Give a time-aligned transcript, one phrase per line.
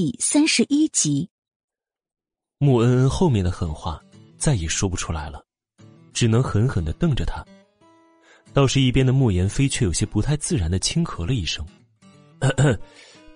[0.00, 1.28] 第三十一集，
[2.58, 4.00] 穆恩恩后面的狠话
[4.36, 5.44] 再也说不出来了，
[6.12, 7.44] 只能狠狠的瞪着他。
[8.52, 11.66] 倒是一边的穆言飞却有些不太自然的轻咳了一声
[12.38, 12.78] 咳咳：“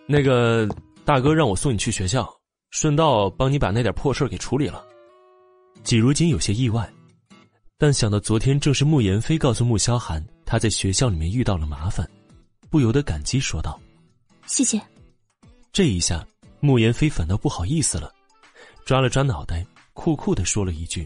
[0.07, 0.69] 那个
[1.05, 2.33] 大哥让我送你去学校，
[2.71, 4.87] 顺道帮你把那点破事给处理了。”
[5.83, 6.89] 季如锦有些意外，
[7.77, 12.09] 但想到昨天正是穆言飞告诉穆萧寒他在学校里面遇到了麻烦，
[12.71, 13.81] 不由得感激说道
[14.47, 14.81] ：“谢谢。”
[15.73, 16.25] 这一下，
[16.65, 18.15] 穆言飞反倒不好意思了，
[18.85, 21.05] 抓了抓脑袋，酷酷的说了一句：“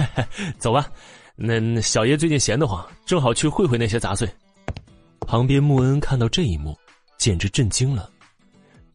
[0.58, 0.90] 走吧，
[1.36, 4.26] 那小爷最近闲得慌，正好去会会那些杂碎。”
[5.28, 6.74] 旁边穆恩看到这一幕，
[7.18, 8.10] 简直震惊了。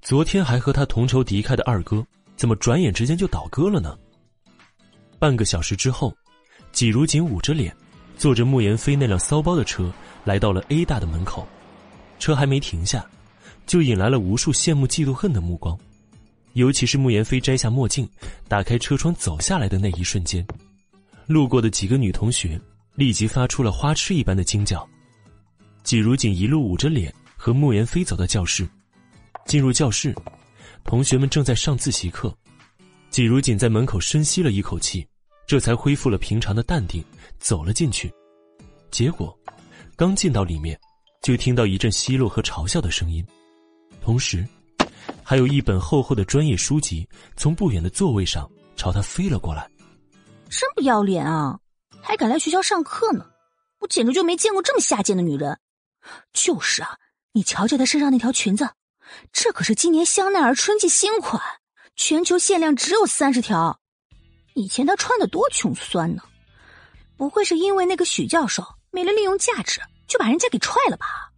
[0.02, 2.04] 昨天还和他同仇敌忾的二哥，
[2.36, 3.96] 怎么转眼之间就倒戈了呢？
[5.20, 6.12] 半个小时之后，
[6.72, 7.72] 季如锦捂着脸，
[8.18, 11.48] 坐着穆言飞那辆骚包的车，来到了 A 大的门口，
[12.18, 13.08] 车还没停下。
[13.66, 15.78] 就引来了无数羡慕、嫉妒、恨的目光，
[16.54, 18.08] 尤其是穆言飞摘下墨镜，
[18.48, 20.46] 打开车窗走下来的那一瞬间，
[21.28, 22.60] 路过的几个女同学
[22.96, 24.88] 立即发出了花痴一般的惊叫。
[25.84, 28.68] 季如锦一路捂着脸和穆言飞走到教室，
[29.46, 30.16] 进入教室，
[30.84, 32.36] 同学们正在上自习课，
[33.10, 35.06] 季如锦在门口深吸了一口气，
[35.46, 37.04] 这才恢复了平常的淡定，
[37.40, 38.12] 走了进去。
[38.90, 39.38] 结果，
[39.96, 40.80] 刚进到里面，
[41.22, 43.26] 就听到一阵奚落和嘲笑的声音。
[44.06, 44.48] 同时，
[45.24, 49.68] 还有一本厚厚的专业书籍从不远的座位上朝他飞了过来。
[50.48, 51.60] 真不要脸啊！
[52.04, 53.26] 还敢来学校上课呢？
[53.80, 55.58] 我简直就没见过这么下贱的女人。
[56.32, 57.00] 就是啊，
[57.32, 58.70] 你瞧瞧她身上那条裙子，
[59.34, 61.42] 这可是今年香奈儿春季新款，
[61.96, 63.80] 全球限量只有三十条。
[64.54, 66.22] 以前她穿的多穷酸呢，
[67.18, 71.32] 不会是因为那个许教授没了利用价值，就把人家给踹了吧？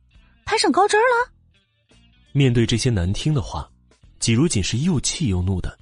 [0.44, 1.32] 攀上高枝了？
[2.38, 3.68] 面对这些难听的话，
[4.20, 5.76] 季如锦是又气又怒的，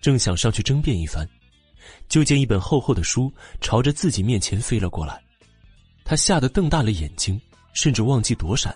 [0.00, 1.28] 正想上去争辩一番，
[2.08, 5.20] 就见一本厚厚的书朝着自己面前飞了过来，
[6.04, 7.40] 他吓得瞪大了眼睛，
[7.72, 8.72] 甚至忘记躲闪。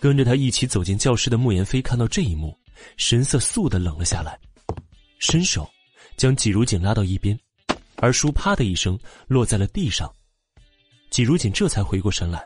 [0.00, 2.56] 跟着他一起走进教室的穆言飞看到这一幕，
[2.96, 4.40] 神色肃的冷了下来，
[5.18, 5.68] 伸手
[6.16, 7.38] 将季如锦拉到一边，
[7.96, 8.98] 而书啪的一声
[9.28, 10.10] 落在了地上。
[11.10, 12.42] 季如锦这才回过神来，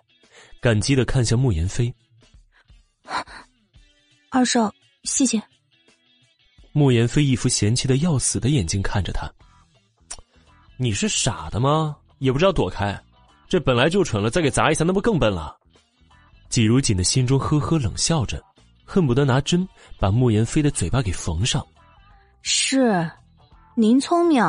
[0.61, 1.95] 感激的看向穆言飞。
[4.37, 4.71] 二少，
[5.05, 5.43] 谢谢。
[6.73, 9.27] 慕言飞一副嫌弃的要死的眼睛看着他。
[10.77, 11.97] 你是傻的吗？
[12.19, 13.03] 也不知道躲开，
[13.49, 15.57] 这本来就蠢了，再给砸一下，那不更笨了？
[16.51, 18.45] 季如锦的心中呵呵冷笑着，
[18.85, 19.67] 恨不得拿针
[19.99, 21.67] 把慕言飞的嘴巴给缝上。
[22.43, 23.11] 是，
[23.75, 24.45] 您聪明。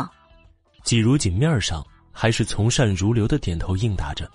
[0.84, 1.82] 季如锦面上
[2.12, 4.30] 还是从善如流的点头应答着，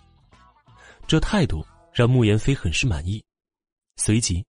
[1.07, 1.63] 这态度
[1.93, 3.23] 让慕言飞很是满意，
[3.97, 4.43] 随即。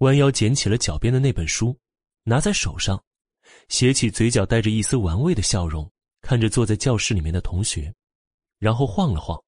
[0.00, 1.76] 弯腰捡起了脚边的那本书，
[2.24, 2.98] 拿在手上，
[3.68, 5.90] 斜起嘴角，带着一丝玩味的笑容，
[6.22, 7.92] 看着坐在教室里面的同学，
[8.58, 9.38] 然后晃了晃：“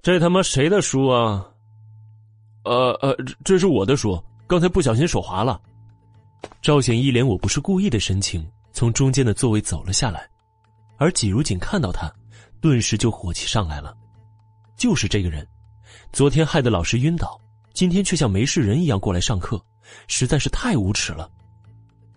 [0.00, 1.46] 这他妈谁的书啊
[2.64, 3.14] ？”“呃呃，
[3.44, 5.60] 这是我的书，刚才不小心手滑了。”
[6.62, 10.26] 赵显一脸“我不是故意”的神情，从中间的座位走了下来，
[10.96, 12.10] 而季如锦看到他，
[12.58, 13.94] 顿时就火气上来了，
[14.78, 15.46] 就是这个人，
[16.10, 17.38] 昨天害得老师晕倒。
[17.72, 19.62] 今天却像没事人一样过来上课，
[20.06, 21.30] 实在是太无耻了。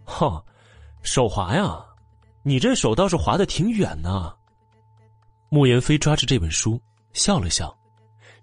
[0.04, 0.44] 哈，
[1.02, 1.84] 手滑呀？
[2.44, 4.34] 你这手倒是滑的挺远呢。
[5.50, 6.80] 穆言飞抓着这本书
[7.14, 7.76] 笑了笑，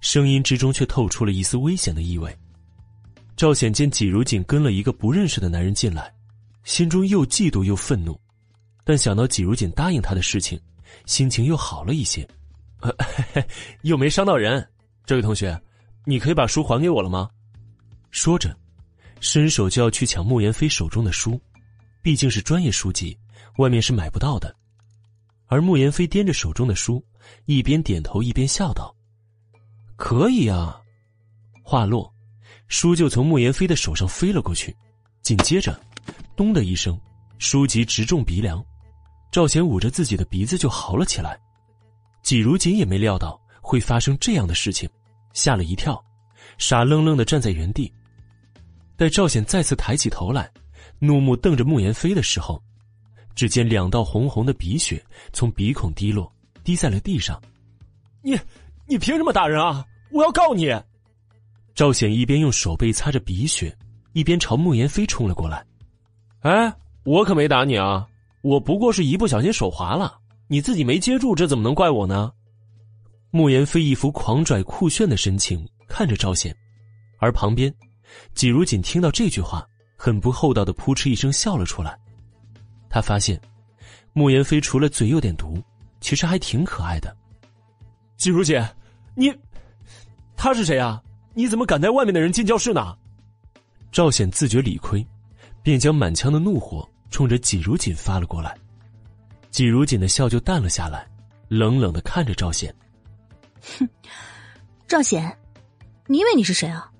[0.01, 2.37] 声音之中却透出了一丝危险的意味。
[3.37, 6.13] 赵显见季如锦跟了一个不认识的男人进来，
[6.65, 8.19] 心中又嫉妒又愤怒，
[8.85, 10.61] 但想到季如锦答应他的事情，
[11.07, 12.27] 心情又好了一些。
[13.83, 14.69] 又没伤到人，
[15.07, 15.61] 这位同学。
[16.05, 17.31] 你可以把书还给我了吗？
[18.11, 18.57] 说着，
[19.21, 21.41] 伸手就要去抢穆言飞手中的书，
[22.03, 23.17] 毕竟是专业书籍，
[23.59, 24.55] 外面是买不到的。
[25.47, 27.05] 而穆言飞掂着手中的书，
[27.45, 28.95] 一边点头一边笑道
[29.97, 30.81] ：“可以啊。”
[31.63, 32.13] 话落，
[32.67, 34.75] 书就从穆言飞的手上飞了过去，
[35.23, 35.79] 紧接着，
[36.35, 36.99] 咚的一声，
[37.39, 38.65] 书籍直中鼻梁，
[39.31, 41.39] 赵贤捂着自己的鼻子就嚎了起来。
[42.23, 44.91] 季如锦也没料到会发生这样的事情。
[45.33, 46.03] 吓了一跳，
[46.59, 47.93] 傻愣愣的站在原地。
[48.97, 50.51] 待赵显再次抬起头来，
[50.99, 52.63] 怒目瞪着慕言飞的时候，
[53.35, 55.03] 只见两道红红的鼻血
[55.33, 56.31] 从鼻孔滴落，
[56.63, 57.41] 滴在了地上。
[58.23, 58.39] 你，
[58.87, 59.85] 你凭什么打人啊？
[60.11, 60.69] 我要告你！
[61.75, 63.77] 赵显一边用手背擦着鼻血，
[64.13, 65.65] 一边朝慕言飞冲了过来。
[66.41, 66.73] 哎，
[67.05, 68.07] 我可没打你啊！
[68.43, 70.19] 我不过是一不小心手滑了，
[70.49, 72.31] 你自己没接住，这怎么能怪我呢？
[73.35, 76.55] 穆言飞一副狂拽酷炫的神情看着赵显，
[77.19, 77.75] 而旁边，
[78.35, 81.99] 季如锦听到这句话，很不厚道的扑哧一声笑了出来。
[82.91, 83.41] 他发现，
[84.13, 85.59] 慕言飞除了嘴有点毒，
[85.99, 87.17] 其实还挺可爱的。
[88.19, 88.63] 季如锦，
[89.15, 89.35] 你，
[90.37, 91.03] 他是谁啊？
[91.33, 92.95] 你怎么敢带外面的人进教室呢？
[93.91, 95.03] 赵显自觉理亏，
[95.63, 98.55] 便将满腔的怒火冲着季如锦发了过来。
[99.51, 101.09] 季如锦的笑就淡了下来，
[101.49, 102.75] 冷冷的看着赵显。
[103.63, 103.89] 哼，
[104.87, 105.39] 赵显，
[106.07, 106.91] 你以为你是谁啊？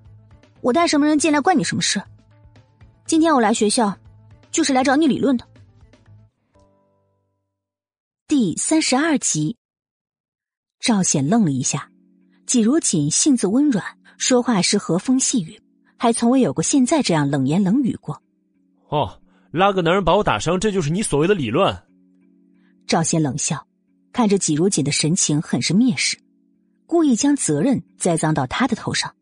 [0.61, 2.01] 我带什么人进来关你什么事？
[3.05, 3.97] 今天我来学校，
[4.51, 5.47] 就是来找你理论的。
[8.29, 9.57] 第三十二集，
[10.79, 11.91] 赵显愣了一下，
[12.47, 13.85] 季如锦性子温软，
[14.17, 15.61] 说话时和风细雨，
[15.99, 18.23] 还从未有过现在这样冷言冷语过。
[18.89, 19.21] 哦，
[19.51, 21.77] 拉个男人把我打伤，这就是你所谓的理论？
[22.87, 23.67] 赵显冷笑，
[24.13, 26.19] 看着季如锦的神情很是蔑视，
[26.93, 29.15] 故意将责任栽赃到他的头上。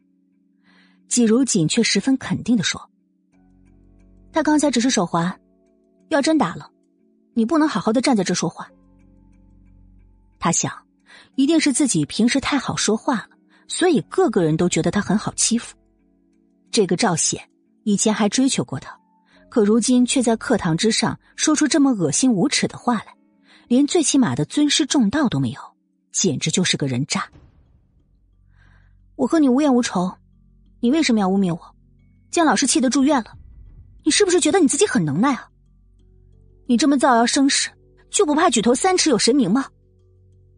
[1.06, 2.90] 季如锦却十分肯定的说
[4.34, 5.38] ：“他刚才只是手滑，
[6.08, 6.68] 要真打了，
[7.32, 8.68] 你不能好好的站在这说话。”
[10.40, 10.84] 他想，
[11.36, 13.28] 一定是自己平时太好说话了，
[13.68, 15.76] 所以个个人都觉得他很好欺负。
[16.72, 17.48] 这个赵显
[17.84, 18.98] 以前还追求过他，
[19.48, 23.14] 可如今却在课堂之上说出这么恶心无耻的话来。
[23.68, 25.60] 连最起码的尊师重道都没有，
[26.10, 27.30] 简直就是个人渣。
[29.20, 30.10] 我和你无冤无仇，
[30.80, 31.76] 你为什么要污蔑我？
[32.30, 33.36] 将老师气得住院了，
[34.02, 35.46] 你是不是觉得你自己很能耐啊？
[36.66, 37.68] 你这么造谣生事，
[38.08, 39.66] 就不怕举头三尺有神明吗？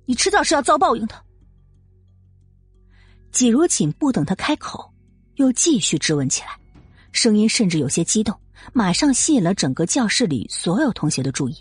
[0.05, 1.25] 你迟早是要遭报应的。
[3.33, 4.89] 季如锦不等他开口，
[5.35, 6.57] 又继续质问起来，
[7.11, 8.39] 声音甚至有些激动，
[8.73, 11.57] 马上吸引了整个教室里所有同学的注意。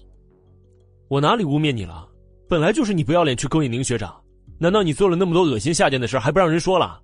[1.07, 2.07] 我哪里污蔑你了？
[2.47, 4.20] 本来就是你不要脸去勾引宁学长，
[4.61, 7.01] 难道你做了那么多恶心下贱的事还不让人说了？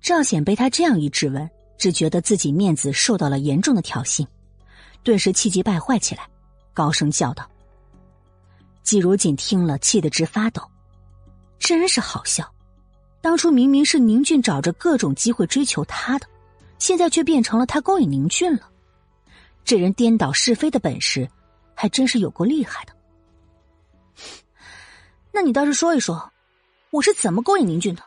[0.00, 1.48] 赵显被他这样一质问，
[1.78, 4.26] 只觉得自己面子受到了严重的挑衅，
[5.04, 6.28] 顿时气急败坏起来，
[6.72, 7.48] 高声叫道
[8.82, 10.68] ：“季如锦听了，气得直发抖，
[11.60, 12.52] 真是好笑！
[13.20, 16.26] 当初明明是宁俊找着各种机会追求他的，
[16.80, 18.68] 现在却变成了他勾引宁俊了。
[19.64, 21.30] 这人颠倒是非的本事，
[21.72, 22.92] 还真是有够厉害的。”
[25.32, 26.32] 那你倒是说一说，
[26.94, 28.04] 我是怎么勾引宁俊的？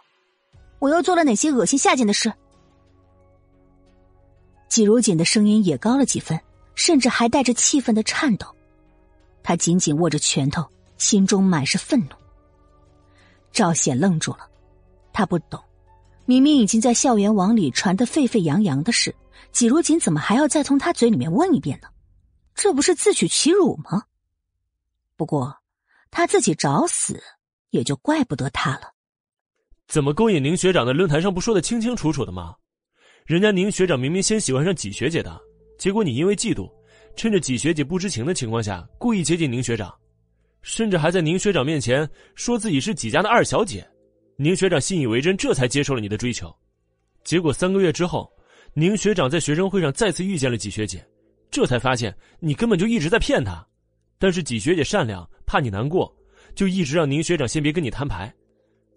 [0.80, 2.32] 我又做了哪些恶心下贱的事？
[4.70, 6.40] 季如锦的声音也高了几分，
[6.74, 8.48] 甚至还带着气愤的颤抖。
[9.44, 10.66] 他紧紧握着拳头，
[10.98, 12.16] 心中满是愤怒。
[13.52, 14.50] 赵显愣住了，
[15.12, 15.62] 他不懂，
[16.26, 19.14] 明明已经在校园网里传得沸沸扬扬的事，
[19.52, 21.90] 季如锦怎么还要再从他嘴里面问一遍呢？
[22.56, 24.04] 这不是自取其辱吗？
[25.18, 25.58] 不过。
[26.10, 27.22] 他自己找死，
[27.70, 28.94] 也就怪不得他了。
[29.88, 32.56] 怎么勾引宁学长的论坛上不说的清清楚楚的吗？
[33.26, 35.40] 人家宁学长明明先喜欢上纪学姐的，
[35.78, 36.70] 结果你因为嫉妒，
[37.16, 39.94] 趁着纪学姐不知情的情况下，故意接近宁学长，
[40.62, 43.88] 甚至还在宁学长面前说自己是纪家的二小姐。
[44.38, 46.54] 宁学长信以为真，这才接受了你的追求。
[47.24, 48.32] 结果三个月之后，
[48.74, 51.06] 宁学长在学生会上再次遇见了纪学姐，
[51.50, 53.66] 这才发现你根本就一直在骗他。
[54.20, 56.16] 但是纪学姐善良，怕你难过，
[56.58, 58.34] 就一直让宁学长先别跟你摊牌。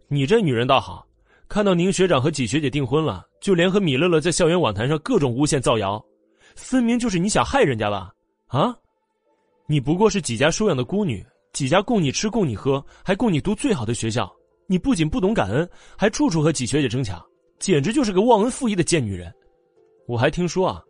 [0.09, 1.07] 你这女人倒好，
[1.47, 6.03] 看到宁学长和纪学姐订婚了，就联合米乐乐在校园网坛上各种诬陷造谣，
[6.57, 8.11] 分明就是你想害人家吧？
[8.47, 8.75] 啊！
[9.67, 14.35] 你不过是纪家收养的孤女，纪家供你吃供你喝，还供你读最好的学校。
[14.67, 17.23] 你不仅不懂感恩，还处处和纪学姐争抢，
[17.59, 19.31] 简直就是个忘恩负义的贱女人。
[20.07, 20.83] 我还听说啊，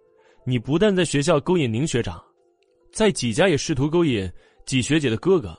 [0.44, 2.22] 你不但在学校勾引宁学长。
[2.92, 4.30] 在纪家也试图勾引
[4.64, 5.58] 纪学姐的哥哥，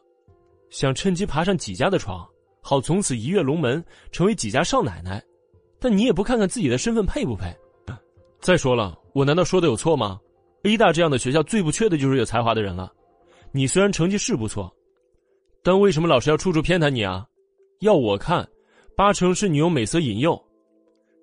[0.72, 2.25] 想趁机爬上几家的床，
[2.62, 5.22] 好从此一跃龙门，成为几家少奶奶。
[5.80, 7.54] 但你也不看看自己的身份配不配？
[8.40, 10.18] 再说了，我难道说的有错吗
[10.63, 12.92] ？A 大这样的学校最不缺的就是有才华的人了。
[13.51, 14.74] 你虽然成绩是不错，
[15.62, 17.28] 但为什么老师要处处偏袒你啊？
[17.82, 18.48] 要我看，
[18.96, 20.42] 八成是你用美色引诱，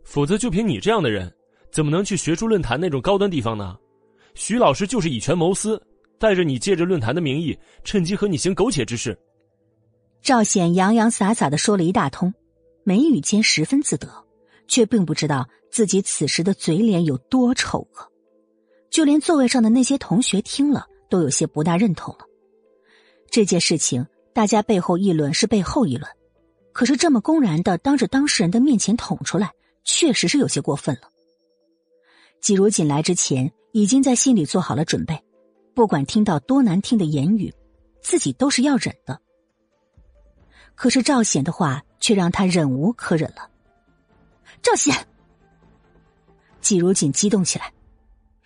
[0.05, 1.33] 否则就凭你这样的人，
[1.73, 3.79] 怎么能去学术论坛那种高端地方呢？
[4.35, 5.83] 徐老师就是以权谋私。
[6.21, 9.17] 带着你借着论坛的名义，趁机和你行苟且之事。
[10.23, 12.33] 赵显洋洋洒洒的说了一大通，
[12.85, 14.09] 眉宇间十分自得，
[14.67, 18.13] 却并不知道自己此时的嘴脸有多丑恶。
[18.91, 22.27] 就连座位上的那些同学听了，都有些不大认同了。
[23.31, 26.11] 这件事情，大家背后议论是背后议论，
[26.73, 29.53] 可是这么公然的当着当事人的面前捅出来，
[29.85, 31.11] 确实是有些过分了。
[32.41, 35.19] 季如锦来之前，已经在心里做好了准备。
[35.75, 37.53] 不管听到多难听的言语，
[38.01, 39.21] 自己都是要忍的。
[40.79, 43.51] 可是赵显的话却让他忍无可忍了。
[44.63, 45.09] 赵显，
[46.61, 47.73] 季如锦激动起来：“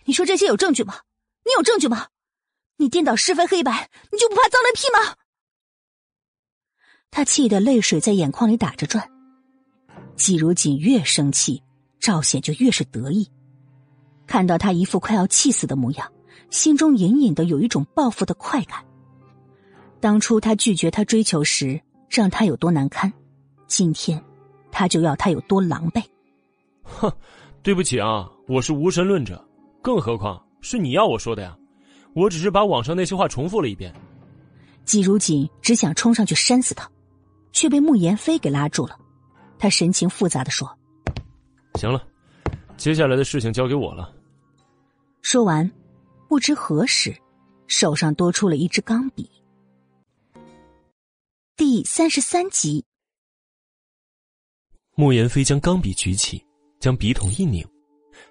[0.06, 0.94] 你说这些有证据吗？
[1.44, 2.06] 你有证据吗？
[2.78, 5.14] 你颠倒是非黑白，你就不怕遭雷劈吗？
[7.10, 9.06] 他气得泪水在眼眶里打着转。
[10.16, 11.62] 季如锦越生气，
[12.00, 13.30] 赵显就越是得意。
[14.26, 16.10] 看到他一副快要气死的模样，
[16.48, 18.82] 心中隐隐的有一种报复的快感。
[20.00, 21.78] 当初他拒绝他追求时，
[22.12, 23.10] 让他有多难堪，
[23.66, 24.22] 今天
[24.70, 26.04] 他就要他有多狼狈。
[26.82, 27.10] 哼，
[27.62, 29.42] 对不起啊，我是无神论者，
[29.80, 31.56] 更何况是你要我说的呀？
[32.12, 33.90] 我只是把网上那些话重复了一遍。
[34.84, 36.86] 季如锦只想冲上去扇死他，
[37.50, 38.98] 却被慕言飞给拉住了。
[39.58, 40.70] 他神情复杂的说
[41.80, 42.04] ：“行了，
[42.76, 44.14] 接下来的事情交给我了。”
[45.22, 45.70] 说完，
[46.28, 47.16] 不知何时，
[47.68, 49.30] 手上多出了一支钢笔。
[51.64, 52.84] 第三十三集，
[54.96, 56.44] 莫言飞将钢笔举起，
[56.80, 57.64] 将笔筒一拧，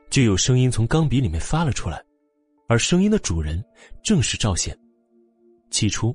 [0.10, 2.04] 就有声音从钢笔里面发了出来，
[2.68, 3.64] 而声音的主人
[4.04, 4.78] 正是赵显。
[5.70, 6.14] 起初，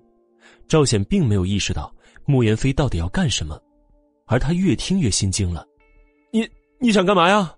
[0.68, 1.90] 赵显并没有意识到
[2.26, 3.58] 莫言飞到底要干什么。
[4.26, 5.66] 而他越听越心惊了，
[6.30, 6.46] 你
[6.78, 7.56] 你想干嘛呀？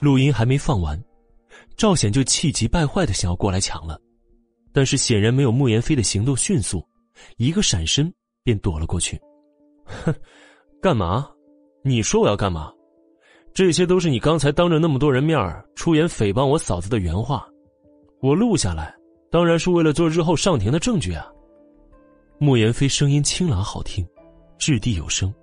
[0.00, 0.98] 录音还没放完，
[1.76, 4.00] 赵显就气急败坏的想要过来抢了，
[4.72, 6.82] 但是显然没有莫言飞的行动迅速，
[7.36, 8.10] 一个闪身
[8.46, 9.20] 便躲了过去。
[9.84, 10.14] 哼，
[10.80, 11.28] 干嘛？
[11.82, 12.72] 你说我要干嘛？
[13.52, 15.36] 这些都是你刚才当着那么多人面
[15.74, 17.44] 出言诽谤我嫂子的原话，
[18.20, 18.94] 我录下来，
[19.32, 21.26] 当然是为了做日后上庭的证据啊。
[22.38, 24.06] 莫言飞声音清朗好听，
[24.58, 25.34] 掷地有声。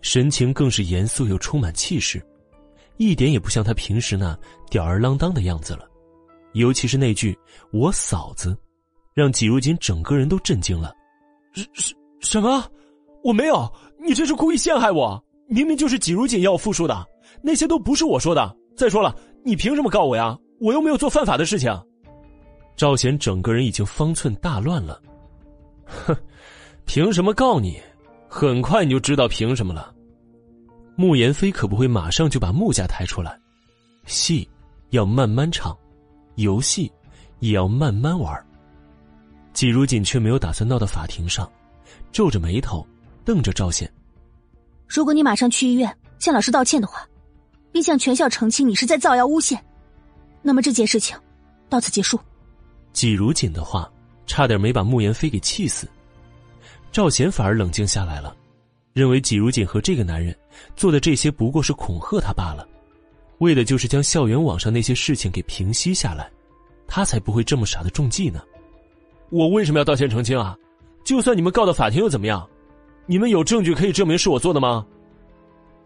[0.00, 2.24] 神情更是严肃又充满气势，
[2.96, 4.34] 一点也不像他平时那
[4.70, 5.86] 吊儿郎当的样子了。
[6.54, 7.38] 尤其是那句
[7.72, 8.56] “我嫂子”，
[9.12, 10.94] 让季如锦整个人都震惊了。
[11.52, 12.64] 是是什么？
[13.22, 13.70] 我没有！
[14.00, 15.22] 你这是故意陷害我！
[15.48, 17.06] 明明就是季如锦要我复述的，
[17.42, 18.56] 那些都不是我说的。
[18.76, 19.14] 再说了，
[19.44, 20.36] 你凭什么告我呀？
[20.60, 21.70] 我又没有做犯法的事情。
[22.74, 25.00] 赵贤整个人已经方寸大乱了。
[25.84, 26.16] 哼，
[26.86, 27.78] 凭什么告你？
[28.28, 29.92] 很快你就知道凭什么了。
[30.96, 33.38] 穆言飞可不会马上就把穆家抬出来，
[34.06, 34.48] 戏
[34.90, 35.76] 要慢慢唱，
[36.36, 36.90] 游戏
[37.40, 38.34] 也要慢慢玩。
[39.52, 41.50] 季如锦却没有打算闹到法庭上，
[42.12, 42.86] 皱着眉头
[43.24, 43.90] 瞪着赵显。
[44.86, 47.08] 如果你马上去医院向老师道歉的话，
[47.72, 49.58] 并向全校澄清你是在造谣诬陷，
[50.42, 51.16] 那么这件事情
[51.68, 52.20] 到此结束。
[52.92, 53.90] 季如锦的话
[54.26, 55.88] 差点没把穆言飞给气死。
[56.92, 58.36] 赵贤反而冷静下来了，
[58.92, 60.36] 认为季如锦和这个男人
[60.76, 62.68] 做的这些不过是恐吓他罢了，
[63.38, 66.30] 为的就是将校园网上那些事情给平息下来，
[66.86, 68.42] 他才不会这么傻的中计呢。
[69.30, 70.54] 我为什么要道歉澄清啊？
[71.04, 72.48] 就算你们告到法庭又怎么样？
[73.06, 74.86] 你们有证据可以证明是我做的吗？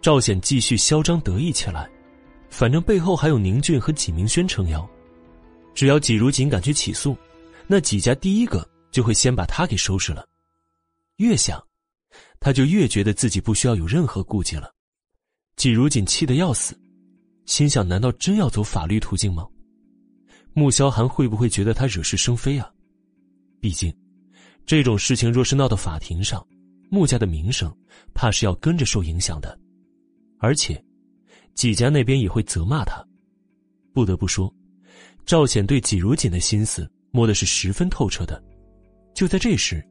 [0.03, 1.91] 赵显继续嚣张得意起来，
[2.51, 4.87] 反正背后还有宁俊和纪明轩撑腰，
[5.75, 7.17] 只要季如锦敢去起诉，
[7.67, 10.27] 那纪家第一个就会先把他给收拾了。
[11.17, 11.61] 越想，
[12.39, 14.71] 他就越觉得自己不需要有任何顾忌了。
[15.57, 16.79] 季如锦气得要死，
[17.47, 19.47] 心想：难道真要走法律途径吗？
[20.53, 22.71] 穆萧寒会不会觉得他惹是生非啊？
[23.59, 23.93] 毕竟，
[24.67, 26.47] 这种事情若是闹到法庭上，
[26.91, 27.75] 穆家的名声
[28.13, 29.59] 怕是要跟着受影响的。
[30.39, 30.83] 而且，
[31.55, 33.03] 纪家那边也会责骂他。
[33.95, 34.53] 不得不说，
[35.25, 38.43] 赵显对纪如锦的心思摸的是十分透彻的。
[39.15, 39.83] 就在这时。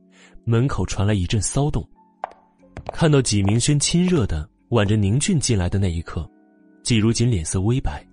[0.48, 1.84] 门口传来一阵骚动，
[2.94, 6.29] 看到纪明轩亲热的挽着宁俊进来的那一刻，
[6.84, 8.05] 季如锦脸色微白，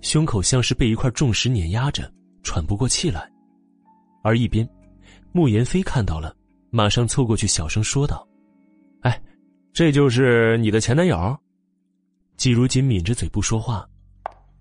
[0.00, 2.10] 胸口像是被一块重石碾压着，
[2.42, 3.30] 喘不过气来。
[4.22, 4.66] 而一边，
[5.38, 6.34] 穆言飞看到了，
[6.68, 8.26] 马上凑过去小声说道
[9.02, 9.22] ：“哎，
[9.72, 11.38] 这就是你的前男友？”
[12.36, 13.88] 季如锦抿着嘴不说话。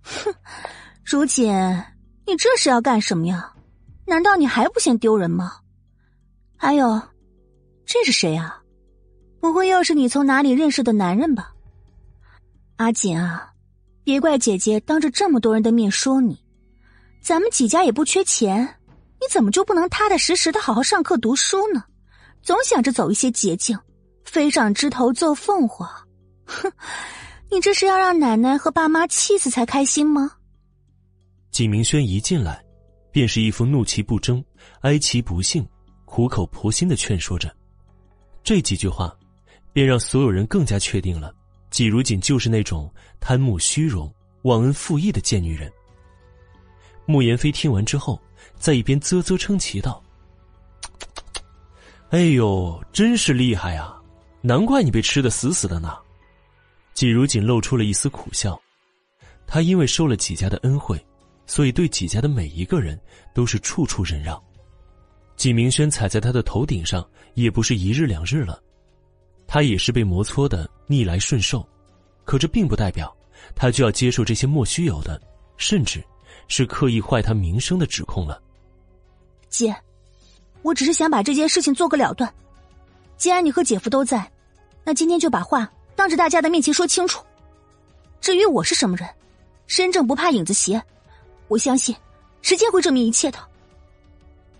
[0.03, 0.31] 哼，
[1.03, 1.51] 如锦，
[2.27, 3.51] 你这是要干什么呀？
[4.05, 5.53] 难道你还不嫌丢人吗？
[6.55, 7.01] 还有，
[7.83, 8.61] 这是谁啊？
[9.39, 11.55] 不会又是你从哪里认识的男人吧？
[12.75, 13.51] 阿锦啊，
[14.03, 16.39] 别怪姐姐当着这么多人的面说你。
[17.19, 18.76] 咱们几家也不缺钱，
[19.19, 21.83] 你怎么就不能踏踏实实的好好上课读书呢？
[22.41, 23.77] 总想着走一些捷径，
[24.23, 25.89] 飞上枝头做凤凰。
[26.45, 26.71] 哼，
[27.51, 30.31] 你这是要让奶奶和爸妈气死才开心吗？
[31.51, 32.63] 纪明轩一进来，
[33.11, 34.43] 便是一副怒其不争，
[34.81, 35.67] 哀其不幸。
[36.05, 37.53] 苦口婆心的劝说着，
[38.41, 39.13] 这几句话，
[39.73, 41.35] 便让所有人更加确定了，
[41.69, 44.09] 季如锦就是那种贪慕虚荣、
[44.43, 45.69] 忘恩负义的贱女人。
[47.05, 48.21] 穆言飞听完之后，
[48.59, 50.01] 在一边啧啧称奇道
[52.09, 53.93] ：“哎呦，真是厉害呀！
[54.41, 55.97] 难怪你被吃的死死的呢。”
[56.93, 58.59] 季如锦露出了一丝苦笑，
[59.45, 60.99] 他因为受了几家的恩惠，
[61.45, 62.99] 所以对纪家的每一个人
[63.35, 64.41] 都是处处忍让。
[65.35, 68.59] 纪明轩踩在他的头顶上，也不是一日两日了，
[69.45, 71.63] 他也是被磨搓的逆来顺受，
[72.25, 73.15] 可这并不代表
[73.55, 75.21] 他就要接受这些莫须有的，
[75.57, 76.03] 甚至
[76.47, 78.41] 是刻意坏他名声的指控了。
[79.57, 79.75] 姐，
[80.61, 82.31] 我只是想把这件事情做个了断。
[83.17, 84.31] 既然你和姐夫都在，
[84.83, 87.25] 那今天就把话当着大家的面前说清楚。
[88.21, 89.09] 至于我是什么人，
[89.65, 90.79] 身正不怕影子斜，
[91.47, 91.95] 我相信
[92.43, 93.39] 时间会证明一切的。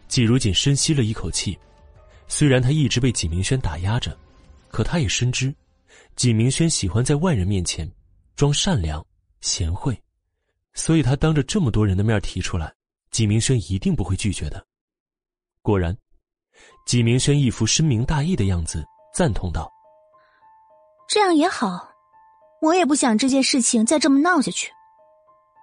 [0.08, 1.56] 季如锦深吸了一口气，
[2.28, 4.18] 虽然他一直被纪明轩打压着，
[4.70, 5.54] 可他也深知，
[6.16, 7.88] 纪明轩喜欢在外人面前
[8.36, 9.06] 装善良、
[9.42, 9.96] 贤惠，
[10.74, 12.74] 所以他当着这么多人的面提出来，
[13.12, 14.66] 纪明轩一定不会拒绝的。
[15.68, 15.94] 果然，
[16.86, 19.70] 纪明轩一副深明大义的样子，赞同道
[21.10, 21.90] ：“这样也好，
[22.62, 24.72] 我也不想这件事情再这么闹下去。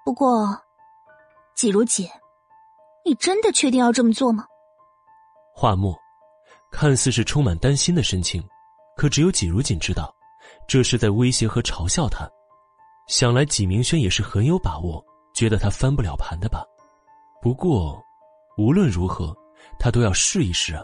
[0.05, 0.61] 不过，
[1.57, 2.07] 季如锦。”
[3.07, 4.45] 你真的确定要这么做吗？
[5.55, 5.99] 话末，
[6.71, 8.47] 看似是充满担心的神情，
[8.99, 10.15] 可只有纪如锦知道，
[10.69, 12.29] 这是在威胁和嘲笑他。
[13.09, 15.03] 想来纪明轩也是很有把握，
[15.35, 16.63] 觉得他翻不了盘的吧。
[17.41, 17.99] 不过，
[18.59, 19.35] 无论如何，
[19.79, 20.83] 他都要试一试啊。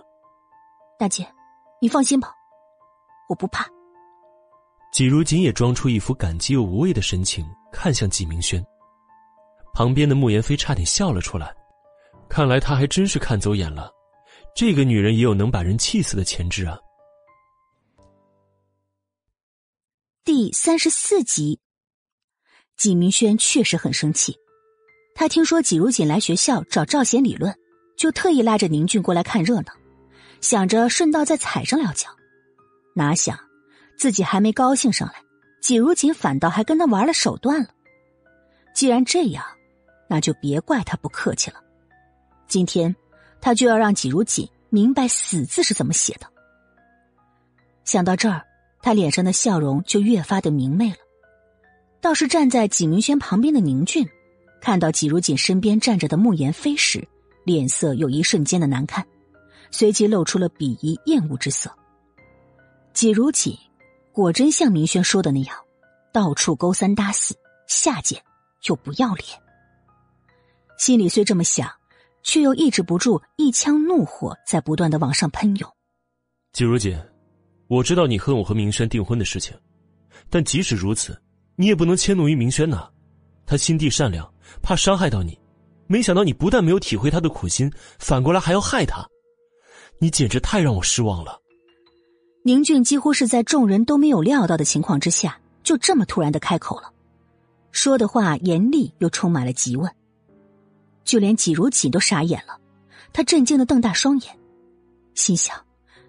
[0.98, 1.26] 大姐，
[1.80, 2.34] 你放心吧，
[3.28, 3.66] 我不怕。
[4.92, 8.64] 纪如锦也装出一副感激又无畏的神情，看向季明轩。
[9.72, 11.54] 旁边的慕言飞差点笑了出来。
[12.28, 13.90] 看来他还真是看走眼了，
[14.54, 16.78] 这个女人也有能把人气死的潜质啊！
[20.24, 21.60] 第三十四集，
[22.76, 24.36] 季明轩确实很生气。
[25.14, 27.52] 他听说纪如锦来学校找赵贤理论，
[28.00, 29.74] 就特意拉着宁俊过来看热闹，
[30.40, 32.08] 想着顺道再踩上两脚。
[32.94, 33.38] 哪想
[33.98, 35.16] 自己还没高兴上来，
[35.60, 37.68] 纪如锦反倒还跟他玩了手段了。
[38.72, 39.44] 既然这样，
[40.08, 41.62] 那就别怪他不客气了。
[42.48, 42.96] 今天，
[43.38, 46.26] 他就要让纪如锦明白“死”字是怎么写的。
[47.84, 48.42] 想到这儿，
[48.80, 50.96] 他脸上的笑容就越发的明媚了。
[52.00, 54.08] 倒是站在纪明轩旁边的宁俊，
[54.58, 57.06] 看到纪如锦身边站着的慕言飞时，
[57.44, 59.06] 脸色有一瞬间的难看，
[59.70, 61.70] 随即露出了鄙夷厌恶之色。
[62.92, 63.56] 季如锦
[64.12, 65.56] 果真像明轩说的那样，
[66.12, 67.34] 到处勾三搭四，
[67.66, 68.22] 下贱
[68.68, 69.26] 又不要脸。
[70.78, 71.70] 心里虽这么想。
[72.22, 75.70] 却又抑制不住一腔怒火在不断的往上喷涌。
[76.52, 76.94] 季如锦，
[77.66, 79.56] 我知道你恨我和明轩订婚的事情，
[80.28, 81.18] 但即使如此，
[81.56, 82.86] 你也不能迁怒于明轩呐。
[83.46, 85.38] 他心地善良，怕伤害到你，
[85.90, 89.04] 没想到你不但没有体会他的苦心，反过来还要害他，
[89.98, 91.36] 你简直太让我失望了。
[92.44, 96.92] 宁俊几乎是在众人都没有料到的情况之下，就这么突然的开口了，
[97.72, 99.92] 说的话严厉又充满了急问。
[101.02, 102.56] 就连季如锦都傻眼了，
[103.12, 104.38] 他震惊的瞪大双眼，
[105.16, 105.56] 心想：“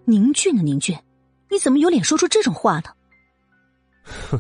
[0.06, 0.62] 宁俊呢？
[0.62, 0.96] 宁俊，
[1.50, 2.92] 你怎么有脸说出这种话呢？”
[4.30, 4.40] 哼，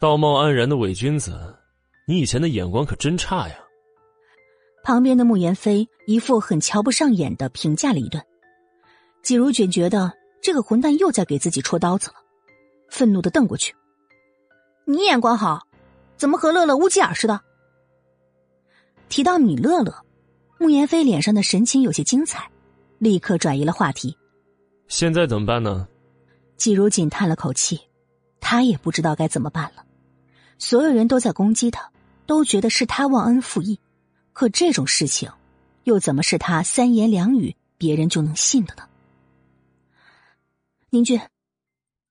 [0.00, 1.56] 道貌岸然的伪君子，
[2.08, 3.54] 你以前的眼光可真差呀！
[4.88, 8.24] 旁边的慕言飞一副很瞧不上眼的评价了一顿。
[9.22, 12.14] 季如锦觉得这个混蛋又在给自己戳刀子了，
[12.88, 13.74] 愤怒的瞪过去
[14.88, 15.60] ：“你眼光好，
[16.16, 17.38] 怎么和乐乐乌鸡耳似的？”
[19.10, 19.94] 提到米乐乐，
[20.58, 22.50] 慕言飞脸上的神情有些精彩，
[22.96, 24.16] 立刻转移了话题。
[24.86, 25.86] 现在怎么办呢？
[26.56, 27.78] 季如锦叹了口气，
[28.40, 29.84] 他也不知道该怎么办了。
[30.56, 31.92] 所有人都在攻击他，
[32.24, 33.78] 都觉得是他忘恩负义，
[34.38, 35.28] 可这种事情，
[35.82, 38.88] 又怎么是他三言两语别人就能信的呢？
[40.90, 41.20] 宁俊，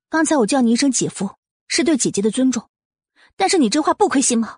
[0.09, 1.29] 刚才我叫你一声姐夫，
[1.69, 2.69] 是对姐姐的尊重，
[3.37, 4.57] 但是你这话不亏心吗？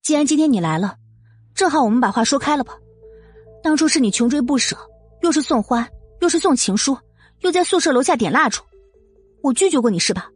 [0.00, 0.96] 既然今天你来了。
[1.54, 2.74] 正好我们把话说开了吧。
[3.62, 4.78] 当初是你穷追不舍，
[5.20, 5.86] 又是送花，
[6.22, 6.96] 又是送情书，
[7.40, 8.62] 又在宿舍楼下点蜡烛，
[9.42, 10.30] 我拒绝过你是吧？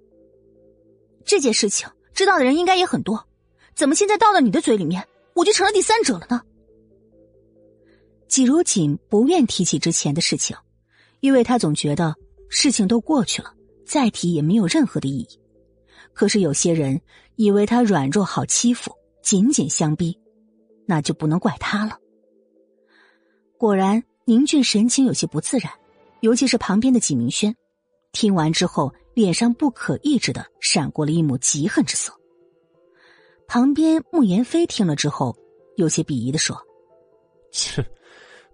[1.24, 3.26] 这件事情知道的人应该也很多，
[3.74, 6.40] 怎么现在到了你的嘴里面，我就成了第三者了呢？
[8.28, 10.56] 季如锦不愿提起之前的事情，
[11.20, 12.14] 因为他总觉得
[12.48, 13.52] 事情都过去了，
[13.86, 15.40] 再提也没有任何的意义。
[16.12, 17.00] 可是有些人
[17.36, 18.92] 以为他软弱好欺负，
[19.22, 20.18] 紧紧相逼。
[20.86, 21.98] 那就不能怪他了。
[23.56, 25.72] 果然，宁俊神情有些不自然，
[26.20, 27.56] 尤其是旁边的纪明轩，
[28.12, 32.12] 听完之后，脸上不可抑制的闪过了一抹嫉恨之色。
[33.46, 35.36] 旁边慕言飞听了之后，
[35.76, 36.56] 有些鄙夷的说
[37.52, 37.84] ：“切，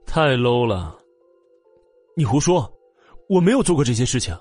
[0.05, 0.99] 太 low 了！
[2.17, 2.71] 你胡说，
[3.29, 4.37] 我没有做过这些事情，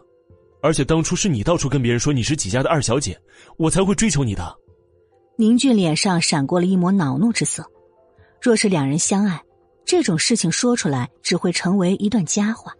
[0.62, 3.19] 而且当初是你到处跟别人说你是几家的二小姐，
[3.57, 4.55] 我才会追求你的。”
[5.38, 7.65] 宁俊脸上闪过了一抹恼怒之色。
[8.41, 9.41] 若是两人相爱，
[9.85, 12.73] 这种事情说出来只会成为一段佳话。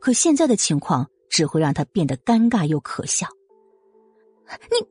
[0.00, 3.28] 可现在的情况只会让他变得尴尬又可笑。
[4.70, 4.86] 你，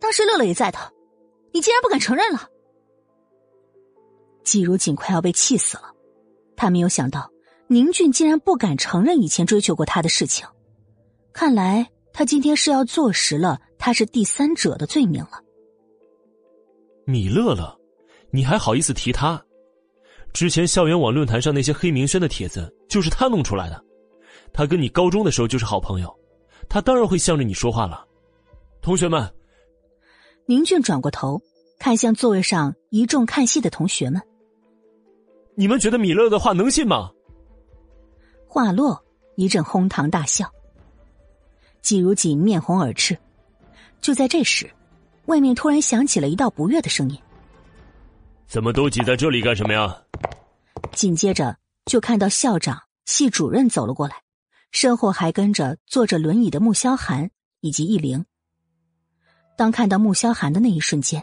[0.00, 0.78] 当时乐乐也在的，
[1.52, 2.48] 你竟然不敢承认了。
[4.42, 5.92] 季如锦快要被气死了，
[6.56, 7.30] 他没有想到
[7.68, 10.46] 宁俊竟然不敢承认以前追求过他的事情。
[11.32, 15.42] 看来他今天是要坐实了他是第三者的罪名了。
[17.04, 17.78] 米乐乐，
[18.30, 19.40] 你还好意思提他？
[20.32, 23.84] 之前校园网论坛上那些黑名轩的帖子就是他弄出来的。
[24.52, 26.12] 他跟你高中的时候就是好朋友，
[26.68, 28.04] 他当然会向着你说话了。
[28.80, 29.32] 同学们，
[30.50, 31.40] 宁俊转过头
[31.78, 34.20] 看向座位上一众看戏的同学们。
[35.54, 37.12] 你们觉得米勒的话能信吗？
[38.48, 39.00] 话落，
[39.36, 40.52] 一阵哄堂大笑。
[41.82, 43.16] 季如锦面红耳赤。
[44.00, 44.68] 就在这时，
[45.26, 47.16] 外面突然响起了一道不悦的声音
[48.48, 50.02] ：“怎么都挤在这里干什么呀？”
[50.90, 54.16] 紧接着就看到校长、系主任走了过来，
[54.72, 58.24] 身后还跟着坐着轮椅的穆萧寒以及易灵。
[59.60, 61.22] 当看到穆萧寒的那一瞬间，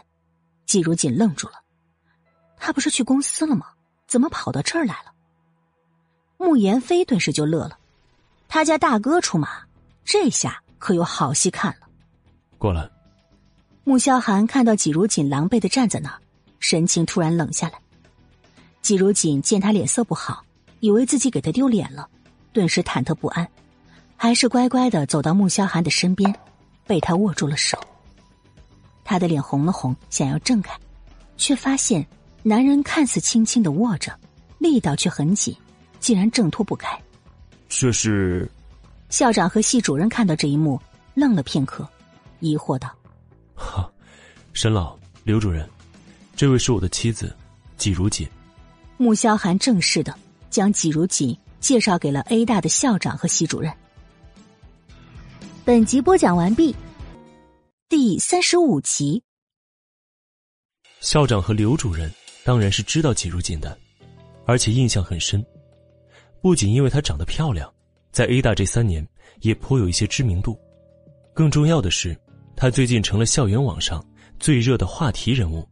[0.64, 1.54] 季如锦愣住了。
[2.56, 3.66] 他不是去公司了吗？
[4.06, 5.12] 怎么跑到这儿来了？
[6.36, 7.76] 穆言飞顿时就乐了，
[8.46, 9.48] 他家大哥出马，
[10.04, 11.88] 这下可有好戏看了。
[12.58, 12.88] 过来。
[13.82, 16.20] 穆萧寒看到季如锦狼狈的站在那儿，
[16.60, 17.80] 神情突然冷下来。
[18.82, 20.44] 季如锦见他脸色不好，
[20.78, 22.08] 以为自己给他丢脸了，
[22.52, 23.50] 顿时忐忑不安，
[24.16, 26.32] 还是乖乖的走到穆萧寒的身边，
[26.86, 27.76] 被他握住了手。
[29.08, 30.78] 他的脸红了红，想要挣开，
[31.38, 32.06] 却发现。
[32.42, 34.12] 男人看似轻轻的握着，
[34.58, 35.56] 力道却很紧，
[35.98, 36.96] 竟然挣脱不开。
[37.70, 38.48] 这是
[39.08, 40.78] 校长和系主任看到这一幕，
[41.14, 41.88] 愣了片刻，
[42.40, 42.94] 疑惑道
[43.56, 43.90] ：“哈，
[44.52, 44.94] 沈老、
[45.24, 45.68] 刘主任，
[46.36, 47.34] 这位是我的妻子，
[47.78, 48.28] 季如锦。”
[48.98, 50.14] 穆萧寒正式的
[50.50, 53.72] 将季如锦介绍给了 A 大的校长和系主任。
[55.64, 56.74] 本集播讲完毕，
[57.90, 59.22] 第三十五集。
[61.00, 62.12] 校长和刘主任。
[62.44, 63.78] 当然是知道季如锦的，
[64.44, 65.42] 而且印象很深。
[66.42, 67.72] 不仅因为她长得漂亮，
[68.12, 69.06] 在 A 大这三年
[69.40, 70.60] 也颇有一些知名度。
[71.32, 72.14] 更重要的是，
[72.54, 74.06] 她最近成了校园网上
[74.38, 75.66] 最热的话题人物，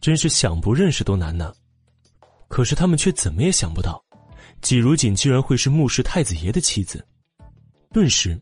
[0.00, 1.54] 真是想不认识都难呢。
[2.48, 4.04] 可是他们却怎么也想不到，
[4.62, 7.06] 季如锦居然会是穆氏太子爷的妻子，
[7.92, 8.36] 顿时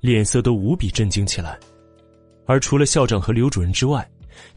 [0.00, 1.56] 脸色都无比震惊起来。
[2.46, 4.08] 而除了校长和刘主任之外，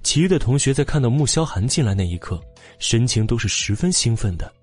[0.03, 2.41] 其余的同学在看到穆萧寒进来那一刻。
[2.79, 4.53] 神情都是十分兴奋的。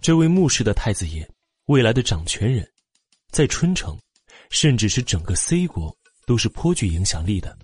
[0.00, 1.28] 这位穆氏的太子爷，
[1.66, 2.66] 未来的掌权人，
[3.30, 3.98] 在春城，
[4.48, 5.94] 甚至是整个 C 国，
[6.26, 7.56] 都是颇具影响力的，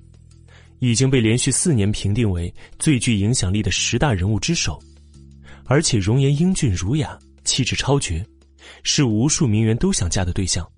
[0.81, 4.79] 已经被连续四年评定为最具影响力的十大人物之首，
[5.65, 8.25] 而且容颜英俊儒雅，气质超绝，
[8.83, 10.69] 是无数名媛都想嫁的对象。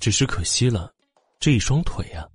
[0.00, 0.90] 只是可惜了，
[1.38, 2.26] 这一双腿啊！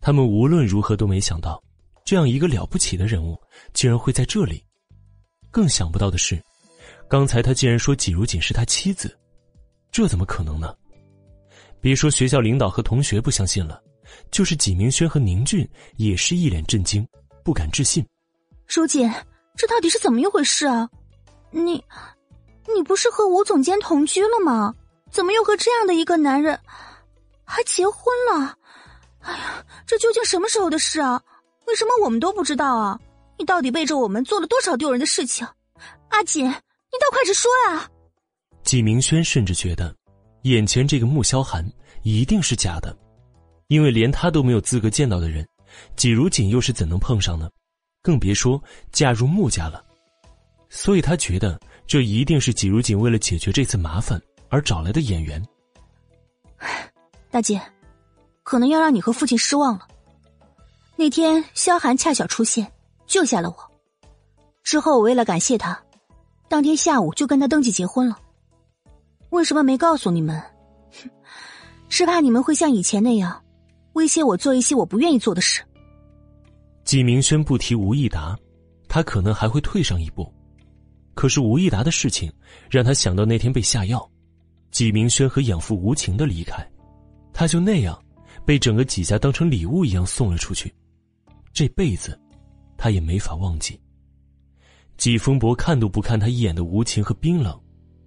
[0.00, 1.62] 他们无论如何都没想到。
[2.04, 3.38] 这样一个了不起的人物，
[3.74, 4.64] 竟然会在这里。
[5.50, 6.42] 更想不到的是，
[7.06, 9.14] 刚才他竟然说季如锦是他妻子，
[9.92, 10.74] 这怎么可能呢？
[11.80, 13.82] 别说学校领导和同学不相信了，
[14.30, 17.06] 就是纪明轩和宁俊也是一脸震惊，
[17.44, 18.04] 不敢置信。
[18.66, 19.10] 如锦，
[19.54, 20.88] 这到底是怎么一回事啊？
[21.50, 21.72] 你，
[22.74, 24.74] 你不是和吴总监同居了吗？
[25.10, 26.58] 怎么又和这样的一个男人
[27.44, 28.57] 还结婚了？
[29.28, 31.22] 哎呀，这究竟什么时候的事啊？
[31.66, 32.98] 为什么我们都不知道啊？
[33.38, 35.46] 你到底背着我们做了多少丢人的事情？
[36.08, 37.90] 阿锦，你倒快直说啊！
[38.62, 39.94] 纪明轩甚至觉得，
[40.42, 41.62] 眼前这个穆萧寒
[42.02, 42.96] 一定是假的，
[43.66, 45.46] 因为连他都没有资格见到的人，
[45.94, 47.50] 季如锦又是怎能碰上呢？
[48.00, 48.62] 更别说
[48.92, 49.84] 嫁入穆家了。
[50.70, 55.42] 所以他觉得这一定是季如锦为了解决这次麻烦而找来的演员。
[57.30, 57.60] 大姐，
[58.48, 59.86] 可能要让你和父亲失望了。
[60.96, 62.72] 那天，萧寒恰巧出现，
[63.06, 63.56] 救下了我。
[64.62, 65.78] 之后，我为了感谢他，
[66.48, 68.18] 当天下午就跟他登记结婚了。
[69.28, 70.42] 为什么没告诉你们？
[71.90, 73.38] 是怕你们会像以前那样，
[73.92, 75.62] 威胁我做一些我不愿意做的事。
[76.86, 78.34] 纪明轩不提吴益达，
[78.88, 80.26] 他可能还会退上一步。
[81.12, 82.32] 可是吴益达的事情，
[82.70, 84.10] 让他想到那天被下药，
[84.70, 86.66] 纪明轩和养父无情的离开，
[87.34, 88.02] 他就那样，
[88.48, 90.74] 被整个纪家当成礼物一样送了出去。
[91.52, 92.18] 这辈子，
[92.78, 93.78] 他也没法忘记。
[94.96, 97.60] 季风伯看都不看他一眼的无情和冰冷，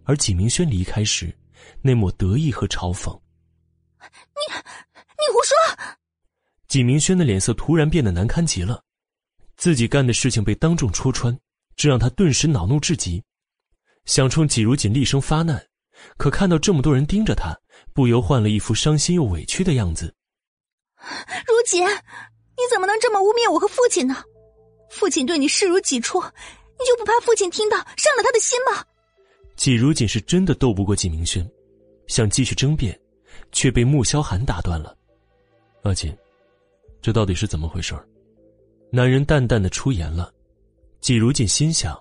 [0.04, 1.32] 而纪明轩离开时，
[1.80, 3.14] 那抹得意和嘲讽。
[4.02, 5.96] 你，你胡说！
[6.68, 8.84] 纪明轩的脸色突然变得难堪极了，
[9.58, 11.38] 自己干的事情被当众戳穿，
[11.76, 13.24] 这让他顿时恼怒至极，
[14.06, 15.64] 想冲纪如锦厉声发难，
[16.18, 17.56] 可看到这么多人盯着他，
[17.94, 20.12] 不由换了一副伤心又委屈的样子。
[21.48, 24.24] 如锦，你怎么能这么污蔑我和父亲呢？
[24.90, 28.84] 父亲对你视如己出，你就不怕父亲听到伤了他的心吗？
[29.56, 31.50] 季如锦是真的斗不过季明轩，
[32.08, 33.00] 想继续争辩，
[33.52, 34.96] 却被穆萧寒打断了。
[35.84, 36.16] 阿锦，
[37.02, 37.96] 这到底是怎么回事
[38.92, 40.34] 男人淡淡的出言了。
[41.00, 41.98] 季如锦心想：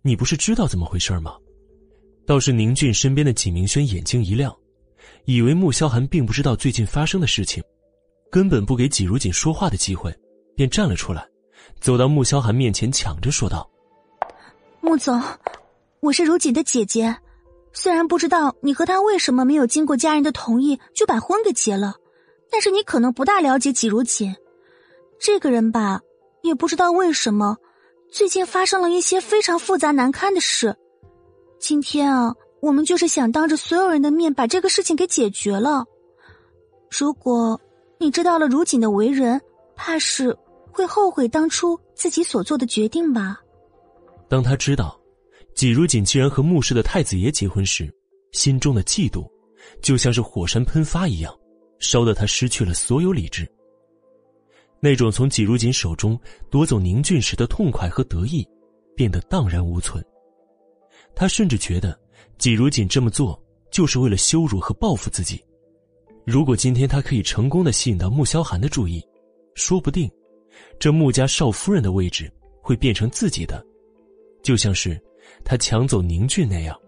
[0.00, 1.36] 你不是知道怎么回事吗？
[2.26, 4.56] 倒是宁俊身边的季明轩眼睛一亮，
[5.24, 7.62] 以为穆萧寒并不知道最近发生的事情，
[8.32, 10.10] 根本不给纪如锦说话的机会，
[10.56, 11.22] 便站了出来。
[11.78, 13.68] 走到穆萧寒面前，抢着说道
[14.80, 15.22] ：“穆总，
[16.00, 17.14] 我是如锦的姐姐。
[17.74, 21.96] 虽然不知道你和他为什么没有经过家人的同意就把婚给结了，
[22.50, 24.34] 但是你可能不大了解纪如锦
[25.20, 26.00] 这个人吧。
[26.42, 27.58] 也不知道为什么，
[28.10, 30.74] 最近发生了一些非常复杂难堪的事。
[31.60, 35.84] 今天啊，我们就是想当着所有人的面把这个事情给解决了。
[36.90, 37.60] 如果
[38.02, 39.40] 你知道了如锦的为人，
[39.76, 40.36] 怕是……”
[40.74, 43.38] 会后悔当初自己所做的决定吧。
[44.26, 44.98] 当他知道
[45.54, 47.94] 纪如锦竟然和穆氏的太子爷结婚时，
[48.32, 49.30] 心中的嫉妒
[49.82, 51.30] 就像是火山喷发一样，
[51.78, 53.46] 烧得他失去了所有理智。
[54.80, 56.18] 那种从纪如锦手中
[56.50, 58.42] 夺走宁俊时的痛快和得意，
[58.96, 60.02] 变得荡然无存。
[61.14, 61.94] 他甚至觉得
[62.38, 63.38] 纪如锦这么做
[63.70, 65.44] 就是为了羞辱和报复自己。
[66.24, 69.04] 如果今天他可以成功的吸引到穆萧寒的注意，
[69.54, 70.10] 说不定。
[70.78, 72.30] 这穆家少夫人的位置
[72.60, 73.64] 会变成自己的，
[74.42, 75.00] 就像是
[75.44, 76.78] 他抢走宁俊那样。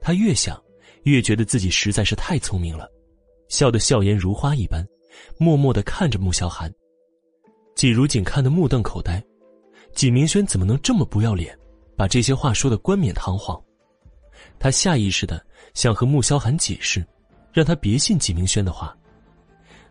[0.00, 0.60] 他越想，
[1.02, 2.88] 越觉得自己实在是太聪明了，
[3.48, 4.86] 笑得笑颜如花一般，
[5.38, 6.72] 默默的看着穆萧寒。
[7.74, 9.22] 季如锦看得目瞪口呆，
[9.94, 11.58] 季明轩怎么能这么不要脸，
[11.96, 13.60] 把这些话说的冠冕堂皇？
[14.58, 17.04] 他下意识的想和穆萧寒解释，
[17.52, 18.96] 让他别信纪明轩的话，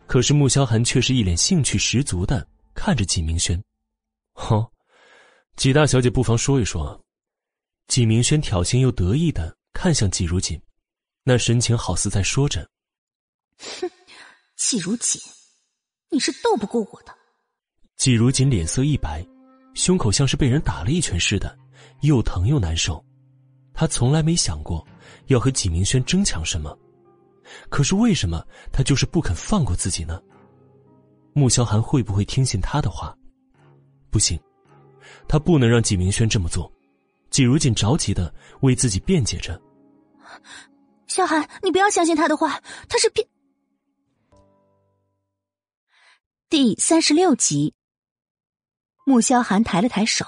[0.07, 2.47] 可是穆萧寒却是一脸兴趣十足的。
[2.73, 3.61] 看着纪明轩，
[4.35, 4.65] 哦，
[5.57, 6.99] 纪大小姐不妨说一说。
[7.87, 10.59] 纪明轩挑衅又得意的看向纪如锦，
[11.23, 12.65] 那神情好似在说着
[13.59, 13.91] ：“哼，
[14.55, 15.21] 纪如锦，
[16.09, 17.13] 你是斗不过我的。”
[17.97, 19.21] 纪如锦脸色一白，
[19.75, 21.59] 胸口像是被人打了一拳似的，
[22.03, 23.03] 又疼又难受。
[23.73, 24.87] 他从来没想过
[25.27, 26.75] 要和纪明轩争抢什么，
[27.69, 30.21] 可是为什么他就是不肯放过自己呢？
[31.33, 33.15] 穆萧寒会不会听信他的话？
[34.09, 34.39] 不行，
[35.27, 36.71] 他不能让纪明轩这么做。
[37.29, 39.59] 纪如锦着急的为自己辩解着
[41.07, 43.25] ：“萧寒，你不要相信他的话，他是骗。”
[46.49, 47.73] 第三十六集，
[49.05, 50.25] 穆萧寒抬了抬手，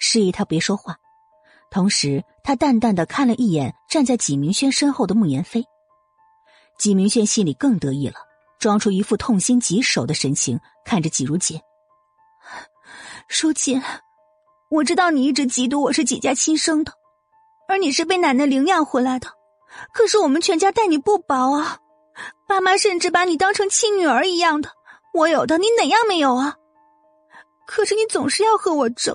[0.00, 0.98] 示意他别说话，
[1.70, 5.64] 同时他淡淡的看了一眼站在纪明轩身后的穆言飞。
[6.80, 8.14] 纪明轩心里更得意了。
[8.58, 11.60] 装出一副痛心疾首的神情，看着季如锦。
[13.28, 13.82] 如锦，
[14.70, 16.90] 我知道你一直嫉妒我是季家亲生的，
[17.68, 19.28] 而你是被奶奶领养回来的。
[19.92, 21.78] 可是我们全家待你不薄啊，
[22.48, 24.70] 爸妈甚至把你当成亲女儿一样的。
[25.12, 26.56] 我有的，你哪样没有啊？
[27.66, 29.14] 可是你总是要和我争。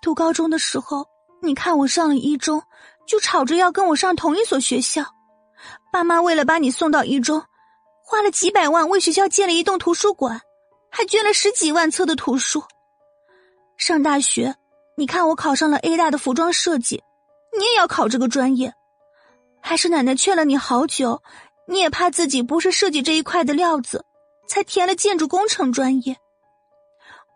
[0.00, 1.06] 读高中的时候，
[1.42, 2.62] 你看我上了一中，
[3.06, 5.04] 就吵着要跟我上同一所学校。
[5.92, 7.42] 爸妈为了把你送到一中。
[8.10, 10.40] 花了几百万为学校建了一栋图书馆，
[10.90, 12.64] 还捐了十几万册的图书。
[13.76, 14.56] 上大学，
[14.96, 17.04] 你看我考上了 A 大的服装设计，
[17.58, 18.72] 你也要考这个专业，
[19.60, 21.22] 还是奶奶劝了你好久，
[21.66, 24.02] 你也怕自己不是设计这一块的料子，
[24.48, 26.16] 才填了建筑工程专业。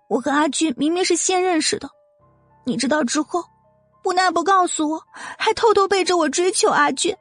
[0.08, 1.90] 我和阿俊明明是先认识的，
[2.64, 3.44] 你知道之后，
[4.02, 5.02] 不但不告诉我，
[5.38, 7.14] 还偷偷背着我追求阿俊，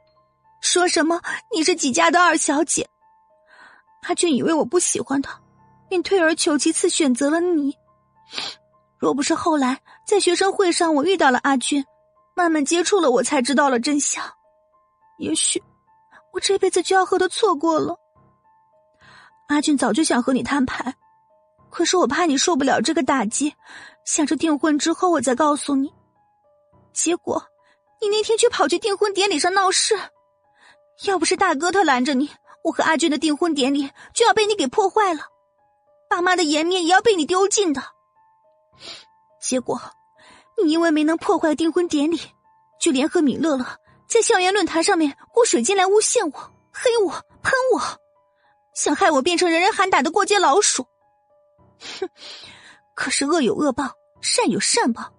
[0.62, 1.20] 说什么
[1.52, 2.88] 你是几家的二小姐。
[4.02, 5.38] 阿俊以为我不喜欢他，
[5.88, 7.76] 便退而求其次选择了你。
[8.96, 11.84] 若不是后来在学生会上我遇到了阿俊，
[12.34, 14.24] 慢慢接触了，我才知道了真相。
[15.18, 15.62] 也许
[16.32, 17.96] 我这辈子就要和他错过了。
[19.48, 20.94] 阿俊早就想和你摊牌，
[21.70, 23.52] 可是我怕你受不了这个打击，
[24.04, 25.92] 想着订婚之后我再告诉你。
[26.92, 27.44] 结果
[28.00, 29.98] 你那天却跑去订婚典礼上闹事，
[31.04, 32.30] 要不是大哥他拦着你。
[32.64, 35.22] 我和阿俊的订婚典礼就要被你给破坏了，
[36.08, 37.82] 爸妈的颜面也要被你丢尽的。
[39.40, 39.80] 结果，
[40.62, 42.20] 你因为没能破坏订婚典礼，
[42.80, 43.66] 就联合米乐乐
[44.06, 47.10] 在校园论坛上面雇水晶来诬陷我、黑我、
[47.42, 47.80] 喷我。
[48.74, 50.86] 想害我变成人人喊打的过街老鼠。
[52.00, 52.08] 哼！
[52.94, 55.12] 可是恶有恶报，善有善报，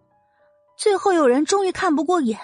[0.78, 2.40] 最后有人终于看不过眼，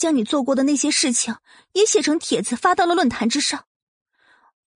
[0.00, 1.36] 将你做过的那些事情
[1.72, 3.66] 也写成帖子发到了论坛之上。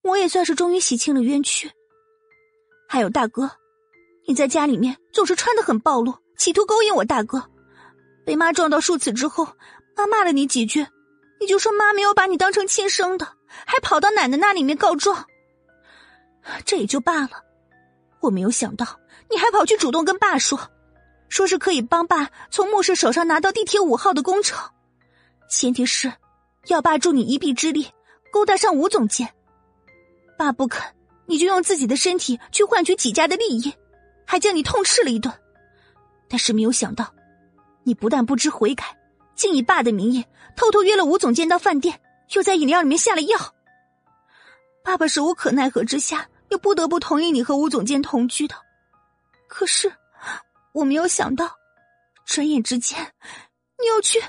[0.02, 1.72] 我也算是终于洗清了冤屈。
[2.86, 3.50] 还有大哥，
[4.28, 7.42] 你在家里面总是穿的很暴露，企图勾引我大哥，
[8.26, 9.48] 被妈撞到数次之后，
[9.96, 10.86] 妈骂了你几句，
[11.40, 15.26] 你就说妈没有把你当成亲生的，还跑到奶奶那里面告状。
[16.66, 17.30] 这也就罢了，
[18.20, 20.60] 我没有想到你还跑去主动跟爸说，
[21.30, 24.70] 说是可以帮爸从牧师手上拿到地铁五号的工程，
[25.56, 26.12] 前提是
[26.66, 27.86] 要爸助你一臂之力，
[28.32, 29.32] 勾搭上吴总监。
[30.36, 30.82] 爸不肯，
[31.26, 33.72] 你就用自己的身体去换取几家的利益，
[34.26, 35.32] 还将你痛斥了一顿。
[36.28, 37.14] 但是没有想到，
[37.84, 38.84] 你不但不知悔改，
[39.36, 40.24] 竟以爸的名义
[40.56, 42.00] 偷偷约了吴总监到饭店，
[42.34, 43.38] 又在饮料里面下了药。
[44.82, 48.56] 爸爸是无可奈何之下，又不得不同意你和吴总监同居的。
[49.46, 49.92] 可是
[50.72, 51.50] 我没有想到，
[52.26, 52.98] 转眼之间，
[53.78, 54.20] 你又去，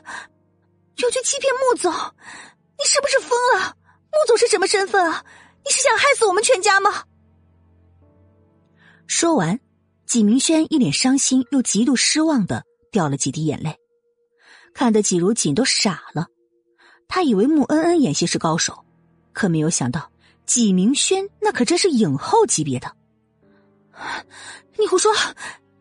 [0.97, 3.75] 又去欺骗穆总，你是不是疯了？
[4.11, 5.23] 穆总是什么身份啊？
[5.63, 7.03] 你是想害死我们全家吗？
[9.07, 9.59] 说完，
[10.05, 13.77] 纪明轩一脸伤心又极度失望的掉了几滴眼泪，
[14.73, 16.27] 看得纪如锦都傻了。
[17.07, 18.85] 他以为穆恩恩演戏是高手，
[19.33, 20.11] 可没有想到
[20.45, 22.95] 纪明轩那可真是影后级别的。
[24.77, 25.13] 你胡说，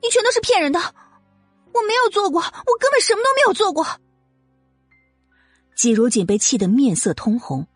[0.03, 3.87] 你全都是骗人的，我没有做过，我根本什么都没有做过。
[5.76, 7.66] 季如锦被气得面色通红，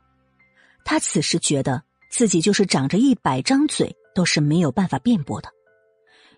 [0.84, 1.82] 他此时觉得。
[2.10, 5.50] 自己就是长着一百张嘴都是没有办法辩驳的，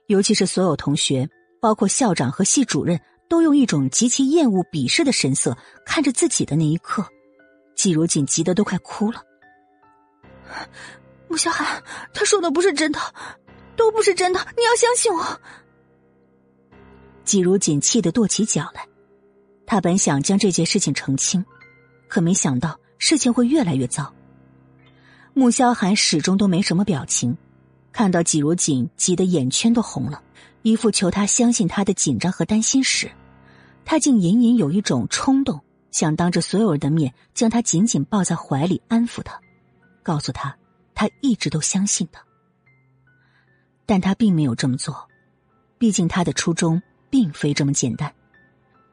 [0.09, 7.07] 尤其是所有同学，包括校长和系主任，都用一种极其厌恶、鄙视的神色看着自己的那一刻，
[7.77, 9.23] 季如锦急得都快哭了。
[11.29, 11.81] 穆小寒，
[12.13, 12.99] 他说的不是真的，
[13.77, 15.41] 都不是真的，你要相信我。
[17.25, 18.85] 季如锦气得跺起脚来，
[19.71, 21.47] 他本想将这件事情澄清，
[22.09, 24.13] 可没想到事情会越来越糟。
[25.33, 27.39] 穆萧寒始终都没什么表情，
[27.93, 30.21] 看到季如锦急得眼圈都红了，
[30.63, 33.09] 一副求他相信他的紧张和担心时，
[33.85, 35.61] 他竟隐隐有一种冲动，
[35.93, 39.41] 想当着所有人的面将他紧紧抱在怀里安抚他，
[40.03, 40.53] 告诉他
[40.97, 42.21] 他一直都相信他。
[43.87, 45.09] 但他并没有这么做，
[45.79, 48.13] 毕竟他的初衷并非这么简单。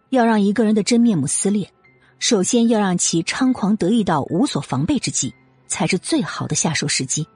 [0.09, 1.71] 要让一个人的真面目撕裂，
[2.19, 5.33] 首先要让其猖狂得意到无所防备之际。
[5.69, 7.27] 才是最好的下手时机。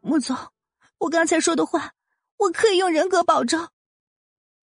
[0.00, 0.34] 穆总，
[0.96, 1.92] 我刚才说的话，
[2.38, 3.68] 我可以用人格保证。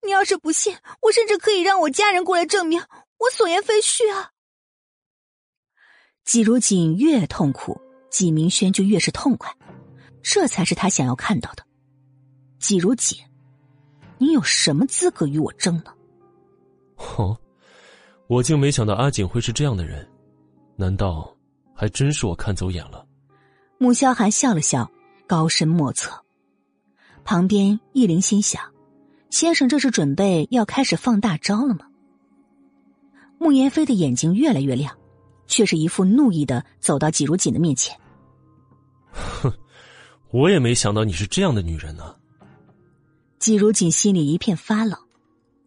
[0.02, 2.82] 你要是不信，我甚至可以让我家人过来证明
[3.18, 4.32] 我所言非虚啊。
[6.24, 9.56] 季如锦越痛苦，季明轩就越是痛快，
[10.20, 11.64] 这才是他想要看到的。
[12.58, 13.16] 季如锦，
[14.18, 15.94] 你有什么资格与我争呢？
[16.96, 17.36] 哦，
[18.26, 20.08] 我竟没想到阿锦会是这样的人，
[20.76, 21.30] 难道？
[21.76, 23.04] 还真是我看走眼了。
[23.78, 24.88] 穆萧寒笑了笑，
[25.26, 26.24] 高深莫测。
[27.24, 28.62] 旁边易灵心想
[29.28, 31.80] ：“先生这是准备要开始放大招了吗？”
[33.38, 34.96] 穆言飞的眼睛越来越亮，
[35.48, 37.98] 却是一副怒意的走到季如锦的面前。
[39.10, 39.52] 哼，
[40.30, 42.14] 我也没想到你是这样的女人呢。
[43.40, 44.96] 季如锦心里一片发冷，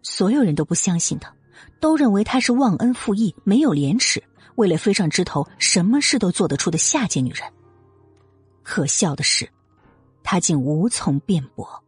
[0.10, 1.36] 所有人都不相信他，
[1.82, 4.24] 都认为他是忘恩负义、没有廉耻。
[4.56, 7.44] 为了飞上枝头，什么事都做得出的下贱女人。
[8.64, 9.48] 可笑的是，
[10.24, 11.84] 她竟无从辩驳。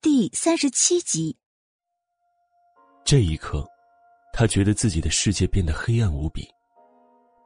[0.00, 1.36] 第三十七集。
[3.04, 3.64] 这一刻，
[4.32, 6.48] 他觉得自己的世界变得黑暗无比。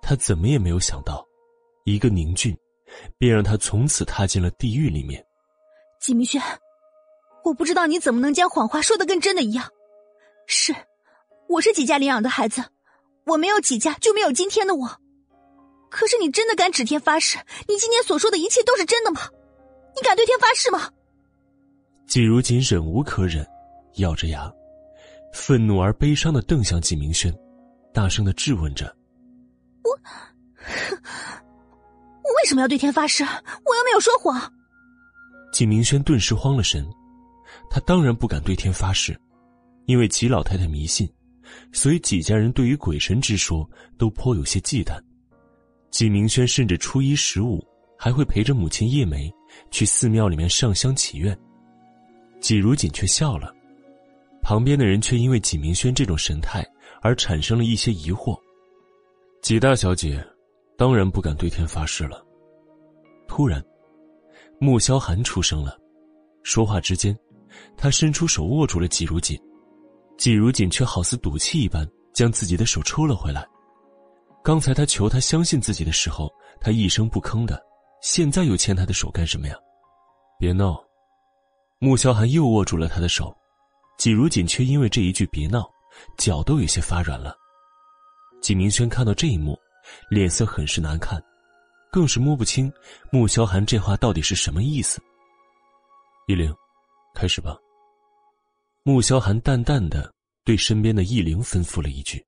[0.00, 1.26] 他怎么也没有想到，
[1.84, 2.56] 一个宁俊，
[3.18, 5.22] 便让他从此踏进了地狱里面。
[6.00, 6.40] 季明轩，
[7.50, 9.68] 我不知道你怎么能将谎话说的跟真的一样。
[10.46, 10.72] 是，
[11.48, 12.62] 我是几家领养的孩子。
[13.26, 14.88] 我没有几家，就没有今天的我。
[15.90, 19.22] 可是你真的敢指天发誓，你今天所说的一切都是真的吗？
[19.96, 20.88] 你敢对天发誓吗？
[22.06, 23.44] 季如锦忍无可忍，
[23.96, 24.48] 咬着牙，
[25.32, 27.36] 愤怒而悲伤的瞪向季明轩，
[27.92, 28.96] 大声的质问着
[29.82, 29.90] ：“我，
[32.22, 33.24] 我为什么要对天发誓？
[33.24, 34.40] 我又没有说谎。”
[35.52, 36.88] 季明轩顿时慌了神，
[37.70, 39.18] 他当然不敢对天发誓，
[39.86, 41.08] 因为季老太太迷信。
[41.72, 45.00] 所以，几家人对于鬼神之说都颇有些忌惮。
[45.90, 47.64] 纪明轩甚至初一十五
[47.98, 49.32] 还会陪着母亲叶梅
[49.70, 51.36] 去寺庙里面上香祈愿。
[52.40, 53.52] 纪如锦却笑了，
[54.42, 56.64] 旁边的人却因为纪明轩这种神态
[57.02, 58.38] 而产生了一些疑惑。
[59.42, 60.24] 纪大小姐，
[60.76, 62.24] 当然不敢对天发誓了。
[63.26, 63.60] 突然，
[64.60, 65.76] 穆萧寒出声了，
[66.44, 67.16] 说话之间，
[67.76, 69.40] 他伸出手握住了季如锦，
[70.16, 73.46] 季如锦却好似赌气一般将自己的手抽了回来。
[74.42, 77.62] 刚才他求他相信自己的时候，他一声不吭的，
[78.02, 79.54] 现在又牵他的手干什么呀？
[80.38, 80.82] 别闹！
[81.78, 83.34] 穆萧寒又握住了他的手，
[83.98, 85.68] 季如锦却因为这一句“别闹”，
[86.18, 87.34] 脚都有些发软了。
[88.40, 89.58] 季明轩看到这一幕。
[90.08, 91.20] 脸色很是难看，
[91.90, 92.70] 更是摸不清
[93.10, 95.02] 穆萧寒这话到底是什么意思。
[96.28, 96.54] 依灵，
[97.14, 97.56] 开始吧。
[98.82, 100.12] 穆萧寒淡淡的
[100.44, 102.24] 对身边的易灵吩咐了一句，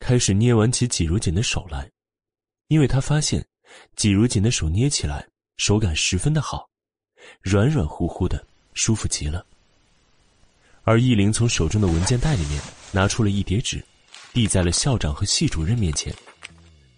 [0.00, 1.88] 开始捏完起季如锦的手来，
[2.66, 3.46] 因为他发现
[3.94, 6.68] 季如锦的手捏起来手感十分的好，
[7.42, 8.44] 软软乎乎的，
[8.74, 9.46] 舒服极了。
[10.82, 13.84] 而易灵从手中的文件袋里面拿出了一叠纸，
[14.32, 16.12] 递在了校长和系主任面前。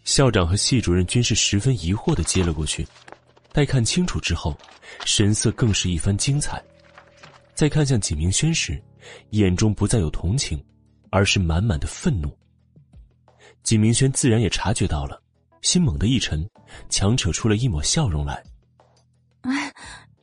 [0.04, 2.86] 校长和系主任均是十分疑惑的接了过去，
[3.52, 4.56] 待看清楚之后，
[5.04, 6.62] 神色更是一番精彩。
[7.60, 8.82] 再看向纪明轩时，
[9.32, 10.58] 眼中不再有同情，
[11.10, 12.34] 而是满满的愤怒。
[13.62, 15.22] 纪明轩自然也察觉到了，
[15.60, 16.42] 心猛地一沉，
[16.88, 18.42] 强扯出了一抹笑容来。
[19.42, 19.70] 哎，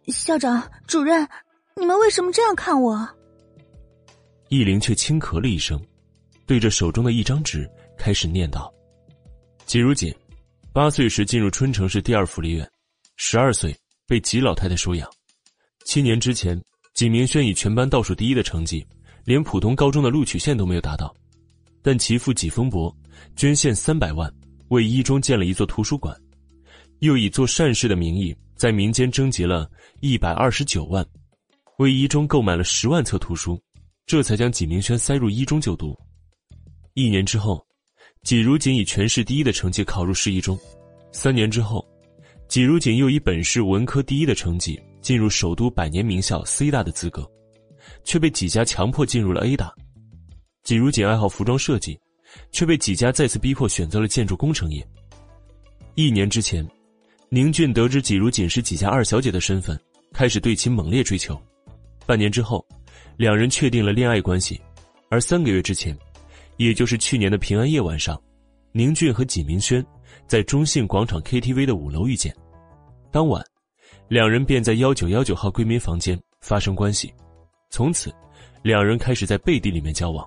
[0.07, 1.29] 校长、主任，
[1.75, 3.07] 你们为什么这样看我？
[4.49, 5.79] 易灵却轻咳了一声，
[6.47, 7.69] 对着手中的一张纸
[7.99, 8.73] 开始念道。
[9.67, 10.11] 季如锦，
[10.73, 12.67] 八岁时进入春城市第二福利院，
[13.15, 13.77] 十二岁
[14.07, 15.07] 被吉老太太收养。
[15.85, 16.59] 七年之前，
[16.97, 18.83] 季明轩以全班倒数第一的成绩，
[19.23, 21.15] 连普通高中的录取线都没有达到，
[21.83, 22.91] 但其父季风伯
[23.35, 24.33] 捐献三百万，
[24.69, 26.19] 为一中建了一座图书馆，
[27.01, 29.69] 又以做善事的名义，在民间征集了
[29.99, 31.05] 一百二十九万，
[31.77, 33.61] 为一中购买了十万册图书，
[34.07, 35.95] 这才将季明轩塞入一中就读。
[36.95, 37.63] 一年之后。
[38.23, 40.57] 季如锦以全市第一的成绩考入市一中，
[41.13, 41.87] 三年之后，
[42.49, 47.29] 季如锦又以本市文科第一的成绩进入首都百年名校 C 大的资格，
[48.03, 49.73] 却被几家强迫进入了 A 大。
[50.63, 51.99] 季如锦爱好服装设计，
[52.51, 54.85] 却被几家再次逼迫选择了建筑工程业。
[55.95, 56.67] 一年之前，
[57.29, 59.79] 宁俊得知季如锦是几家二小姐的身份，
[60.13, 61.39] 开始对其猛烈追求。
[62.05, 62.65] 半年之后，
[63.17, 64.61] 两人确定了恋爱关系，
[65.09, 65.97] 而三个月之前。
[66.57, 68.19] 也就是去年的平安夜晚上，
[68.71, 69.85] 宁俊和纪明轩
[70.25, 72.35] 在中信广场 KTV 的五楼遇见。
[73.11, 73.45] 当晚，
[74.09, 77.13] 两人便在幺九幺九号闺蜜房间发生关系，
[77.69, 78.13] 从此，
[78.61, 80.25] 两人开始在背地里面交往。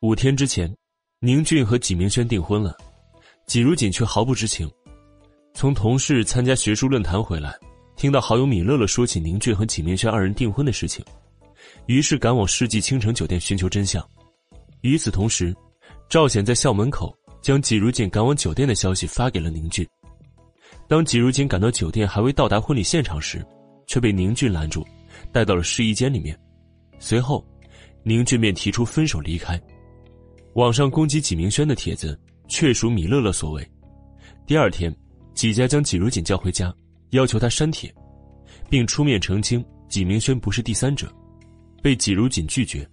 [0.00, 0.72] 五天之前，
[1.18, 2.76] 宁俊和纪明轩订婚了，
[3.46, 4.70] 纪如锦却毫不知情。
[5.54, 7.52] 从同事参加学术论坛回来，
[7.96, 11.04] 听到好友米乐乐说起宁俊和纪明轩二人订婚的事情，
[11.86, 14.06] 于是赶往世纪倾城酒店寻求真相。
[14.82, 15.52] 与此同时，
[16.08, 17.12] 赵显在校门口
[17.42, 19.84] 将季如锦赶往酒店的消息发给了宁俊。
[20.88, 23.44] 当季如锦赶到酒店还未到达婚礼现场时，
[23.86, 24.84] 却被宁俊拦住，
[25.30, 26.36] 带到了试衣间里面。
[26.98, 27.46] 随后，
[28.02, 29.60] 宁俊便提出分手离开。
[30.54, 32.18] 网上攻击纪明轩的帖子
[32.48, 33.70] 确属米乐乐所为。
[34.46, 34.92] 第二天，
[35.34, 36.74] 纪家将季如锦叫回家，
[37.10, 37.94] 要求他删帖，
[38.70, 41.06] 并出面澄清纪明轩不是第三者，
[41.82, 42.88] 被季如锦拒绝。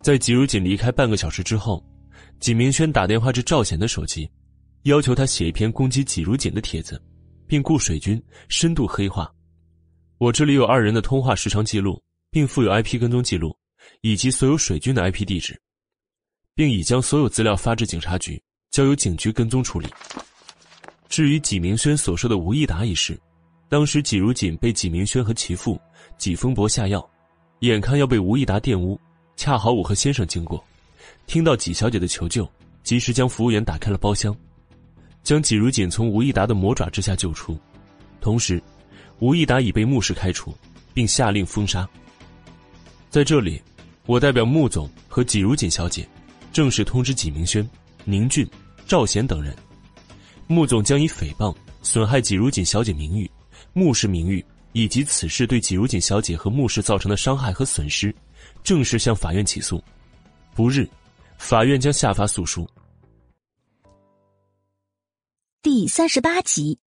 [0.00, 1.82] 在季如锦离开半个小时之后，
[2.40, 4.28] 纪明轩打电话至赵显的手机，
[4.86, 7.00] 要求他写一篇攻击季如锦的帖子，
[7.44, 9.28] 并雇水军深度黑化。
[10.18, 13.56] 我这里有二人的通话时长记录，并附有 IP 跟踪记录，
[14.02, 15.60] 以及所有水军的 IP 地址，
[16.54, 19.88] 并已将所有资料发至警察局，交由警局跟踪处理。
[21.08, 23.20] 至于纪明轩所说的吴益达一事，
[23.68, 25.80] 当时季如锦被纪明轩和其父
[26.16, 27.04] 纪风伯下药，
[27.58, 28.96] 眼看要被吴益达玷污。
[29.34, 30.64] 恰好我和先生经过，
[31.26, 32.48] 听到纪小姐的求救，
[32.84, 34.34] 及时将服务员打开了包厢，
[35.26, 37.58] 将纪如锦从吴益达的魔爪之下救出。
[38.20, 38.62] 同时，
[39.18, 40.56] 吴益达已被穆氏开除，
[40.94, 41.86] 并下令封杀。
[43.10, 43.60] 在这里，
[44.06, 46.08] 我代表穆总和纪如锦小姐，
[46.52, 47.68] 正式通知纪明轩、
[48.04, 48.48] 宁俊、
[48.86, 49.52] 赵贤等人，
[50.46, 51.52] 穆总将以诽谤、
[51.82, 53.28] 损害纪如锦小姐名誉、
[53.72, 58.14] 穆氏名誉以及此事对纪如锦小姐和穆氏造成的伤害和损失。
[58.62, 59.82] 正式向法院起诉，
[60.54, 60.88] 不日，
[61.36, 62.64] 法院将下发诉书。
[65.68, 66.78] 第三十八集，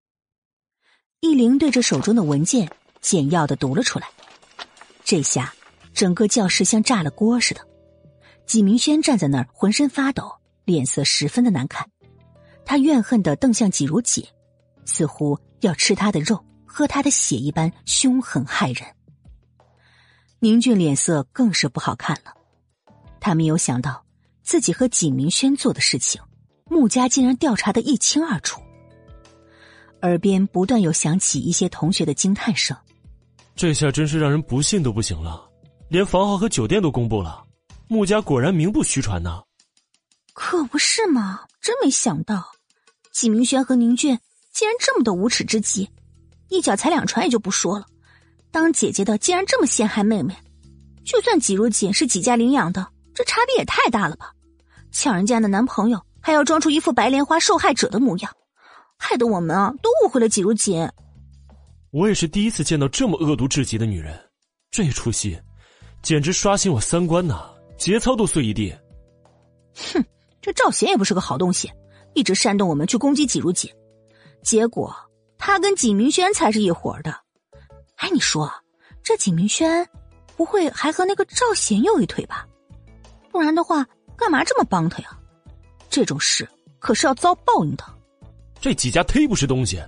[1.20, 2.72] 易灵对着手中的文件
[3.02, 4.08] 简要的读了出来，
[5.04, 5.54] 这下
[5.94, 7.68] 整个教室像炸了锅似的。
[8.46, 10.32] 纪明轩站在那儿，浑身发抖，
[10.64, 11.90] 脸色十分的难看，
[12.64, 14.26] 他怨恨的瞪向纪如锦，
[14.86, 18.88] 似乎要吃他的肉，喝他的血一般凶狠害人。
[20.40, 22.34] 宁俊脸色更是不好看了，
[23.20, 24.06] 他没有想到
[24.42, 26.22] 自己和纪明轩做的事情，
[26.70, 28.62] 穆家竟然调查的一清二楚。
[30.02, 32.76] 耳边不断有响起一些同学的惊叹声。
[33.56, 35.50] 这下真是让人不信都不行了，
[35.90, 37.44] 连房号和酒店都公布了，
[37.88, 39.42] 穆家果然名不虚传呐。
[40.34, 42.46] 可不是嘛，真没想到，
[43.12, 44.18] 纪明轩和宁俊
[44.54, 45.90] 竟然这么的无耻之极，
[46.48, 47.86] 一脚踩两船也就不说了，
[48.52, 50.34] 当姐姐的竟然这么陷害妹妹，
[51.04, 54.32] 就算季如锦是几家领养的，这差别也太大了吧？
[54.92, 58.34] 抢人家的男朋友还要装出一副白莲花受害者的模样，
[59.00, 60.88] 害得我们啊都误会了季如锦。
[61.92, 64.16] 我也是第一次见到这么恶毒至极的女人，
[64.70, 65.40] 这出戏
[66.04, 68.72] 简直刷新我三观呐，节操都碎一地。
[69.94, 70.06] 哼，
[70.42, 71.72] 这赵贤也不是个好东西，
[72.14, 73.72] 一直煽动我们去攻击季如锦，
[74.44, 74.96] 结果
[75.38, 77.16] 他跟景明轩才是一伙的。
[77.96, 78.52] 哎，你说
[79.02, 79.88] 这景明轩
[80.36, 82.46] 不会还和那个赵贤有一腿吧？
[83.32, 85.18] 不然的话，干嘛这么帮他呀？
[85.90, 86.48] 这种事
[86.78, 87.84] 可是要遭报应的。
[88.62, 89.82] 这几家忒不是东西，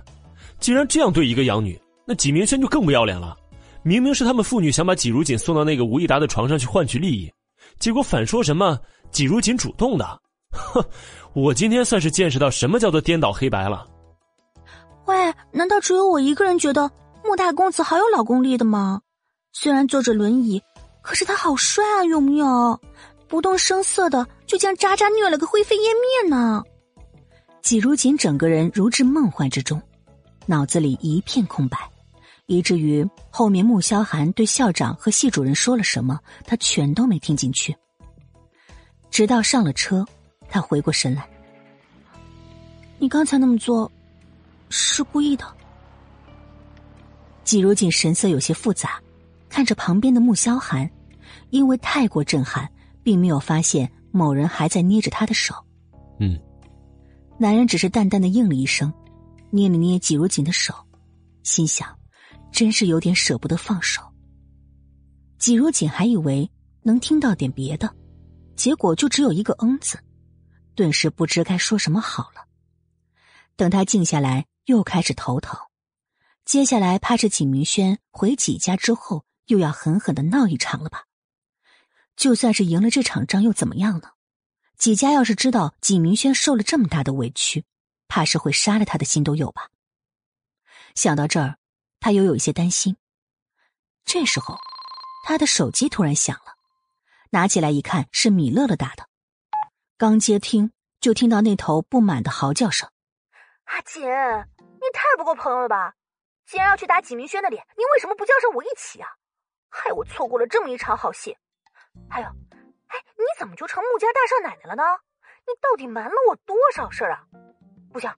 [0.58, 1.80] 竟然这样对一个养女！
[2.06, 3.36] 那纪明轩就更不要脸了，
[3.82, 7.32] 明明是他们父女想把纪如锦送到那个吴亦达的床上去换取利益，
[7.78, 8.78] 结果反说什么
[9.10, 10.20] 纪如锦主动的。
[10.52, 10.84] 哼，
[11.34, 13.86] 我今天算是见识到什么叫做颠倒黑白了。
[15.06, 15.14] 喂，
[15.50, 16.90] 难道只有我一个人觉得
[17.24, 19.00] 穆大公子好有老公力的吗？
[19.52, 20.60] 虽然坐着轮椅，
[21.02, 22.80] 可是他好帅啊，有没有？
[23.28, 26.62] 不动声色的就将渣渣虐了个灰飞烟灭呢。
[27.62, 29.80] 季如锦整个人如置梦幻之中，
[30.46, 31.78] 脑子里一片空白。
[32.46, 37.74] 以至于后面穆萧寒对校长和系主任说了什么，他全都没听进去。
[39.10, 40.04] 直到上了车，
[40.48, 41.26] 他回过神来
[42.98, 43.90] ：“你刚才那么做，
[44.68, 45.46] 是故意的。”
[47.44, 49.00] 季如锦神色有些复杂，
[49.48, 50.90] 看着旁边的穆萧寒，
[51.50, 52.68] 因为太过震撼，
[53.04, 55.54] 并没有发现某人还在捏着他的手。
[56.18, 56.38] 嗯，
[57.42, 58.94] 男人只是淡淡的应了一声，
[59.50, 60.72] 捏了捏季如锦的手，
[61.42, 61.98] 心想。
[62.52, 64.00] 真是有点舍不得放手。
[65.38, 66.48] 季如锦还以为
[66.82, 67.92] 能听到点别的，
[68.54, 69.98] 结果就只有一个“嗯”字，
[70.76, 72.46] 顿时不知该说什么好了。
[73.56, 75.58] 等他静下来，又开始头疼。
[76.44, 81.06] 接下来怕是景明轩回季家之后又要狠狠的闹一场了吧？
[82.14, 84.10] 就算是赢了这场仗又怎么样呢？
[84.82, 87.64] 季家要是知道景明轩受了这么大的委屈，
[88.08, 89.68] 怕是会杀了他的心都有吧？
[90.96, 91.56] 想到这儿。
[92.00, 92.96] 他又有一些担心。
[94.04, 94.58] 这时候，
[95.24, 96.56] 他的手机突然响了，
[97.30, 99.08] 拿起来一看，是米乐乐打的。
[99.96, 102.90] 刚接听，就听到那头不满的嚎叫声
[103.66, 105.94] ：“阿锦，你太不够朋友了吧！
[106.44, 109.08] 既然要去打纪明轩的脸，你为什么不叫上我一起啊？
[109.68, 111.38] 害我错过了这么一场好戏。
[112.10, 112.26] 还有，
[112.92, 114.82] 哎，你怎么就成穆家大少奶奶了呢？
[115.46, 117.24] 你到底瞒了我多少事儿啊？
[117.90, 118.10] 不行，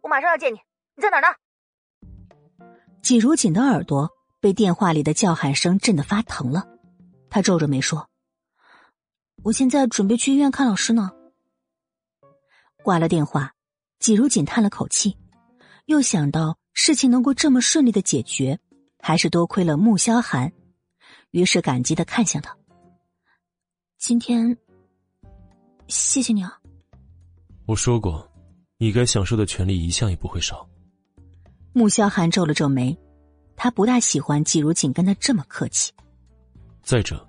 [0.00, 0.58] 我马上要见你，
[0.94, 1.28] 你在哪儿呢？”
[3.02, 4.08] 季如锦的耳朵
[4.40, 6.68] 被电话里的叫喊声震得发疼了，
[7.28, 8.08] 他皱着眉说
[9.42, 11.10] ：“我现在准备去医院看老师呢。”
[12.84, 13.54] 挂了电话，
[13.98, 15.18] 季如锦叹了口气，
[15.86, 18.60] 又想到事情能够这么顺利的解决，
[19.00, 20.52] 还是多亏了穆萧寒，
[21.32, 22.56] 于是感激的看向他
[24.04, 24.58] ：“今天，
[25.86, 26.58] 谢谢你啊。”
[27.66, 28.28] 我说过，
[28.78, 30.68] 你该享受的权利一向也不会少。
[31.72, 32.98] 穆萧寒皱了皱眉，
[33.54, 35.92] 他不大喜欢季如锦跟他这么客气。
[36.82, 37.24] 再者，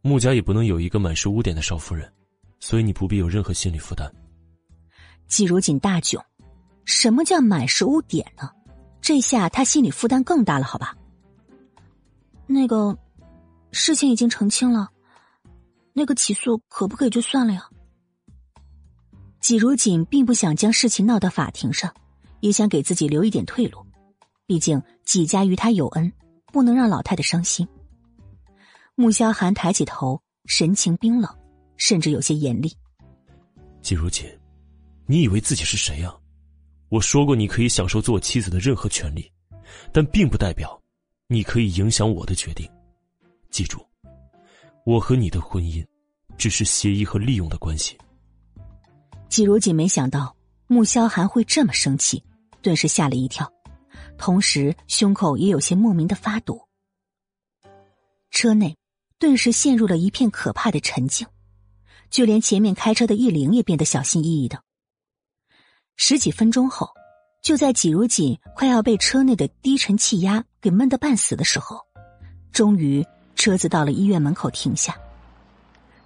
[0.00, 2.08] 穆家也不能有一个满是污点的少夫人，
[2.60, 4.08] 所以你不必有任何心理负担。
[5.26, 6.22] 季如锦大窘，
[6.84, 8.48] 什么叫满是污点呢？
[9.00, 10.96] 这下他心理负担更大了，好吧？
[12.46, 12.96] 那个，
[13.72, 14.88] 事情已经澄清了，
[15.92, 17.68] 那个起诉可不可以就算了呀？
[19.40, 21.92] 季如锦并不想将事情闹到法庭上。
[22.40, 23.86] 也想给自己留一点退路，
[24.46, 26.12] 毕竟季家与他有恩，
[26.46, 27.64] 不能让老太太伤心。
[28.96, 31.32] 穆萧寒抬起头，神情冰冷，
[31.76, 32.76] 甚至有些严厉。
[33.80, 34.26] 季如锦，
[35.06, 36.12] 你以为自己是谁呀？
[36.88, 39.30] 我说过，你可以享受做妻子的任何权利，
[39.92, 40.76] 但并不代表
[41.28, 42.68] 你可以影响我的决定。
[43.50, 43.86] 记住，
[44.84, 45.84] 我和你的婚姻
[46.36, 47.96] 只是协议和利用的关系。
[49.28, 52.22] 季如锦没想到穆萧寒会这么生气。
[52.62, 53.52] 顿时吓了一跳，
[54.16, 56.62] 同时胸口也有些莫名的发堵。
[58.30, 58.76] 车内
[59.18, 61.26] 顿时陷入了一片可怕的沉静，
[62.08, 64.62] 就连前面开车的易灵也变得小心翼翼的。
[65.96, 66.88] 十几分钟后，
[67.42, 71.80] 就在季如锦快要被车内的低沉气压给闷得半死的时候，
[72.52, 73.04] 终于
[73.42, 74.96] 车子到了医院门口停下。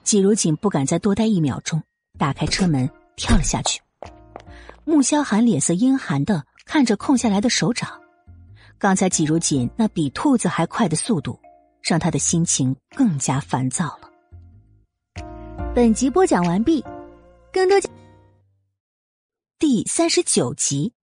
[0.04, 1.82] 季如锦不敢再多待一秒钟，
[2.18, 3.78] 打开车门跳了下去。
[4.86, 8.00] 穆萧寒脸色阴寒的看着空下来的手掌，
[8.78, 11.38] 刚才季如锦那比兔子还快的速度，
[11.82, 14.10] 让他的心情更加烦躁了。
[15.74, 16.82] 本集播讲完毕，
[17.52, 17.78] 更多
[19.58, 20.94] 第三十九集。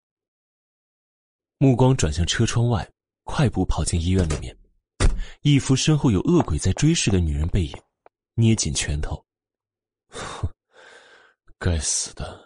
[1.58, 2.90] 目光转向车窗外，
[3.22, 4.56] 快步跑进医院里面，
[5.42, 7.76] 一副身后有恶鬼在追视的女人背影，
[8.34, 9.24] 捏紧拳头。
[10.08, 10.48] 哼，
[11.58, 12.38] 该死的，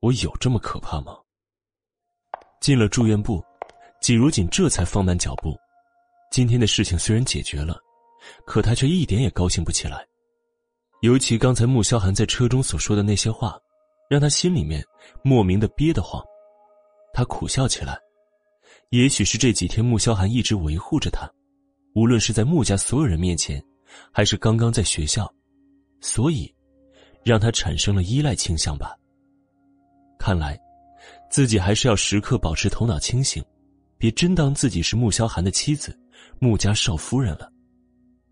[0.00, 1.16] 我有这么可怕吗？
[2.60, 3.44] 进了住院部，
[4.00, 5.56] 季如锦这才放慢脚步。
[6.30, 7.78] 今天的事情虽然解决了，
[8.44, 10.04] 可他却一点也高兴不起来。
[11.02, 13.58] 尤其刚才穆萧寒在车中所说的那些话，
[14.08, 14.84] 让他心里面
[15.22, 16.24] 莫名的憋得慌。
[17.12, 17.98] 他苦笑起来。
[18.90, 21.30] 也许是这几天穆萧寒一直维护着他，
[21.96, 23.60] 无论是在穆家所有人面前，
[24.12, 25.32] 还是刚刚在学校，
[26.02, 26.54] 所以
[27.24, 28.94] 让他产生了依赖倾向吧。
[30.18, 30.60] 看来
[31.30, 33.42] 自己还是要时刻保持头脑清醒，
[33.96, 35.98] 别真当自己是穆萧寒的妻子、
[36.38, 37.50] 穆家少夫人了。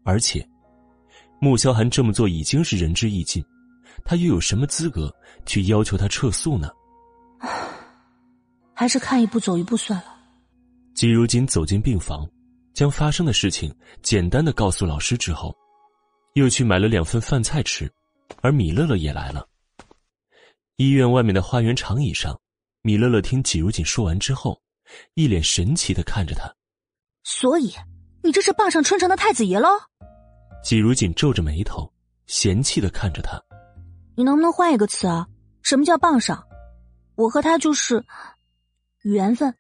[0.03, 0.47] 而且，
[1.41, 3.43] 穆萧寒这么做已经是仁至义尽，
[4.05, 5.11] 他又有什么资格
[5.47, 6.69] 去要求他撤诉呢？
[8.75, 10.15] 还是看一步走一步算了。
[10.93, 12.29] 季如锦走进病房，
[12.75, 15.57] 将发生的事情简单的告诉老师之后，
[16.35, 17.91] 又去买了两份饭菜吃，
[18.43, 19.49] 而米乐乐也来了。
[20.77, 22.39] 医院外面的花园长椅上，
[22.83, 24.61] 米乐乐听季如锦说完之后，
[25.15, 26.53] 一脸神奇的看着他。
[27.23, 27.73] 所以，
[28.23, 29.69] 你这是傍上春城的太子爷喽？
[30.65, 31.91] 季如锦皱着眉头，
[32.27, 33.41] 嫌弃的看着他。
[34.17, 35.27] 你能不能换一个词啊？
[35.63, 36.45] 什么叫傍上？
[37.15, 38.05] 我和他就是
[39.03, 39.55] 缘分。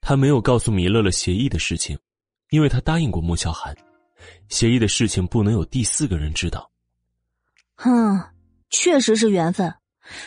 [0.00, 1.98] 他没有告诉米乐乐协议的事情，
[2.50, 3.76] 因为他答应过穆萧寒，
[4.48, 6.70] 协议的事情不能有第四个人知道。
[7.76, 8.20] 哼，
[8.70, 9.72] 确实是缘分，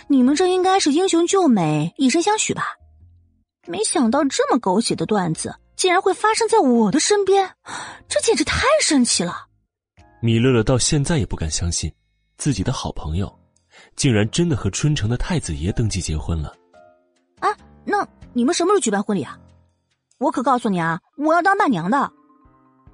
[0.07, 2.63] 你们这应该是英雄救美，以身相许吧？
[3.67, 7.49] 没想到这么狗血的段子竟然会发生在我的身边，
[8.07, 9.47] 这简直太神奇了！
[10.19, 11.91] 米乐乐到现在也不敢相信，
[12.37, 13.39] 自己的好朋友，
[13.95, 16.55] 竟然真的和春城的太子爷登记结婚了。
[17.39, 17.49] 啊，
[17.83, 19.37] 那你们什么时候举办婚礼啊？
[20.21, 22.09] 我可告诉你啊，我要当伴娘的。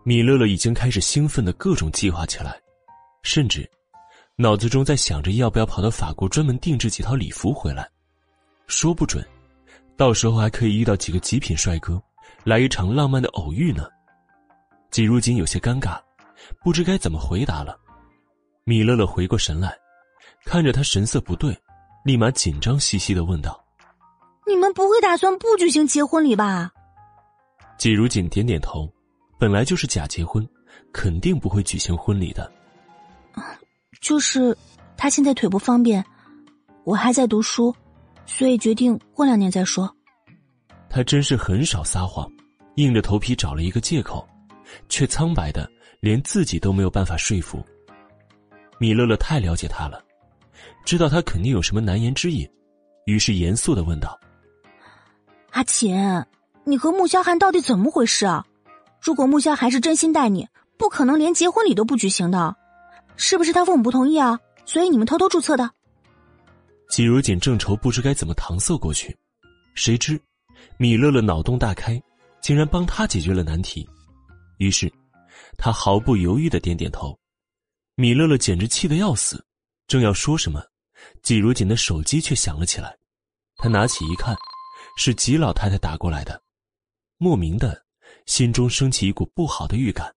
[0.03, 2.57] 米乐乐已经开始兴奋的各种计划起来，
[3.21, 3.69] 甚至
[4.38, 7.86] 脑子中在想着要不要跑到法国专门定制几套礼服回来，
[8.67, 9.21] 说不准，
[9.97, 12.01] 到时候还可以遇到几个极品帅哥，
[12.45, 13.86] 来一场浪漫的偶遇呢。
[14.89, 15.99] 季如锦有些尴尬，
[16.63, 17.78] 不知该怎么回答了。
[18.63, 19.78] 米乐乐回过神来，
[20.45, 21.53] 看着他神色不对，
[22.05, 23.61] 立马紧张兮兮的问道
[24.47, 26.71] ：“你们不会打算不举行结婚礼吧？”
[27.78, 28.91] 季如锦点点头，
[29.38, 30.47] 本来就是假结婚，
[30.91, 32.51] 肯定不会举行婚礼的。
[34.01, 34.55] 就是
[34.95, 36.03] 他现在腿不方便，
[36.84, 37.73] 我还在读书，
[38.25, 39.93] 所以决定过两年再说。
[40.89, 42.28] 他真是很少撒谎，
[42.75, 44.28] 硬着头皮找了一个借口，
[44.89, 45.69] 却苍白的
[45.99, 47.63] 连自己都没有办法说服。
[48.80, 50.03] 米乐乐太了解他了，
[50.86, 52.47] 知道他肯定有什么难言之隐，
[53.05, 54.19] 于是严肃的问道
[55.51, 55.95] ：“阿琴。”
[56.68, 58.45] 你和穆萧寒到底怎么回事啊？
[59.01, 60.45] 如果穆萧寒是真心待你，
[60.78, 62.53] 不可能连结婚礼都不举行的，
[63.15, 64.38] 是不是他父母不同意啊？
[64.65, 65.72] 所以你们偷偷注册的。
[66.89, 69.15] 季如锦正愁不知该怎么搪塞过去，
[69.76, 70.22] 谁知
[70.76, 72.01] 米乐乐脑洞大开，
[72.41, 73.88] 竟然帮他解决了难题。
[74.57, 74.91] 于是
[75.57, 77.18] 他毫不犹豫的点点头。
[77.95, 79.41] 米乐乐简直气得要死，
[79.88, 80.61] 正要说什么，
[81.24, 82.93] 季如锦的手机却响了起来。
[83.55, 84.36] 他拿起一看，
[84.97, 86.41] 是季老太太打过来的。
[87.20, 87.84] 莫名的，
[88.28, 90.13] 心中升起一股不好的预感。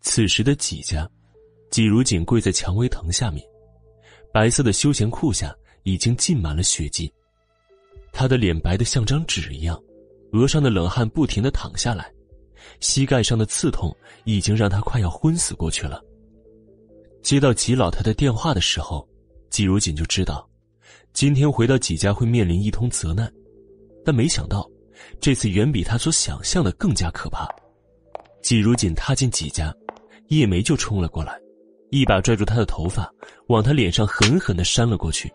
[0.00, 1.10] 此时的纪家，
[1.70, 3.44] 纪如锦跪在蔷薇藤下面，
[4.32, 7.12] 白色的休闲裤下已经浸满了血迹，
[8.12, 9.76] 他的脸白的像张纸一样，
[10.32, 12.12] 额上的冷汗不停的淌下来，
[12.78, 13.92] 膝盖上的刺痛
[14.24, 16.00] 已经让他快要昏死过去了。
[17.22, 19.06] 接到纪老太太电话的时候，
[19.50, 20.48] 纪如锦就知道，
[21.12, 23.30] 今天回到纪家会面临一通责难，
[24.04, 24.70] 但没想到。
[25.20, 27.48] 这次远比他所想象的更加可怕。
[28.42, 29.74] 季如锦踏进季家，
[30.28, 31.38] 叶梅就冲了过来，
[31.90, 33.12] 一把拽住他的头发，
[33.48, 35.30] 往他脸上狠狠的扇了过去，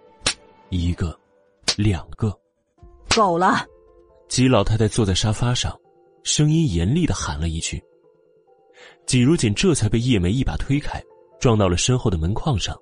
[0.70, 1.18] 一个，
[1.78, 2.36] 两个，
[3.16, 3.66] 够了！
[4.28, 5.80] 季老太太坐在沙发上，
[6.24, 7.82] 声音严厉的喊了一句。
[9.05, 10.99] 季如锦这才被叶梅一把推开，
[11.39, 12.76] 撞到了身后的门框上，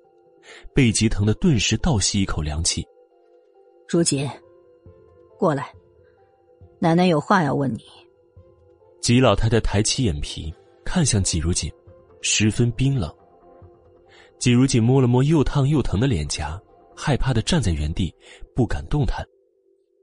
[0.74, 2.82] 背脊疼的顿时倒吸一口凉气。
[3.86, 4.26] 如锦，
[5.38, 5.70] 过来。
[6.84, 7.80] 奶奶有话要问你。
[9.00, 10.52] 吉老太太抬起眼皮，
[10.84, 11.72] 看向季如锦，
[12.20, 13.10] 十分冰冷。
[14.38, 16.60] 季如锦摸了摸又烫又疼的脸颊，
[16.94, 18.14] 害怕的站在原地，
[18.54, 19.26] 不敢动弹。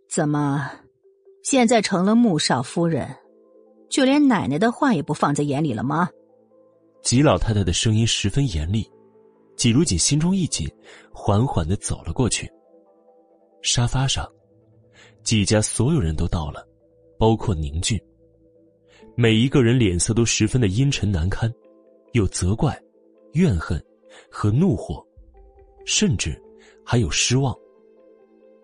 [0.09, 0.71] 怎么，
[1.43, 3.15] 现在成了穆少夫人，
[3.87, 6.09] 就连奶奶的话也不放在眼里了吗？
[7.03, 8.89] 吉老太太的声音十分严厉。
[9.55, 10.67] 季如锦心中一紧，
[11.13, 12.51] 缓缓的走了过去。
[13.61, 14.27] 沙发上，
[15.23, 16.67] 季家所有人都到了，
[17.21, 18.01] 包括宁俊。
[19.15, 21.53] 每一个人脸色都十分的阴沉难堪，
[22.13, 22.75] 有责怪、
[23.33, 23.79] 怨恨
[24.27, 25.05] 和怒火，
[25.85, 26.35] 甚至
[26.83, 27.55] 还有失望。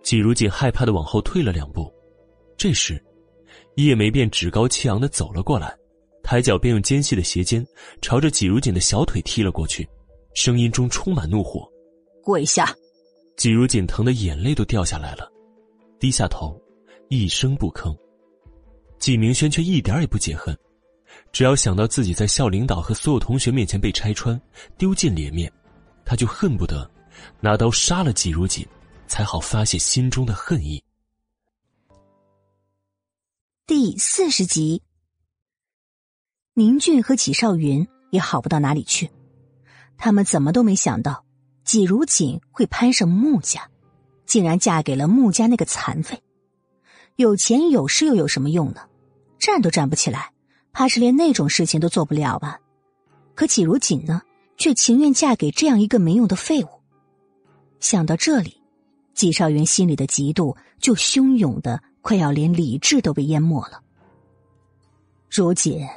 [0.01, 1.93] 季如锦害怕的往后退了两步。
[2.57, 2.99] 这时，
[3.75, 5.77] 叶梅便趾高气扬的走了过来，
[6.23, 7.63] 抬脚便用尖细的鞋尖
[8.01, 9.87] 朝着季如锦的小腿踢了过去。
[10.33, 11.71] 声音中充满怒火，
[12.23, 12.75] 跪下！
[13.35, 15.31] 季如锦疼的眼泪都掉下来了，
[15.99, 16.59] 低下头，
[17.09, 17.95] 一声不吭。
[18.99, 20.57] 季明轩却一点也不解恨，
[21.31, 24.39] 只要想到自己在校领导和所有同学面前被拆穿、
[24.77, 25.51] 丢尽脸面，
[26.03, 26.89] 他就恨不得
[27.39, 28.67] 拿刀杀了季如锦，
[29.07, 30.83] 才好发泄心中的恨意。
[33.65, 34.81] 第四十集，
[36.53, 39.09] 宁俊和纪少云也好不到哪里去。
[39.97, 41.25] 他们怎么都没想到，
[41.63, 43.69] 季如锦会攀上穆家，
[44.25, 46.21] 竟然嫁给了穆家那个残废。
[47.17, 48.86] 有钱有势又有什么用呢？
[49.39, 50.31] 站都站不起来，
[50.73, 52.59] 怕是连那种事情都做不了吧？
[53.35, 54.21] 可季如锦呢，
[54.57, 56.69] 却情愿嫁给这样一个没用的废物。
[57.79, 58.61] 想到这里，
[59.13, 63.81] 季少云心里的嫉妒就汹涌的快要连理智都被淹没了。
[65.29, 65.87] 如锦，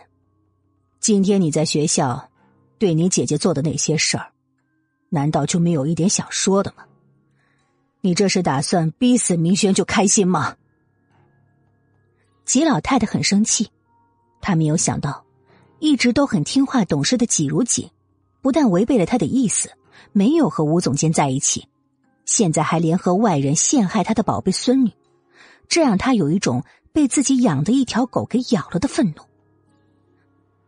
[0.98, 2.26] 今天你在学校。
[2.78, 4.32] 对你姐姐做的那些事儿，
[5.10, 6.84] 难道就没有一点想说的吗？
[8.00, 10.56] 你这是打算逼死明轩就开心吗？
[12.50, 13.70] 吉老太太很生气，
[14.40, 15.24] 她没有想到，
[15.78, 17.88] 一直都很听话懂事的纪如锦，
[18.42, 19.70] 不但违背了他的意思，
[20.10, 21.68] 没有和吴总监在一起，
[22.24, 24.90] 现在还联合外人陷害他的宝贝孙女，
[25.68, 29.22] 这让他有一种被自己养的一条狗给咬了的愤怒。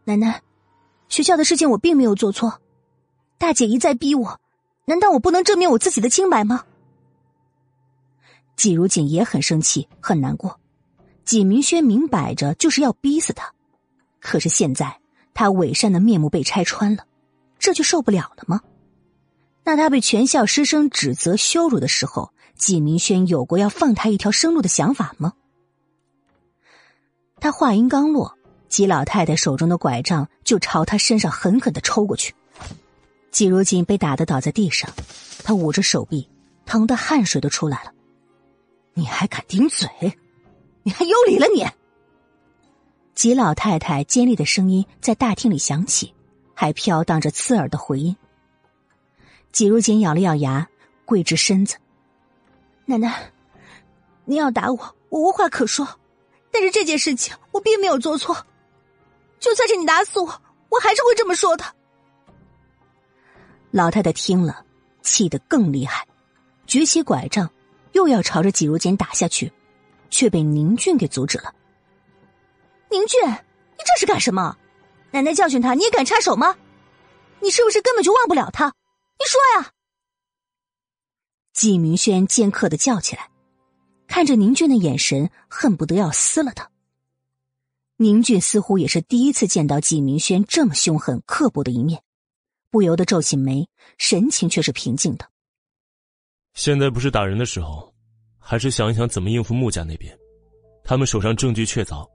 [0.05, 0.41] 奶奶。
[1.09, 2.61] 学校的事情我并没有做错，
[3.39, 4.41] 大姐一再逼我，
[4.85, 6.65] 难道我不能证明我自己的清白吗？
[8.55, 10.61] 季如锦也很生气，很难过。
[11.25, 13.53] 季明轩明摆着就是要逼死他，
[14.21, 14.99] 可是现在
[15.35, 17.07] 他伪善的面目被拆穿了，
[17.59, 18.61] 这就受不了了吗？
[19.65, 25.33] 那他被全校师生指责羞辱的时候，季明轩有过要放他一条生路的想法吗？
[27.41, 28.37] 他话音刚落。
[28.69, 32.35] 季老太太手中的拐杖就朝他身上狠狠的抽过去，
[33.31, 34.91] 季如锦被打得倒在地上，
[35.45, 36.27] 他捂着手臂，
[36.65, 37.93] 疼得汗水都出来了。
[38.95, 39.87] 你还敢顶嘴？
[40.83, 41.67] 你还有理了你？
[43.15, 46.13] 季老太太尖利的声音在大厅里响起，
[46.55, 48.17] 还飘荡着刺耳的回音。
[49.53, 50.67] 季如锦咬了咬牙，
[51.05, 51.77] 跪直身子
[52.87, 53.31] ：“奶奶，
[54.25, 55.87] 您要打我，我无话可说，
[56.51, 58.35] 但是这件事情我并没有做错。”
[59.39, 61.65] 就算是你打死我，我还是会这么说的。
[63.71, 64.65] 老太太听了，
[65.03, 66.07] 气得更厉害，
[66.67, 67.51] 举起拐杖，
[67.93, 69.53] 又要朝着季如锦打下去，
[70.13, 71.53] 却被宁俊给阻止了。
[72.91, 74.57] 宁俊，你这是干什么？
[75.11, 76.57] 奶奶教训他，你也敢插手吗？
[77.41, 78.67] 你是不是根本就忘不了他？
[78.67, 79.73] 你说呀！
[81.53, 83.31] 季明轩尖刻的叫起来，
[84.07, 86.71] 看着宁俊的眼神，恨不得要撕了他。
[87.97, 92.03] 宁俊似乎也是第一次见到季明轩这么凶狠刻薄的一面，
[92.71, 95.29] 不由得皱起眉，神情却是平静的。
[96.55, 97.92] 现在不是打人的时候，
[98.43, 100.13] 还是想一想怎么应付穆家那边。
[100.85, 102.07] 他们手上证据确凿，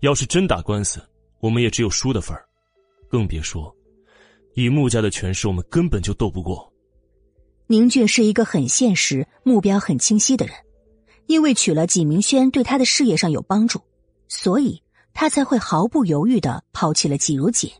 [0.00, 1.00] 要是真打官司，
[1.40, 2.44] 我们也只有输的份儿，
[3.08, 3.74] 更别说
[4.54, 6.72] 以穆家的权势，我们根本就斗不过。
[7.66, 10.54] 宁俊是一个很现实、目标很清晰的人，
[11.26, 13.80] 因为娶了纪明轩对他的事业上有帮助，
[14.28, 14.82] 所以。
[15.14, 17.70] 他才会毫不犹豫的抛弃了季如锦，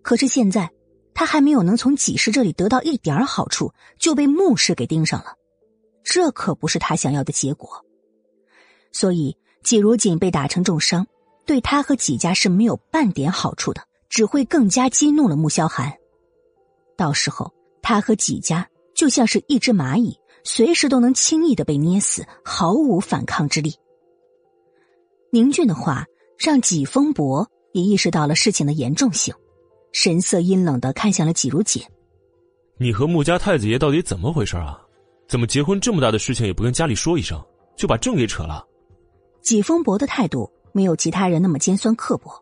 [0.00, 0.70] 可是现在
[1.12, 5.34] 他还没有能从季氏这里得到一点好处，就被穆氏给盯上了，
[6.04, 7.84] 这可不是他想要的结果。
[8.92, 11.06] 所以季如锦被打成重伤，
[11.46, 15.92] 对他和季家是没有半点好处的，只会更加激怒了穆萧寒。
[16.96, 23.74] 到时候他和季家就像是一只蚂蚁，随时都能轻易的被捏死，毫无反抗之力。
[25.30, 26.06] 宁俊的话。
[26.42, 29.34] 让纪风伯也意识到了事情的严重性，
[29.92, 31.82] 神色阴冷的看向了纪如锦
[32.80, 34.80] ：“你和穆家太子爷到底怎么回事啊？
[35.30, 37.40] 怎么结婚这么大的事情也不跟家里说一声，
[37.76, 38.66] 就把证给扯了？”
[39.40, 42.32] 纪风伯的态度没有其他人那么尖酸刻薄，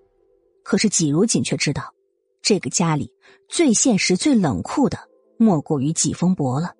[0.62, 1.93] 可是纪如锦却知道，
[2.41, 3.12] 这个家里
[3.47, 4.99] 最现实、最冷酷的
[5.36, 6.72] 莫过于纪风伯了。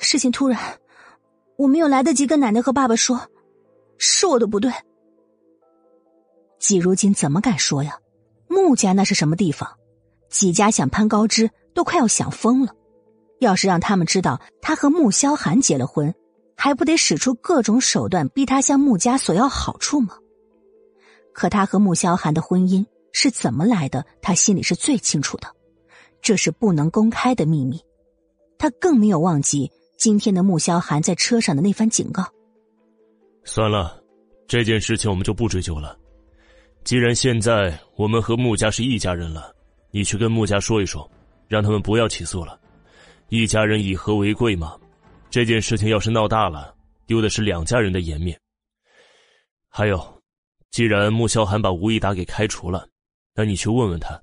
[0.00, 0.58] 事情突然，
[1.56, 3.20] 我没有来得及跟奶奶和爸爸说，
[3.98, 4.72] 是我的不对。
[6.58, 7.96] 季如锦怎么敢说呀？
[8.48, 9.78] 穆家那是什么地方？
[10.28, 12.74] 季家想攀高枝，都快要想疯了。
[13.40, 16.14] 要是让他们知道他和穆萧寒结了婚，
[16.56, 20.14] 还不得使出各种手段逼他向穆家索要好处吗？
[21.32, 25.48] 可他和穆萧寒的婚姻是怎么来的，他心里是最清楚的，
[26.20, 27.80] 这是不能公开的秘密。
[28.58, 32.22] 他更没有忘记今天的穆萧寒在车上的那番警告。
[33.44, 34.02] 算了，
[34.46, 35.96] 这件事情我们就不追究了。
[36.84, 39.50] 既然现在我们和穆家是一家人了，
[39.90, 41.10] 你去跟穆家说一说，
[41.48, 42.59] 让他们不要起诉了。
[43.30, 44.76] 一家人以和为贵嘛，
[45.30, 46.74] 这件事情要是闹大了，
[47.06, 48.36] 丢的是两家人的颜面。
[49.68, 50.22] 还有，
[50.72, 52.88] 既然穆萧寒把吴一达给开除了，
[53.36, 54.20] 那你去问问他，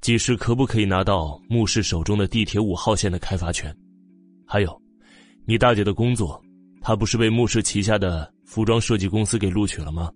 [0.00, 3.72] 几时可不可以拿到穆氏手中的地铁五号线的开发权？
[4.44, 4.82] 还有，
[5.46, 6.42] 你大姐的工作，
[6.82, 10.10] 她不是被穆氏旗下的服装设计公司给录取了吗？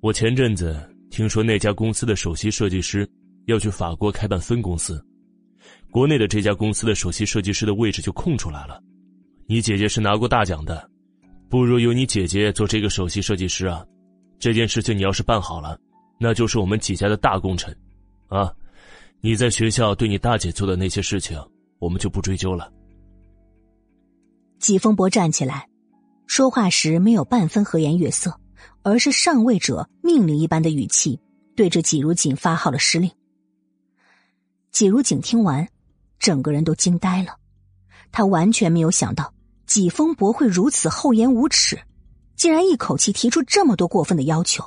[0.00, 0.76] 我前阵子
[1.08, 3.08] 听说那家公司的首席设计师
[3.46, 5.00] 要去法国开办分公司。
[5.96, 8.78] 国内的这家公司的首席设计师的位置就空出来了，
[9.46, 10.86] 你姐姐是拿过大奖的，
[11.48, 13.82] 不如由你姐姐做这个首席设计师啊！
[14.38, 15.80] 这件事情你要是办好了，
[16.20, 17.74] 那就是我们几家的大功臣，
[18.28, 18.52] 啊！
[19.22, 21.42] 你在学校对你大姐做的那些事情，
[21.78, 22.70] 我们就不追究了。
[24.58, 25.66] 季风伯站起来，
[26.26, 28.38] 说话时没有半分和颜悦色，
[28.82, 31.18] 而是上位者命令一般的语气，
[31.56, 33.10] 对着季如锦发号了施令。
[34.70, 35.66] 季如锦听完。
[36.18, 37.36] 整个人都惊呆了，
[38.10, 39.32] 他完全没有想到
[39.66, 41.78] 季风伯会如此厚颜无耻，
[42.34, 44.64] 竟然一口气提出这么多过分的要求。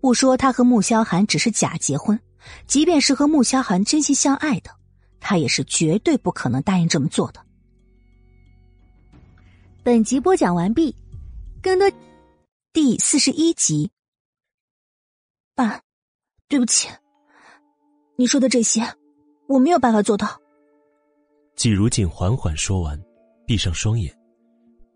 [0.00, 2.20] 不说他和穆萧寒只是假结婚，
[2.66, 4.70] 即便是和穆萧寒真心相爱的，
[5.18, 7.44] 他也是绝对不可能答应这么做的。
[9.82, 10.94] 本集播讲完毕，
[11.62, 11.90] 更多
[12.72, 13.90] 第四十一集。
[15.54, 15.80] 爸，
[16.48, 16.88] 对不起，
[18.16, 18.82] 你说的这些。
[19.48, 20.28] 我没有办法做到。
[21.54, 23.00] 季如锦缓缓说完，
[23.46, 24.14] 闭上双眼，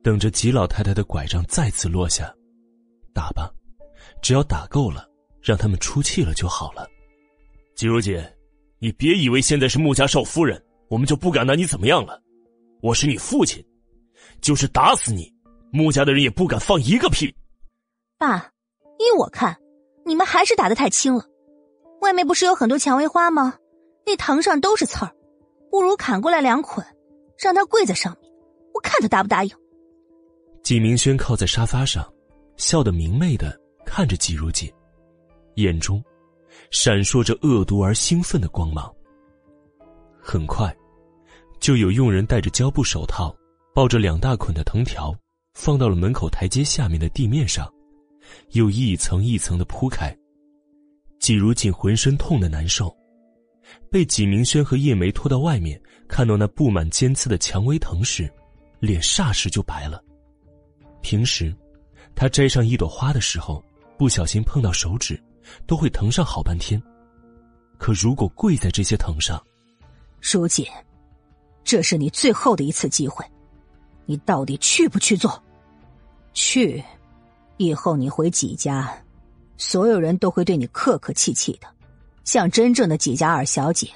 [0.03, 2.32] 等着吉老太太的拐杖再次落下。
[3.14, 3.51] 打吧，
[4.22, 5.09] 只要打够了，
[5.40, 6.86] 让他们出气了就好了。
[7.74, 8.22] 季如锦，
[8.78, 12.20] 你别以为现在是穆家少夫人，我们就不敢拿你怎么样了。
[12.82, 13.64] 我是你父亲，
[14.40, 15.32] 就是打死你，
[15.72, 17.34] 穆家的人也不敢放一个屁。
[18.18, 18.51] 爸，
[18.98, 19.57] 依我看，
[20.05, 21.24] 你们还是打得太轻了。
[22.01, 23.55] 外面不是有很多蔷薇花吗？
[24.11, 25.14] 那藤上都是刺儿，
[25.70, 26.84] 不如砍过来两捆，
[27.38, 28.32] 让他跪在上面，
[28.74, 29.50] 我看他答不答应。
[30.64, 32.12] 纪明轩靠在沙发上，
[32.56, 33.56] 笑得明媚的
[33.86, 34.68] 看着季如锦，
[35.54, 36.02] 眼中
[36.72, 38.92] 闪烁着恶毒而兴奋的光芒。
[40.20, 40.76] 很快，
[41.61, 43.32] 就有佣人戴着胶布手套，
[43.72, 45.14] 抱着两大捆的藤条，
[45.54, 47.72] 放到了门口台阶下面的地面上，
[48.54, 50.12] 又一层一层的铺开。
[51.20, 52.92] 季如锦浑身痛的难受。
[53.90, 58.30] 被纪明轩和叶梅拖到外面，看到那布满尖刺的蔷薇藤时，
[58.78, 60.02] 脸霎时就白了。
[61.02, 61.54] 平时，
[62.14, 63.64] 他摘上一朵花的时候，
[63.96, 65.20] 不小心碰到手指，
[65.66, 66.80] 都会疼上好半天。
[67.78, 69.42] 可如果跪在这些藤上，
[70.20, 70.66] 如锦，
[71.64, 73.24] 这是你最后的一次机会，
[74.04, 75.42] 你到底去不去做？
[76.32, 76.82] 去，
[77.56, 78.92] 以后你回纪家，
[79.56, 81.66] 所有人都会对你客客气气的。
[82.24, 83.88] 像真正的季家二小姐，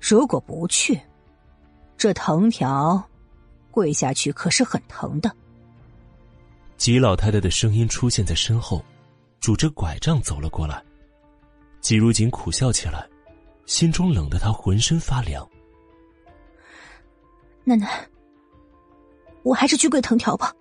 [0.00, 1.00] 如果不去，
[1.96, 3.02] 这藤条
[3.70, 5.34] 跪下去可是很疼的。
[6.76, 8.84] 吉老太太的声音出现在身后，
[9.40, 10.82] 拄着拐杖走了过来。
[11.80, 13.06] 季如锦苦笑起来，
[13.64, 15.48] 心中冷得他浑身发凉。
[17.64, 18.06] 奶奶，
[19.42, 20.54] 我还是去跪藤条吧。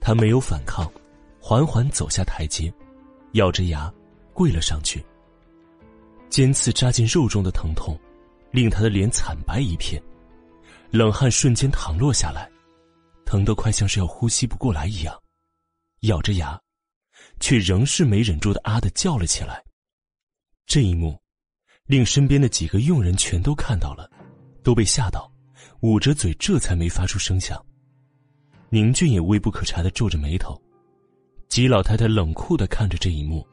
[0.00, 0.90] 他没有反抗，
[1.40, 2.72] 缓缓走下台阶，
[3.32, 3.92] 咬着牙
[4.32, 5.04] 跪了上去。
[6.28, 7.98] 尖刺扎进肉中的疼痛，
[8.50, 10.02] 令他的脸惨白一片，
[10.90, 12.50] 冷汗瞬间淌落下来，
[13.24, 15.16] 疼得快像是要呼吸不过来一样，
[16.00, 16.60] 咬着牙，
[17.40, 19.62] 却仍是没忍住的啊的叫了起来。
[20.66, 21.20] 这一幕，
[21.86, 24.10] 令身边的几个佣人全都看到了，
[24.62, 25.30] 都被吓到，
[25.80, 27.64] 捂着嘴，这才没发出声响。
[28.70, 30.60] 宁俊也微不可察的皱着眉头，
[31.48, 33.46] 吉老太太冷酷的看着这一幕。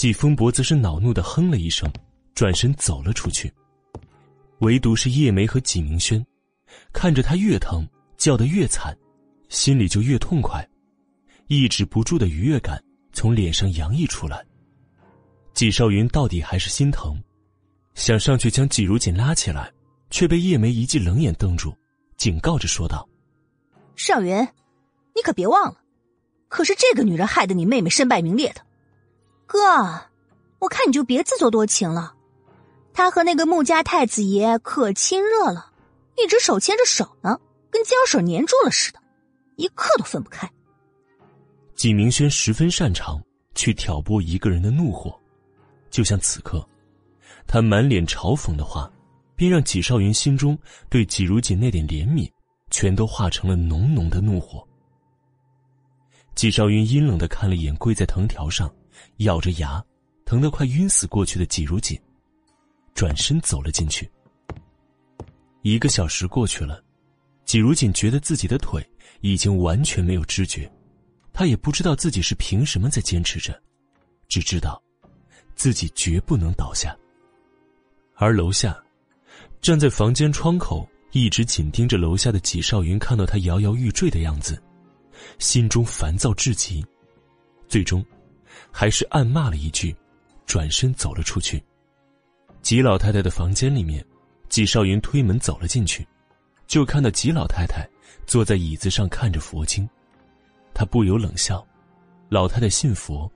[0.00, 1.86] 季风伯则是恼怒的哼了一声，
[2.34, 3.52] 转身走了出去。
[4.60, 6.24] 唯独是叶梅和纪明轩，
[6.90, 7.86] 看着他越疼，
[8.16, 8.96] 叫得越惨，
[9.50, 10.66] 心里就越痛快，
[11.48, 12.82] 抑制不住的愉悦感
[13.12, 14.42] 从脸上洋溢出来。
[15.52, 17.22] 纪少云到底还是心疼，
[17.92, 19.70] 想上去将纪如锦拉起来，
[20.08, 21.76] 却被叶梅一记冷眼瞪住，
[22.16, 23.06] 警告着说道
[23.96, 24.34] ：“少云，
[25.14, 25.78] 你可别忘了，
[26.48, 28.62] 可是这个女人害得你妹妹身败名裂的。
[29.50, 30.00] 哥，
[30.60, 32.14] 我看你就别自作多情了。
[32.94, 35.72] 他和那个穆家太子爷可亲热了，
[36.16, 37.36] 一直手牵着手呢，
[37.68, 39.00] 跟胶水粘住了似的，
[39.56, 40.48] 一刻都分不开。”
[41.74, 43.20] 纪明轩十分擅长
[43.56, 45.12] 去挑拨一个人的怒火，
[45.90, 46.64] 就像此刻，
[47.44, 48.88] 他满脸嘲讽的话。
[49.34, 50.58] 便让纪少云心中
[50.90, 52.30] 对纪如锦那点怜悯，
[52.70, 54.62] 全都化成了浓浓的怒火。
[56.34, 58.70] 纪少云阴冷的看了一眼跪在藤条上，
[59.18, 59.84] 咬着牙，
[60.24, 61.98] 疼得快晕死过去的纪如锦，
[62.94, 64.10] 转身走了进去。
[65.62, 66.82] 一个小时过去了，
[67.44, 68.86] 纪如锦觉得自己的腿
[69.20, 70.70] 已经完全没有知觉，
[71.32, 73.60] 他也不知道自己是凭什么在坚持着，
[74.28, 74.82] 只知道
[75.54, 76.96] 自己绝不能倒下。
[78.14, 78.80] 而楼下。
[79.62, 84.58] 站在房间窗口，一直紧盯着楼下的纪少云，看到他摇摇欲坠的样子，
[85.38, 86.82] 心中烦躁至极，
[87.68, 88.02] 最终，
[88.72, 89.94] 还是暗骂了一句，
[90.46, 91.62] 转身走了出去。
[92.62, 94.04] 吉老太太的房间里面，
[94.48, 96.06] 纪少云推门走了进去，
[96.66, 97.88] 就看到吉老太太
[98.26, 99.88] 坐在椅子上看着佛经，
[100.74, 101.66] 他不由冷笑：
[102.28, 103.30] 老太太信佛，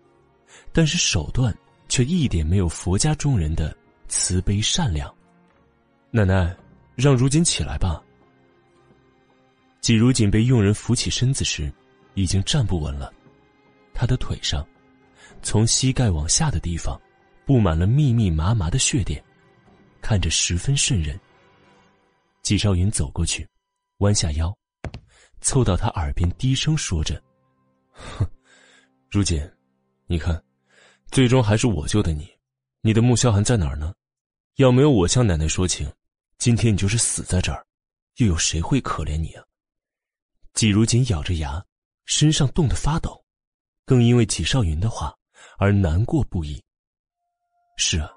[0.73, 1.57] 但是手段
[1.89, 3.77] 却一点没有佛家中人的
[4.09, 5.13] 慈悲善良。
[6.11, 6.55] 奶奶，
[6.95, 8.03] 让如锦起来吧。
[9.81, 11.73] 季如锦被佣人扶起身子时，
[12.15, 13.13] 已经站不稳了，
[13.93, 14.67] 他的腿上，
[15.45, 17.01] 从膝盖往下的地方，
[17.45, 19.23] 布满了密密麻麻的血点，
[20.01, 21.21] 看着十分瘆人。
[22.43, 23.47] 季少云走过去，
[23.99, 24.53] 弯下腰，
[25.43, 27.23] 凑到他耳边低声说着
[27.93, 28.27] ：“哼，
[29.11, 29.39] 如锦，
[30.07, 30.43] 你看，
[31.11, 32.27] 最终还是我救的你。
[32.81, 33.95] 你的穆萧寒在哪儿呢？
[34.57, 35.91] 要没有我向奶奶说情。”
[36.39, 37.65] 今天你就是死在这儿，
[38.17, 39.45] 又有谁会可怜你啊？
[40.53, 41.65] 季如锦咬着牙，
[42.07, 43.25] 身上冻得发抖，
[43.87, 45.17] 更因为纪少云的话
[45.59, 46.63] 而难过不已。
[47.77, 48.11] 是啊，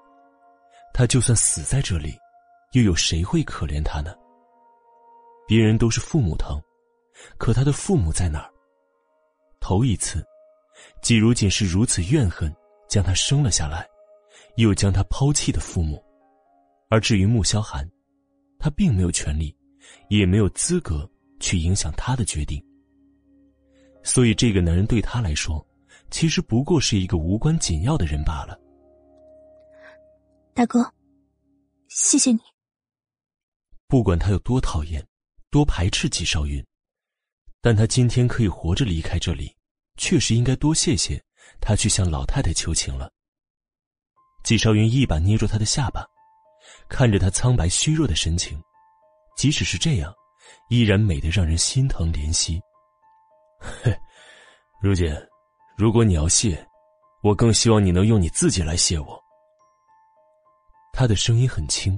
[0.92, 2.16] 他就算死在这里，
[2.72, 4.14] 又有谁会可怜他呢？
[5.46, 6.60] 别人都是父母疼，
[7.38, 8.50] 可他的父母在哪儿？
[9.60, 10.24] 头一次，
[11.02, 12.54] 季如锦是如此怨恨
[12.88, 13.88] 将他生了下来，
[14.56, 16.02] 又将他抛弃的父母，
[16.90, 17.88] 而至于穆萧寒。
[18.60, 19.56] 他并没有权利，
[20.08, 21.08] 也没有资格
[21.38, 22.60] 去影响他的决定。
[24.02, 25.64] 所以，这个男人对他来说，
[26.10, 28.58] 其实不过是一个无关紧要的人罢了。
[30.54, 30.92] 大哥，
[31.88, 32.40] 谢谢你。
[33.86, 35.06] 不管他有多讨厌、
[35.50, 36.64] 多排斥纪少云，
[37.60, 39.54] 但他今天可以活着离开这里，
[39.96, 41.22] 确实应该多谢谢
[41.60, 43.10] 他去向老太太求情了。
[44.44, 46.06] 纪少云一把捏住他的下巴。
[46.88, 48.58] 看着他苍白虚弱的神情，
[49.36, 50.14] 即使是这样，
[50.70, 52.60] 依然美得让人心疼怜惜。
[53.60, 53.94] 嘿，
[54.80, 55.06] 如锦，
[55.78, 56.68] 如果你要谢，
[57.22, 59.24] 我更希望你能用你自己来谢我。
[60.92, 61.96] 他的声音很轻，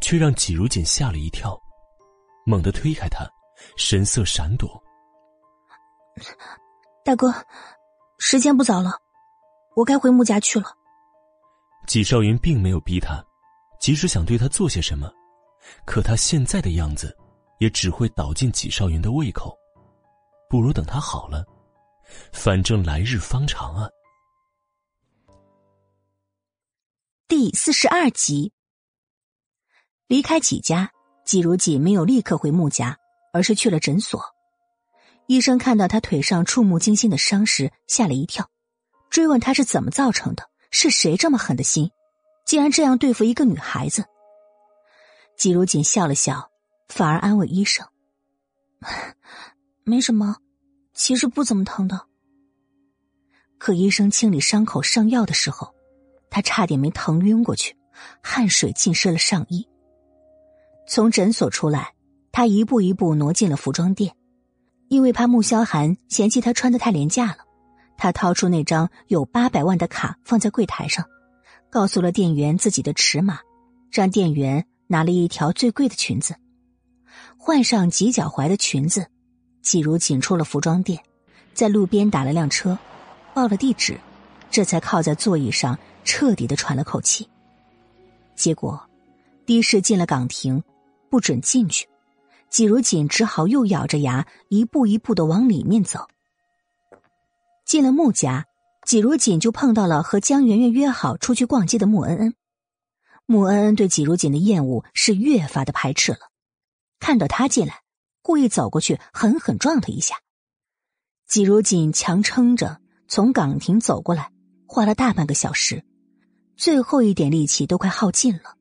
[0.00, 1.54] 却让季如锦吓了一跳，
[2.46, 3.30] 猛地推开他，
[3.76, 4.82] 神色闪躲。
[7.04, 7.30] 大哥，
[8.16, 8.92] 时间不早了，
[9.76, 10.74] 我该回穆家去了。
[11.86, 13.22] 季少云并没有逼他。
[13.78, 15.12] 即使想对他做些什么，
[15.84, 17.14] 可他现在的样子，
[17.58, 19.54] 也只会倒进季少云的胃口。
[20.48, 21.44] 不如等他好了，
[22.32, 23.88] 反正来日方长啊。
[27.26, 28.52] 第四十二集，
[30.06, 30.92] 离开纪家，
[31.24, 32.98] 季如锦没有立刻回穆家，
[33.32, 34.22] 而是去了诊所。
[35.26, 38.50] 医生看到他腿上触目惊心的伤时，吓了一跳，
[39.10, 41.90] 追问他是怎么造成的，是谁这么狠的心。
[42.44, 44.04] 竟然这样对付一个女孩子，
[45.34, 46.50] 季如锦笑了笑，
[46.88, 47.88] 反而安慰医生
[49.82, 50.36] ：“没什么，
[50.94, 52.06] 其实不怎么疼的。”
[53.58, 55.74] 可医生清理伤口上药的时候，
[56.30, 57.76] 他差点没疼晕过去，
[58.22, 59.66] 汗水浸湿了上衣。
[60.86, 61.94] 从诊所出来，
[62.30, 64.14] 他一步一步挪进了服装店，
[64.88, 67.38] 因为怕穆萧寒嫌弃他穿的太廉价了，
[67.96, 71.04] 他掏出那张有八百万的卡放在柜台上。
[71.70, 73.40] 告诉了店员自己的尺码，
[73.90, 76.36] 让店员拿了一条最贵的裙子，
[77.36, 79.08] 换上及脚踝的裙子，
[79.64, 81.02] 季如锦出了服装店，
[81.54, 82.78] 在路边打了辆车，
[83.34, 83.98] 报了地址，
[84.50, 87.28] 这才靠在座椅上彻底的喘了口气。
[88.36, 88.80] 结果，
[89.46, 90.62] 的士进了岗亭，
[91.10, 91.88] 不准进去，
[92.50, 96.06] 季如锦只好又咬着牙一步一步的往里面走。
[97.64, 98.46] 进了穆家。
[98.86, 102.34] 季如锦就碰到了和江媛媛约好出去逛街的穆恩恩。
[103.24, 106.18] 穆恩恩对季如锦的厌恶是越发的排斥了。
[107.00, 107.80] 看到他进来，
[108.24, 110.16] 故意走过去，狠狠撞他一下。
[111.28, 114.30] 季如锦强撑着从岗亭走过来，
[114.66, 115.84] 花了大半个小时，
[116.56, 118.56] 最后一点力气都快耗尽了，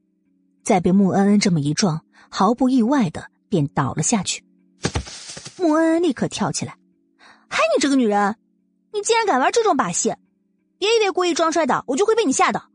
[0.66, 4.44] 再被穆恩恩这么一撞，毫不意外的便倒了下去。
[5.58, 6.78] 穆恩恩立刻跳起来
[7.48, 8.36] ：“嗨，你这个女人，
[8.92, 10.14] 你竟然敢玩这种把戏！
[10.78, 12.70] 别以为故意装摔倒，我就会被你吓到。”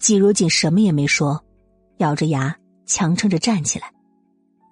[0.00, 1.44] 季如锦什么也没说，
[1.98, 2.56] 咬着牙
[2.86, 3.92] 强撑着站起来，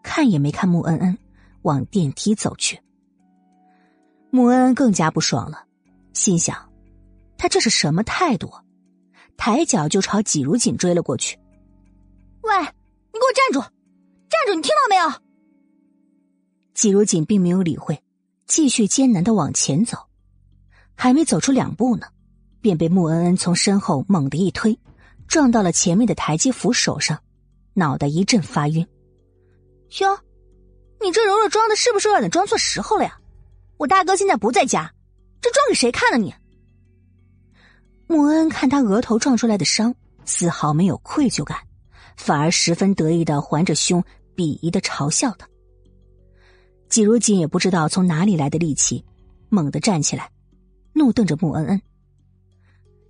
[0.06, 1.18] 看也没看穆恩恩，
[1.62, 2.80] 往电梯走去。
[4.30, 5.64] 穆恩恩更加不爽了，
[6.12, 6.56] 心想：
[7.36, 8.48] 他这是什么态度？
[9.36, 11.36] 抬脚就朝季如锦追了过去。
[12.42, 13.60] 喂，你给我站住！
[14.30, 14.54] 站住！
[14.54, 15.12] 你听到没有？
[16.72, 18.00] 季如锦并没有理会，
[18.46, 19.98] 继续艰难的往前走，
[20.94, 22.06] 还没走出两步呢，
[22.60, 24.78] 便被穆恩恩从身后猛地一推。
[25.26, 27.18] 撞到了前面的台阶扶手上，
[27.74, 28.86] 脑袋一阵发晕。
[30.00, 30.18] 哟，
[31.00, 33.18] 你这柔柔装的是不是有点装错时候了呀？
[33.76, 34.92] 我大哥现在不在家，
[35.40, 36.18] 这装给谁看呢？
[36.18, 36.34] 你？
[38.06, 41.58] 穆恩看他额头撞出来的伤，丝毫没有愧疚感，
[42.16, 44.02] 反而十分得意的环着胸，
[44.34, 45.48] 鄙夷的嘲笑他。
[46.88, 49.04] 季如锦也不知道从哪里来的力气，
[49.48, 50.30] 猛地站起来，
[50.92, 51.82] 怒瞪着穆恩恩：“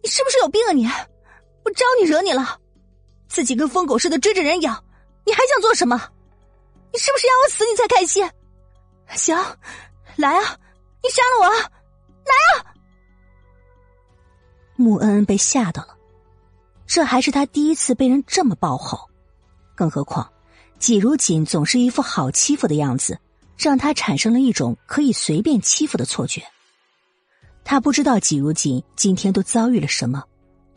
[0.02, 0.86] 你是不是有病啊你？”
[1.64, 2.60] 我招你惹你了？
[3.28, 4.84] 自己跟疯狗似的追着人咬，
[5.26, 6.10] 你还想做什么？
[6.99, 8.28] 是不是要我死你才开心？
[9.14, 9.36] 行，
[10.16, 10.59] 来啊！
[11.03, 11.53] 你杀了我，
[12.24, 12.74] 来啊！
[14.76, 15.97] 穆恩恩被吓到了，
[16.86, 19.09] 这还是他第一次被人这么暴吼，
[19.74, 20.30] 更何况
[20.78, 23.18] 季如锦总是一副好欺负的样子，
[23.57, 26.42] 让他产生了一种可以随便欺负的错觉。
[27.64, 30.22] 他不知道季如锦今天都遭遇了什么，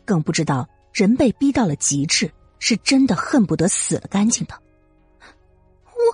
[0.05, 0.67] 更不知道。
[0.91, 4.59] 人被逼到了极致，是真的恨不得死了干净的。
[5.99, 6.05] 我，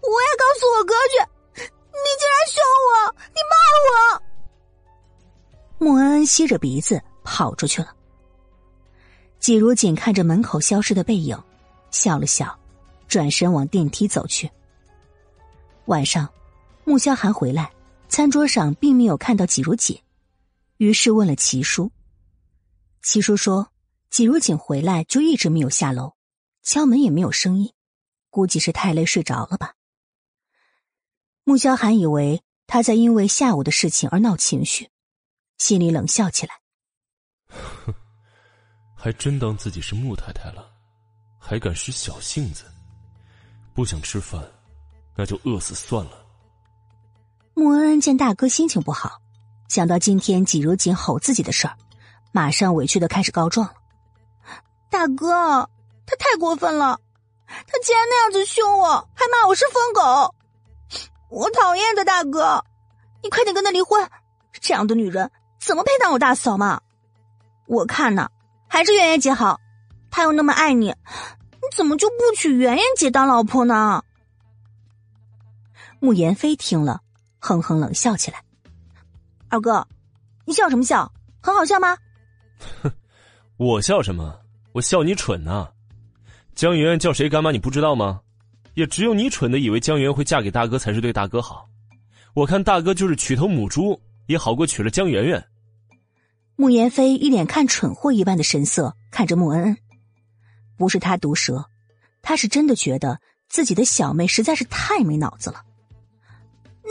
[0.00, 1.18] 我也告诉我哥去！
[1.56, 2.90] 你竟然凶我，
[3.34, 3.54] 你骂
[3.86, 4.22] 我！
[5.78, 7.94] 穆恩恩吸着鼻子跑出去了。
[9.38, 11.40] 季如锦看着门口消失的背影，
[11.90, 12.58] 笑了笑，
[13.08, 14.50] 转身往电梯走去。
[15.86, 16.28] 晚上，
[16.84, 17.72] 穆萧寒回来，
[18.08, 20.00] 餐桌上并没有看到季如锦，
[20.78, 21.90] 于是问了齐叔。
[23.02, 23.68] 齐叔说
[24.10, 26.14] ：“季如锦回来就一直没有下楼，
[26.62, 27.72] 敲门也没有声音，
[28.36, 29.72] 估计是太累睡着了吧。”
[31.44, 34.90] 穆萧寒以为他在因为下午的事情而闹情绪，
[35.56, 36.52] 心里冷笑起来
[37.48, 37.94] ：“哼，
[38.94, 40.70] 还真当自己是穆太太了，
[41.38, 42.64] 还敢使小性子？
[43.72, 44.44] 不想吃饭，
[45.16, 46.26] 那就饿死算了。”
[47.54, 49.22] 穆恩恩见大哥心情不好，
[49.68, 51.74] 想到今天季如锦吼自己的事儿。
[52.32, 53.74] 马上委屈的开始告状了，
[54.90, 55.70] 大哥，
[56.04, 57.00] 他太过分了，
[57.46, 60.34] 他竟然那样子凶我，还骂我是疯狗，
[61.30, 62.64] 我讨厌的，大哥，
[63.22, 64.08] 你快点跟他离婚，
[64.60, 65.30] 这样的女人
[65.60, 66.80] 怎么配当我大嫂嘛？
[67.66, 68.30] 我看呢，
[68.68, 69.60] 还是圆圆姐好，
[70.10, 74.02] 她又那么爱你，你怎么就不娶圆圆姐当老婆呢？
[75.98, 77.00] 慕言飞听了，
[77.38, 78.42] 哼哼冷笑起来，
[79.48, 79.86] 二哥，
[80.44, 81.10] 你笑什么笑？
[81.42, 81.96] 很好笑吗？
[82.82, 82.92] 哼，
[83.56, 84.40] 我笑什么？
[84.72, 85.70] 我笑你蠢呐！
[86.56, 88.22] 江媛媛叫谁干妈你不知道吗？
[88.72, 91.68] 也只有你蠢的以为江媛媛会嫁给大哥才是对大哥好。
[92.32, 95.46] 我看大哥就是娶头母猪也好过娶了江媛媛。
[96.56, 99.76] 慕言飞一脸看蠢货一般的神色看着穆恩恩，
[100.78, 101.66] 不是他毒舌，
[102.22, 103.20] 他是真的觉得
[103.50, 105.62] 自己的小妹实在是太没脑子了。
[106.82, 106.90] 你，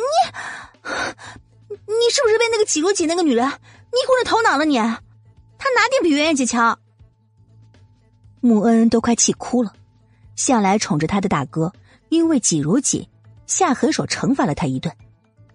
[0.84, 4.66] 你是不是被那个季如锦那个女人迷糊了头脑了？
[4.66, 4.78] 你？
[4.78, 6.80] 他哪点比圆圆姐强？
[8.46, 9.74] 穆恩恩都快气哭了。
[10.36, 11.74] 向来宠着他的大哥，
[12.10, 13.08] 因为季如锦
[13.48, 14.96] 下狠手惩罚了他一顿，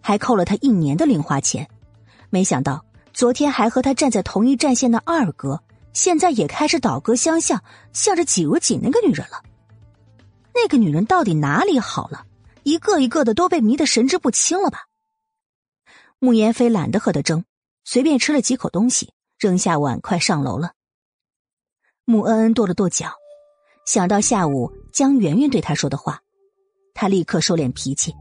[0.00, 1.68] 还扣了他一年的零花钱。
[2.30, 5.62] 没想到昨天还和他站在同一战线的二哥，
[5.92, 7.62] 现在也开始倒戈相向，
[7.92, 9.40] 向着季如锦那个女人了。
[10.52, 12.26] 那个女人到底哪里好了？
[12.64, 14.86] 一个一个的都被迷得神志不清了吧？
[16.18, 17.44] 穆言飞懒得和他争，
[17.84, 19.12] 随便吃了几口东西。
[19.38, 20.72] 扔下碗筷上楼了。
[22.10, 23.12] 穆恩恩跺了跺脚，
[23.86, 26.20] 想到下午江圆圆对他说的话，
[26.92, 28.12] 他立刻收敛脾气。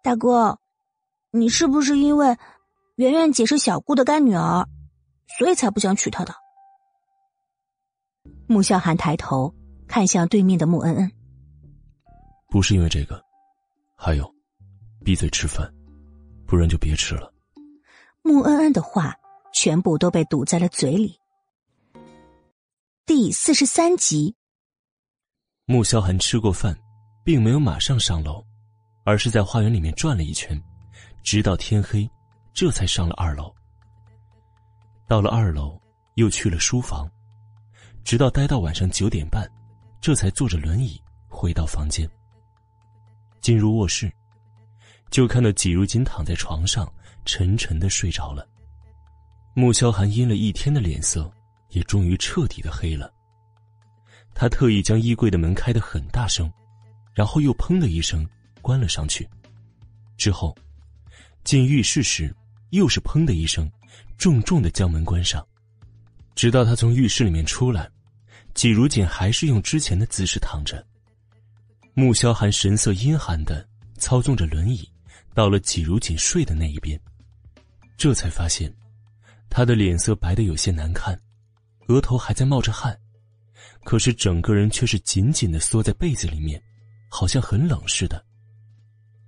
[0.00, 0.56] 大哥，
[1.32, 2.36] 你是不是因为
[2.94, 4.64] 圆圆姐是小姑的干女儿，
[5.36, 6.32] 所以才不想娶她的？
[8.46, 9.52] 穆萧寒抬头
[9.88, 11.10] 看向对面的穆恩恩，
[12.48, 13.20] 不是因为这个，
[13.96, 14.32] 还有，
[15.04, 15.68] 闭嘴吃饭，
[16.46, 17.34] 不然就别吃了。
[18.22, 19.16] 穆恩恩的话。
[19.54, 21.14] 全部都被堵在了嘴里。
[23.04, 24.32] 第四十三集。
[25.66, 26.78] 穆萧寒吃过饭，
[27.24, 28.40] 并没有马上上楼，
[29.02, 30.56] 而是在花园里面转了一圈，
[31.20, 32.08] 直到天黑，
[32.54, 33.52] 这才上了二楼。
[35.08, 35.76] 到了二楼，
[36.14, 37.10] 又去了书房，
[38.04, 39.50] 直到待到晚上九点半，
[40.00, 42.08] 这才坐着轮椅回到房间。
[43.40, 44.10] 进入卧室，
[45.10, 46.90] 就看到季如锦躺在床上，
[47.24, 48.48] 沉沉的睡着了。
[49.54, 51.28] 穆萧寒阴了一天的脸色。
[51.72, 53.12] 也终于彻底的黑了。
[54.34, 56.50] 他特意将衣柜的门开得很大声，
[57.12, 58.26] 然后又砰的一声
[58.62, 59.28] 关了上去。
[60.16, 60.56] 之后，
[61.44, 62.34] 进浴室时
[62.70, 63.70] 又是砰的一声，
[64.16, 65.46] 重重的将门关上。
[66.34, 67.90] 直到他从浴室里面出来，
[68.54, 70.82] 季如锦还是用之前的姿势躺着。
[71.92, 73.68] 穆萧寒神色阴寒的
[73.98, 74.88] 操纵着轮椅，
[75.34, 76.98] 到了季如锦睡的那一边，
[77.98, 78.74] 这才发现，
[79.50, 81.20] 他的脸色白的有些难看。
[81.92, 82.98] 额头还在冒着汗，
[83.84, 86.60] 可是整个人却是紧紧的缩在被子里面，
[87.10, 88.24] 好像很冷似的。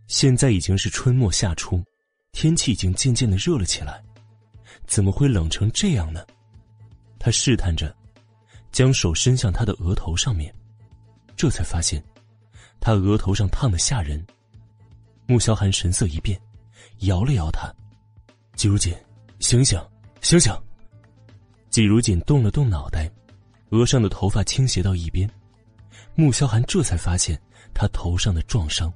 [0.07, 1.85] 现在已经是春末夏初，
[2.33, 4.03] 天气已经渐渐的热了起来，
[4.87, 6.25] 怎么会冷成这样呢？
[7.19, 7.95] 他试探着，
[8.73, 10.55] 将手伸向他的额头上面，
[11.37, 12.03] 这才发现，
[12.81, 14.25] 他额头上烫的吓人。
[15.27, 16.41] 穆萧寒神色一变，
[17.01, 17.71] 摇了摇他
[18.57, 18.95] ：“季如锦，
[19.39, 19.79] 醒醒，
[20.23, 20.51] 醒醒！”
[21.75, 23.11] 季如锦动了动脑袋，
[23.71, 25.29] 额上的头发倾斜到一边，
[26.15, 27.37] 穆萧寒这才发现
[27.75, 28.95] 他头上的撞伤。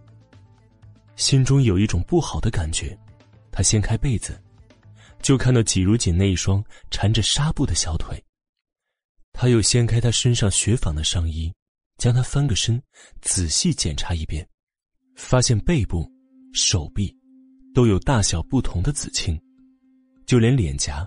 [1.16, 2.96] 心中有一种不好的感觉，
[3.50, 4.40] 他掀开被子，
[5.20, 8.16] 就看到季如锦那一双缠着纱布的小腿。
[9.32, 11.52] 他又掀开他身上雪纺的上衣，
[11.96, 12.80] 将他翻个身，
[13.20, 14.48] 仔细检查一遍，
[15.16, 16.08] 发现背部、
[16.54, 17.12] 手臂
[17.74, 19.36] 都有大小不同的紫青，
[20.26, 21.04] 就连脸颊。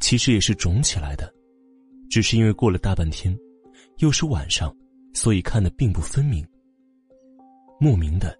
[0.00, 1.32] 其实也是肿起来的，
[2.10, 3.36] 只是因为过了大半天，
[3.98, 4.74] 又是晚上，
[5.12, 6.46] 所以看得并不分明。
[7.80, 8.36] 莫名的，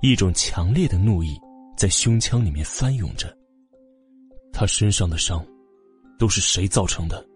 [0.00, 1.38] 一种强烈的怒意
[1.76, 3.36] 在胸腔里面翻涌着。
[4.52, 5.44] 他身上的伤，
[6.18, 7.26] 都是谁造成的？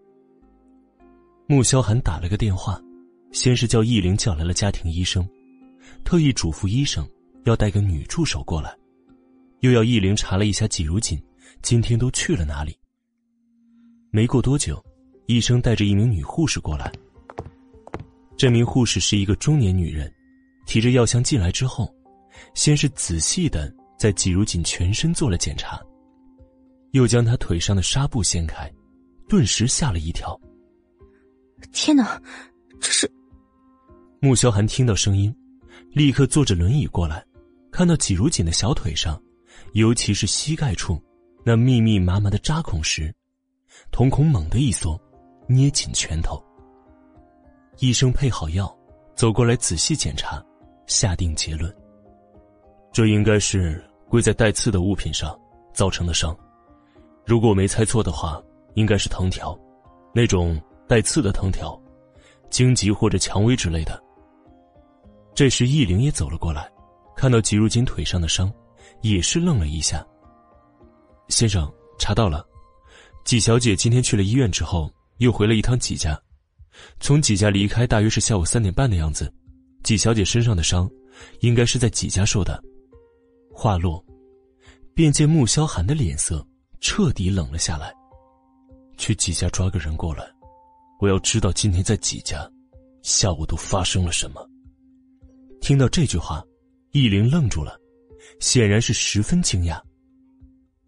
[1.47, 2.81] 穆萧寒打了个电话，
[3.31, 5.27] 先是叫易灵叫来了家庭医生，
[6.03, 7.07] 特意嘱咐医生
[7.43, 8.73] 要带个女助手过来，
[9.59, 11.21] 又要易灵查了一下季如锦
[11.61, 12.78] 今天都去了哪里。
[14.11, 14.83] 没过多久，
[15.27, 16.91] 医生带着一名女护士过来。
[18.35, 20.11] 这名护士是一个中年女人，
[20.65, 21.93] 提着药箱进来之后，
[22.55, 25.79] 先是仔细的在季如锦全身做了检查，
[26.91, 28.71] 又将她腿上的纱布掀开，
[29.27, 30.39] 顿时吓了一跳。
[31.71, 32.19] 天哪，
[32.79, 33.11] 这是！
[34.21, 35.31] 穆萧寒听到声音，
[35.91, 37.23] 立刻坐着轮椅过来，
[37.71, 39.21] 看到季如锦的小腿上，
[39.73, 40.99] 尤其是膝盖处
[41.45, 43.13] 那密密麻麻的扎孔时。
[43.91, 44.99] 瞳孔猛地一缩，
[45.47, 46.41] 捏紧拳头。
[47.79, 48.73] 医生配好药，
[49.15, 50.43] 走过来仔细检查，
[50.85, 51.73] 下定结论：
[52.91, 55.37] 这应该是跪在带刺的物品上
[55.73, 56.35] 造成的伤。
[57.25, 58.41] 如果我没猜错的话，
[58.73, 59.57] 应该是藤条，
[60.13, 61.79] 那种带刺的藤条，
[62.49, 64.01] 荆棘或者蔷薇之类的。
[65.33, 66.69] 这时，易灵也走了过来，
[67.15, 68.51] 看到吉如金腿上的伤，
[69.01, 70.05] 也是愣了一下。
[71.27, 72.45] 先生，查到了。
[73.29, 76.19] 纪小姐今天去了医院之后，又回了一趟纪家，
[76.99, 79.31] 从纪家离开大约是下午三点半的样子。
[79.83, 80.89] 纪小姐身上的伤，
[81.41, 82.59] 应该是在纪家受的。
[83.53, 84.03] 话落，
[84.95, 86.43] 便见穆萧寒的脸色
[86.81, 87.93] 彻底冷了下来。
[88.97, 90.27] 去纪家抓个人过来，
[90.99, 92.51] 我要知道今天在纪家，
[93.03, 94.43] 下午都发生了什么。
[95.61, 96.43] 听到这句话，
[96.93, 97.79] 易林愣住了，
[98.39, 99.79] 显然是十分惊讶。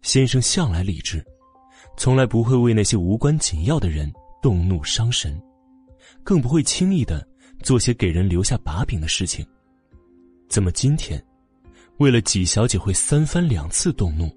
[0.02, 1.24] 先生向来理智。
[1.96, 5.40] 从来不会为那些无关紧要的人动怒伤神，
[6.24, 7.26] 更不会轻易的
[7.62, 9.46] 做些给人留下把柄的事情。
[10.48, 11.24] 怎么今天，
[11.98, 14.30] 为了纪小姐会三番两次动怒，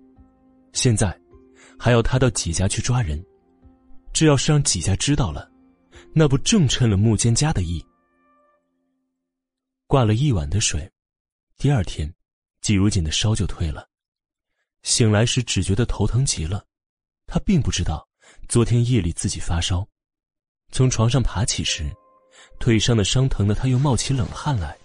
[0.73, 1.17] 现在
[1.79, 3.23] 还要他到纪家去抓人？
[4.13, 5.51] 这要是让纪家知道了，
[6.13, 7.83] 那不正趁了穆坚家的意？
[9.87, 10.89] 挂了一晚的水，
[11.57, 12.13] 第二天，
[12.61, 13.87] 季如锦的烧就退了。
[14.83, 16.63] 醒来时只觉得头疼极了。
[17.27, 18.07] 他并不知道，
[18.47, 19.85] 昨天夜里自己发烧，
[20.71, 21.91] 从床上爬起时，
[22.59, 24.77] 腿上的伤疼的他又冒起冷汗来，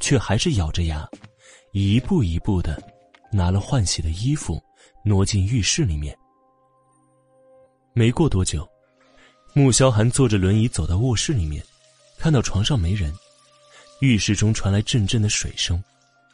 [0.00, 1.08] 却还是咬着牙，
[1.72, 2.80] 一步一步的
[3.32, 4.62] 拿了换洗的衣服，
[5.04, 6.16] 挪进浴室里面。
[7.94, 8.68] 没过多久，
[9.54, 11.62] 穆萧寒坐着轮椅走到卧室里面，
[12.18, 13.12] 看到床上没人，
[14.00, 15.82] 浴室中传来阵阵的水声，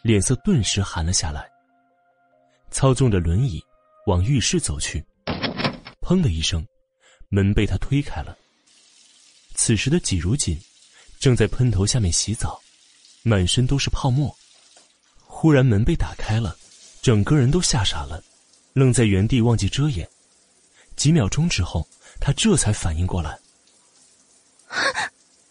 [0.02, 1.48] 脸色顿时寒了下来。
[2.70, 3.62] 操纵着轮椅
[4.06, 5.05] 往浴室走去。
[6.09, 6.66] 砰的一声，
[7.28, 8.35] 门被他推开了。
[9.55, 10.59] 此时的季如锦
[11.20, 12.59] 正在喷头下面洗澡，
[13.22, 14.35] 满身都是泡沫。
[15.26, 16.56] 忽然门被打开了，
[17.02, 18.24] 整个人都吓傻了，
[18.72, 20.09] 愣在原地忘记遮掩。
[20.97, 21.86] 几秒钟之后，
[22.18, 23.39] 他这才反应过来。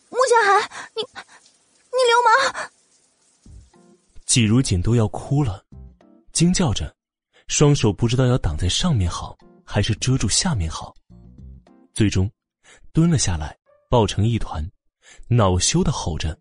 [0.10, 2.70] 穆小寒，你你流氓！
[4.26, 5.64] 季如锦都要哭了，
[6.34, 6.92] 惊叫着，
[7.48, 9.38] 双手不知道要挡在上面好，
[9.70, 10.96] 还是遮住下面好。
[11.94, 12.32] 最终，
[12.94, 13.56] 蹲了下来，
[13.90, 14.66] 抱成一团，
[15.28, 16.38] 恼羞的吼着。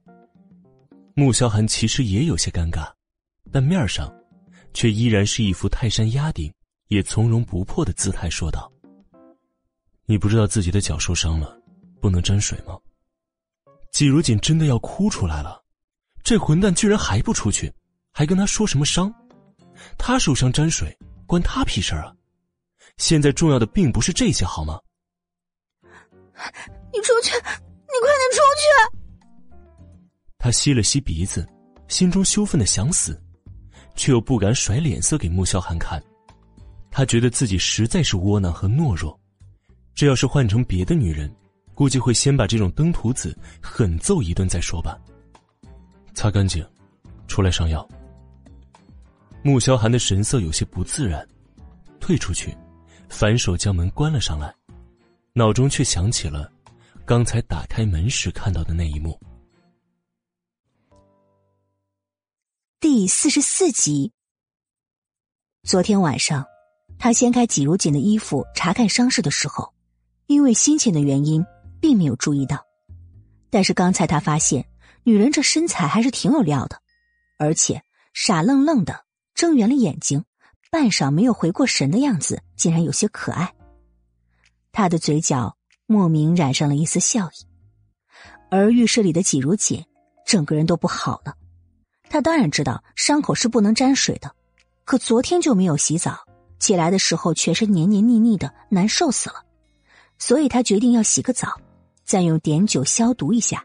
[1.15, 2.89] 穆萧寒其实也有些尴尬，
[3.51, 4.15] 但面上，
[4.73, 6.53] 却依然是一副泰山压顶，
[6.87, 8.71] 也从容不迫的姿态，说道
[10.07, 11.59] ：“你不知道自己的脚受伤了，
[12.01, 12.79] 不能沾水吗？”
[13.91, 15.65] 季如锦真的要哭出来了，
[16.23, 17.73] 这混蛋居然还不出去，
[18.13, 19.13] 还跟他说什么伤？
[19.97, 20.95] 他受伤沾水
[21.27, 22.15] 关他屁事啊！
[22.97, 24.81] 现在重要的并不是这些，好吗？
[26.93, 29.57] 你出去，你快点出去！
[30.39, 31.47] 他吸了吸鼻子，
[31.89, 33.21] 心中羞愤的想死，
[33.95, 36.03] 却又不敢甩脸色给穆萧寒看。
[36.91, 39.19] 他觉得自己实在是窝囊和懦弱，
[39.95, 41.35] 这要是换成别的女人。
[41.75, 44.99] 估计会先把这种登徒子狠揍一顿再说吧。
[46.15, 46.67] 擦干净，
[47.29, 47.87] 出来上药。
[49.43, 51.27] 穆萧寒的神色有些不自然，
[52.01, 52.57] 退出去，
[53.09, 54.55] 反手将门关了上来，
[55.33, 56.51] 脑中却想起了
[57.05, 59.19] 刚才打开门时看到的那一幕。
[62.81, 64.13] 第四十四集。
[65.63, 66.45] 昨天晚上，
[66.99, 69.73] 他掀开季如锦的衣服查看伤势的时候，
[70.27, 71.45] 因为心情的原因。
[71.79, 72.67] 并没有注意到，
[73.51, 74.67] 但是刚才他发现，
[75.05, 76.81] 女人这身材还是挺有料的，
[77.39, 77.81] 而且
[78.15, 79.05] 傻愣愣的
[79.35, 80.25] 睁圆了眼睛，
[80.77, 83.55] 半晌没有回过神的样子，竟然有些可爱。
[84.73, 87.47] 他的嘴角莫名染上了一丝笑意，
[88.51, 89.83] 而浴室里的季如锦
[90.27, 91.35] 整个人都不好了。
[92.11, 94.31] 他当然知道伤口是不能沾水的，
[94.85, 96.27] 可昨天就没有洗澡，
[96.59, 99.47] 起来的时候全身黏黏腻腻的，难受死了，
[100.19, 101.59] 所以他决定要洗个澡。
[102.05, 103.65] 再用碘酒消毒一下，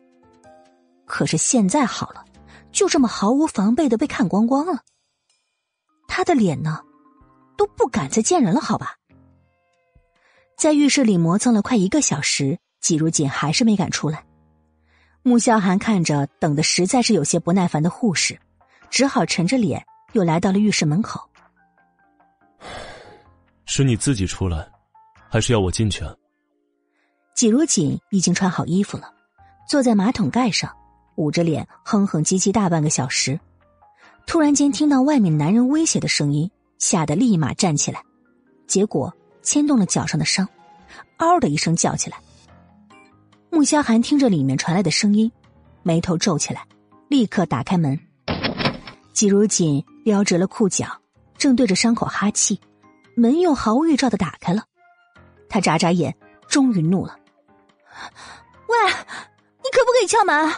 [1.03, 2.23] 可是现在好了，
[2.71, 4.79] 就这么毫无防备的被看光光了。
[6.07, 6.79] 他的脸呢，
[7.61, 8.95] 都不敢再见人了，好吧？
[10.57, 14.25] 在浴室里磨蹭了快一个小时，季如锦还是没敢出来。
[15.21, 18.35] 穆萧寒看着等的实在是有些不耐烦的护士，
[18.89, 21.21] 只好沉着脸又来到了浴室门口。
[23.65, 24.67] 是你自己出来，
[25.29, 26.15] 还是要我进去啊？
[27.35, 29.13] 季如锦已经穿好衣服了，
[29.69, 30.75] 坐在马桶盖上，
[31.13, 33.39] 捂着脸哼哼唧唧大半个小时。
[34.25, 36.49] 突然间听到外面男人威胁的声音，
[36.81, 38.03] 吓得立马站起来，
[38.65, 39.13] 结果
[39.43, 40.49] 牵动了脚上的伤，
[41.17, 42.17] 嗷的一声叫起来。
[43.51, 45.31] 穆萧寒听着里面传来的声音，
[45.83, 46.65] 眉头皱起来，
[47.07, 47.97] 立刻打开门。
[49.13, 50.87] 季如锦撩直了裤脚，
[51.37, 52.59] 正对着伤口哈气，
[53.15, 54.63] 门又毫无预兆的打开了。
[55.47, 56.17] 他眨眨眼，
[56.47, 57.15] 终于怒了。
[58.67, 58.77] 喂，
[59.63, 60.51] 你可不可以敲门？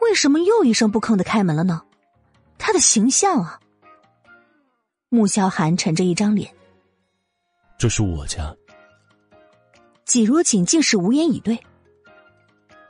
[0.00, 1.82] 为什么又一声不吭的开门了呢？
[2.58, 3.58] 他的形象啊！
[5.10, 6.54] 穆萧寒沉着一张脸。
[7.78, 8.54] 这是我家。
[10.04, 11.58] 季如锦竟是无言以对。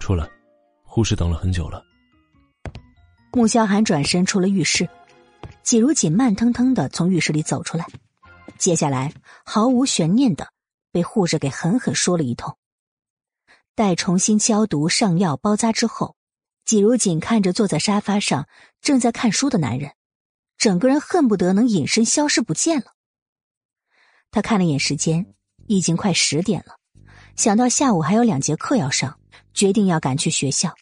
[0.01, 0.29] 出来，
[0.83, 1.85] 护士等了很久了。
[3.33, 4.89] 穆萧寒转身出了浴室，
[5.63, 7.87] 季如锦慢腾腾的从浴室里走出来，
[8.57, 9.13] 接下来
[9.45, 10.49] 毫无悬念的。
[10.91, 12.57] 被护士给狠狠说了一通。
[13.75, 16.17] 待重新消毒、上药、包扎之后，
[16.65, 18.49] 季如锦看着坐在沙发上
[18.81, 19.93] 正在看书的男人，
[20.59, 22.93] 整个人恨不得能隐身消失不见了。
[24.31, 25.25] 他看了眼时间，
[25.69, 26.77] 已经快十点了，
[27.37, 29.19] 想到下午还有两节课要上，
[29.55, 30.75] 决定要赶去学校。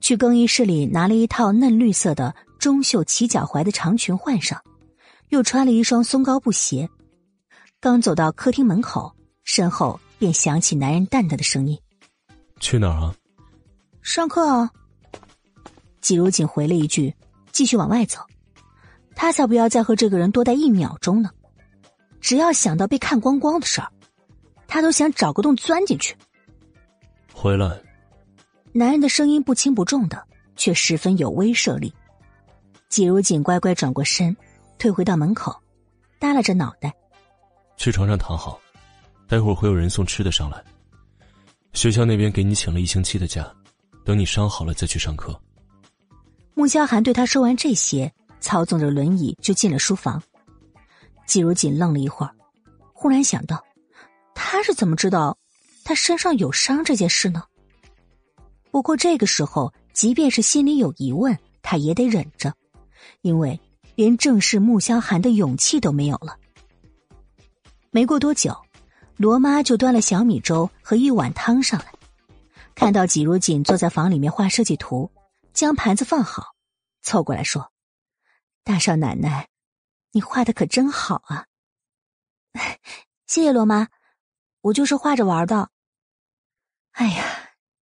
[0.00, 4.62] 去更衣室里拿了一套嫩绿色的中袖齐脚踝的长裙换上，
[5.30, 6.90] 又穿了一双松高布鞋。
[7.80, 9.14] 刚走到客厅门口，
[9.44, 11.78] 身后便响起男人淡淡的声音
[12.60, 13.14] ：“去哪儿啊
[14.02, 14.70] ？”“上课啊。”
[16.02, 17.14] 季如锦回了一句，
[17.52, 18.20] 继续往外走。
[19.14, 21.30] 他才不要再和这个人多待一秒钟呢！
[22.20, 23.88] 只要想到被看光光的事儿，
[24.66, 26.16] 他都想找个洞钻进去。
[27.32, 27.80] 回来。
[28.72, 30.26] 男人的声音不轻不重的，
[30.56, 31.94] 却十分有威慑力。
[32.88, 34.36] 季如锦乖乖转过身，
[34.78, 35.54] 退回到门口，
[36.18, 36.92] 耷拉着脑袋。
[37.76, 38.60] 去床上躺好，
[39.28, 40.60] 待会儿会有人送吃的上来。
[41.72, 43.48] 学校那边给你请了一星期的假，
[44.04, 45.40] 等你伤好了再去上课。
[46.54, 48.12] 穆萧寒对他说完这些，
[48.44, 50.22] 操纵着轮椅就进了书房。
[51.26, 52.32] 季如锦愣了一会儿，
[52.92, 53.64] 忽然想到，
[54.34, 55.38] 他是怎么知道
[55.82, 57.42] 他身上有伤这件事呢？
[58.70, 62.52] 不过这个时候，即便是心里有疑问，他也得忍着，
[63.22, 63.58] 因为
[63.94, 66.36] 连正视穆萧寒的勇气都没有了。
[67.90, 68.54] 没过多久，
[69.16, 71.86] 罗妈就端了小米粥和一碗汤上来，
[72.74, 75.10] 看到季如锦坐在房里面画设计图，
[75.54, 76.54] 将盘子放好，
[77.00, 77.70] 凑过来说
[78.64, 79.48] ：“大少奶奶，
[80.12, 81.46] 你画的可真好啊！”
[83.28, 83.88] 谢谢罗妈，
[84.62, 85.68] 我就是画着玩的。
[86.92, 87.24] 哎呀，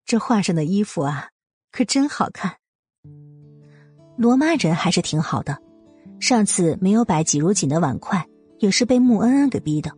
[0.04, 1.30] 这画上的衣服啊，
[1.70, 2.56] 可真好看。
[4.16, 5.56] 罗妈人还是挺好的，
[6.20, 8.26] 上次没有摆季如锦的碗筷，
[8.58, 9.96] 也是被穆恩恩给逼的。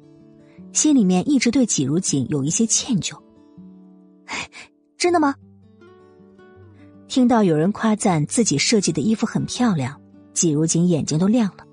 [0.72, 3.18] 心里面一直对季如锦有一些歉疚。
[4.98, 5.34] 真的吗？
[7.06, 10.00] 听到有人夸赞自己设计的衣服很漂亮，
[10.34, 11.64] 季如锦眼睛都亮了。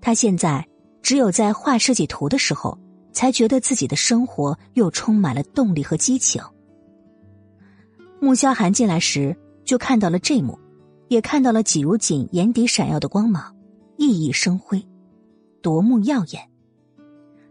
[0.00, 0.64] 他现在
[1.02, 2.78] 只有在画设计图的时候，
[3.12, 6.40] 才觉得自己的生活又充满了动力和激情。
[8.20, 10.58] 穆萧寒进来时就看到了这幕，
[11.08, 13.56] 也看到了季如锦眼底闪耀的光芒，
[13.96, 14.86] 熠熠生辉，
[15.62, 16.48] 夺目耀眼。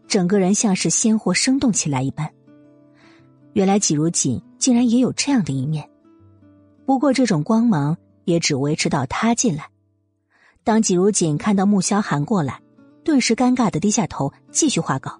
[0.07, 2.29] 整个人像是鲜活生动起来一般。
[3.53, 5.89] 原来季如锦竟然也有这样的一面，
[6.85, 9.69] 不过这种光芒也只维持到他进来。
[10.67, 12.61] 当季如锦看到穆萧寒过来，
[13.01, 15.17] 顿时尴尬的低下头继续画稿。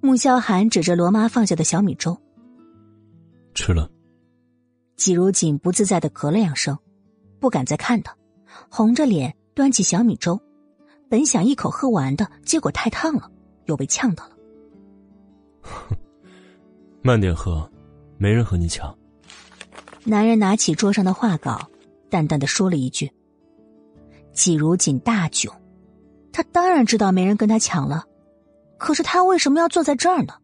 [0.00, 2.20] 穆萧寒指着罗妈放下的小米粥，
[3.54, 3.88] 吃了。
[4.96, 6.76] 季如锦不自在的咳了两声，
[7.38, 8.12] 不敢再看他，
[8.68, 10.36] 红着脸端起小米粥。
[11.08, 13.30] 本想一口喝完的，结果太烫了，
[13.66, 14.36] 又被呛到了。
[17.02, 17.70] 慢点喝，
[18.18, 18.92] 没人和你抢。
[20.02, 21.70] 男人拿起桌上的画稿，
[22.08, 23.08] 淡淡的说了一句。
[24.32, 25.52] 季如锦大窘，
[26.32, 28.04] 他当然知道没人跟他抢了，
[28.78, 30.34] 可是他为什么要坐在这儿呢？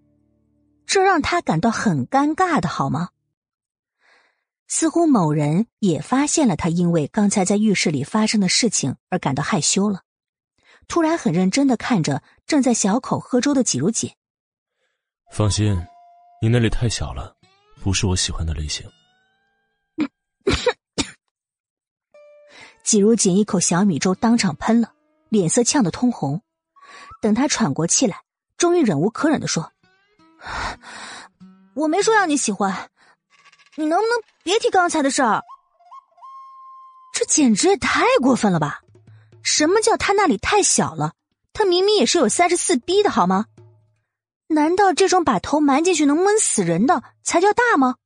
[0.86, 3.10] 这让他感到很尴尬的好吗？
[4.68, 10.02] 似乎某人也发现了他因为刚才在浴室里发生的事情而感到害羞了。
[10.88, 14.10] 突然很认真的看着正在小口喝粥的季如锦。
[15.32, 15.76] 放心，
[16.40, 17.36] 你那里太小了，
[17.82, 18.88] 不是我喜欢的类型。
[22.86, 24.92] 季如锦一口小米粥当场喷了，
[25.28, 26.40] 脸色呛得通红。
[27.20, 28.22] 等他喘过气来，
[28.56, 29.72] 终于忍无可忍的说
[31.74, 32.88] ：“我没说要你喜欢，
[33.74, 35.42] 你能不能别提刚才的事儿？
[37.12, 38.82] 这简直也太过分了吧！”
[39.42, 41.14] 什么叫他那里太小了？
[41.52, 43.46] 他明明也是有三十四 B 的好吗？
[44.46, 47.96] 难道这种把头埋进去能闷死人的才叫大吗？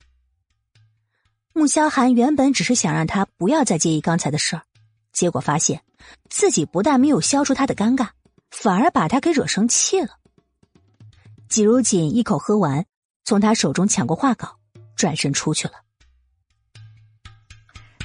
[1.52, 4.62] 穆萧寒原本只是想让他不要再介意刚才的事儿，
[5.12, 5.82] 结果发现
[6.28, 8.08] 自己不但没有消除他的尴尬，
[8.50, 10.18] 反而把他给惹生气了。
[11.48, 12.86] 季如锦一口喝完，
[13.24, 14.56] 从他手中抢过画稿，
[14.96, 15.74] 转身出去了。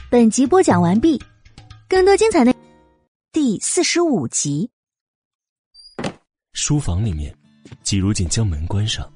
[0.10, 1.22] 本集播讲完毕，
[1.88, 2.56] 更多精彩内。
[3.32, 4.70] 第四十五集，
[6.54, 7.36] 书房里面，
[7.84, 9.12] 季如锦将门关上，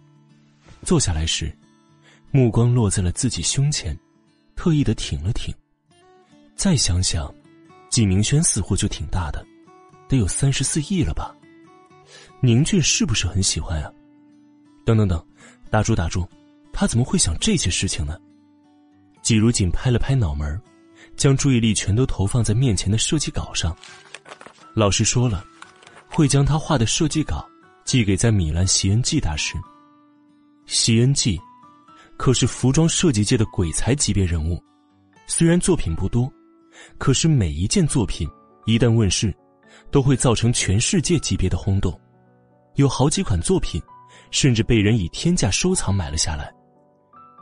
[0.83, 1.57] 坐下来时，
[2.31, 3.97] 目光落在了自己胸前，
[4.55, 5.55] 特意的挺了挺。
[6.55, 7.33] 再想想，
[7.89, 9.45] 季明轩似乎就挺大的，
[10.07, 11.35] 得有三十四亿了吧？
[12.41, 13.91] 宁俊是不是很喜欢啊？
[14.85, 15.23] 等等等，
[15.69, 16.27] 打住打住，
[16.71, 18.17] 他怎么会想这些事情呢？
[19.21, 20.59] 季如锦拍了拍脑门，
[21.15, 23.75] 将注意力全都投放在面前的设计稿上。
[24.73, 25.43] 老师说了，
[26.07, 27.47] 会将他画的设计稿
[27.83, 29.55] 寄给在米兰席恩季大师。
[30.65, 31.39] 席恩季
[32.17, 34.63] 可是服装设计界的鬼才级别人物，
[35.27, 36.31] 虽然作品不多，
[36.97, 38.27] 可是每一件作品
[38.65, 39.33] 一旦问世，
[39.91, 41.97] 都会造成全世界级别的轰动。
[42.75, 43.81] 有好几款作品，
[44.31, 46.53] 甚至被人以天价收藏买了下来。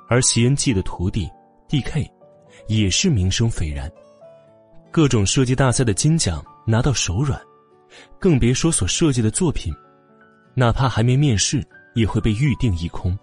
[0.10, 1.30] 而席恩记的徒弟
[1.68, 2.10] D.K.
[2.68, 3.92] 也是名声斐然，
[4.92, 6.44] 各种设计大赛的金奖。
[6.70, 7.42] 拿到手软，
[8.20, 9.74] 更别说所设计的作品，
[10.54, 11.66] 哪怕还没面世，
[11.96, 13.18] 也会被预定一空。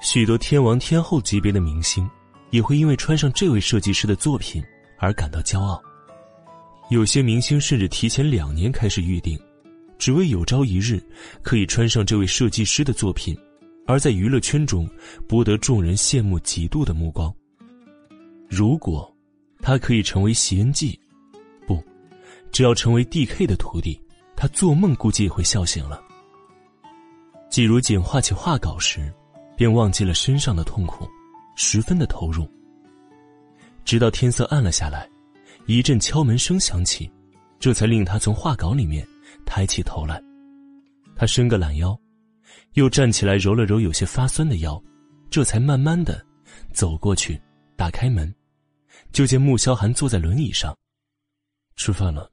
[0.00, 2.08] 许多天王天后级别的明星，
[2.50, 4.62] 也会因为穿上这位设计师的作品
[5.00, 5.82] 而感到骄傲。
[6.90, 9.36] 有些明星甚至提前两年开始预定，
[9.98, 11.02] 只为有朝一日
[11.42, 13.36] 可以穿上这位设计师的作品，
[13.86, 14.88] 而在娱乐圈中
[15.26, 17.34] 博得众人羡慕嫉妒的目光。
[18.48, 19.12] 如果
[19.60, 20.98] 他可以成为席恩记。
[21.66, 21.82] 不
[22.50, 24.00] 只要成为 D.K 的徒弟，
[24.34, 26.02] 他做梦估计也会笑醒了。
[27.48, 29.12] 季如锦画起画稿时，
[29.56, 31.08] 便忘记了身上的痛苦，
[31.54, 32.48] 十分的投入。
[33.90, 35.10] 直到天色暗了下来，
[35.66, 37.10] 一阵敲门声响起，
[37.58, 39.04] 这才令他从画稿里面
[39.44, 40.22] 抬起头来。
[41.16, 42.00] 他伸个懒腰，
[42.74, 44.80] 又站起来揉了揉有些发酸的腰，
[45.28, 46.24] 这才慢慢的
[46.72, 47.36] 走过去，
[47.76, 48.32] 打开门，
[49.10, 50.72] 就见穆萧寒坐在轮椅上。
[51.74, 52.30] 吃饭了。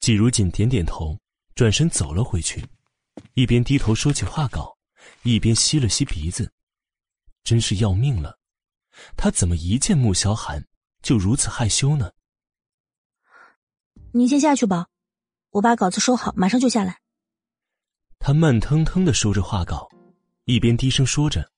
[0.00, 1.14] 季如锦点点头，
[1.54, 2.64] 转身走了回去，
[3.34, 4.74] 一边低头收起画稿，
[5.24, 6.50] 一边吸了吸鼻子。
[7.44, 8.38] 真是要命了，
[9.16, 10.64] 他怎么一见穆萧寒
[11.02, 12.10] 就如此害羞呢？
[14.12, 14.88] 你先下去吧，
[15.50, 17.00] 我把稿子收好，马上就下来。
[18.18, 19.88] 他慢腾腾的收着画稿，
[20.44, 21.50] 一边低声说着，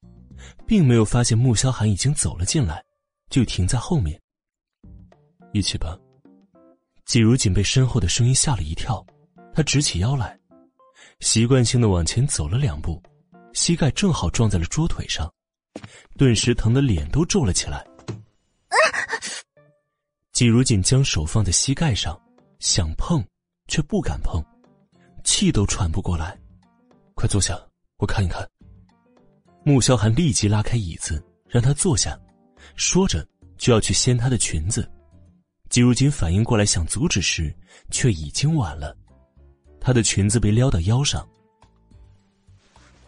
[0.66, 2.84] 并没有发现穆萧寒已经走了进来，
[3.28, 4.20] 就停在后面。
[5.52, 5.98] 一起吧。
[7.04, 9.04] 季如锦被身后的声音吓了一跳，
[9.52, 10.40] 他直起腰来，
[11.20, 13.02] 习惯性的往前走了两步，
[13.52, 15.30] 膝盖正好撞在了桌腿上，
[16.16, 17.84] 顿时疼得脸都皱了起来。
[20.32, 22.20] 季如锦将手放在膝盖上，
[22.58, 23.24] 想碰，
[23.68, 24.44] 却不敢碰，
[25.22, 26.36] 气都喘不过来。
[27.14, 27.56] 快坐下，
[27.98, 28.48] 我看一看。
[29.62, 32.18] 穆萧寒立即拉开椅子，让他坐下，
[32.74, 33.26] 说着
[33.56, 34.90] 就要去掀她的裙子。
[35.70, 37.54] 季如锦反应过来想阻止时，
[37.90, 38.96] 却已经晚了。
[39.80, 41.26] 她的裙子被撩到腰上。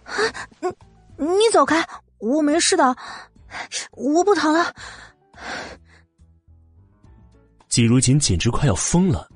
[0.05, 0.15] 啊，
[0.61, 0.69] 你
[1.19, 1.87] 你走开，
[2.27, 2.97] 我没事的，
[3.93, 4.75] 我不疼了。
[7.69, 9.29] 季如锦简直快要疯了，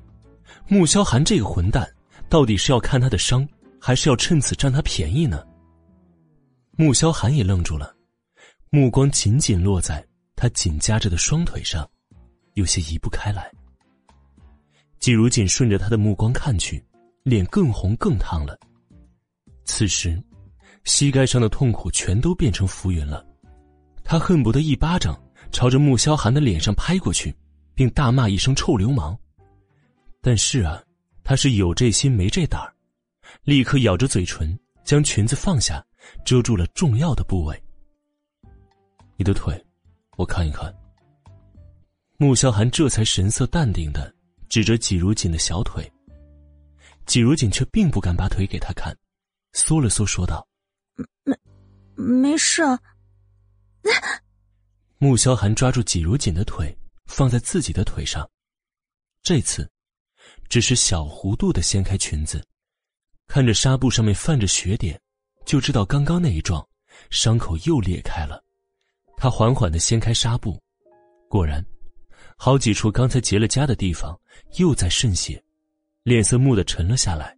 [0.67, 1.89] 穆萧寒这个混蛋，
[2.29, 3.47] 到底是要看他的伤，
[3.81, 5.47] 还是要趁此占他便宜呢？
[6.73, 7.95] 穆萧寒也愣住了，
[8.71, 10.05] 目光紧紧落在
[10.35, 11.89] 他紧夹着的双腿上。
[12.55, 13.51] 有些移不开来。
[14.99, 16.85] 季如锦顺着他的目光看去，
[17.23, 18.59] 脸更红更烫了。
[19.65, 20.21] 此时，
[20.85, 23.25] 膝盖上的痛苦全都变成浮云了。
[24.03, 25.21] 他恨不得一巴掌
[25.53, 27.35] 朝着穆萧寒的脸上拍过去，
[27.75, 29.17] 并大骂一声“臭流氓”。
[30.21, 30.83] 但是啊，
[31.23, 32.73] 他是有这心没这胆儿，
[33.45, 35.85] 立刻咬着嘴唇，将裙子放下，
[36.25, 37.63] 遮住了重要的部位。
[39.17, 39.65] 你的腿，
[40.17, 40.75] 我看一看。
[42.17, 44.13] 穆萧寒这才神色淡定的
[44.49, 45.91] 指着季如锦的小腿，
[47.07, 48.95] 季如锦却并不敢把腿给他看，
[49.53, 50.47] 缩了缩说道
[51.25, 51.37] ：“没，
[51.95, 52.63] 没事。
[52.65, 52.79] ”啊
[54.99, 58.29] 穆萧寒抓住季如锦的腿，放在自己的腿上，
[59.23, 59.67] 这次
[60.49, 62.45] 只是小弧度的掀开裙子，
[63.27, 65.01] 看着纱布上面泛着血点，
[65.47, 66.63] 就知道刚刚那一撞，
[67.09, 68.45] 伤口又裂开了。
[69.17, 70.61] 他缓缓的掀开纱布，
[71.29, 71.65] 果然。
[72.37, 74.19] 好几处刚才结了痂的地方
[74.59, 75.43] 又在渗血，
[76.03, 77.37] 脸色蓦地沉了下来。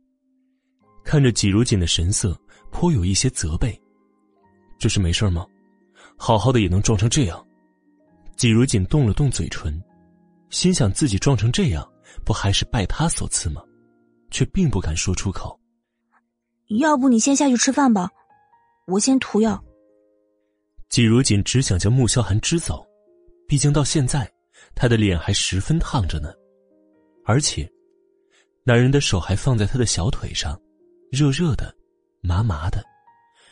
[1.05, 2.41] 看着季如锦的神色，
[2.73, 3.81] 颇有一些责备
[4.81, 5.47] ：“这是没事吗？
[6.17, 7.47] 好好的也能撞成这样？”
[8.37, 9.81] 季如锦动了动嘴唇，
[10.51, 11.89] 心想自己撞成这样，
[12.25, 13.63] 不还是拜他所赐吗？
[14.31, 15.57] 却并不敢说出口。
[16.81, 18.11] 要不你先下去吃饭吧，
[18.87, 19.63] 我先涂药。
[20.89, 22.85] 季如锦只想将穆萧寒支走，
[23.47, 24.29] 毕竟到现在。
[24.75, 26.33] 他的脸还十分烫着呢，
[27.27, 27.71] 而且，
[28.65, 30.59] 男人的手还放在他的小腿上，
[31.11, 31.75] 热热的，
[32.25, 32.83] 麻麻的，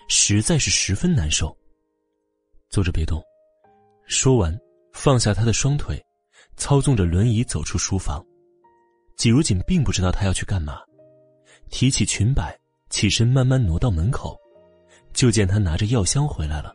[0.09, 1.55] 实在是十分难受。
[2.69, 3.21] 坐着别动。
[4.07, 4.57] 说完，
[4.93, 6.01] 放下他的双腿，
[6.57, 8.25] 操纵着轮椅走出书房。
[9.17, 10.81] 季如锦并不知道他要去干嘛，
[11.69, 12.57] 提起裙摆，
[12.91, 14.39] 起身慢慢挪到门口，
[15.13, 16.75] 就见他拿着药箱回来了。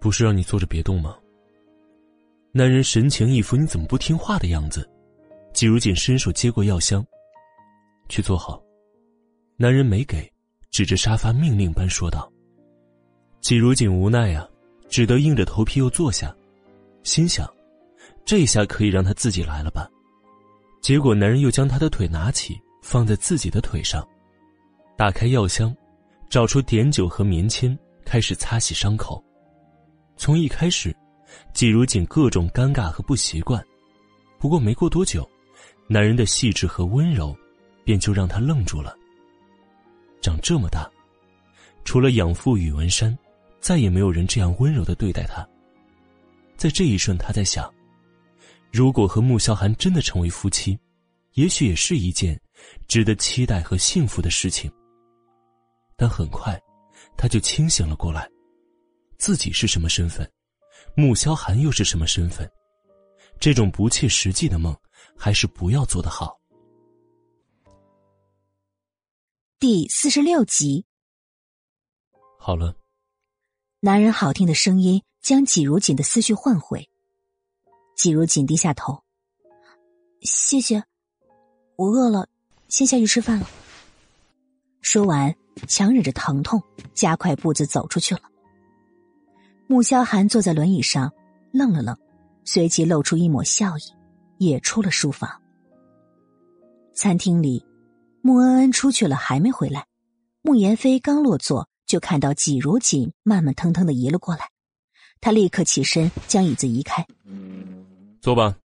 [0.00, 1.16] 不是让你坐着别动吗？
[2.50, 4.90] 男人神情一副你怎么不听话的样子，
[5.54, 7.06] 季如锦伸手接过药箱，
[8.08, 8.60] 去坐好。
[9.56, 10.31] 男人没给，
[10.72, 12.28] 指着沙发命令般说道。
[13.40, 14.48] 季如锦无奈啊，
[14.88, 16.34] 只得硬着头皮又坐下，
[17.04, 17.46] 心想，
[18.24, 19.86] 这下可以让他自己来了吧。
[20.80, 24.04] 结果男人又将他的腿拿起，放在自己的腿上，
[24.96, 25.76] 打开药箱，
[26.30, 29.22] 找出碘酒和棉签，开始擦洗伤口。
[30.16, 30.92] 从一开始。
[31.54, 33.64] 季如锦各种尴尬和不习惯，
[34.38, 35.26] 不过没过多久，
[35.88, 37.34] 男人的细致和温柔，
[37.84, 38.94] 便就让他愣住了。
[40.22, 40.90] 长这么大，
[41.84, 43.16] 除了养父宇文山，
[43.60, 45.46] 再也没有人这样温柔的对待他。
[46.56, 47.68] 在这一瞬，他在想，
[48.70, 50.78] 如果和穆萧寒真的成为夫妻，
[51.32, 52.40] 也许也是一件
[52.86, 54.70] 值得期待和幸福的事情。
[55.96, 56.58] 但很快，
[57.16, 58.28] 他就清醒了过来，
[59.18, 60.30] 自己是什么身份？
[60.94, 62.48] 穆萧寒又是什么身份？
[63.40, 64.76] 这种不切实际的梦，
[65.16, 66.38] 还是不要做的好。
[69.62, 70.84] 第四十六集。
[72.36, 72.74] 好了。
[73.78, 76.90] 男人好听的声音将季如锦的思绪唤回。
[77.96, 79.04] 季如锦低下头，
[80.22, 80.82] 谢谢，
[81.76, 82.28] 我饿了，
[82.66, 83.46] 先下去吃饭了。
[84.80, 85.32] 说完，
[85.68, 86.60] 强忍着疼痛，
[86.92, 88.22] 加快步子走出去了。
[89.68, 91.08] 穆萧寒坐在轮椅上，
[91.52, 91.96] 愣了愣，
[92.44, 93.82] 随即露出一抹笑意，
[94.38, 95.40] 也出了书房。
[96.94, 97.64] 餐厅里，
[98.22, 99.84] 穆恩恩出去了，还没回来。
[100.42, 104.48] 穆言飞刚落座，就看到季如锦慢慢腾腾的移了过来，
[105.20, 107.04] 他立刻起身将椅子移开，
[108.20, 108.56] 坐吧。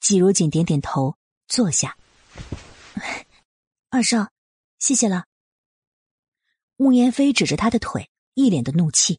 [0.00, 1.16] 季如锦点点头，
[1.48, 1.96] 坐下。
[3.90, 4.28] 二少，
[4.78, 5.24] 谢谢了。
[6.76, 9.18] 穆言飞指着他的腿，一脸的怒气。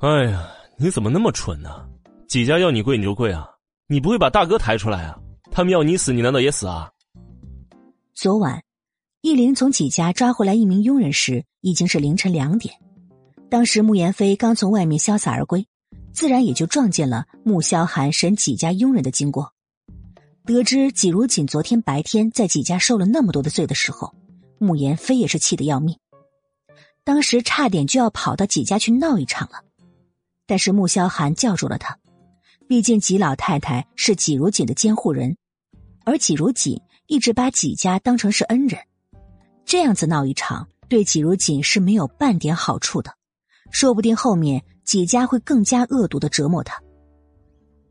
[0.00, 1.88] 哎呀，你怎么那么蠢呢？
[2.28, 3.48] 几家要你跪你就跪啊？
[3.86, 5.18] 你不会把大哥抬出来啊？
[5.50, 6.90] 他们要你死，你难道也死啊？
[8.14, 8.62] 昨晚，
[9.22, 12.74] 易林从几家抓回来一名佣人时，已经是凌晨两点。
[13.48, 15.66] 当时穆言飞刚从外面潇洒而归，
[16.12, 19.54] 自然也就撞见了穆萧寒审几家佣人的经过。
[20.44, 24.14] 得知季如锦昨天白天在几家受了那么多的罪的时候，
[24.58, 25.98] 穆言飞也是气得要命，
[27.04, 29.64] 当时差点就要跑到几家去闹一场了。
[30.46, 31.98] 但是穆萧寒叫住了他，
[32.68, 35.34] 毕竟季老太太是季如锦的监护人，
[36.04, 38.80] 而季如锦一直把几家当成是恩人，
[39.64, 43.12] 这样子闹一场对季如锦是没有半点好处的，
[43.70, 46.80] 说不定后面几家会更加恶毒的折磨他。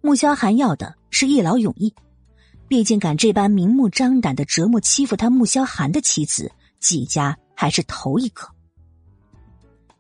[0.02, 1.94] 穆萧寒要的是一劳永逸。
[2.68, 8.48] 毕竟敢这般明目张胆的折磨欺负他穆萧寒的妻子，季家还是头一个。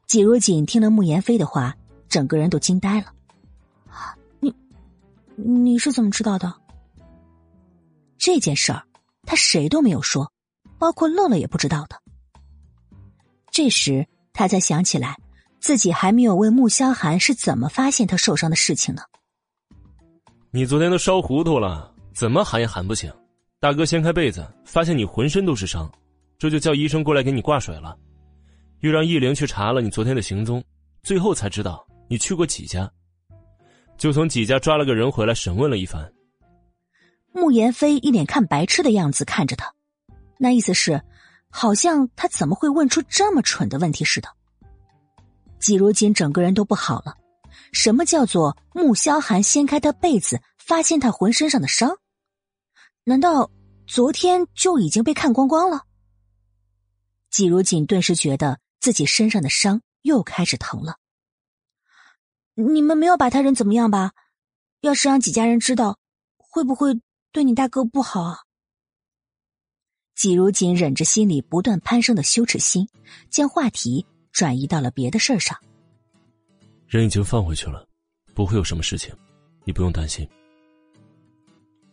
[0.07, 1.75] 季如锦听了穆言飞的话，
[2.07, 3.07] 整个人都惊呆了。
[4.39, 4.55] 你，
[5.35, 6.53] 你是怎么知道的？
[8.17, 8.81] 这件事儿，
[9.31, 10.29] 他谁都没有说，
[10.77, 11.95] 包括乐乐也不知道的。
[13.49, 15.17] 这时，他才想起来，
[15.61, 19.01] 自己还没有问穆萧寒是怎么发现他受伤的事情呢。
[20.51, 21.95] 你昨天都烧糊涂了。
[22.13, 23.09] 怎么喊也喊不醒，
[23.57, 25.89] 大哥掀开被子，发现你浑身都是伤，
[26.37, 27.97] 这就叫医生过来给你挂水了，
[28.81, 30.61] 又让易灵去查了你昨天的行踪，
[31.03, 32.91] 最后才知道你去过几家，
[33.97, 36.05] 就从几家抓了个人回来审问了一番。
[37.31, 39.73] 穆言飞一脸看白痴的样子看着他，
[40.37, 41.01] 那意思是，
[41.49, 44.29] 好像他怎么会问出这么蠢的问题似的。
[45.59, 47.15] 季如锦整个人都不好了，
[47.71, 50.41] 什么叫做穆萧寒掀开他被子？
[50.57, 51.97] 发现他浑身上的伤，
[53.03, 53.49] 难道
[53.87, 55.81] 昨天就已经被看光光了？
[57.29, 60.97] 季如锦顿时觉得自己身上的伤又开始疼了。
[62.53, 64.11] 你们没有把他人怎么样吧？
[64.81, 65.97] 要是让几家人知道，
[66.37, 66.99] 会不会
[67.31, 68.39] 对你大哥不好啊？
[70.15, 72.87] 季如锦忍着心里不断攀升的羞耻心，
[73.29, 75.57] 将话题转移到了别的事儿上。
[76.87, 77.87] 人已经放回去了，
[78.33, 79.15] 不会有什么事情，
[79.63, 80.27] 你不用担心。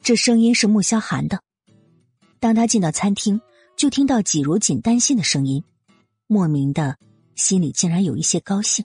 [0.03, 1.41] 这声音是穆萧寒的。
[2.41, 3.41] 当他进到餐厅，
[3.77, 5.63] 就听到季如锦担心的声音，
[6.27, 6.99] 莫名的
[7.37, 8.85] 心里竟然有一些高兴。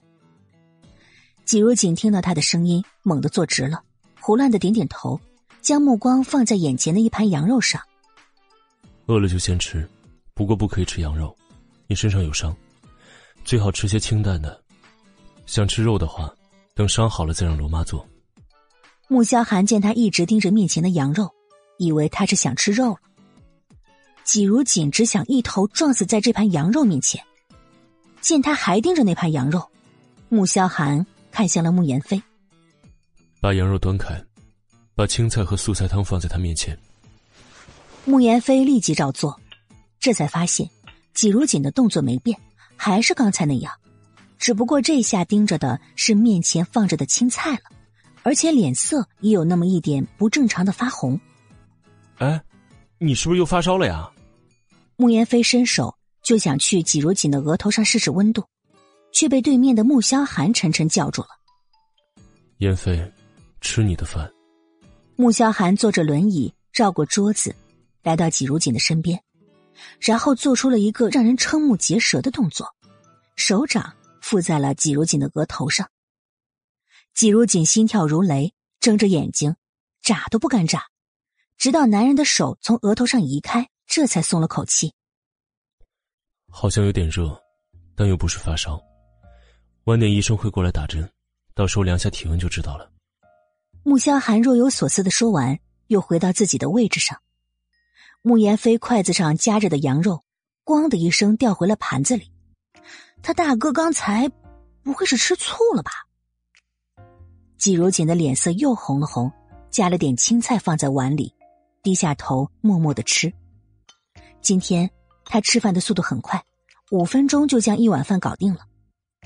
[1.44, 3.82] 季如锦听到他的声音，猛地坐直了，
[4.20, 5.20] 胡乱的点点头，
[5.64, 7.80] 将目光放在眼前的一盘羊肉上。
[9.06, 9.88] 饿了就先吃，
[10.34, 11.34] 不过不可以吃羊肉，
[11.86, 12.54] 你身上有伤，
[13.44, 14.62] 最好吃些清淡的。
[15.46, 16.32] 想吃肉的话，
[16.74, 18.06] 等伤好了再让罗妈做。
[19.08, 21.30] 穆萧寒见他一直盯着面前的羊肉，
[21.78, 22.98] 以为他是想吃肉了。
[24.22, 27.22] 季如锦只想一头撞死在这盘羊肉面前。
[28.20, 29.66] 见他还盯着那盘羊肉，
[30.28, 32.22] 穆萧寒看向了穆言飞，
[33.40, 34.22] 把羊肉端开，
[34.94, 36.78] 把青菜和素菜汤放在他面前。
[38.04, 39.40] 穆言飞立即照做，
[39.98, 40.68] 这才发现
[41.14, 42.38] 季如锦的动作没变，
[42.76, 43.72] 还是刚才那样，
[44.38, 47.62] 只不过这下盯着的是面前放着的青菜了。
[48.22, 51.20] 而且脸色也有那么一点不正常的发红。
[52.16, 52.40] 哎，
[52.98, 54.10] 你是不是又发烧了呀？
[54.96, 58.42] 穆言飞伸手就想去季如锦的额头上试试温度，
[59.12, 61.28] 却被对面的穆萧寒沉沉叫住了。
[62.58, 63.12] 言飞，
[63.60, 64.30] 吃你的饭。
[65.16, 67.54] 穆萧寒坐着轮椅绕过桌子，
[68.02, 69.22] 来到季如锦的身边，
[70.00, 72.74] 然后做出了一个让人瞠目结舌的动作，
[73.36, 75.88] 手掌附在了季如锦的额头上。
[77.14, 79.54] 季如锦心跳如雷，睁着眼睛，
[80.02, 80.82] 眨都不敢眨，
[81.56, 84.92] 直到男人的手从额头上移开，这才松了口气。
[86.50, 87.40] 好像有点热，
[87.94, 88.82] 但又不是发烧。
[89.84, 91.08] 晚点医生会过来打针，
[91.54, 92.90] 到时候量下体温就知道了。
[93.86, 95.58] 穆萧寒若有所思的说完，
[95.88, 97.20] 又回到自己的位置上。
[98.22, 100.24] 穆言飞筷子上夹着的羊肉，
[100.64, 102.32] 咣的一声掉回了盘子里。
[103.22, 104.30] 他大哥刚才
[104.82, 105.90] 不会是吃醋了吧？
[107.58, 109.30] 季如锦的脸色又红了红，
[109.70, 111.34] 夹了点青菜放在碗里，
[111.82, 113.30] 低下头默默的吃。
[114.40, 114.90] 今天
[115.26, 116.42] 他吃饭的速度很快，
[116.90, 118.60] 五分钟就将一碗饭搞定了，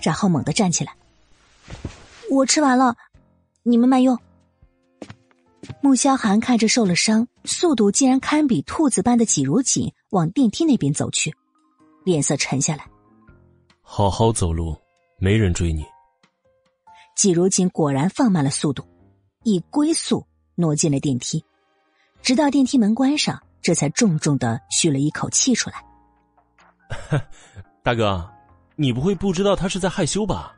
[0.03, 0.97] 然后猛地站起来
[2.29, 2.97] ：“我吃完了，
[3.63, 4.19] 你们慢用。”
[5.81, 11.35] 穆萧寒看着受了伤、速度竟然堪比兔子般的季如锦往电梯那边走去，
[12.05, 12.87] 脸色沉下来
[13.83, 14.77] ：“好好走路，
[15.19, 15.85] 没人追你。”
[17.15, 18.85] 季如锦果然放慢了速度，
[19.43, 20.25] 以龟速
[20.55, 21.45] 挪进了电梯，
[22.23, 25.85] 直到电梯门关上，这才重重的吁了一口气出来。
[27.83, 28.29] 大哥，
[28.77, 30.55] 你不会不知道他是在害羞吧？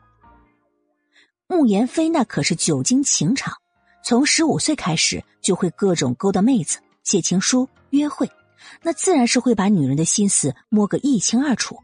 [1.47, 3.57] 慕言飞那可是久经情场，
[4.03, 8.31] 从十五岁开始就会各种勾搭妹子、写情书、约会，
[8.83, 11.79] 那自然是会把女人的心思摸个一清二楚。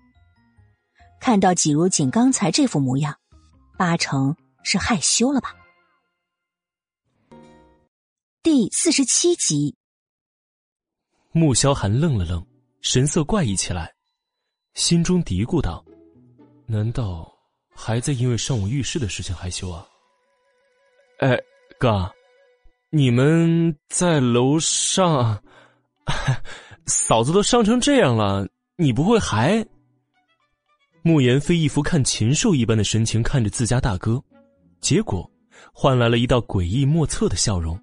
[1.20, 3.16] 看到季如锦刚才这副模样，
[3.76, 5.55] 八成是害羞了吧？
[8.43, 9.76] 第四十七集，
[11.32, 12.47] 穆萧寒愣了愣，
[12.80, 13.93] 神色怪异起来。
[14.74, 15.84] 心中嘀咕道
[16.66, 17.34] ：“难道
[17.74, 19.86] 还在因为上午浴室的事情害羞啊？”
[21.18, 21.36] 哎，
[21.78, 22.10] 哥，
[22.90, 25.42] 你们在楼上，
[26.86, 29.64] 嫂子都伤成这样了，你不会还？
[31.02, 34.22] 慕言飞一副看禽兽一般的神情看着自家大哥，
[34.80, 35.30] 结果
[35.72, 37.78] 换来了一道诡异莫测的笑容。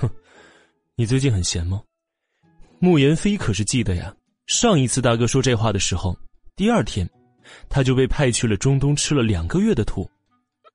[0.00, 0.08] 哼，
[0.94, 1.82] 你最近很闲吗？
[2.78, 4.14] 慕言飞可是记得呀。
[4.46, 6.14] 上一次大哥说这话的时候，
[6.54, 7.08] 第二天，
[7.70, 10.08] 他就被派去了中东吃了两个月的土。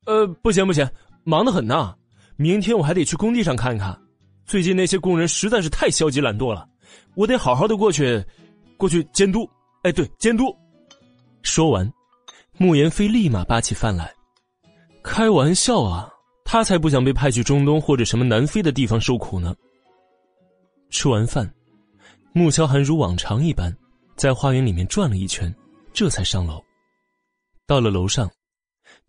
[0.05, 0.89] 呃，不行不行，
[1.23, 1.95] 忙得很呐。
[2.41, 3.99] 明天我还得去工地上看看。
[4.45, 6.65] 最近那些工人实在是太消极懒惰了，
[7.13, 8.23] 我得好好的过去，
[8.77, 9.45] 过去监督。
[9.83, 10.45] 哎，对，监督。
[11.43, 11.91] 说完，
[12.57, 14.13] 穆言飞立马扒起饭来。
[15.03, 16.09] 开玩笑啊，
[16.45, 19.53] 他才不想被派去中东或者什么南非的地方受苦呢。
[20.89, 21.53] 吃完饭。
[22.31, 23.75] 穆萧寒如往常一般，
[24.15, 25.53] 在花园里面转了一圈，
[25.91, 26.63] 这才上楼。
[27.67, 28.31] 到了楼上，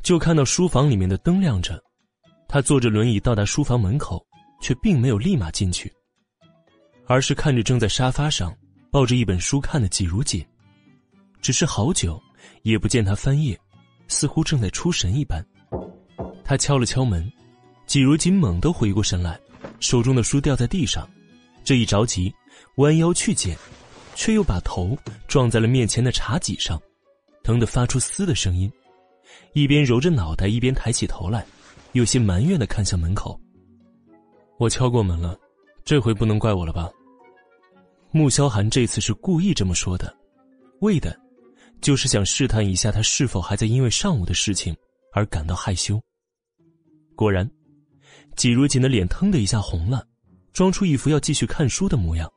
[0.03, 1.81] 就看到书房里面的灯亮着。
[2.53, 4.21] 他坐着轮椅到达书房门口，
[4.61, 5.89] 却并没有立马进去，
[7.07, 8.53] 而是看着正在沙发上
[8.91, 10.45] 抱着一本书看的季如锦。
[11.41, 12.21] 只是好久
[12.63, 13.57] 也不见他翻页，
[14.09, 15.47] 似乎正在出神一般。
[16.45, 17.33] 他敲了敲门，
[17.87, 19.39] 季如锦猛地回过神来，
[19.79, 21.09] 手中的书掉在地上，
[21.63, 22.35] 这一着急。
[22.79, 23.57] 弯腰去捡，
[24.17, 24.99] 却又把头
[25.29, 26.77] 撞在了面前的茶几上，
[27.45, 28.69] 疼得发出嘶的声音。
[29.53, 31.47] 一边揉着脑袋，一边抬起头来，
[31.93, 33.41] 有些埋怨的看向门口。
[34.59, 35.39] 我敲过门了，
[35.85, 36.91] 这回不能怪我了吧？
[38.13, 40.15] 穆萧寒这次是故意这么说的，
[40.81, 41.19] 为的，
[41.81, 44.77] 就是想试探一下他是否还在因为上午的事情
[45.13, 46.01] 而感到害羞。
[47.15, 47.49] 果然，
[48.37, 50.07] 季如锦的脸腾的一下红了，
[50.53, 52.31] 装出一副要继续看书的模样。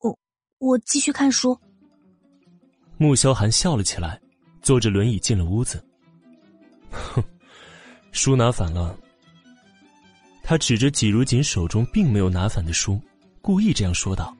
[0.00, 0.18] 我
[0.58, 1.58] 我继续看书。
[2.96, 4.20] 穆萧寒笑了起来，
[4.62, 5.84] 坐着轮椅进了屋子。
[6.90, 7.22] 哼，
[8.12, 8.98] 书拿反了。
[10.42, 13.00] 他指着季如锦手中并没有拿反的书，
[13.42, 14.36] 故意这样说道。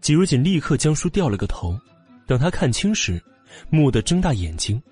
[0.00, 1.78] 季如锦立刻将书掉了个头。
[2.26, 3.22] 等他看清时，
[3.70, 4.82] 蓦地睁大眼睛。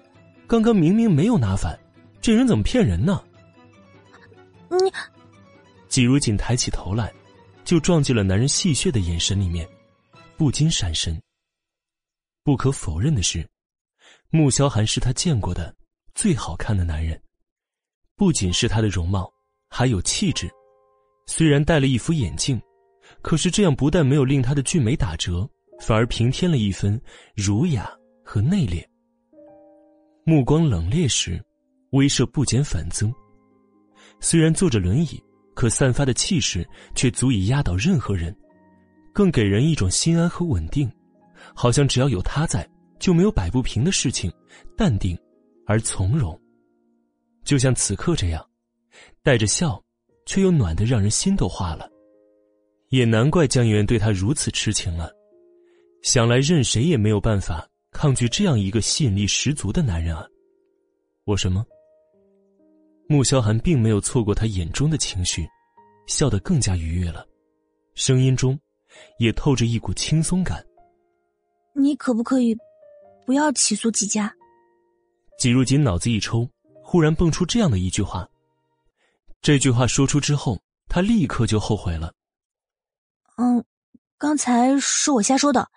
[0.46, 1.78] 刚刚明明没有拿反，
[2.20, 3.22] 这人怎么骗人呢？
[4.68, 4.92] 你……
[5.88, 7.12] 季如锦抬起头来，
[7.64, 9.66] 就撞进了男人戏谑的眼神里面。
[10.36, 11.18] 不禁闪神。
[12.42, 13.48] 不可否认的是，
[14.30, 15.74] 穆萧寒是他见过的
[16.14, 17.20] 最好看的男人，
[18.20, 19.32] 不仅是他的容貌，
[19.70, 20.46] 还有气质。
[21.24, 22.60] 虽然戴了一副眼镜，
[23.22, 25.48] 可是这样不但没有令他的俊美打折，
[25.80, 27.00] 反而平添了一分
[27.34, 27.90] 儒雅
[28.22, 28.84] 和内敛。
[30.22, 31.42] 目光冷冽时，
[31.92, 33.10] 威慑不减反增。
[34.20, 35.18] 虽然坐着轮椅，
[35.54, 38.36] 可散发的气势却足以压倒任何人。
[39.14, 40.92] 更给人一种心安和稳定，
[41.54, 42.68] 好像只要有他在，
[42.98, 44.30] 就没有摆不平的事情，
[44.76, 45.18] 淡定
[45.66, 46.38] 而从容，
[47.44, 48.44] 就像此刻这样，
[49.22, 49.82] 带着笑，
[50.26, 51.90] 却又暖得让人心都化了。
[52.88, 55.12] 也难怪江源对他如此痴情了，
[56.02, 60.26] 想来任谁也没有办法抗拒这样一个吸引力十足的男人啊！
[61.24, 61.64] 我什么？
[63.08, 65.48] 穆萧寒并没有错过他眼中的情绪，
[66.06, 67.26] 笑得更加愉悦了，
[67.94, 68.58] 声音中。
[69.18, 70.60] 也透着一股轻松感。
[71.76, 72.56] 你可不可以
[73.24, 74.34] 不要起诉季家？
[75.38, 76.48] 季如锦脑子一抽，
[76.90, 78.28] 忽然蹦出这样的一句话。
[79.40, 82.12] 这句话说出之后，他立刻就后悔了。
[83.36, 83.64] 嗯，
[84.18, 85.70] 刚才是我瞎说的。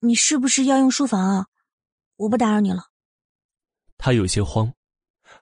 [0.00, 1.46] 你是不是要用书房啊？
[2.16, 2.90] 我不打扰你了。
[3.96, 4.70] 他有些慌，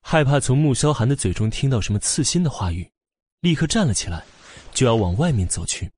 [0.00, 2.92] 害怕从穆萧寒的嘴中听到什么刺心的话语，
[3.40, 4.24] 立刻站了起来，
[4.72, 5.90] 就要往外面走去。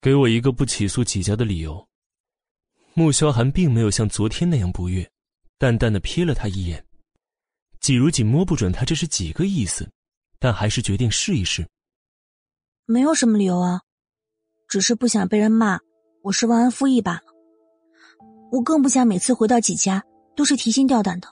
[0.00, 1.86] 给我一个不起诉几家的理由，
[2.94, 5.12] 穆萧寒并没有像昨天那样不悦，
[5.58, 6.84] 淡淡的瞥了他一眼。
[7.80, 9.88] 季如锦摸不准他这是几个意思，
[10.38, 11.66] 但还是决定试一试。
[12.84, 13.80] 没有什么理由啊，
[14.68, 15.78] 只是不想被人骂
[16.22, 17.22] 我是忘恩负义罢了。
[18.52, 20.02] 我更不想每次回到季家
[20.36, 21.28] 都是提心吊胆的。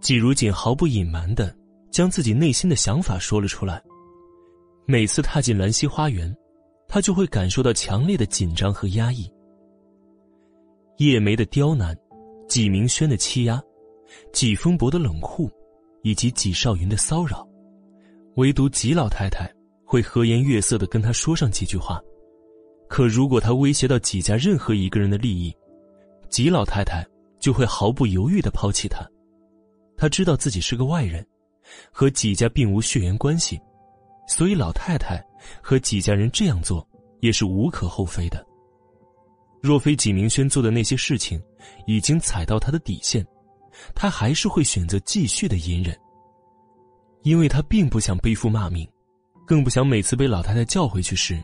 [0.00, 1.56] 季如锦毫不隐瞒的
[1.90, 3.82] 将自己内心的想法说了出来。
[4.86, 6.34] 每次踏进兰溪花园，
[6.88, 9.32] 他就会感受到强烈的紧张和压抑。
[10.98, 11.96] 叶梅的刁难，
[12.48, 13.62] 纪明轩的欺压，
[14.32, 15.50] 纪风伯的冷酷，
[16.02, 17.46] 以及纪少云的骚扰，
[18.36, 19.50] 唯独纪老太太
[19.84, 22.00] 会和颜悦色的跟他说上几句话。
[22.88, 25.54] 可如果他威胁到纪家任何一个人的利益，
[26.28, 27.06] 纪老太太
[27.40, 29.06] 就会毫不犹豫的抛弃他。
[29.96, 31.26] 他知道自己是个外人，
[31.90, 33.58] 和纪家并无血缘关系。
[34.28, 35.22] 所以，老太太
[35.62, 36.86] 和纪家人这样做
[37.20, 38.44] 也是无可厚非的。
[39.60, 41.40] 若非纪明轩做的那些事情
[41.86, 43.26] 已经踩到他的底线，
[43.94, 45.98] 他还是会选择继续的隐忍，
[47.22, 48.88] 因为他并不想背负骂名，
[49.46, 51.42] 更不想每次被老太太叫回去时，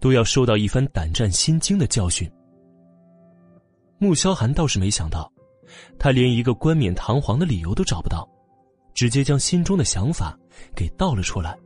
[0.00, 2.30] 都要受到一番胆战心惊的教训。
[3.98, 5.32] 穆萧寒倒是没想到，
[5.98, 8.28] 他连一个冠冕堂皇的理由都找不到，
[8.94, 10.38] 直接将心中的想法
[10.74, 11.56] 给道了出来。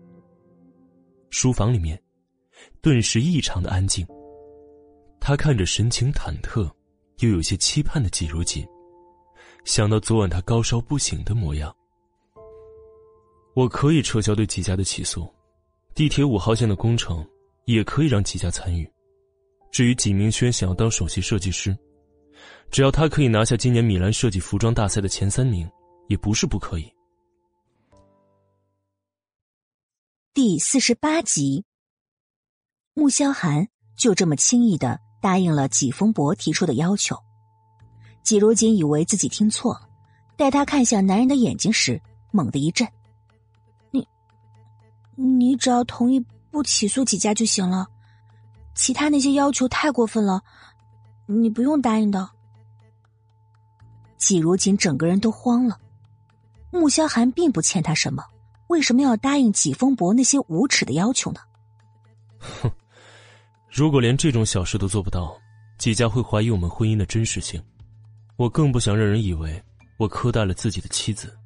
[1.30, 2.00] 书房里面，
[2.80, 4.06] 顿时异常的安静。
[5.18, 6.70] 他看着神情忐忑，
[7.20, 8.66] 又有些期盼的季如锦，
[9.64, 11.74] 想到昨晚他高烧不醒的模样，
[13.54, 15.26] 我可以撤销对季家的起诉，
[15.94, 17.26] 地铁五号线的工程
[17.64, 18.86] 也可以让季家参与。
[19.70, 21.76] 至于季明轩想要当首席设计师，
[22.70, 25.66] 只要他可以拿下今年米兰设计服装大赛的前三名，
[26.08, 26.92] 也不是不可以。
[30.34, 31.64] 第四十八集，
[32.92, 33.66] 穆萧寒
[33.96, 37.16] 就这么轻易的答应了纪风伯提出的要求。
[38.22, 39.88] 纪如锦以为自己听错了，
[40.36, 42.86] 待他看向男人的眼睛时，猛地一震
[43.92, 44.06] ：“你，
[45.14, 46.18] 你只要同意
[46.50, 47.86] 不起诉纪家就行了，
[48.74, 50.42] 其他那些要求太过分了，
[51.26, 52.30] 你不用答应的。”
[54.18, 55.78] 纪如锦整个人都慌了，
[56.72, 58.24] 穆萧寒并不欠他什么。
[58.68, 61.40] 为什么要答应纪风伯那些无耻的要求呢？
[62.40, 62.68] 哼，
[63.76, 65.38] 如果连这种小事都做不到，
[65.76, 67.62] 纪家会怀疑我们婚姻的真实性。
[68.36, 69.62] 我更不想让人以为
[69.98, 71.36] 我苛待了自己的妻子。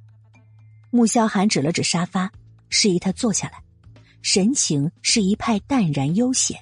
[0.92, 2.30] 穆萧寒指了指沙发，
[2.68, 3.60] 示意他坐下来，
[4.22, 6.56] 神情是一派淡然悠闲。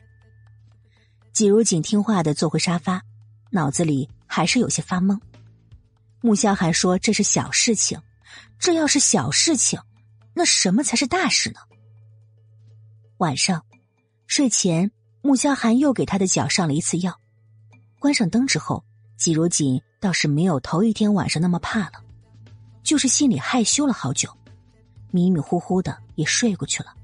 [1.34, 3.02] 季如锦听话的坐回沙发，
[3.50, 5.20] 脑子里还是有些发懵。
[6.22, 8.00] 穆萧寒说这是小事情，
[8.58, 9.78] 这要是小事情。
[10.32, 11.60] 那什么才是大事呢？
[13.18, 13.62] 晚上
[14.26, 14.90] 睡前，
[15.28, 17.14] 穆萧寒又给他的脚上了一次药。
[17.98, 18.82] 关上灯之后，
[19.18, 22.02] 季如锦倒是没有头一天晚上那么怕了，
[22.82, 24.30] 就是心里害羞了好久，
[25.10, 26.94] 迷迷糊糊的也睡过去了。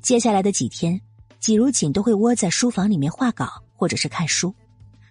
[0.00, 0.98] 接下来的几天，
[1.38, 4.54] 季如锦都会窝在书房里面画稿或者是看书，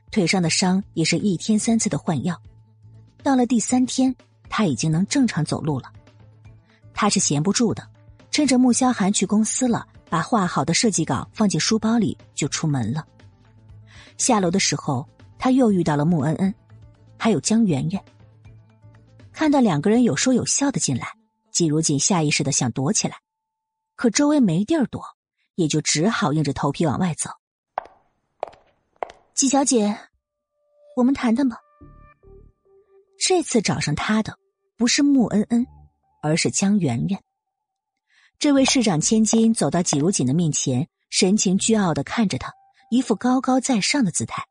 [0.10, 2.36] 腿上的伤也是一天三次的换药。
[3.22, 4.16] 到了第三天，
[4.50, 5.94] 他已经能正常走路了。
[6.96, 7.88] 他是闲不住的，
[8.32, 13.08] 趁着穆萧寒去公司了，把画好的设计稿放进书包里就出门了。
[14.18, 15.08] 下楼的时候，
[15.40, 16.54] 他又遇到了穆恩恩，
[17.18, 18.04] 还有江媛媛。
[19.32, 21.08] 看到两个人有说有笑的进来，
[21.50, 23.16] 季如锦下意识的想躲起来，
[23.96, 25.02] 可周围没地儿躲，
[25.56, 27.30] 也就只好硬着头皮往外走。
[29.34, 29.98] 季小姐，
[30.98, 31.58] 我们谈谈吧。
[33.18, 34.38] 这次找上他的
[34.76, 35.66] 不是穆恩恩。
[36.24, 37.20] 而是江媛媛。
[38.42, 42.52] 这位市长千金走到纪如锦的面前，神情倨傲的看着他，
[42.90, 44.44] 一副高高在上的姿态，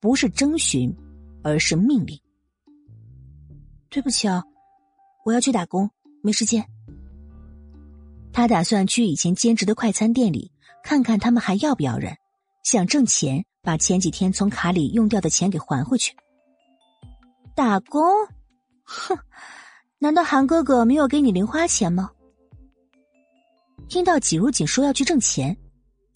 [0.00, 0.96] 不是征询，
[1.44, 2.18] 而是命令。
[3.90, 4.42] 对不起啊，
[5.26, 5.90] 我要去打工，
[6.22, 6.66] 没时间。
[8.32, 10.50] 他打算去以前兼职的快餐店里
[10.82, 12.16] 看看他们还要不要人，
[12.62, 16.16] 想挣钱把前几天从卡里用掉的钱给还回去。
[17.54, 18.02] 打工，
[18.84, 19.18] 哼。
[19.98, 22.12] 难道韩哥哥没有给你零花钱吗？
[23.88, 25.56] 听到季如锦说要去挣钱，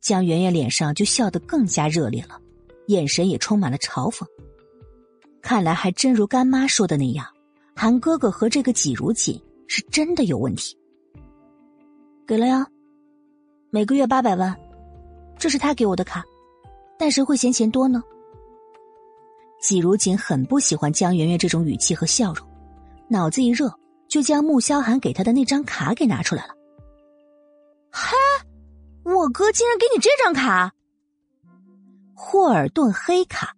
[0.01, 2.41] 江媛媛脸上就笑得更加热烈了，
[2.87, 4.25] 眼神也充满了嘲讽。
[5.43, 7.27] 看来还真如干妈说的那样，
[7.75, 10.77] 韩哥哥和这个季如锦是真的有问题。
[12.27, 12.67] 给了呀，
[13.71, 14.57] 每个月八百万，
[15.39, 16.25] 这是他给我的卡，
[16.99, 18.03] 但谁会嫌钱多呢？
[19.61, 22.47] 季如锦很不喜欢江媛媛这种语气和笑容。
[23.09, 23.71] 脑子一热，
[24.09, 26.55] 就将穆萧寒给他的那张卡给拿出来了。
[27.97, 28.17] 嗨，
[29.05, 30.73] 我哥竟然给你这张卡！
[32.13, 33.55] 霍尔顿黑卡，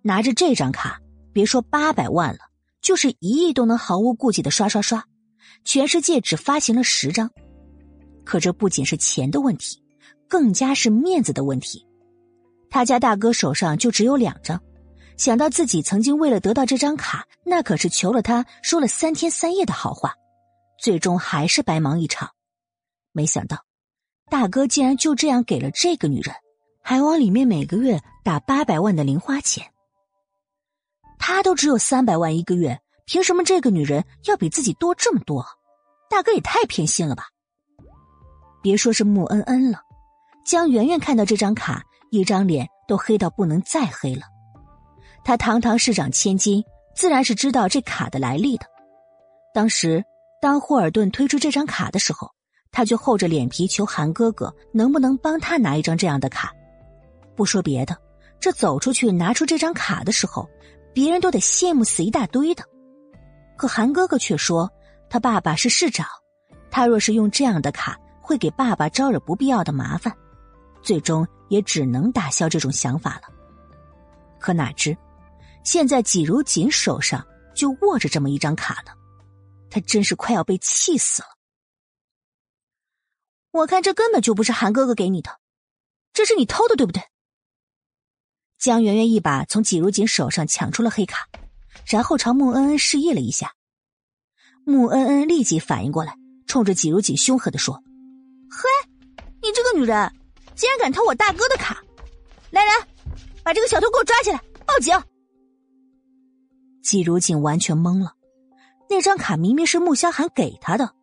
[0.00, 1.00] 拿着这张卡，
[1.32, 2.38] 别说八百万了，
[2.80, 5.04] 就是一亿都能毫无顾忌的刷刷刷。
[5.64, 7.28] 全世界只发行了十张，
[8.24, 9.82] 可这不仅是钱的问题，
[10.28, 11.84] 更加是面子的问题。
[12.70, 14.62] 他家大哥手上就只有两张，
[15.16, 20.14] 想到自己曾经为了得到这张卡，那可是求了他说了三天三夜的好话，
[20.78, 22.30] 最终还是白忙一场。
[23.16, 23.63] 没想到，
[24.34, 26.34] 大哥竟然就这样给了这个女人，
[26.82, 29.64] 还往里面每个月打八百万的零花钱。
[31.20, 32.76] 他都只有三百万一个月。
[33.06, 35.46] 凭什么这个女人要比自己多这么多？
[36.10, 37.28] 大哥也太偏心了吧！
[38.60, 39.78] 别说是穆恩恩了，
[40.44, 44.22] 江媛媛看到这张卡，一张脸都黑到不能再黑了。
[45.22, 46.64] 她堂堂市长千金，
[46.96, 48.66] 自然是知道这卡的来历的。
[49.54, 50.04] 当时，
[50.42, 52.28] 当霍尔顿推出这张卡的时候，
[52.74, 56.52] 他就厚着脸皮求韩哥哥能不能帮他拿一张这样的卡。
[57.36, 57.96] 不说别的，
[58.40, 60.50] 这走出去拿出这张卡的时候，
[60.92, 62.64] 别人都得羡慕死一大堆的。
[63.56, 64.68] 可韩哥哥却说，
[65.08, 66.04] 他爸爸是市长，
[66.68, 70.12] 他若是用这样的卡，会给爸爸招惹不必要的麻烦，
[70.82, 73.22] 最终也只能打消这种想法了。
[74.40, 74.96] 可哪知，
[75.62, 77.24] 现在季如锦手上
[77.54, 78.90] 就握着这么一张卡呢，
[79.70, 81.28] 他真是快要被气死了。
[83.54, 85.38] 我看这根本就不是韩哥哥给你的，
[86.12, 87.00] 这是你偷的，对不对？
[88.58, 91.28] 江圆圆一把从季如锦手上抢出了黑卡。
[91.86, 93.52] 然后朝穆恩恩示意了一下，
[94.64, 96.16] 穆恩恩立即反应过来，
[96.46, 97.74] 冲着季如锦凶狠的说
[98.50, 98.68] ：“嘿，
[99.42, 100.12] 你这个女人，
[100.56, 101.80] 竟然敢偷我大哥的卡！
[102.50, 102.72] 来人，
[103.44, 104.98] 把这个小偷给我抓起来，报警！”
[106.82, 108.14] 季如锦完全懵了，
[108.88, 110.94] 那张卡明明是穆萧寒给他的，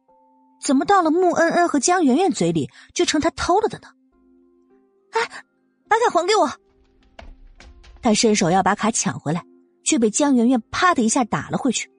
[0.61, 3.87] 怎么到了穆恩恩和江媛媛嘴里就成他偷了的呢？
[5.11, 5.43] 哎，
[5.87, 6.49] 把卡还给我！
[8.01, 9.43] 他伸手要把卡抢回来。
[9.83, 11.91] 却被江媛媛啪的一下打了回去。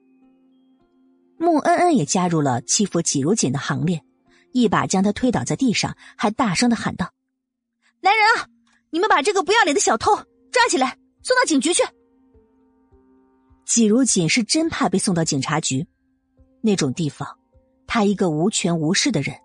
[1.37, 4.01] 穆恩恩也加入了欺负季如锦的行列，
[4.53, 7.11] 一把将他推倒在地上，还大声的喊道
[7.99, 8.47] ：“来人啊，
[8.89, 10.15] 你们把这个不要脸的小偷
[10.49, 11.83] 抓起来，送到警局去！”
[13.67, 15.85] 季如锦是真怕被送到警察局，
[16.61, 17.37] 那种地方，
[17.87, 19.35] 他一个无权无势的人，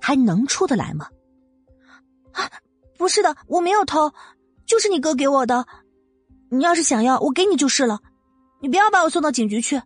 [0.00, 1.08] 还能出得来吗？
[2.32, 2.50] 啊，
[2.98, 4.12] 不是的，我没有偷，
[4.66, 5.66] 就是你哥给我的。
[6.50, 8.00] 你要是想要，我给你就是了。
[8.60, 9.80] 你不要把我送到警局去。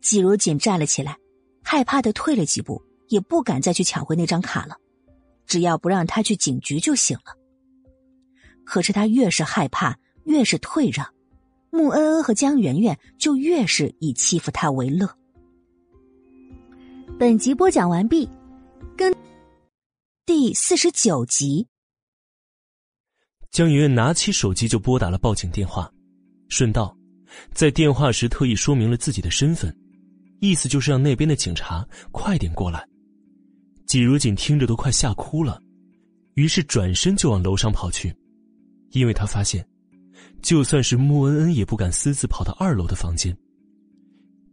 [0.00, 1.16] 季如锦站了起来，
[1.62, 4.76] 害怕的退了几步，也不敢再去抢回那张卡了。
[5.46, 7.36] 只要不让他去警局就行了。
[8.64, 11.06] 可是他越是害怕，越是退让，
[11.70, 15.08] 穆恩恩和江媛媛就越是以欺负他为乐。
[17.16, 18.28] 本集播讲完毕，
[18.96, 19.14] 跟
[20.26, 21.64] 第四十九集。
[23.52, 25.88] 江媛媛拿起手机就拨打了报警电话，
[26.48, 26.96] 顺道，
[27.52, 29.72] 在电话时特意说明了自己的身份，
[30.40, 32.84] 意思就是让那边的警察快点过来。
[33.86, 35.60] 季如锦听着都快吓哭了，
[36.34, 38.12] 于是转身就往楼上跑去，
[38.90, 39.64] 因为他发现，
[40.42, 43.36] 就算是穆恩恩也不敢私自跑到二楼的房间。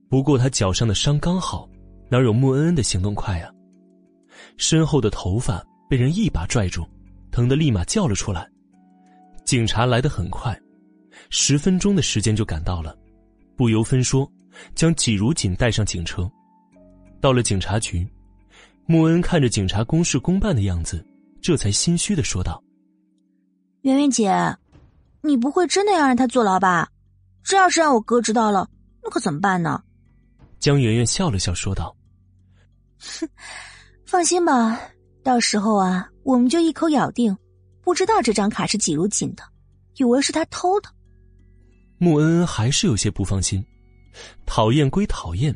[0.07, 1.67] 不过他脚上的伤刚好，
[2.11, 3.49] 哪有穆恩恩的行动快啊？
[4.57, 6.85] 身后的头发被人一把拽住，
[7.31, 8.45] 疼得立马叫了出来。
[9.45, 10.59] 警察来得很快，
[11.29, 12.93] 十分钟的时间就赶到了，
[13.55, 14.29] 不由分说，
[14.75, 16.29] 将季如锦带上警车。
[17.21, 18.05] 到了警察局，
[18.85, 21.01] 穆恩看着警察公事公办的样子，
[21.41, 22.61] 这才心虚的说道
[23.83, 24.33] ：“圆圆姐，
[25.21, 26.89] 你不会真的要让他坐牢吧？
[27.41, 28.69] 这要是让我哥知道了，
[29.01, 29.81] 那可怎么办呢？”
[30.59, 32.00] 江圆圆笑了笑说道：“哼，
[34.05, 34.79] 放心吧，
[35.23, 37.35] 到时候啊，我们就一口咬定。”
[37.83, 39.43] 不知道这张卡是季如锦的，
[39.95, 40.89] 以为是他偷的。
[41.97, 43.61] 穆恩恩还是有些不放心。
[44.45, 45.53] 讨厌归讨厌，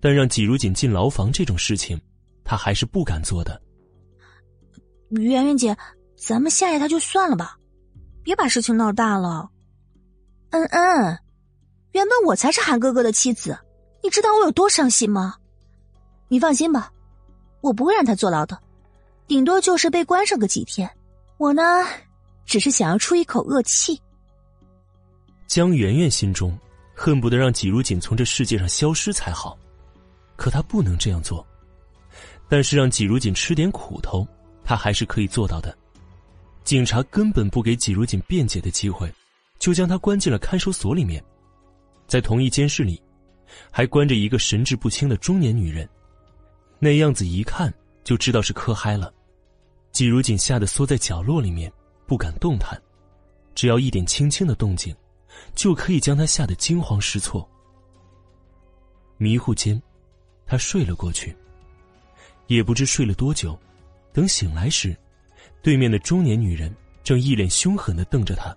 [0.00, 1.98] 但让季如锦进牢房这种事情，
[2.44, 3.62] 他还是不敢做的。
[5.10, 5.74] 圆圆姐，
[6.16, 7.56] 咱们吓吓他就算了吧，
[8.24, 9.48] 别把事情闹大了。
[10.50, 11.18] 恩恩，
[11.92, 13.56] 原本我才是韩哥哥的妻子，
[14.02, 15.36] 你知道我有多伤心吗？
[16.32, 16.92] 你放心吧，
[17.60, 18.56] 我不会让他坐牢的，
[19.26, 20.88] 顶多就是被关上个几天。
[21.38, 21.62] 我呢，
[22.46, 24.00] 只是想要出一口恶气。
[25.48, 26.56] 江媛媛心中
[26.94, 29.58] 恨不得让季如锦从这世界上消失才好，
[30.36, 31.44] 可她不能这样做。
[32.48, 34.24] 但是让季如锦吃点苦头，
[34.62, 35.76] 她还是可以做到的。
[36.62, 39.12] 警察根本不给季如锦辩解的机会，
[39.58, 41.20] 就将她关进了看守所里面。
[42.06, 43.02] 在同一监室里，
[43.68, 45.88] 还关着一个神志不清的中年女人，
[46.82, 49.12] 那样子一看就知道是磕嗨了。
[49.92, 51.70] 季如锦吓得缩在角落里面，
[52.06, 52.80] 不敢动弹，
[53.54, 54.96] 只要一点轻轻的动静，
[55.54, 57.46] 就可以将他吓得惊慌失措。
[59.18, 59.80] 迷糊间，
[60.46, 61.36] 他睡了过去。
[62.46, 63.56] 也不知睡了多久，
[64.12, 64.96] 等醒来时，
[65.62, 66.74] 对面的中年女人
[67.04, 68.56] 正一脸凶狠的瞪着他，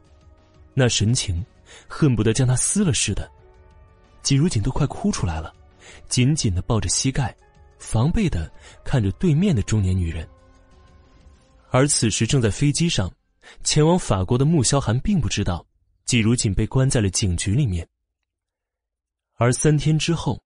[0.74, 1.46] 那神情
[1.88, 3.30] 恨不得将他撕了似的。
[4.22, 5.54] 季如锦都快哭出来了，
[6.08, 7.36] 紧紧的抱着膝盖，
[7.84, 8.50] 防备的
[8.84, 10.28] 看着对面的中年女人。
[11.70, 13.12] 而此时正在飞机上
[13.64, 15.66] 前往法国的穆萧寒并不知道，
[16.06, 17.88] 季如锦被关在了警局里面。
[19.36, 20.42] 而三天之后，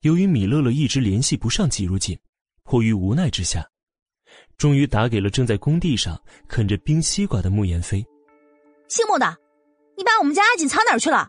[0.00, 2.18] 由于米乐乐一直联系不上季如锦。
[2.64, 3.68] 迫于无奈之下，
[4.56, 8.04] 终于打给了正在工地上啃着冰西瓜的穆言飞。
[8.88, 9.36] 姓穆的，
[9.96, 11.28] 你把我们家阿锦藏哪儿去了？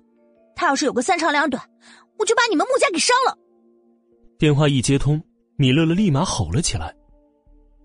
[0.56, 1.68] 他要是有个三长两短，
[2.20, 3.36] 我就把你们穆家给烧了。
[4.38, 5.22] 电话一接通，
[5.56, 6.94] 米乐乐立马吼了起来，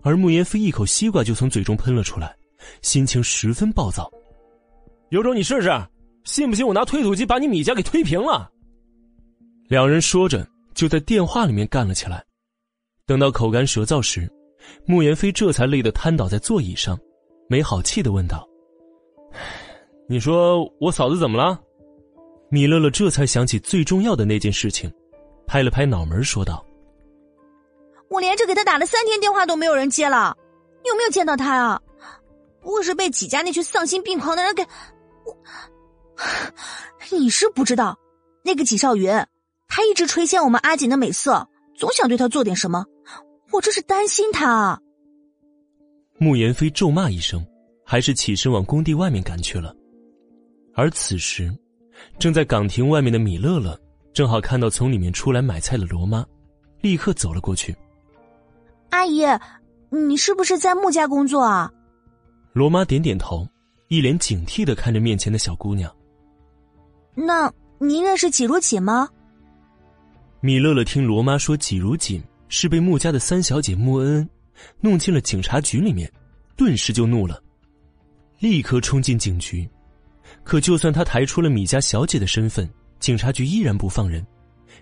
[0.01, 2.35] 而穆言飞一口西瓜就从嘴中喷了出来，
[2.81, 4.09] 心情十分暴躁。
[5.09, 5.71] 有种你试试，
[6.23, 8.49] 信不信我拿推土机把你米家给推平了？
[9.67, 12.23] 两人说着，就在电话里面干了起来。
[13.05, 14.31] 等到口干舌燥时，
[14.85, 16.99] 穆言飞这才累得瘫倒在座椅上，
[17.47, 18.47] 没好气的问道
[20.07, 21.59] ：“你说我嫂子怎么了？”
[22.51, 24.91] 米乐乐这才想起最重要的那件事情，
[25.47, 26.63] 拍了拍脑门说道
[28.09, 30.35] ：“我连着给他打了三天电话都没有人接了，
[30.83, 31.81] 你有没有见到他啊？
[32.61, 34.63] 不会是被纪家那群丧心病狂的人给……
[35.25, 35.37] 我……
[37.11, 37.97] 你是不知道，
[38.43, 39.09] 那个纪少云，
[39.67, 42.85] 他一直垂涎我们阿锦的美色，总想对他做点什么。”
[43.51, 44.79] 我这是担心他。
[46.19, 47.43] 穆言飞咒骂一声，
[47.83, 49.75] 还是起身往工地外面赶去了。
[50.75, 51.51] 而此时，
[52.19, 53.75] 正在岗亭外面的米乐乐，
[54.13, 56.23] 正好看到从里面出来买菜的罗妈，
[56.81, 57.75] 立刻走了过去。
[58.89, 59.23] 阿姨，
[59.89, 61.71] 你是不是在穆家工作啊？
[62.53, 63.47] 罗妈点点头，
[63.87, 65.93] 一脸警惕的看着面前的小姑娘。
[67.15, 69.07] 那您认识季如锦吗？
[70.41, 72.21] 米乐乐听罗妈说季如锦。
[72.51, 74.29] 是被穆家的三小姐穆恩恩
[74.81, 76.11] 弄进了警察局里面，
[76.57, 77.39] 顿时就怒了，
[78.39, 79.69] 立刻冲进警局。
[80.43, 82.67] 可就算他抬出了米家小姐的身份，
[82.99, 84.25] 警察局依然不放人，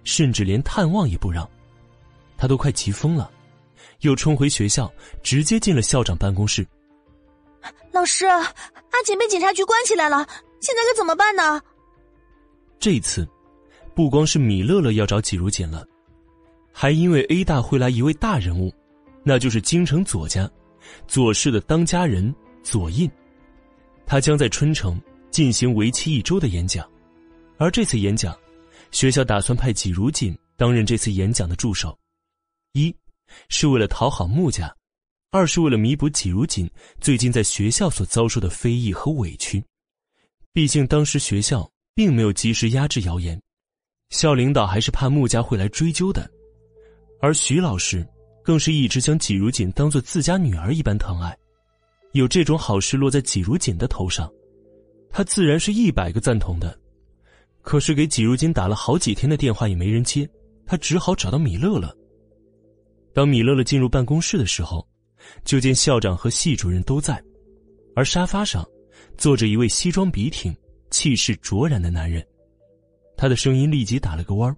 [0.06, 1.46] 甚至连探望也不让。
[2.38, 3.30] 他都快急疯了，
[4.02, 4.92] 又冲回学校，
[5.24, 6.66] 直接进了校长办公室。
[7.92, 10.18] 老师，阿锦被警察局关起来了，
[10.62, 11.62] 现在该怎么办呢？
[12.80, 13.28] 这次，
[13.96, 15.86] 不光是米乐乐要找纪如锦了。
[16.72, 18.72] 还因为 A 大会来一位大人物，
[19.24, 20.50] 那就是京城左家
[21.08, 23.10] 左氏的当家人左印，
[24.06, 25.02] 他将在春城
[25.32, 26.88] 进行为期一周的演讲，
[27.58, 28.38] 而这次演讲，
[28.92, 31.98] 学校打算派纪如锦担任这次演讲的助手，
[32.74, 32.96] 一
[33.50, 34.74] 是为了讨好穆家，
[35.32, 39.64] 二是为了弥补季如锦最近在学校所遭受的非议和委屈，
[40.54, 43.42] 毕竟当时学校并没有及时压制谣言，
[44.10, 46.30] 校领导还是怕穆家会来追究的。
[47.20, 48.08] 而徐老师，
[48.44, 51.36] 更是一直将季如锦当做自家女儿一般疼爱，
[52.14, 54.32] 有这种好事落在季如锦的头上，
[55.10, 56.80] 他自然是一百个赞同的。
[57.64, 60.30] 可是给季如锦打了好几天的电话也没人接，
[60.66, 61.97] 他只好找到米乐乐。
[63.18, 64.88] 当米乐乐进入办公室的时候，
[65.44, 67.20] 就见校长和系主任都在，
[67.96, 68.64] 而沙发上
[69.18, 70.56] 坐着一位西装笔挺、
[70.92, 72.24] 气势卓然的男人，
[73.16, 74.56] 他的声音立即打了个弯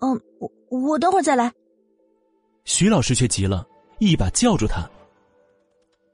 [0.00, 1.52] 嗯，我我等会儿再来。
[2.64, 3.68] 徐老师却急了，
[3.98, 4.90] 一把叫住他：“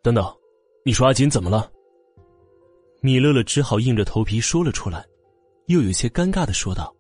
[0.03, 0.27] 等等，
[0.85, 1.71] 你说阿锦怎么了？”
[3.01, 5.07] 米乐乐只好硬着头皮说了出来，
[5.67, 6.93] 又有些尴尬的说道：“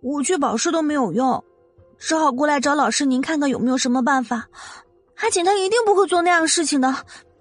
[0.00, 1.44] 我去保释都没有用，
[2.00, 4.48] 只好过来找老师您看看有没有什么办法。
[5.16, 6.88] 阿锦他一定不会做那样事情的，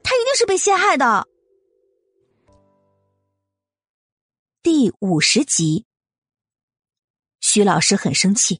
[0.03, 1.25] 他一定是被陷害的。”
[4.61, 5.85] 第五十集。
[7.39, 8.59] 徐老师很生气，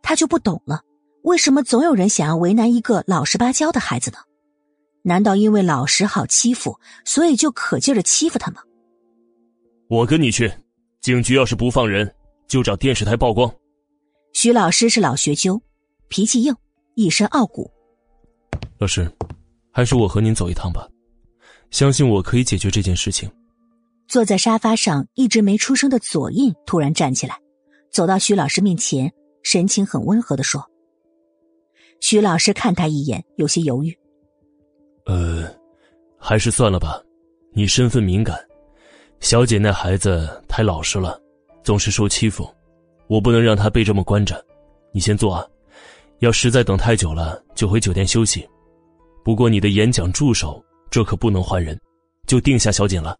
[0.00, 0.80] 他就不懂了，
[1.24, 4.18] 为什么总有人想要为难一个老实巴交的孩子呢？
[5.02, 8.62] 难道因为老实好欺负，所以就可劲儿的欺负他吗？
[9.88, 10.50] 我跟你去，
[11.00, 12.14] 警局要是不放人，
[12.46, 13.52] 就找电视台曝光。
[14.38, 15.58] 徐老师是老学究，
[16.08, 16.54] 脾气硬，
[16.94, 17.70] 一身傲骨。
[18.76, 19.10] 老师，
[19.72, 20.86] 还是我和您走一趟吧，
[21.70, 23.26] 相信我可以解决这件事情。
[24.06, 27.40] 坐在沙发上一直没出声的左印突然站起来。
[27.90, 29.10] 走到徐老师面前，
[29.42, 30.62] 神情很温和的说
[32.02, 33.98] ：“徐老师看他一眼，有些犹豫。
[35.06, 35.48] 呃，
[36.18, 37.02] 还是算了吧，
[37.54, 38.38] 你身份敏感，
[39.18, 41.18] 小姐那孩子太老实了，
[41.64, 42.46] 总是受欺负，
[43.08, 44.44] 我不能让他被这么关着。
[44.92, 45.46] 你先坐啊，
[46.20, 48.48] 要实在等太久了，就回酒店休息。
[49.24, 51.78] 不过你的演讲助手，这可不能换人，
[52.26, 53.16] 就定下小锦了。”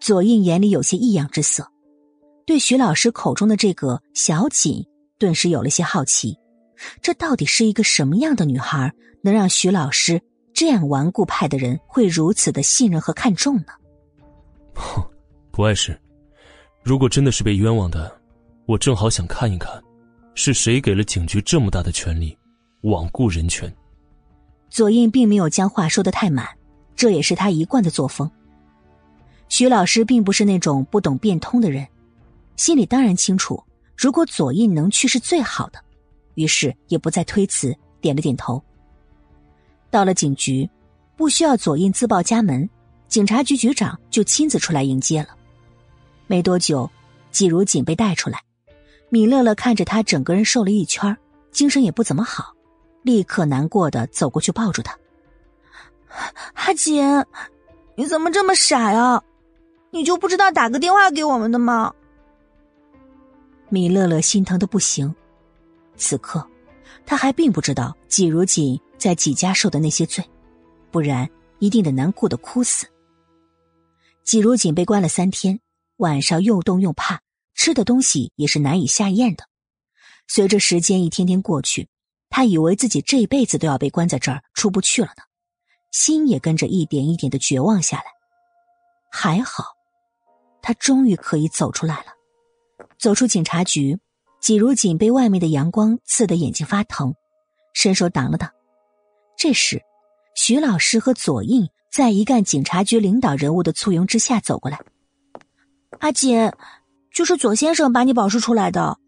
[0.00, 1.66] 左印眼里有些异样之色，
[2.46, 4.84] 对徐老师口中的这个小锦
[5.18, 6.36] 顿时有了些好奇。
[7.00, 8.92] 这到底是一个什么样的女孩，
[9.22, 10.20] 能让徐老师
[10.52, 13.72] 这样顽固派的人会如此的信任和看重呢？
[14.74, 15.02] 哼，
[15.50, 15.98] 不碍事。
[16.82, 18.14] 如果真的是被冤枉的，
[18.66, 19.82] 我正好想看一看，
[20.34, 22.36] 是谁给了警局这么大的权力，
[22.82, 23.70] 罔顾人权。
[24.70, 26.48] 左印并没有将话说的太满，
[26.96, 28.30] 这也是他一贯的作风。
[29.48, 31.86] 徐老师并不是那种不懂变通的人，
[32.56, 33.62] 心里当然清楚，
[33.96, 35.78] 如果左印能去是最好的。
[36.34, 38.60] 于是也不再推辞，点了点头。
[39.90, 40.68] 到了警局，
[41.16, 42.68] 不需要左印自报家门，
[43.08, 45.28] 警察局局长就亲自出来迎接了。
[46.26, 46.90] 没多久，
[47.30, 48.40] 季如锦被带出来，
[49.14, 51.16] 米乐乐看着他整个人瘦了一圈，
[51.52, 52.52] 精神也不怎么好，
[53.02, 54.98] 立刻难过的走过去抱住他。
[56.54, 57.24] 阿锦，
[57.94, 59.22] 你怎么这么傻呀？
[59.92, 61.94] 你就不知道打个电话给我们的吗？
[63.68, 65.14] 米乐乐心疼的不行。
[65.96, 66.44] 此刻，
[67.06, 70.28] 他还并不知道季如锦在季家受的那些罪，
[70.90, 71.30] 不然
[71.60, 72.84] 一定得难过的哭死。
[74.24, 75.60] 季如锦被关了三天，
[75.98, 77.20] 晚上又冻又怕，
[77.54, 79.44] 吃的东西也是难以下咽的。
[80.26, 81.88] 随着时间一天天过去，
[82.30, 85.22] 他以为自己这辈子都要被关在这儿出不去了呢，
[85.92, 88.04] 心也跟着一点一点的绝望下来。
[89.10, 89.64] 还好，
[90.60, 92.06] 他终于可以走出来了，
[92.98, 93.98] 走出警察局。
[94.40, 97.14] 季如锦被外面的阳光刺得眼睛发疼，
[97.72, 98.50] 伸手挡了挡。
[99.38, 99.80] 这时，
[100.34, 104.78] 徐老师和左印在一干警察局领导人物的簇拥之下走过来。
[106.00, 106.36] 阿锦，
[107.14, 108.98] 就是左先生把你保释出来的。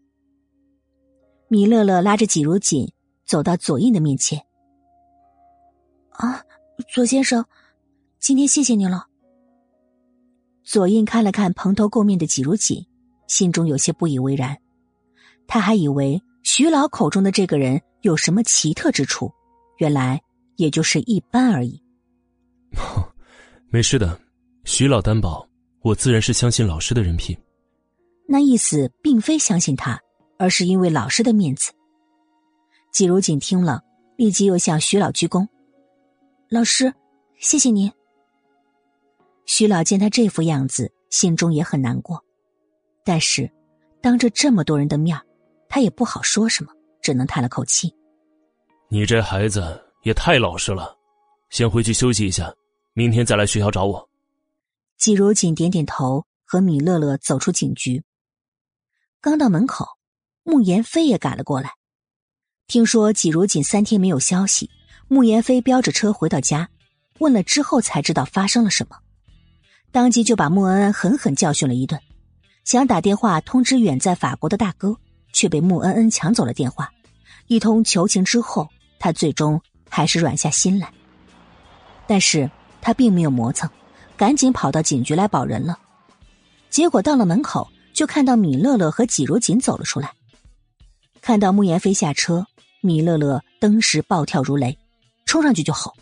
[1.49, 2.89] 米乐乐拉着季如锦
[3.25, 4.41] 走到左印的面前。
[6.11, 6.41] 啊，
[6.93, 7.45] 左先生，
[8.17, 9.05] 今天谢谢您了。
[10.63, 12.83] 左印看了看蓬头垢面的季如锦，
[13.27, 14.57] 心中有些不以为然。
[15.45, 19.31] 他还以为徐老口中的这个人有什么奇特之处，
[19.77, 20.21] 原来
[20.55, 21.81] 也就是一般而已。
[23.69, 24.17] 没事的，
[24.63, 25.45] 徐老担保，
[25.81, 27.37] 我自然是相信老师的人品。
[28.29, 29.99] 那意思并非相信他，
[30.37, 31.71] 而是因为老师的面子。
[32.91, 33.81] 季如锦听了，
[34.17, 35.47] 立即又向徐老鞠躬
[36.49, 36.93] ：“老师，
[37.37, 37.89] 谢谢您。”
[39.45, 42.21] 徐老见他这副样子，心中也很难过，
[43.05, 43.49] 但是
[44.01, 45.17] 当着这么多人的面
[45.69, 47.95] 他也不好说什么，只能叹了口气。
[48.89, 50.97] 你这孩子也太老实了，
[51.49, 52.53] 先回去休息一下，
[52.93, 54.09] 明天再来学校找我。
[54.97, 58.03] 季如锦点点头，和米乐乐走出警局。
[59.19, 59.87] 刚到门口，
[60.43, 61.71] 穆言飞也赶了过来。
[62.67, 64.69] 听说季如锦三天没有消息，
[65.07, 66.69] 穆言飞飙着车回到家，
[67.19, 68.97] 问了之后才知道发生了什么，
[69.91, 71.99] 当即就把穆恩恩狠狠教训了一顿，
[72.63, 74.97] 想打电话通知远在法国的大哥。
[75.33, 76.91] 却被穆恩恩抢走了电话，
[77.45, 78.67] 一通求情之后，
[78.97, 80.91] 他最终还是软下心来。
[82.07, 82.49] 但是
[82.81, 83.69] 他并没有磨蹭，
[84.15, 85.77] 赶紧跑到警局来保人了。
[86.71, 90.13] 结果到了门口，就看到米乐乐和纪如锦走了出来。
[91.19, 92.45] 看到穆言飞下车，
[92.79, 94.77] 米乐乐登时暴跳如雷，
[95.25, 95.95] 冲上去就吼：“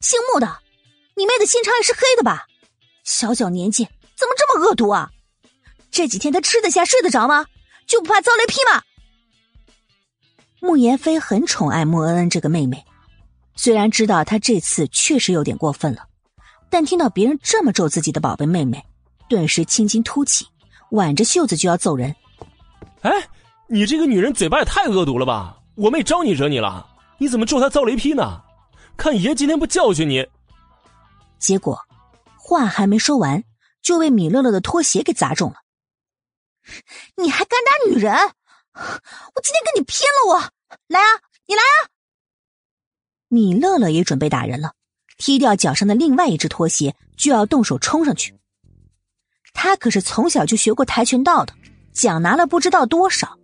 [0.00, 0.58] 姓穆的，
[1.14, 2.46] 你妹的心肠也是黑的吧？
[3.04, 5.10] 小小年纪怎么这么恶毒啊？
[5.90, 7.44] 这几天他吃得下睡得着吗？”
[7.86, 8.82] 就不怕遭雷劈吗？
[10.60, 12.82] 穆言飞很宠爱穆恩恩这个妹妹，
[13.54, 16.08] 虽然知道她这次确实有点过分了，
[16.70, 18.82] 但听到别人这么咒自己的宝贝妹妹，
[19.28, 20.46] 顿时青筋突起，
[20.90, 22.14] 挽着袖子就要揍人。
[23.02, 23.10] 哎，
[23.68, 25.58] 你这个女人嘴巴也太恶毒了吧！
[25.74, 26.88] 我妹招你惹你了？
[27.18, 28.42] 你怎么咒她遭雷劈呢？
[28.96, 30.26] 看爷今天不教训你！
[31.38, 31.78] 结果
[32.36, 33.44] 话还没说完，
[33.82, 35.56] 就被米乐乐的拖鞋给砸中了。
[37.16, 38.14] 你还敢打女人？
[38.14, 40.34] 我今天跟你拼了！
[40.34, 40.40] 我
[40.88, 41.88] 来啊，你来啊！
[43.28, 44.72] 米乐乐也准备打人了，
[45.18, 48.35] 踢掉脚上的另外一只拖鞋，就要动手冲上去。
[49.58, 51.54] 他可是从小就学过跆拳道的，
[51.92, 53.36] 奖拿了不知道多少。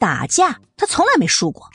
[0.00, 1.68] 打架他从来没输过。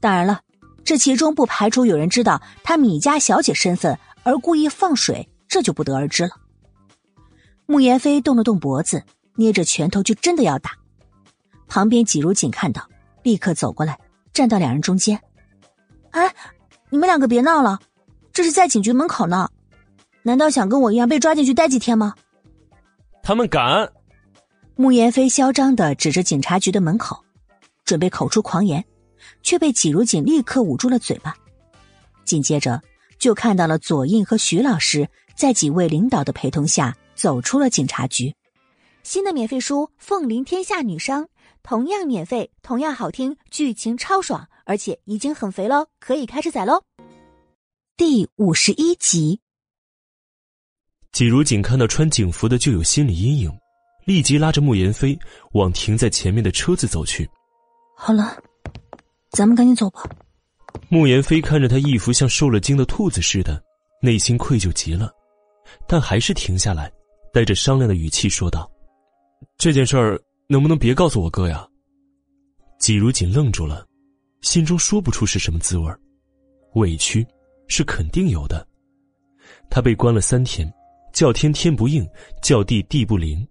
[0.00, 0.40] 当然了，
[0.82, 6.32] 这其中不排除有人知道他米家小姐身份而故意放水，这就不得而知了。
[7.66, 9.02] 穆言飞动了动脖子。
[9.34, 10.72] 捏着拳头就真的要打，
[11.66, 12.86] 旁边几如锦看到，
[13.22, 13.98] 立刻走过来，
[14.34, 15.18] 站到两人中间。
[16.10, 16.34] 哎，
[16.90, 17.80] 你们两个别闹了，
[18.30, 19.48] 这是在警局门口呢，
[20.22, 22.14] 难道想跟我一样被抓进去待几天吗？
[23.22, 23.92] 他们敢！
[24.76, 27.22] 穆言飞嚣张的指着警察局的门口，
[27.84, 28.84] 准备口出狂言，
[29.42, 31.34] 却被季如锦立刻捂住了嘴巴。
[32.24, 32.82] 紧接着
[33.18, 36.96] 就看到了左印和徐老师在几位领导的陪同下。
[37.14, 38.34] 走出了警察局。
[39.04, 41.24] 新的免费书《凤临天下女商》
[41.62, 46.82] 同样免费，同样好听，剧情超爽，而且已经很肥喽，可以开始宰喽。
[47.96, 49.40] 第五十一集，
[51.12, 53.52] 季如锦看到穿警服的就有心理阴影，
[54.06, 55.18] 立即拉着慕言飞
[55.52, 57.28] 往停在前面的车子走去。
[57.96, 58.42] 好了，
[59.30, 60.02] 咱们赶紧走吧。
[60.88, 63.62] 慕言飞看着他一副像受了惊的兔子似的，
[64.00, 65.12] 内心愧疚极了，
[65.86, 66.90] 但还是停下来，
[67.32, 68.70] 带着商量的语气说道
[69.58, 70.18] ：“这件事儿
[70.48, 71.68] 能不能别告诉我哥呀？”
[72.80, 73.86] 季如锦愣住了，
[74.40, 75.92] 心中说不出是什么滋味
[76.74, 77.24] 委屈
[77.68, 78.66] 是肯定有的。
[79.70, 80.70] 他被关了三天，
[81.12, 82.06] 叫天天不应，
[82.42, 83.46] 叫地地不灵，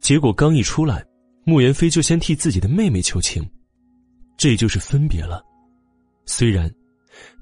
[0.00, 1.04] 结果刚一出来，
[1.44, 3.42] 穆言飞就先替自己的妹妹求情，
[4.36, 5.42] 这就是分别了。
[6.26, 6.72] 虽然，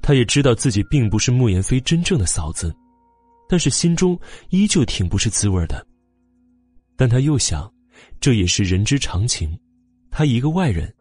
[0.01, 2.75] 他也知道自己并不是穆言飞真正的嫂子，
[3.49, 4.19] 但是心中
[4.51, 5.85] 依旧挺不是滋味的。
[6.97, 7.71] 但他又想，
[8.21, 9.59] 这也是人之常情。
[10.11, 10.93] 他一个外人，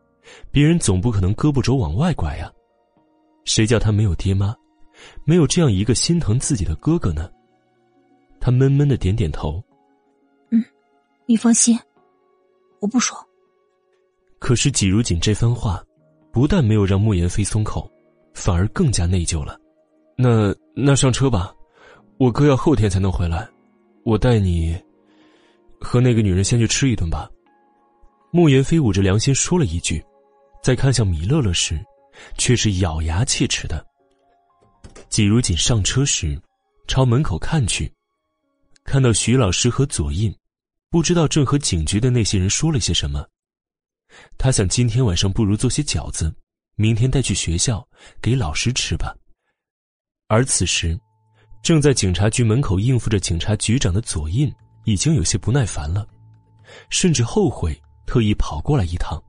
[0.51, 2.51] 别人总不可能胳膊肘往外拐呀。
[3.45, 4.55] 谁叫他没有爹妈，
[5.25, 7.29] 没有这样一个心疼自己的哥哥呢？
[8.39, 9.63] 他闷闷的点点头。
[10.51, 10.63] 嗯，
[11.25, 11.77] 你放心，
[12.79, 13.17] 我不说。
[14.39, 15.83] 可是季如锦这番话。
[16.31, 17.91] 不但没有让莫言飞松口，
[18.35, 19.59] 反而更加内疚了。
[20.15, 21.51] 那那上车吧，
[22.19, 23.49] 我哥要后天才能回来，
[24.03, 24.79] 我带你
[25.81, 27.27] 和那个女人先去吃一顿吧。
[28.31, 30.05] 莫言飞捂着良心说了一句，
[30.61, 31.83] 在看向米乐乐时，
[32.37, 33.83] 却是咬牙切齿的。
[35.09, 36.39] 季如锦上车时，
[36.87, 37.91] 朝门口看去，
[38.83, 40.35] 看到徐老师和左印，
[40.89, 43.25] 不知道正和警局的那些人说了些什么。
[44.37, 46.33] 他想，今天晚上不如做些饺子，
[46.75, 47.87] 明天带去学校
[48.21, 49.15] 给老师吃吧。
[50.27, 50.99] 而此时，
[51.61, 54.51] 正在警察局门口应付着警察局长的左印
[54.85, 56.07] 已经有些不耐烦了，
[56.89, 59.21] 甚至后悔特意跑过来一趟。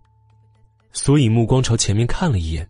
[0.93, 2.69] 所以目光朝前面看了一眼，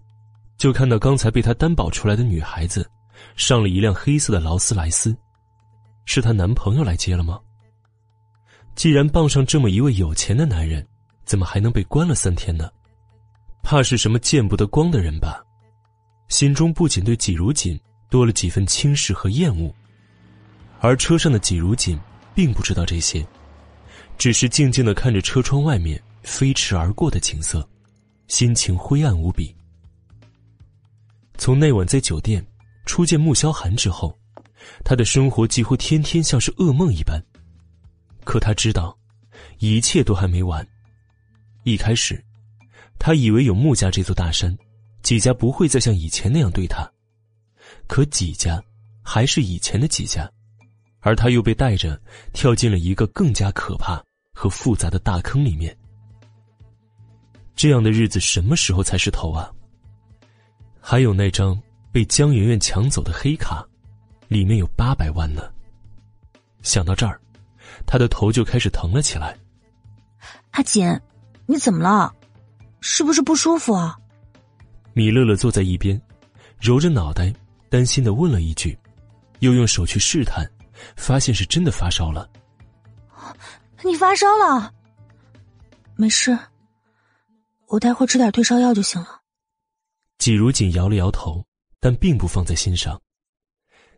[0.58, 2.88] 就看到刚才被他担保出来的女孩子，
[3.36, 5.16] 上了一辆黑色的劳斯莱斯，
[6.12, 7.38] 是她男朋友来接了吗？
[8.74, 10.84] 既然傍上这么一位有钱的男人。
[11.22, 12.68] 怎么还能被关了三天呢？
[13.62, 15.40] 怕是什么见不得光的人吧？
[16.26, 17.78] 心中不仅对季如锦
[18.08, 19.72] 多了几分轻视和厌恶，
[20.80, 21.96] 而车上的季如锦
[22.34, 23.24] 并不知道这些，
[24.18, 27.64] 只是静静的看着车窗外面飞驰而过的景色，
[28.26, 29.54] 心情灰暗无比。
[31.38, 32.44] 从那晚在酒店
[32.86, 34.18] 初见穆萧寒之后，
[34.84, 37.22] 他的生活几乎天天像是噩梦一般。
[38.24, 38.96] 可他知道，
[39.58, 40.66] 一切都还没完。
[41.64, 42.22] 一开始，
[42.98, 44.56] 他以为有穆家这座大山，
[45.02, 46.90] 几家不会再像以前那样对他。
[47.86, 48.62] 可几家
[49.02, 50.30] 还是以前的几家，
[51.00, 52.00] 而他又被带着
[52.32, 55.76] 跳进了一个更加可怕和复杂的大坑里面。
[57.56, 59.50] 这样的日子什么时候才是头啊？
[60.80, 61.60] 还有那张
[61.92, 63.66] 被江媛媛抢走的黑卡，
[64.30, 65.42] 里面有八百万呢。
[66.62, 67.20] 想到这儿，
[67.84, 69.36] 他的头就开始疼了起来。
[70.52, 70.88] 阿锦。
[71.46, 72.14] 你怎么了？
[72.80, 73.98] 是不是不舒服啊？
[74.92, 76.00] 米乐乐坐在一边，
[76.60, 77.34] 揉着脑袋，
[77.68, 78.78] 担心的问了一句，
[79.40, 80.48] 又用手去试探，
[80.94, 82.30] 发现是真的发烧了。
[83.82, 84.72] 你发烧了？
[85.96, 86.38] 没事，
[87.66, 89.20] 我待会吃点退烧药就行了。
[90.18, 91.44] 季如锦摇了摇头，
[91.80, 92.96] 但并不放在心上。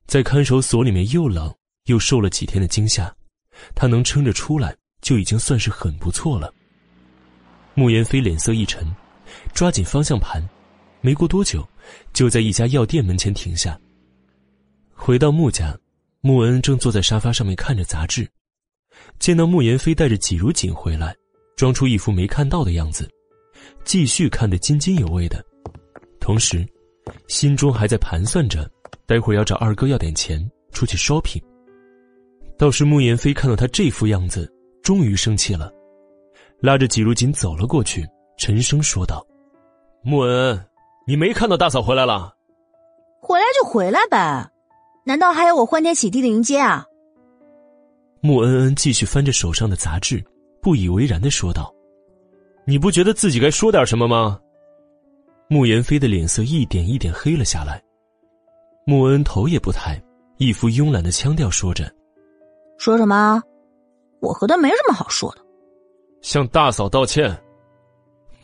[0.06, 1.52] 在看守所里面又冷
[1.86, 3.14] 又受了几天的惊吓，
[3.74, 6.52] 他能撑着出来就已经算是很不错了。
[7.74, 8.86] 穆言飞脸色一沉，
[9.54, 10.42] 抓紧方向盘，
[11.00, 11.66] 没过多久，
[12.12, 13.78] 就在一家药店门前停下。
[14.94, 15.76] 回到穆家，
[16.20, 18.28] 穆恩正坐在沙发上面看着杂志，
[19.18, 21.16] 见到穆言飞带着季如锦回来，
[21.56, 23.10] 装出一副没看到的样子，
[23.84, 25.44] 继续看得津津有味的，
[26.20, 26.64] 同时，
[27.26, 28.70] 心中还在盘算着，
[29.06, 31.42] 待会儿要找二哥要点钱出去 shopping。
[32.58, 34.50] 倒是穆言飞看到他这副样子，
[34.82, 35.72] 终于生气了。
[36.60, 38.06] 拉着季如锦走了过去，
[38.36, 39.26] 沉声说道
[40.04, 40.64] ：“穆恩，
[41.06, 42.32] 你没看到大嫂回来了？
[43.20, 44.48] 回来就回来呗，
[45.04, 46.86] 难道还要我欢天喜地的迎接啊？”
[48.22, 50.24] 穆恩恩继续翻着手上的杂志，
[50.60, 51.74] 不以为然的说道
[52.64, 54.38] ：“你不觉得自己该说点什么吗？”
[55.50, 57.82] 穆言飞的脸色一点一点黑了下来，
[58.84, 60.02] 穆恩头也不抬，
[60.38, 61.92] 一副慵懒的腔调说着
[62.78, 63.40] ：“说什么？
[64.20, 65.42] 我和他没什么好说的。”
[66.20, 67.36] 向大嫂道歉。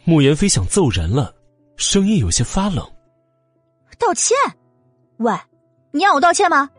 [0.04, 1.34] 穆言飞想揍人了，
[1.76, 2.88] 声音有些发冷。
[3.98, 4.36] 道歉？
[5.18, 5.32] 喂，
[5.90, 6.70] 你让我道歉吗？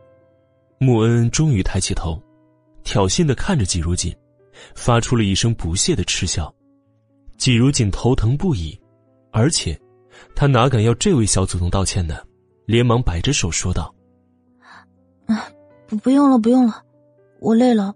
[0.80, 2.22] 穆恩恩终于抬起头，
[2.84, 4.16] 挑衅的看着季如锦，
[4.74, 6.54] 发出了一声不屑的嗤笑。
[7.38, 8.80] 季如锦头疼不已，
[9.32, 9.80] 而且，
[10.34, 12.18] 他哪敢要这位小祖宗道歉呢？
[12.70, 13.92] 连忙摆着手说道
[15.26, 15.50] ：“啊，
[15.88, 16.84] 不，不用了，不用了，
[17.40, 17.92] 我累了，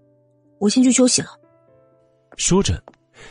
[0.57, 1.27] 我先去休息了。”
[2.37, 2.83] 说着，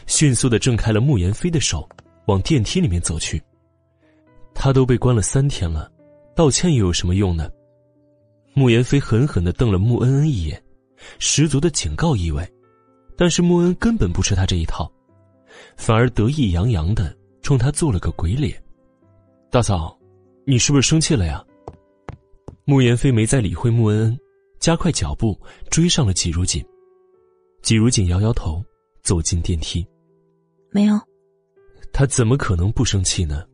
[0.07, 1.89] 迅速的挣开了慕言飞的手，
[2.27, 3.43] 往电梯里面走去。
[4.55, 5.91] 他都被关了三天了，
[6.37, 7.51] 道歉又有什么用呢？
[8.55, 10.63] 慕言飞狠狠的瞪了穆恩恩一眼，
[11.19, 12.49] 十足的警告意味。
[13.17, 14.89] 但是穆恩根本不吃他这一套。
[15.75, 17.13] 反而得意洋洋的
[17.43, 18.63] 冲他做了个鬼脸，
[19.51, 19.99] 大嫂，
[20.45, 21.45] 你是不是生气了呀？
[22.65, 24.19] 穆言飞没再理会穆恩恩，
[24.59, 25.41] 加快脚步
[25.71, 26.65] 追上了季如锦。
[27.63, 28.63] 季如锦摇摇头，
[29.03, 29.87] 走进电梯。
[30.71, 30.99] 没有。
[31.93, 33.45] 他怎么可能不生气呢？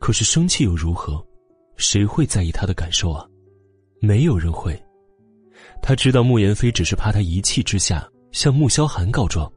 [0.00, 1.24] 可是生气又如何？
[1.76, 3.24] 谁会在意他的感受啊？
[4.00, 4.80] 没有人会。
[5.80, 9.50] 他知道穆言飞只是怕他一气之下向穆萧寒告状。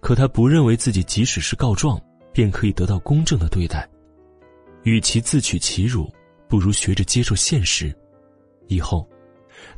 [0.00, 2.00] 可他不认为自己即使是告状，
[2.32, 3.88] 便可以得到公正的对待。
[4.86, 6.08] 与其自取其辱，
[6.48, 7.92] 不如学着接受现实。
[8.68, 9.04] 以后，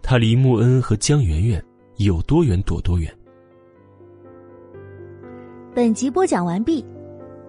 [0.02, 1.64] 他离穆恩和江媛媛
[1.96, 3.18] 有多远躲多远。
[5.74, 6.84] 本集播讲完毕，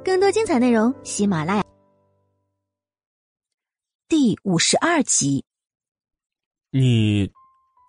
[0.06, 1.64] 更多精彩内容，喜马拉雅。
[4.08, 5.44] 第五十二集。
[6.72, 7.30] 你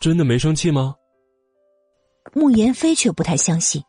[0.00, 0.96] 真的没生气吗？
[2.32, 3.80] 穆言飞却不太相信。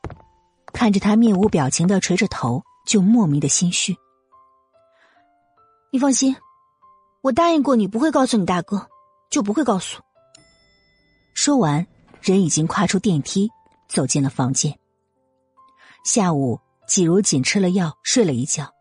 [0.73, 3.95] 看着他面无表情的垂着头，就莫名的心虚。
[5.93, 6.37] 你放心，
[7.19, 8.87] 我答应过你不会告诉你大哥，
[9.29, 10.01] 就不会告诉。
[11.33, 11.85] 说完，
[12.21, 13.51] 人已经跨出电梯，
[13.89, 14.79] 走进了房间。
[16.05, 18.73] 下午，季如锦吃了药，睡了一觉，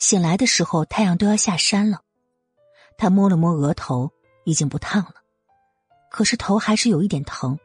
[0.00, 2.00] 醒来的时候太阳都要下山了。
[2.98, 4.10] 他摸了摸额头，
[4.44, 5.14] 已经不烫了，
[6.10, 7.56] 可是头还是有一点疼。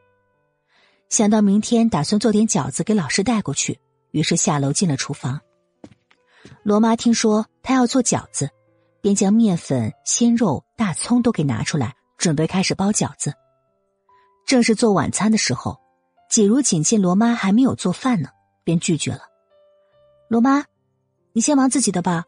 [1.09, 3.79] 想到明天打算做点饺子给老师带过去，
[4.11, 5.41] 于是下楼进了厨房。
[6.61, 8.51] 罗妈听说他要做饺子，
[9.01, 13.33] 便将面粉、鲜肉、大葱都给拿出来，准备开始包饺子。
[14.45, 15.79] 正是做晚餐的时候，
[16.29, 18.29] 季如锦见罗妈还没有做饭呢，
[18.63, 19.21] 便拒绝了。
[20.27, 20.63] 罗妈，
[21.33, 22.25] 你先忙自己的吧，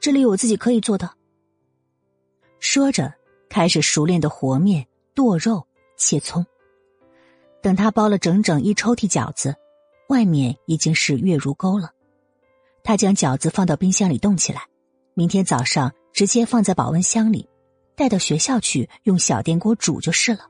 [0.00, 1.10] 这里有我自己可以做的。
[2.58, 3.12] 说着，
[3.48, 5.66] 开始熟练的和面、剁肉、
[5.96, 6.44] 切葱。
[7.62, 9.54] 等他包了整整一抽屉饺子，
[10.08, 11.90] 外面已经是月如钩了。
[12.82, 14.66] 他将饺子放到冰箱里冻起来，
[15.14, 17.48] 明天早上直接放在保温箱里，
[17.94, 20.48] 带到学校去用小电锅煮就是了。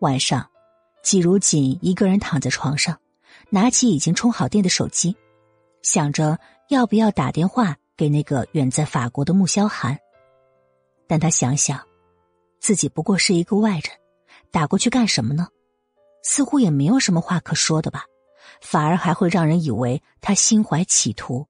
[0.00, 0.48] 晚上，
[1.02, 2.98] 季如锦一个人躺在床上，
[3.50, 5.16] 拿起已经充好电的手机，
[5.82, 6.38] 想着
[6.68, 9.98] 要不要打电话给那个远在法国的穆萧寒。
[11.06, 11.80] 但他想想，
[12.58, 13.84] 自己不过是一个外人，
[14.50, 15.48] 打过去干什么呢？
[16.22, 18.04] 似乎也没有什么话可说的吧，
[18.60, 21.46] 反而还会让人以为他心怀企图。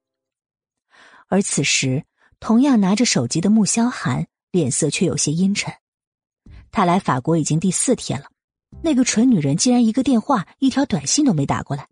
[1.28, 2.04] 而此时，
[2.42, 5.72] 同样拿着手机的穆萧寒脸色却有些阴沉。
[6.72, 8.26] 他来法国已经第四天了，
[8.82, 11.86] 那个蠢女人竟然一个电话、一条短信都没打过来。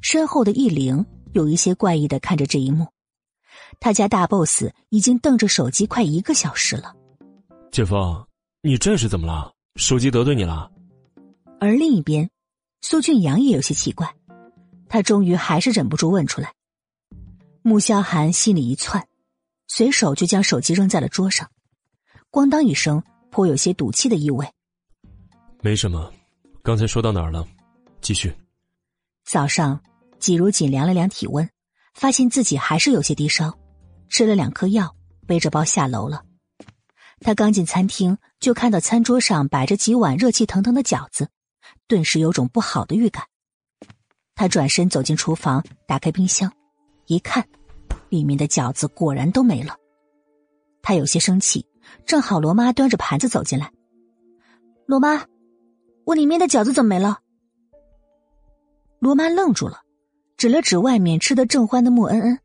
[0.00, 2.88] 身后的易灵有一些怪异的看着这一幕，
[3.78, 6.92] 他家大 boss 已经瞪着手机快一个小时了。
[7.70, 7.94] 姐夫，
[8.62, 9.52] 你这是怎么了？
[9.76, 10.68] 手机得罪你了？
[11.60, 12.28] 而另一边，
[12.80, 14.12] 苏俊阳也有些奇怪，
[14.88, 16.52] 他终于还是忍不住问出来。
[17.62, 19.06] 穆萧寒心里一窜，
[19.72, 21.48] 随手就将手机扔在了桌上，
[22.32, 24.44] 咣当一声，颇有些赌气的意味。
[25.62, 26.12] 没什么，
[26.60, 27.46] 刚才说到哪儿了？
[28.00, 28.34] 继续。
[29.24, 29.80] 早上，
[30.18, 31.48] 季如锦量了量体温，
[31.94, 33.56] 发现自己还是有些低烧，
[34.08, 34.92] 吃了两颗药，
[35.24, 36.24] 背着包下楼了。
[37.20, 41.28] 他刚进餐厅，就看到餐桌上摆着几碗热气腾腾的饺子。
[41.86, 43.24] 顿时有种不好的预感，
[44.34, 46.52] 他转身走进厨房，打开冰箱，
[47.06, 47.46] 一看，
[48.10, 49.74] 里面的饺子果然都没了。
[50.82, 51.66] 他有些生气，
[52.04, 53.72] 正好罗妈端着盘子走进来。
[54.86, 55.24] 罗妈，
[56.04, 57.20] 我里面的饺子怎么没了？
[58.98, 59.82] 罗妈愣住了，
[60.36, 62.38] 指了指外面吃的正欢的穆恩恩。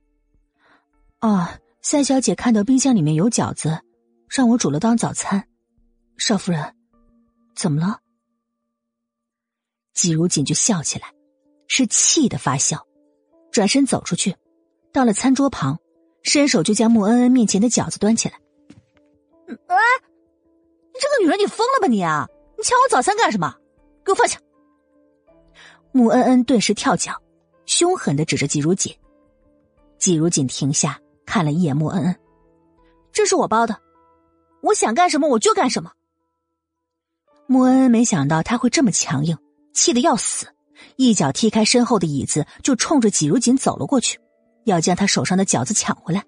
[1.20, 3.82] 啊，三小姐看到冰箱里面有饺子，
[4.30, 5.48] 让我煮了当早餐。
[6.18, 6.76] 少夫人，
[7.56, 8.00] 怎么了？
[9.94, 11.12] 季如锦就笑起来，
[11.68, 12.86] 是气的发笑，
[13.52, 14.36] 转身走出去，
[14.96, 15.78] 到了餐桌旁，
[16.24, 18.40] 伸手就将穆恩恩面前的饺子端起来。
[19.46, 19.76] 哎，
[20.94, 22.26] 你这个女人，你疯了吧你啊！
[22.58, 23.54] 你抢我早餐干什么？
[24.06, 24.40] 给我放下！
[25.92, 27.22] 穆恩恩顿时跳脚，
[27.66, 28.96] 凶狠的指着季如锦。
[29.98, 32.16] 季如锦停下，看了一眼穆恩恩，
[33.12, 33.78] 这是我包的，
[34.62, 35.92] 我想干什么我就干什么。
[37.48, 39.38] 穆恩恩没想到他会这么强硬，
[39.74, 40.48] 气得要死，
[40.96, 44.18] 一脚踢开身后的椅子，就冲着季如锦走了过去，
[44.66, 46.24] 要将他手上的饺子抢回来。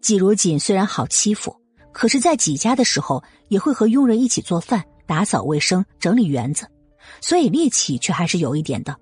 [0.00, 1.56] 季如锦虽然好欺负，
[1.90, 6.68] 可是，在几家的时候，也会和佣人一起做饭、打扫卫生、整理园子，
[7.20, 8.94] 所以力气却还是有一点的。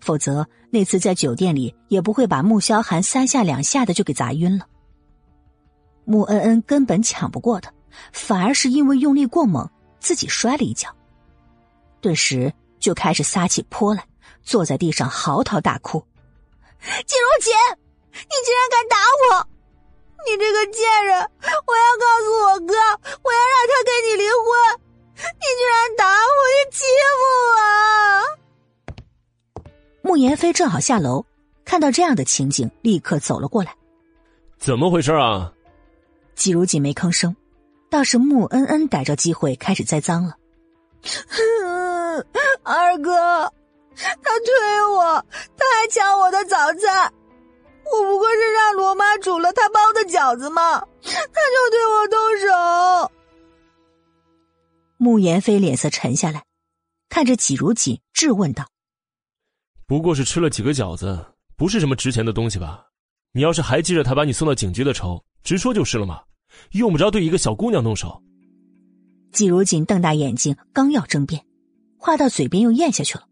[0.00, 4.66] 否则，那次在酒店里也不会把穆萧寒三下两下的就给砸晕了。
[6.04, 7.72] 穆恩恩根本抢不过他，
[8.12, 9.70] 反而是因为用力过猛，
[10.00, 10.88] 自己摔了一跤，
[12.00, 14.04] 顿时就开始撒起泼来，
[14.42, 16.04] 坐在地上嚎啕大哭
[16.82, 17.52] ：“季如锦，
[18.12, 19.46] 你竟然敢打我！
[20.26, 21.18] 你这个贱人！
[21.66, 22.74] 我要告诉我哥，
[23.22, 24.80] 我要让他跟你离婚！
[25.16, 26.84] 你居然打我，你欺
[27.18, 28.92] 负我！”
[30.02, 31.24] 慕言飞正好下楼，
[31.64, 33.74] 看到这样的情景，立刻走了过来
[34.58, 35.52] ：“怎么回事啊？”
[36.34, 37.36] 季如锦没吭声，
[37.90, 40.36] 倒是穆恩恩逮着机会开始栽赃了。
[42.64, 43.52] 二哥，
[43.96, 45.24] 他推我，
[45.56, 47.12] 他还抢我的早餐，
[47.84, 53.12] 我不过是让罗妈煮了他包的饺子嘛，他就对我动手。
[54.96, 56.44] 慕言飞脸色沉下来，
[57.08, 58.68] 看着季如锦质问道
[59.86, 62.86] ：“不过是吃了几个饺子，不是什么值钱的东西吧？
[63.32, 66.22] 你要是还记着他把你送到警局的仇。”直说就是了嘛，
[66.70, 68.22] 用不着对一个小姑娘动手。
[69.32, 71.44] 季如锦瞪大眼睛，刚要争辩，
[71.98, 73.26] 话到嘴边又咽下去了，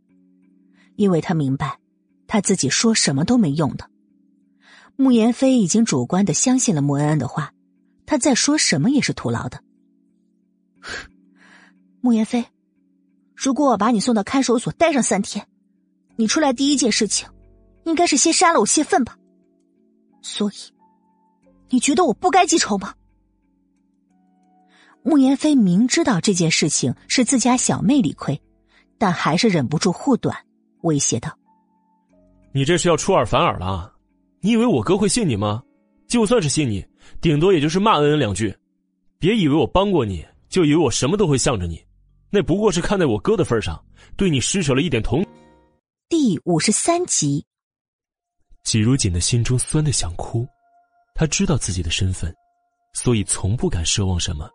[1.00, 1.78] 因为他明白，
[2.26, 3.88] 他自己说什么都没用的。
[4.96, 7.54] 穆言飞已经主观的相信了穆恩恩的话，
[8.04, 9.62] 他再说什么也是徒劳的。
[12.02, 12.44] 穆言飞，
[13.34, 15.48] 如果我把你送到看守所待上三天，
[16.16, 17.26] 你出来第一件事情，
[17.84, 19.16] 应该是先杀了我泄愤吧？
[20.20, 20.54] 所以。
[21.70, 22.92] 你觉得我不该记仇吗？
[25.02, 28.42] 穆言飞明知道这件事情是自家小妹理亏，
[28.98, 30.36] 但还是忍不住护短，
[30.82, 31.36] 威胁道
[32.52, 33.92] ：“你这是要出尔反尔了？
[34.40, 35.62] 你以为我哥会信你吗？
[36.08, 36.84] 就算是信你，
[37.20, 38.56] 顶多也就是骂恩恩两句。
[39.18, 41.84] 别以为我帮过你，就以为我什么都会向着你，
[42.30, 43.82] 那不过是看在我哥的份上，
[44.16, 45.24] 对你施舍了一点同。”
[46.08, 47.46] 第五十三集，
[48.64, 50.46] 季如锦的心中酸的想哭。
[51.14, 52.34] 他知道自己的身份，
[52.94, 54.50] 所以从不敢奢望什么。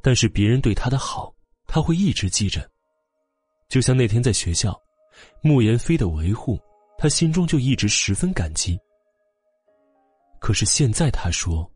[0.00, 1.34] 但是别人对他的好，
[1.66, 2.66] 他会一直记着。
[3.68, 4.80] 就像那天在学校，
[5.46, 6.58] 穆言飞的维护，
[6.96, 8.80] 他心中就一直十分感激。
[10.40, 11.70] 可是现在他说，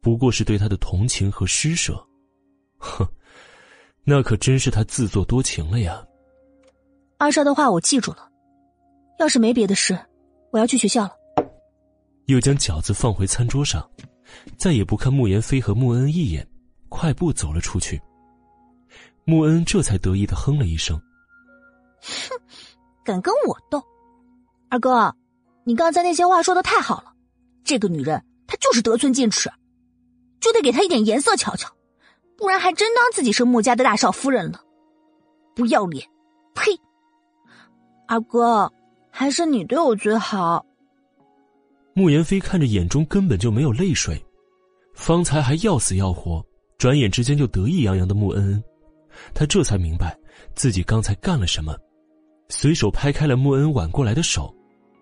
[0.00, 2.04] 不过是对他的同情和施舍，
[2.78, 3.06] 哼，
[4.02, 6.04] 那可真是他自作多情了呀。
[7.16, 8.28] 二少的话我记住了，
[9.20, 9.96] 要是没别的事，
[10.50, 11.12] 我要去学校了。
[12.26, 13.88] 又将饺子放回餐桌上，
[14.56, 16.44] 再也不看慕言飞和穆恩一眼，
[16.88, 18.02] 快步走了出去。
[19.24, 21.00] 穆恩这才得意的哼了一声
[22.02, 22.40] ：“哼，
[23.04, 23.82] 敢跟我斗，
[24.68, 25.14] 二哥，
[25.64, 27.12] 你刚才那些话说的太好了。
[27.64, 29.50] 这个女人她就是得寸进尺，
[30.40, 31.68] 就得给她一点颜色瞧瞧，
[32.36, 34.60] 不然还真当自己是穆家的大少夫人了。
[35.54, 36.06] 不要脸，
[36.54, 36.72] 呸！
[38.08, 38.72] 二哥，
[39.10, 40.64] 还是你对我最好。”
[41.94, 44.24] 穆言飞看着眼中根本就没有泪水，
[44.94, 46.44] 方才还要死要活，
[46.78, 48.64] 转眼之间就得意洋洋的穆恩恩，
[49.34, 50.18] 他这才明白
[50.54, 51.76] 自己刚才干了什么，
[52.52, 54.54] 随手拍开了穆恩挽过来的手。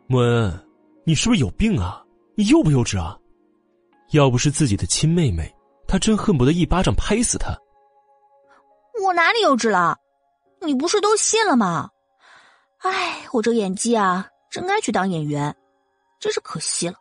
[0.06, 0.66] 穆恩，
[1.04, 2.00] 你是不是有病啊？
[2.36, 3.18] 你幼不幼稚啊？
[4.12, 5.52] 要不是自己的亲妹妹，
[5.88, 7.50] 他真恨不得一巴掌拍死他。
[9.04, 9.98] 我哪里幼稚了？
[10.62, 11.90] 你不是都信了吗？
[12.78, 15.54] 哎，我这演技啊，真该去当演员。
[16.20, 16.94] 真是可惜了。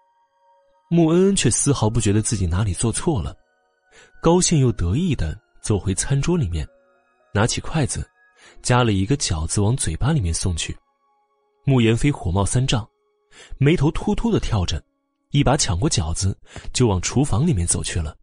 [0.90, 3.36] 穆恩恩却丝毫不觉得自己哪里做错了，
[4.20, 6.68] 高兴又得意的走回餐桌里面，
[7.34, 8.04] 拿起筷子，
[8.62, 10.76] 夹了一个饺子往嘴巴里面送去。
[11.66, 12.88] 穆言飞火冒三丈，
[13.58, 14.84] 眉头突突的跳着，
[15.32, 16.38] 一把抢过饺子
[16.74, 18.16] 就往厨房里面走去了。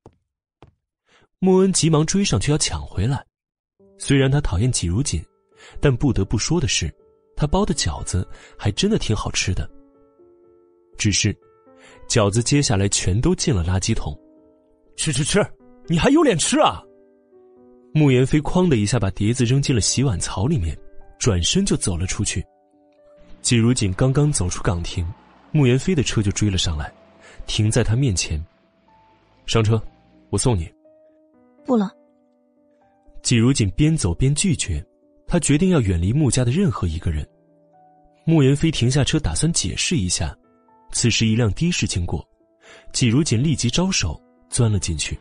[1.39, 3.25] 穆恩急忙追上去要抢回来，
[3.99, 5.25] 虽然他讨厌季如锦，
[5.81, 6.93] 但不得不说的是，
[7.37, 8.27] 他包的饺子
[8.59, 9.69] 还真的挺好吃的。
[10.97, 11.37] 只是，
[12.09, 14.19] 饺子接下来全都进了垃圾桶。
[14.97, 15.47] 吃吃吃，
[15.89, 16.83] 你还有脸吃啊！
[17.97, 20.77] 穆言飞哐的一下把碟子扔进了洗碗槽里面，
[21.19, 22.45] 转身就走了出去。
[23.41, 25.03] 季如锦刚刚走出岗亭，
[25.51, 26.93] 穆言飞的车就追了上来，
[27.47, 28.39] 停在他面前。
[29.47, 29.83] 上车，
[30.29, 30.71] 我送你。
[31.65, 31.91] 不了。
[33.23, 34.85] 季如锦边走边拒绝，
[35.27, 37.27] 他决定要远离穆家的任何一个人。
[38.27, 40.37] 穆言飞停下车，打算解释一下。
[40.93, 42.23] 此时，一辆的士经过，
[42.93, 45.19] 季如锦立即招手钻了进去。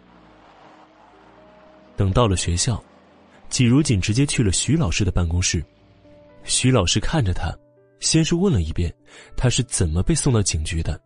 [1.96, 2.82] 等到了学校，
[3.50, 5.64] 季如锦直接去了徐老师的办公室。
[6.44, 7.56] 徐老师看着他，
[8.00, 8.94] 先是问了一遍
[9.36, 11.00] 他是怎么被送到警局的，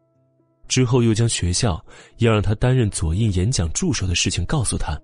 [0.68, 1.84] 之后又将学校
[2.18, 5.00] 要让他担任左印演讲助手的事情告诉他，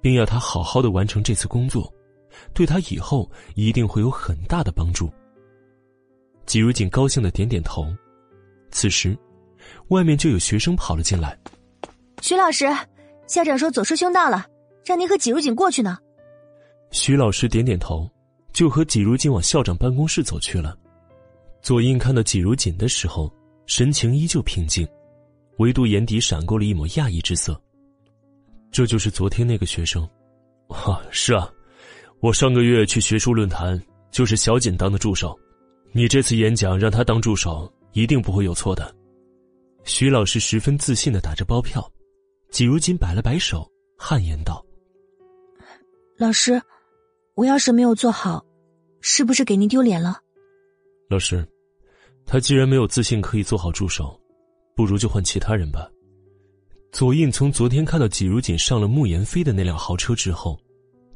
[0.00, 1.92] 并要他好好的完成这次工作，
[2.52, 5.10] 对他以后一定会有很大的帮助。
[6.46, 7.86] 季如锦高兴的点点头。
[8.70, 9.16] 此时，
[9.88, 11.38] 外面就有学生跑了进来。
[12.20, 12.66] 徐老师，
[13.26, 14.44] 校长说左师兄到了，
[14.88, 15.98] 让您和季如锦过去呢。
[16.90, 18.10] 徐老师点点头。
[18.50, 20.76] 就和季如锦往校长办公室走去了。
[21.62, 23.32] 左印看到季如锦的时候，
[23.66, 24.88] 神情依旧平静，
[25.58, 27.60] 唯独眼底闪过了一抹讶异之色。
[28.72, 30.02] 这就是昨天那个学生，
[30.68, 31.48] 啊，是啊，
[32.20, 35.38] 我上个月去学术论坛就是小锦当的助手，
[35.92, 38.92] 你这次演讲让他当助手，一定不会有错的。
[39.84, 41.88] 徐老师十分自信的打着包票，
[42.50, 44.64] 季如锦摆了摆手，汗颜道
[46.18, 46.60] ：“老师，
[47.34, 48.44] 我要是没有做好。”
[49.00, 50.20] 是不是给您丢脸了，
[51.08, 51.46] 老师？
[52.26, 54.20] 他既然没有自信可以做好助手，
[54.74, 55.88] 不如就换其他人吧。
[56.90, 60.58] 左印从昨天看到季如锦上了慕言飞的那辆豪车之后，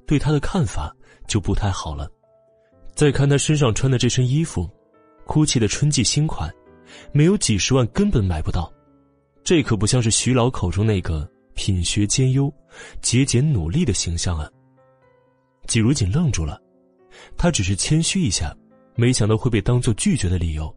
[0.06, 0.94] 对他的看法
[1.26, 2.08] 就不太好了。
[2.94, 4.70] 再看他身上穿的这身衣服，
[5.26, 6.48] 哭泣的春季新款，
[7.10, 8.72] 没有几十万根本买不到。
[9.42, 12.50] 这可不像是徐老口中那个品学兼优、
[13.00, 14.48] 节俭努力的形象啊。
[15.66, 16.60] 季如锦愣住了。
[17.36, 18.56] 他只是谦虚一下，
[18.96, 20.74] 没想到会被当做拒绝的理由。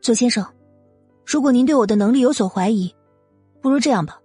[0.00, 0.46] 左先生，
[1.26, 2.94] 如果您对我的能力有所怀疑，
[3.60, 4.20] 不如这样吧，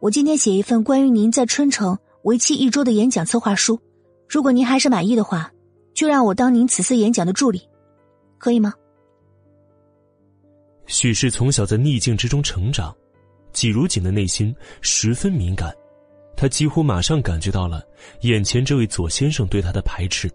[0.00, 3.78] 我今天写一份关于您在春城为期一周的演讲策划书，
[4.28, 5.52] 如果您还是满意的话，
[5.94, 7.60] 就让我当您此次演讲的助理，
[8.38, 8.72] 可以吗？
[10.86, 12.94] 许是从小在逆境之中成长，
[13.52, 15.74] 季如锦的内心十分敏感。
[16.36, 17.82] 他几乎马上感觉到了
[18.20, 20.30] 眼前这位左先生对他的排斥。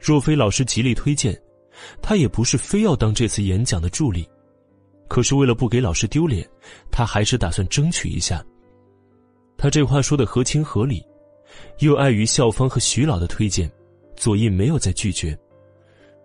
[0.00, 1.38] 若非老师极力推荐，
[2.00, 4.26] 他也不是非要当这次演讲的助理。
[5.08, 6.48] 可是为了不给老师丢脸，
[6.90, 8.42] 他还是打算争取一下。
[9.58, 11.04] 他这话说的合情合理，
[11.80, 13.70] 又碍于校方和徐老的推荐，
[14.16, 15.38] 左印没有再拒绝。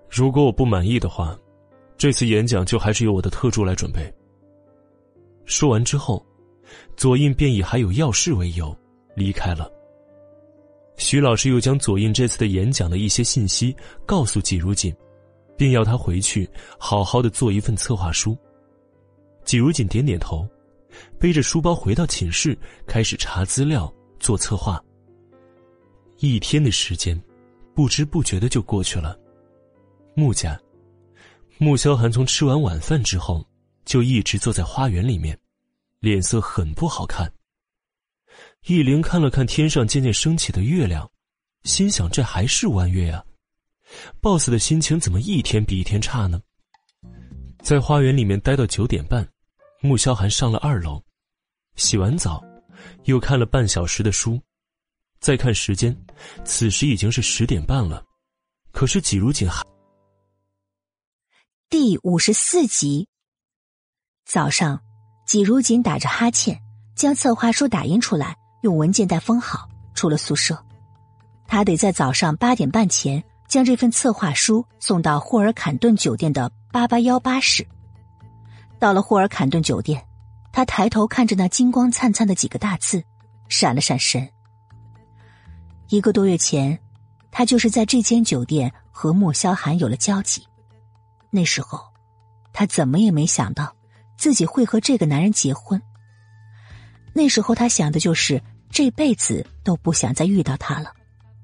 [0.09, 1.37] 如果我不满意的话，
[1.97, 4.09] 这次演讲就还是由我的特助来准备。
[5.45, 6.25] 说完之后。
[6.97, 8.75] 左印便以还有要事为由
[9.15, 9.71] 离开了。
[10.97, 14.93] 徐老师又将左印这次的演讲的一些信息告诉季如锦，
[15.55, 18.35] 并要他回去好好的做一份策划书。
[19.45, 20.45] 季如锦点点头，
[21.19, 24.83] 背着书包回到寝室，开始查资料做策划。
[26.17, 27.21] 一天的时间，
[27.75, 29.15] 不知不觉的就过去了。
[30.15, 30.59] 穆家，
[31.59, 33.45] 穆萧寒从吃完晚饭之后，
[33.85, 35.37] 就一直坐在花园里面。
[36.07, 37.29] 脸色很不好看。
[38.65, 41.09] 易灵看了看天上渐渐升起的月亮，
[41.63, 43.21] 心想：这还是弯月呀。
[44.21, 46.41] boss 的心情怎么一天比一天差呢？
[47.61, 49.27] 在花园里面待到九点半，
[49.81, 51.03] 穆萧寒上了二楼，
[51.75, 52.41] 洗完澡，
[53.03, 54.41] 又看了半小时的书，
[55.19, 55.93] 再看时间，
[56.45, 58.01] 此时已经是十点半了。
[58.71, 59.61] 可是季如锦还……
[61.69, 63.09] 第五十四集，
[64.23, 64.86] 早上。
[65.27, 66.57] 季如锦打着哈欠，
[66.95, 70.57] 将策划书打印出来，用文件袋封好，出了宿舍。
[71.45, 77.67] 他得在早上八点半前将这份策划书送到霍尔坎顿酒店的八八幺八室。
[78.79, 80.01] 到了霍尔坎顿酒店，
[80.53, 83.03] 他抬头看着那金光灿灿的几个大字，
[83.49, 84.25] 闪了闪神。
[85.89, 86.79] 一个多月前，
[87.31, 90.47] 他就是在这间酒店和莫萧寒有了交集。
[91.29, 91.81] 那时候，
[92.53, 93.73] 他怎么也没想到。
[94.17, 95.81] 自己会和这个男人结婚。
[97.13, 100.93] 那时候他想的就是这辈子都不想再遇到他了，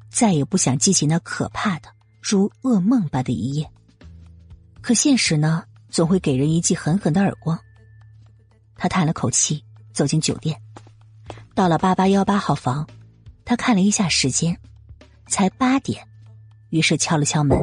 [0.10, 1.90] 再也不想记起那可怕的
[2.22, 3.70] 如噩梦般的一夜。
[4.82, 7.58] 可现实呢，总会给人一记狠狠的耳光。
[8.76, 10.60] 他叹了口气，走进酒店，
[11.56, 12.88] 到了八八幺八号房，
[13.46, 14.60] 他看了一下时间，
[15.28, 16.06] 才八点，
[16.70, 17.58] 于是敲了敲门。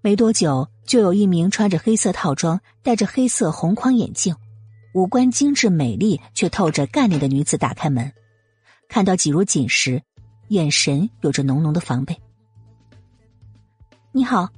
[0.00, 0.68] 没多久。
[0.86, 4.34] 就有一名穿着黑色套装、戴着黑色红框眼镜、
[4.92, 8.12] 五官精致美丽却透着干练的女子打开门，
[8.88, 10.02] 看到季如锦时，
[10.48, 12.16] 眼神有着浓浓的防备。
[14.12, 14.48] 你好，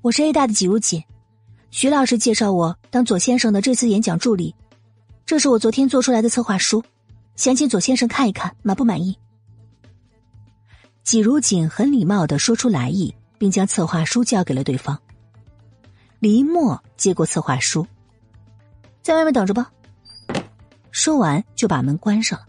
[0.00, 1.02] 我是 A 大的季如锦，
[1.70, 4.54] 徐老师介绍我当左先生的这次演讲助理，
[5.24, 6.82] 这是我昨天做出来的策划书，
[7.36, 9.16] 想请左先生看一看，满不满意？
[11.04, 14.98] 季如锦很礼貌的说出来意，并将策划书交给了对方。
[16.18, 17.86] 林默接过策划书，
[19.02, 19.70] 在外面等着吧。
[20.90, 22.46] 说完就把门关上了。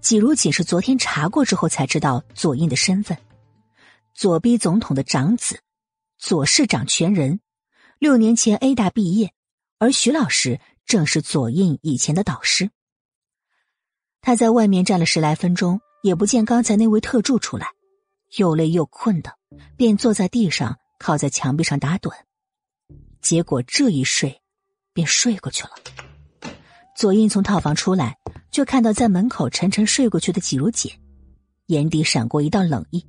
[0.00, 3.18] 季如锦是昨天查过之后才知道左印的身份，
[4.14, 5.60] 左逼总统的长子，
[6.18, 7.40] 左市长权人，
[7.98, 9.32] 六年前 A 大毕业，
[9.78, 12.70] 而徐老师正是左印以前的导师。
[14.20, 17.68] 他在外面站了十来分钟，也不见刚才那位特助出来，
[18.36, 19.36] 又累又困的，
[19.76, 22.12] 便坐在地上靠在墙壁上打盹。
[23.22, 24.42] 结果这一睡，
[24.92, 25.70] 便睡过去了。
[26.96, 28.18] 左印从套房出来，
[28.50, 30.92] 就看到在门口沉沉睡过去的季如锦，
[31.66, 33.06] 眼底闪过一道冷意。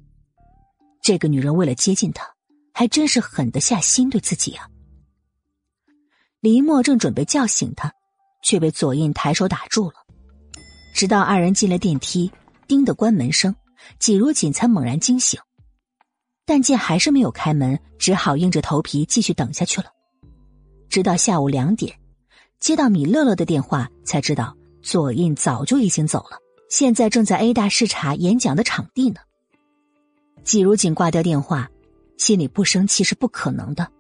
[1.02, 2.26] 这个女人为了接近他，
[2.74, 4.70] 还真是狠得下心对自己啊！
[6.40, 7.92] 李默正准备叫醒他，
[8.42, 9.96] 却被左印抬手打住了。
[10.96, 12.32] 直到二人进了电梯，
[12.68, 13.54] 叮的关门声，
[14.00, 15.40] 季如锦才猛然惊醒，
[16.46, 19.92] 但见还是没有开门，只好硬着头皮继续等下去了。
[20.94, 21.98] 直到下午两点。
[22.60, 26.38] 接到米乐乐的电话，才知道左印早就已经走了，
[26.70, 29.20] 现在正在 A 大视察演讲的场地呢。
[30.44, 31.68] 季如锦挂掉电话，
[32.20, 33.92] 心里不生气是不可能的。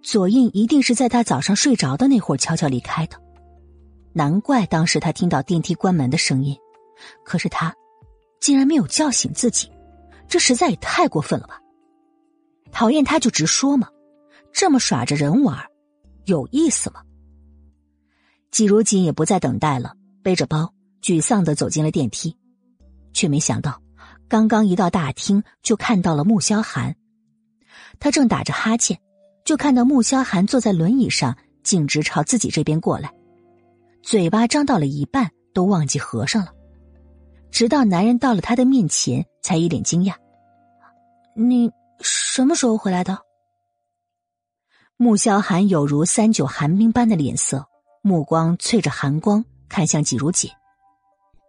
[0.00, 3.20] 左印一定是在他早上睡着的那会儿悄悄离开的，
[4.14, 6.56] 难怪当时他听到电梯关门的声音，
[7.26, 7.74] 可是他
[8.40, 9.70] 竟然没有叫醒自己，
[10.26, 11.60] 这实在也太过分了吧！
[12.72, 13.86] 讨厌他就直说嘛，
[14.50, 15.62] 这么耍着人玩，
[16.24, 17.02] 有意思吗？
[18.50, 22.36] 季如锦也不再等待了，背着包，沮丧的走进了电梯，
[23.12, 23.80] 却没想到，
[24.28, 26.94] 刚刚一到大厅，就看到了穆萧寒。
[27.98, 29.00] 他正打着哈欠，
[29.44, 33.12] 就看到穆萧寒坐在轮椅上，径直朝自己这边过来，
[34.02, 36.52] 嘴巴张到了一半，都忘记合上了。
[37.50, 40.14] 直到男人到了他的面前，才一脸惊讶
[41.34, 41.70] ：“你
[42.00, 43.18] 什么时候回来的？”
[45.02, 47.66] 穆萧寒有如三九寒冰般的脸色。
[48.02, 50.48] 目光淬着寒光，看向季如锦。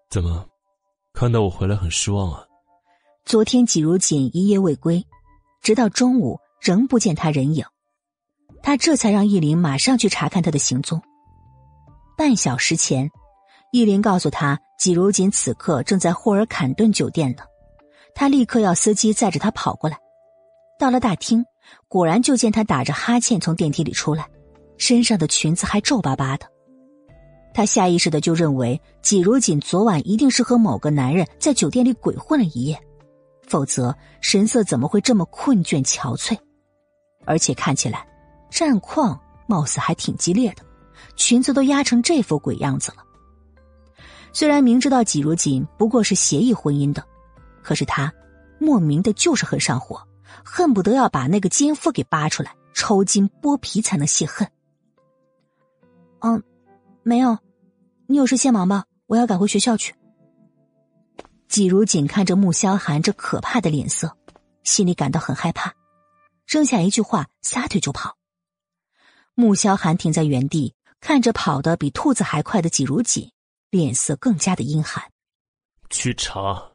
[0.09, 0.43] 怎么，
[1.13, 2.43] 看到我回来很失望啊？
[3.25, 5.05] 昨天季如锦一夜未归，
[5.61, 7.63] 直到中午仍不见他人影，
[8.63, 10.99] 他这才让易林马上去查看他的行踪。
[12.17, 13.07] 半小时前，
[13.71, 17.43] 易林告诉他，季如锦此刻正在霍尔坎顿酒店呢。
[18.15, 19.99] 他立刻要司机载着他跑过来。
[20.79, 21.45] 到了大厅，
[21.87, 24.27] 果然就见他打着哈欠从电梯里出来。
[24.77, 26.45] 身上的裙子还皱巴巴的，
[27.53, 32.77] 他下意识的就认为季如锦昨晚一定是和某个男人在酒店里鬼混了一夜，
[33.47, 36.37] 否则神色怎么会这么困倦憔悴？
[37.23, 38.05] 而且看起来
[38.49, 39.17] 战况
[39.47, 40.63] 貌似还挺激烈的，
[41.15, 42.97] 裙子都压成这副鬼样子了。
[44.33, 47.01] 虽然明知道季如锦不过是协议婚姻的，
[47.61, 48.11] 可是他
[48.59, 50.01] 莫名的就是很上火，
[50.43, 54.49] 恨不得要把那个奸夫给扒出来抽筋剥皮才能泄恨。
[56.19, 56.41] 嗯，
[57.03, 57.37] 没有，
[58.07, 59.93] 你有事先忙吧，我要赶回学校去。
[61.47, 64.17] 季如锦看着穆萧寒这可怕的脸色，
[64.63, 65.73] 心里感到很害怕，
[66.47, 68.17] 扔下一句话，撒腿就跑。
[69.35, 73.31] 穆萧寒停在原地，看着跑得比兔子还快的季如锦，
[73.69, 75.03] 脸色更加的阴寒。
[75.89, 76.71] 去查，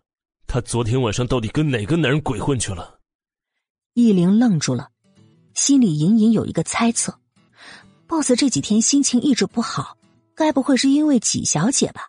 [0.46, 2.97] 他昨天晚上到底跟哪个男人鬼混去了？
[4.00, 4.90] 易灵愣住了，
[5.54, 7.18] 心里隐隐有一个猜测。
[8.06, 9.96] boss 这几天心情一直不好，
[10.36, 12.02] 该不会是因为纪小姐吧？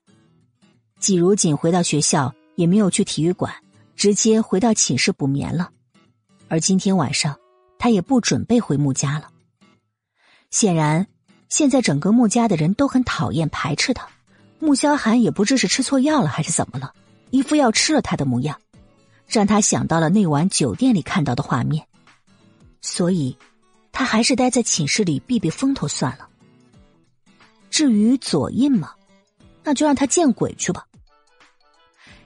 [1.00, 3.51] 季如锦回到学校也没有去体育馆，
[3.95, 5.72] 直接回到寝室补眠了。
[6.48, 7.35] 而今天晚上，
[7.80, 9.27] 他也不准备回穆家了。
[10.51, 11.08] 显然，
[11.50, 14.08] 现在整个穆家的人都很讨厌排斥他。
[14.59, 16.93] 穆萧寒也不知是吃错药了还是怎么了，
[17.32, 18.61] 一副要吃了他的模样，
[19.30, 21.85] 让他想到了那晚酒店里看到的画面。
[22.82, 23.38] 所以。
[23.91, 26.30] 他还是待在寝室里避避风头算了。
[27.69, 28.91] 至于左印嘛，
[29.61, 30.85] 那就让他见鬼去吧。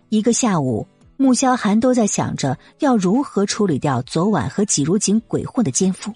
[0.09, 0.85] 一个下午，
[1.17, 6.13] 穆萧寒都在想着要如何处理掉昨晚和季如锦鬼混的奸夫。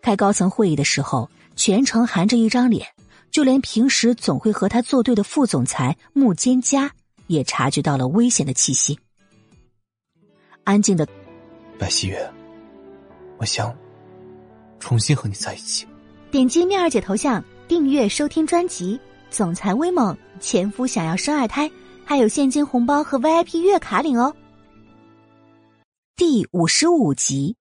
[0.00, 2.86] 开高层会议的时候，全程含着一张脸，
[3.32, 6.92] 就连平时总会和他作对的副总裁穆坚家
[7.26, 8.96] 也察觉到了危险的气息。
[10.64, 11.06] 安静的，
[11.78, 12.32] 白希月，
[13.38, 13.74] 我想。
[14.80, 15.86] 重新和你在一起。
[16.30, 18.96] 点击妙儿姐头像订阅收听专辑
[19.30, 21.68] 《总裁威猛前夫想要生二胎》，
[22.04, 24.34] 还有现金红包和 VIP 月卡领哦。
[26.16, 27.56] 第五十五集。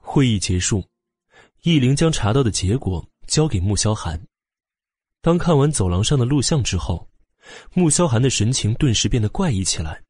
[0.00, 0.84] 会议结束，
[1.62, 4.20] 易灵将查到的结果交给穆萧寒。
[5.22, 7.08] 当看完走廊上的录像之后，
[7.72, 10.03] 穆萧寒的神情顿时变得怪异起来。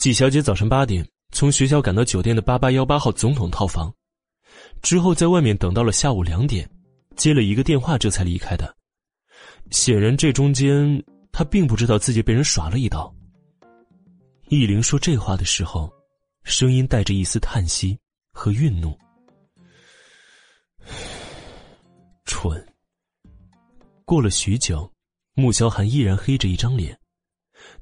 [0.00, 3.94] 季小姐早上八点从学校赶到酒店的八八幺八号总统套房。
[4.80, 6.66] 之后在外面等到了下午两点，
[7.16, 8.74] 接了一个电话，这才离开的。
[9.70, 13.14] 显然这中间他并不知道自己被人耍了一刀。
[14.48, 15.92] 易灵说这话的时候，
[16.44, 17.98] 声音带着一丝叹息
[18.32, 18.98] 和愠怒。
[22.24, 22.66] 蠢。
[24.06, 24.90] 过了许久，
[25.34, 26.98] 穆萧寒依然黑着一张脸，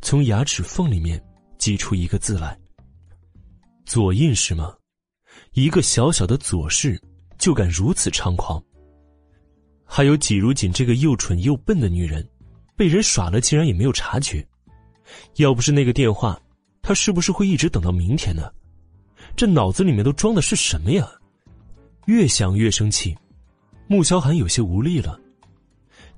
[0.02, 1.24] 从牙齿缝里面
[1.58, 2.58] 挤出一个字来
[3.84, 4.74] ：“左印是吗？
[5.52, 7.00] 一个小小的左氏
[7.38, 8.62] 就敢如此猖狂？
[9.84, 12.26] 还有季如锦这个又蠢又笨的女人，
[12.76, 14.46] 被人耍了竟然也没有察觉。
[15.36, 16.40] 要不是那个电话，
[16.82, 18.50] 他是不是会一直等到明天呢？
[19.36, 21.10] 这脑子里面都装的是什么呀？
[22.06, 23.16] 越想越生气。”
[23.90, 25.18] 穆萧寒有些无力了，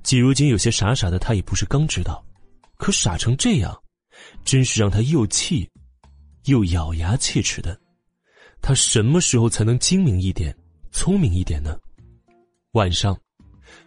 [0.02, 2.20] 季如锦有些傻傻的，他也不是刚知道，
[2.76, 3.80] 可傻成这样，
[4.44, 5.68] 真是让他又气，
[6.44, 7.78] 又咬牙切齿的。
[8.62, 10.55] 他什么时候才能精明一点、
[10.92, 11.78] 聪明一点呢？
[12.73, 13.18] 晚上，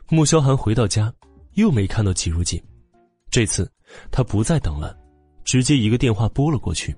[0.09, 1.13] 穆萧寒回到家，
[1.53, 2.61] 又没看到季如锦。
[3.29, 3.71] 这次，
[4.11, 4.97] 他不再等了，
[5.43, 6.95] 直接一个电话拨了过去。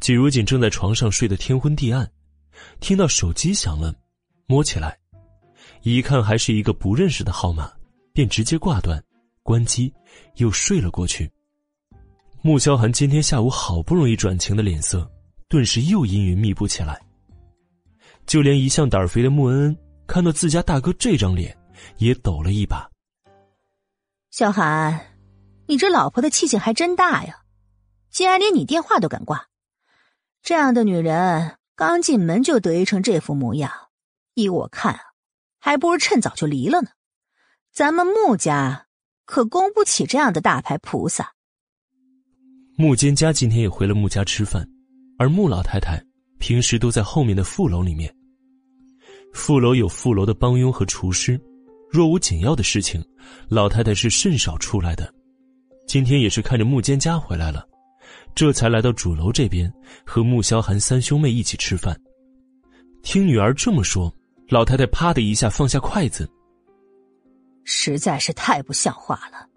[0.00, 2.10] 季如锦正在床上睡得天昏地暗，
[2.80, 3.94] 听到手机响了，
[4.46, 4.98] 摸起来。
[5.82, 7.72] 一看还是一个不认识的号码，
[8.12, 9.02] 便直接挂断，
[9.42, 9.92] 关机，
[10.36, 11.30] 又睡了过去。
[12.46, 15.10] 穆萧寒今天下午好不容易转晴的脸色，
[15.48, 17.00] 顿时又阴云密布起来。
[18.26, 21.56] 就连一向胆肥的穆恩恩，看到自家大哥这张脸，
[21.96, 22.86] 也抖了一把。
[24.30, 25.16] 萧寒，
[25.66, 27.38] 你这老婆的气性还真大呀，
[28.10, 29.46] 竟然连你电话都敢挂。
[30.42, 33.72] 这样的女人刚进门就得意成这副模样，
[34.34, 35.00] 依我看啊。
[35.60, 36.90] 还不如趁早就离了呢，
[37.72, 38.86] 咱们穆家
[39.24, 41.32] 可供不起这样的大牌菩萨。
[42.76, 44.68] 穆坚家今天也回了穆家吃饭，
[45.16, 46.02] 而穆老太太
[46.38, 48.12] 平时都在后面的副楼里面。
[49.32, 51.40] 副楼有副楼的帮佣和厨师，
[51.88, 53.04] 若无紧要的事情，
[53.48, 55.12] 老太太是甚少出来的。
[55.86, 57.64] 今天也是看着穆坚家回来了，
[58.34, 59.72] 这才来到主楼这边
[60.04, 61.96] 和穆萧寒三兄妹一起吃饭。
[63.02, 64.12] 听女儿这么说。
[64.50, 66.30] 老太太啪的一下放下筷子，
[67.64, 69.48] 实在是太不像话了！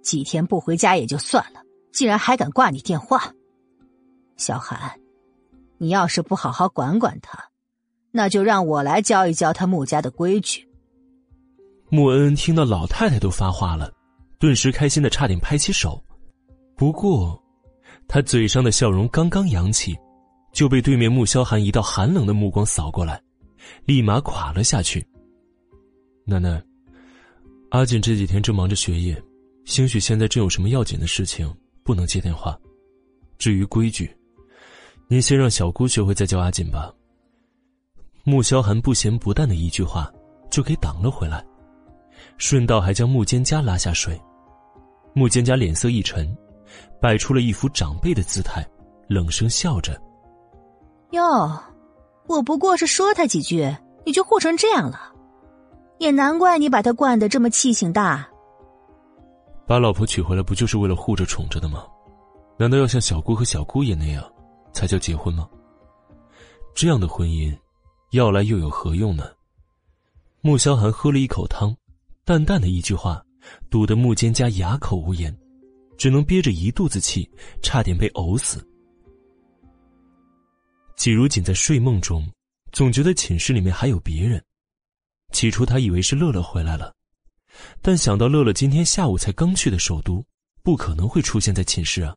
[0.00, 1.60] 几天不回家也就算了，
[1.96, 3.32] 竟然还敢挂你电话。
[4.36, 5.00] 小寒，
[5.78, 7.42] 你要是不好好管管他，
[8.10, 10.68] 那就让我来教一教他穆家的规矩。
[11.88, 13.90] 穆恩恩听到老太太都发话了，
[14.38, 15.98] 顿时开心的差点拍起手。
[16.76, 17.42] 不过，
[18.06, 19.96] 他嘴上的笑容刚刚扬起，
[20.52, 23.18] 就被对面穆萧寒一道寒冷的目光扫过来。
[23.86, 25.02] 立马垮了下去。
[26.26, 26.62] 奶奶，
[27.70, 29.18] 阿锦这几天正忙着学业，
[29.64, 31.50] 兴许现在正有什么要紧的事情，
[31.86, 32.58] 不能接电话。
[33.38, 34.14] 至于规矩，
[35.08, 36.92] 您先让小姑学会再教阿锦吧。
[38.24, 40.12] 穆萧寒不咸不淡的一句话，
[40.50, 41.44] 就给挡了回来，
[42.36, 44.20] 顺道还将穆蒹葭拉下水。
[45.14, 46.36] 穆蒹葭脸色一沉，
[47.00, 48.66] 摆出了一副长辈的姿态，
[49.08, 49.98] 冷声笑着
[51.12, 51.58] ：“哟。”
[52.26, 53.72] 我不过是说他几句，
[54.04, 55.12] 你就护成这样了，
[55.98, 58.28] 也难怪你把他惯得这么气性大。
[59.66, 61.84] 把老婆娶回来不就是为了护着宠着的吗？
[62.58, 64.24] 难道要像小姑和小姑爷那样，
[64.72, 65.48] 才叫结婚吗？
[66.74, 67.56] 这样的婚姻，
[68.12, 69.30] 要来又有何用呢？
[70.40, 71.76] 穆萧寒喝了一口汤，
[72.24, 73.20] 淡淡的一句话，
[73.68, 75.36] 堵得穆蒹葭哑口无言，
[75.98, 77.28] 只能憋着一肚子气，
[77.60, 78.64] 差点被呕死。
[80.96, 82.26] 季如锦在睡梦中，
[82.72, 84.42] 总觉得寝室里面还有别人。
[85.32, 86.94] 起初他以为是乐乐回来了，
[87.82, 90.24] 但想到乐乐今天下午才刚去的首都，
[90.62, 92.14] 不可能会出现在寝室啊。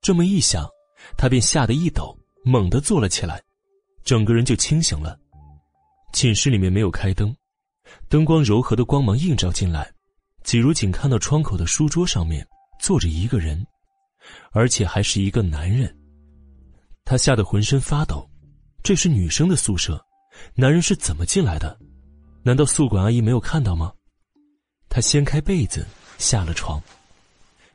[0.00, 0.68] 这么一想，
[1.16, 3.42] 他便吓得一抖，猛地坐了起来，
[4.04, 5.18] 整个人就清醒了。
[6.12, 7.34] 寝室里面没有开灯，
[8.08, 9.92] 灯光柔和的光芒映照进来，
[10.42, 12.46] 季如锦看到窗口的书桌上面
[12.80, 13.64] 坐着一个人，
[14.52, 15.94] 而且还是一个男人。
[17.04, 18.28] 他吓得浑身发抖，
[18.82, 20.02] 这是女生的宿舍，
[20.54, 21.78] 男人是怎么进来的？
[22.42, 23.92] 难道宿管阿姨没有看到吗？
[24.90, 25.86] 他掀开被子，
[26.18, 26.82] 下了床，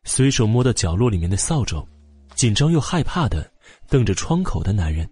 [0.03, 1.88] 随手摸到角落里面的扫帚，
[2.35, 3.50] 紧张又害怕的
[3.88, 5.10] 瞪着窗口的男人，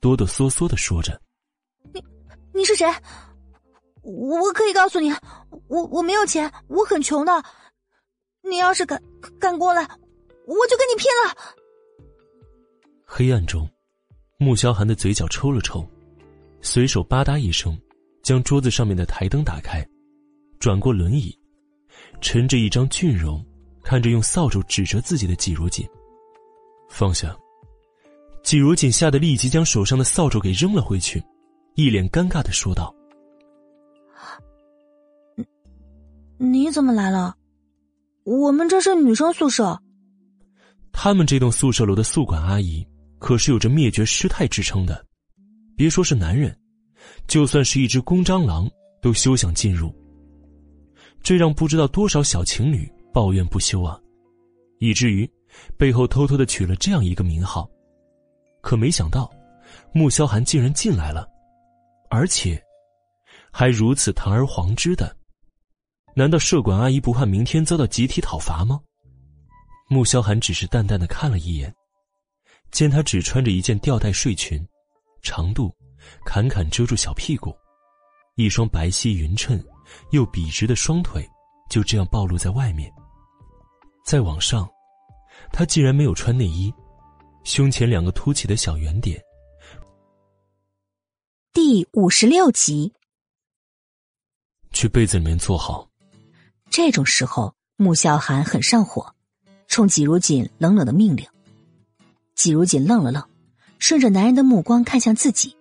[0.00, 1.20] 哆哆嗦嗦的说着
[1.92, 2.02] ：“你
[2.54, 2.86] 你是谁？
[4.02, 5.12] 我我可以告诉你，
[5.66, 7.44] 我我没有钱，我很穷的。
[8.48, 9.02] 你要是敢
[9.40, 11.36] 敢过来，我就跟你拼了。”
[13.04, 13.68] 黑暗中，
[14.38, 15.84] 穆萧寒的嘴角抽了抽，
[16.60, 17.76] 随手吧嗒一声，
[18.22, 19.84] 将桌子上面的台灯打开，
[20.62, 21.36] 转过轮椅，
[22.20, 23.44] 沉着一张俊容，
[23.82, 25.84] 看着用扫帚指着自己的季如锦，
[26.88, 27.36] 放下。
[28.44, 31.20] 季如锦吓得立即将手上的扫帚给扔了回去，
[31.74, 32.94] 一脸尴尬的说道
[36.38, 37.34] ：“你怎么来了？”
[38.22, 39.76] 我们这是女生宿舍。
[40.92, 42.86] 他们这栋宿舍楼的宿管阿姨
[43.18, 45.04] 可是有着灭绝师太之称的，
[45.74, 46.56] 别说是男人，
[47.26, 49.92] 就算是一只公蟑螂都休想进入。
[51.22, 53.98] 这让不知道多少小情侣抱怨不休啊，
[54.78, 55.30] 以至于
[55.76, 57.68] 背后偷偷的取了这样一个名号。
[58.60, 59.30] 可没想到，
[59.92, 61.28] 穆萧寒竟然进来了，
[62.10, 62.60] 而且
[63.52, 65.16] 还如此堂而皇之的。
[66.14, 68.80] 难道舍管阿姨不怕明天遭到集体讨伐吗？
[69.88, 71.74] 穆萧寒只是淡淡的看了一眼，
[72.70, 74.64] 见她只穿着一件吊带睡裙，
[75.22, 75.74] 长度
[76.24, 77.54] 坎坎遮住小屁股，
[78.36, 79.62] 一双白皙匀称
[80.10, 81.28] 又笔直的双腿
[81.70, 82.92] 就这样暴露在外面。
[84.04, 84.68] 再往上，
[85.52, 86.72] 他竟然没有穿内衣，
[87.44, 89.20] 胸前两个凸起的小圆点。
[91.52, 92.92] 第五十六集，
[94.72, 95.88] 去被子里面坐好。
[96.70, 99.14] 这种时候，穆萧寒很上火，
[99.68, 101.26] 冲季如锦冷冷的命令。
[102.34, 103.22] 季如锦愣了愣，
[103.78, 105.56] 顺着男人的目光看向自己，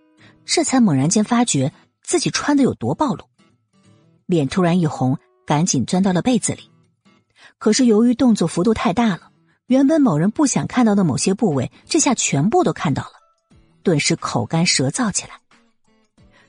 [0.46, 3.30] 这才猛然间发觉自己穿的有多暴露，
[4.32, 6.72] 脸突然一红，赶紧钻到了被子里。
[7.58, 9.30] 可是由于动作幅度太大了，
[9.68, 13.12] 原本某人不想看到的某些部位，这下全部都看到了，
[13.84, 15.34] 顿时口干舌燥起来。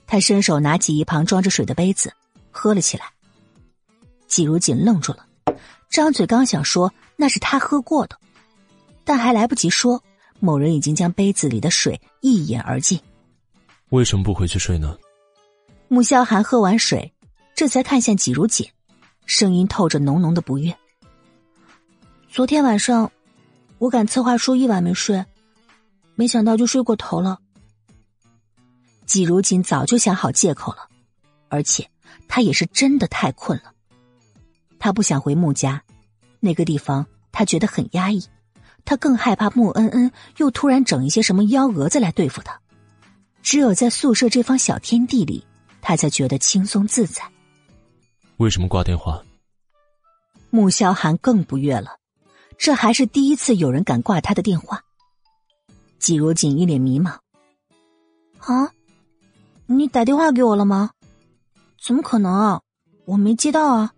[0.06, 2.12] 他伸手拿起一旁装着水的杯子，
[2.52, 3.06] 喝了起来。
[4.28, 5.26] 季如锦愣住了，
[5.90, 8.16] 张嘴刚想说那是他喝过的，
[9.04, 10.02] 但还来不及说，
[10.38, 13.00] 某人已经将杯子里的水一饮而尽。
[13.88, 14.96] 为什么不回去睡呢？
[15.88, 17.12] 穆萧寒喝完水，
[17.62, 18.68] 这才看向季如锦，
[19.24, 20.76] 声音透着浓浓的不悦。
[22.28, 23.12] 昨天晚上，
[23.78, 25.24] 我赶策划书一晚没睡，
[26.16, 27.38] 没想到就睡过头了。
[29.06, 30.88] 季如锦早就想好借口了，
[31.50, 31.88] 而且
[32.26, 33.72] 他也是真的太困了。
[34.80, 35.84] 他不想回穆家，
[36.40, 38.26] 那个地方他觉得很压抑，
[38.84, 42.60] 他更害怕穆恩恩又突然整一些什么幺蛾子来对付他。
[43.40, 45.46] 只有在宿舍这方小天地里，
[45.80, 47.22] 他才觉得轻松自在。
[48.42, 49.22] 为什么挂电话？
[50.50, 52.00] 穆萧寒更不悦了，
[52.58, 54.82] 这还是第一次有人敢挂他的电话。
[56.00, 57.16] 季如锦一脸迷茫
[58.42, 58.72] ：“啊，
[59.66, 60.90] 你打电话给我了吗？
[61.80, 62.62] 怎么可能啊？
[63.04, 63.94] 我没接到啊。”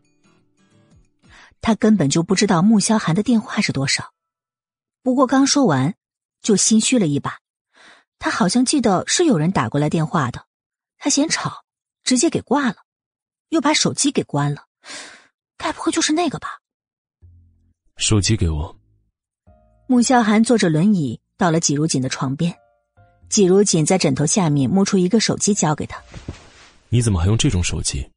[1.63, 4.13] 他根本就不知道穆萧寒的电话是多少，
[5.03, 5.95] 不过刚说完，
[6.43, 7.39] 就心虚了一把。
[8.19, 10.45] 他好像记得是有人打过来电话的，
[10.99, 11.65] 他嫌吵，
[12.03, 12.84] 直接给挂了，
[13.55, 14.65] 又把手机给关了。
[15.57, 16.61] 该不会就是那个吧？
[17.97, 18.77] 手机给我。
[19.87, 22.53] 穆萧寒坐着轮椅到了季如锦的床边，
[23.29, 26.03] 季如锦在枕头下面摸出一个手机交给他。
[26.89, 28.11] 你怎么还用这种手机？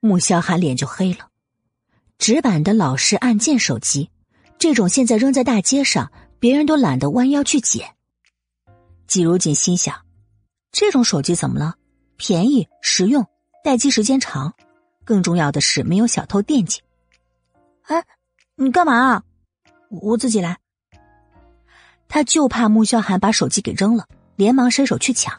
[0.00, 1.28] 穆萧寒脸就黑了。
[2.18, 4.10] 直板的老式按键手机，
[4.58, 7.94] 这种现在扔在大街上，别人都懒得弯腰去捡。
[9.06, 10.04] 季如锦心想，
[10.72, 11.76] 这种手机怎么了？
[12.16, 13.26] 便宜、实用、
[13.62, 14.54] 待机时间长，
[15.04, 16.80] 更重要的是没有小偷惦记。
[17.82, 18.04] 哎，
[18.56, 19.22] 你干嘛啊？
[19.88, 20.58] 我自己来。
[22.08, 24.06] 他就怕穆萧寒把手机给扔了，
[24.36, 25.38] 连忙伸手去抢。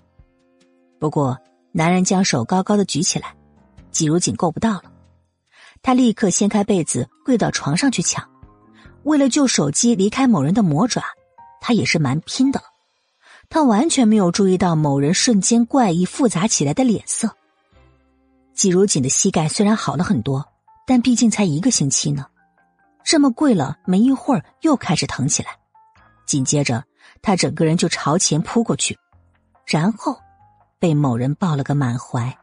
[1.00, 1.38] 不过
[1.72, 3.36] 男人将手高高的举起来，
[3.92, 4.84] 季如锦够不到了。
[5.82, 8.30] 他立刻掀开被子，跪到床上去抢。
[9.04, 11.04] 为了救手机离开某人的魔爪，
[11.60, 12.66] 他也是蛮拼的了。
[13.50, 17.36] 他完全没有注意到某人瞬间怪异复杂起来的脸色。
[18.54, 20.46] 季如锦的膝盖虽然好了很多，
[20.86, 22.26] 但毕竟才一个星期呢，
[23.04, 25.50] 这么跪了没一会儿又开始疼起来。
[26.26, 26.84] 紧接着，
[27.22, 28.98] 他整个人就朝前扑过去，
[29.66, 30.18] 然后
[30.80, 32.38] 被某人抱了个满怀。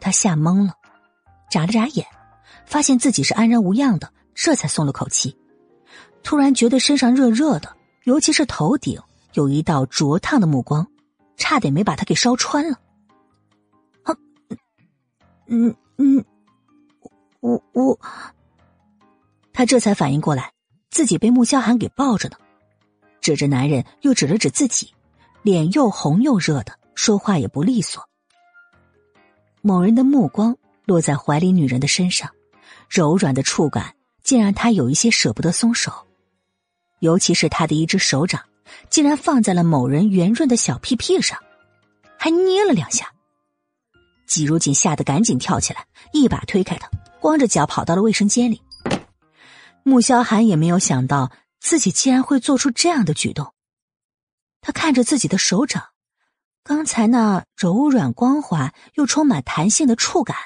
[0.00, 0.74] 他吓懵了。
[1.50, 2.06] 眨了眨眼，
[2.64, 5.36] 发现自己是安然无恙的，这才松了口气。
[6.22, 8.98] 突然觉得身上热热的，尤其是头顶
[9.34, 10.86] 有一道灼烫的目光，
[11.36, 12.78] 差点没把他给烧穿了。
[15.52, 16.24] 嗯嗯，
[17.40, 18.00] 我我，
[19.52, 20.50] 他这才反应过来，
[20.90, 22.36] 自己被穆萧寒给抱着呢，
[23.20, 24.92] 指着男人，又指了指自己，
[25.42, 28.02] 脸又红又热的，说话也不利索。
[29.60, 30.56] 某人的目光。
[30.84, 32.28] 落在怀里女人的身上，
[32.90, 35.92] 柔软的触感竟让他有一些舍不得松手，
[36.98, 38.42] 尤其是他的一只手掌，
[38.90, 41.38] 竟然放在了某人圆润的小屁屁上，
[42.18, 43.08] 还捏了两下。
[44.32, 46.88] 季如锦吓得赶紧跳起来，一把推开他，
[47.20, 48.62] 光着脚跑到了卫生间里。
[49.82, 51.30] 穆萧寒也没有想到
[51.60, 53.52] 自己竟然会做出这样的举动，
[54.62, 55.88] 他看着自己的手掌，
[56.64, 60.36] 刚才那柔软光滑又充满弹性的触感。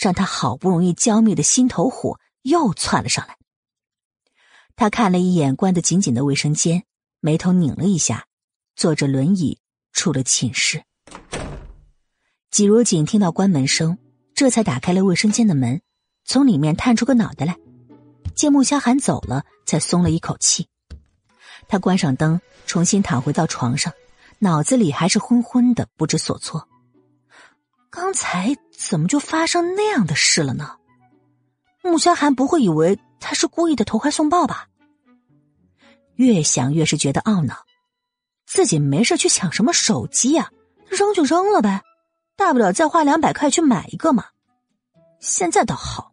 [0.00, 3.36] 让他好不容易浇灭的心头火又窜了上来。
[4.76, 6.84] 他看了一眼关得紧紧的卫生间，
[7.18, 8.26] 眉头拧了一下，
[8.76, 9.58] 坐着轮椅
[9.92, 10.84] 出了寝室。
[12.50, 13.98] 季如锦听到关门声，
[14.34, 15.80] 这才打开了卫生间的门，
[16.24, 17.56] 从里面探出个脑袋来。
[18.34, 20.68] 见穆萧寒走了，才松了一口气。
[21.68, 23.92] 他关上灯，重新躺回到床上，
[24.38, 26.68] 脑子里还是昏昏的，不知所措。
[27.90, 30.76] 刚才怎么就发生那样的事了呢？
[31.82, 34.68] 穆萧寒不会以为他是故意的投怀送抱吧？
[36.16, 37.56] 越想越是觉得懊恼，
[38.46, 40.50] 自己没事去抢什么手机呀？
[40.88, 41.82] 扔就扔了呗，
[42.38, 44.26] 大不了再花两百块去买一个嘛。
[45.18, 46.12] 现在倒好，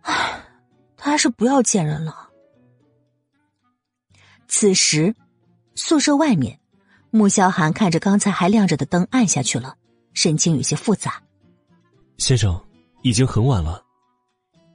[0.00, 0.42] 唉，
[0.96, 2.30] 他还是不要见人了。
[4.48, 5.14] 此时，
[5.74, 6.58] 宿舍外面，
[7.10, 9.76] 穆萧寒看着刚才还亮着的灯暗下去了，
[10.14, 11.22] 神情有些复杂。
[12.16, 12.58] 先生，
[13.02, 13.84] 已经很晚了。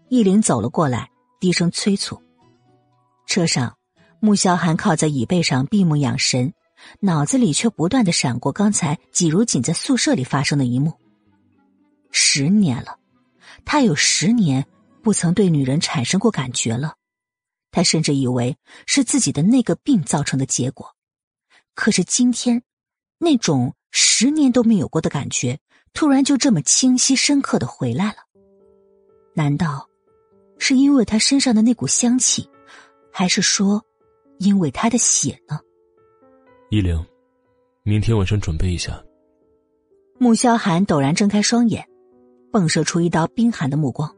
[0.09, 1.09] 易林走了过来，
[1.39, 2.21] 低声催促。
[3.25, 3.75] 车上，
[4.19, 6.53] 穆萧寒靠在椅背上闭目养神，
[6.99, 10.93] 脑子里却不断的闪过刚才季如锦在宿舍里发生的一幕。
[12.11, 12.97] 十年了，
[13.65, 14.65] 他有十年
[15.01, 16.95] 不曾对女人产生过感觉了。
[17.71, 18.55] 他甚至以为
[18.85, 20.95] 是自己的那个病造成的结果，
[21.73, 22.61] 可是今天，
[23.17, 25.59] 那种十年都没有过的感觉，
[25.91, 28.17] 突然就这么清晰深刻的回来了。
[29.33, 29.89] 难道，
[30.59, 32.47] 是因为他身上的那股香气，
[33.11, 33.83] 还是说，
[34.37, 35.59] 因为他的血呢？
[36.73, 37.05] 依灵，
[37.83, 38.99] 明天晚上准备一下。
[40.17, 41.87] 穆萧寒陡然睁开双眼，
[42.51, 44.11] 迸射出一道冰寒的目光。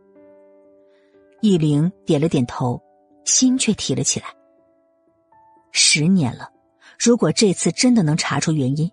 [1.41, 2.81] 易灵点了点头。
[3.25, 4.27] 心却提了起来。
[5.71, 6.49] 十年了，
[6.97, 8.89] 如果这次真的能查出原因，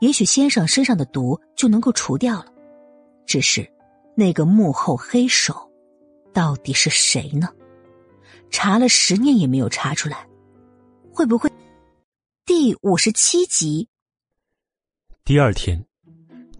[0.00, 2.52] 也许先生身上的毒就能够除掉了。
[3.24, 3.66] 只是，
[4.14, 5.54] 那个幕后黑手，
[6.34, 7.48] 到底是谁呢？
[8.50, 10.28] 查了十年也没有查出来，
[11.10, 11.48] 会不会？
[12.66, 13.88] 第五十七集。
[15.24, 15.86] 第二天，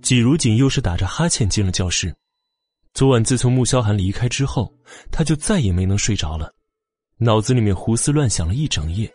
[0.03, 2.15] 季如锦又是打着哈欠进了教室。
[2.95, 4.73] 昨晚自从穆萧寒离开之后，
[5.11, 6.55] 他就再也没能睡着了。
[7.19, 9.13] 脑子里面胡思乱想了一整夜，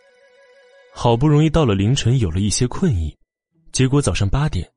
[0.92, 3.16] 好不容易到了凌晨，有了一些困意，
[3.72, 4.70] 结果早上八点，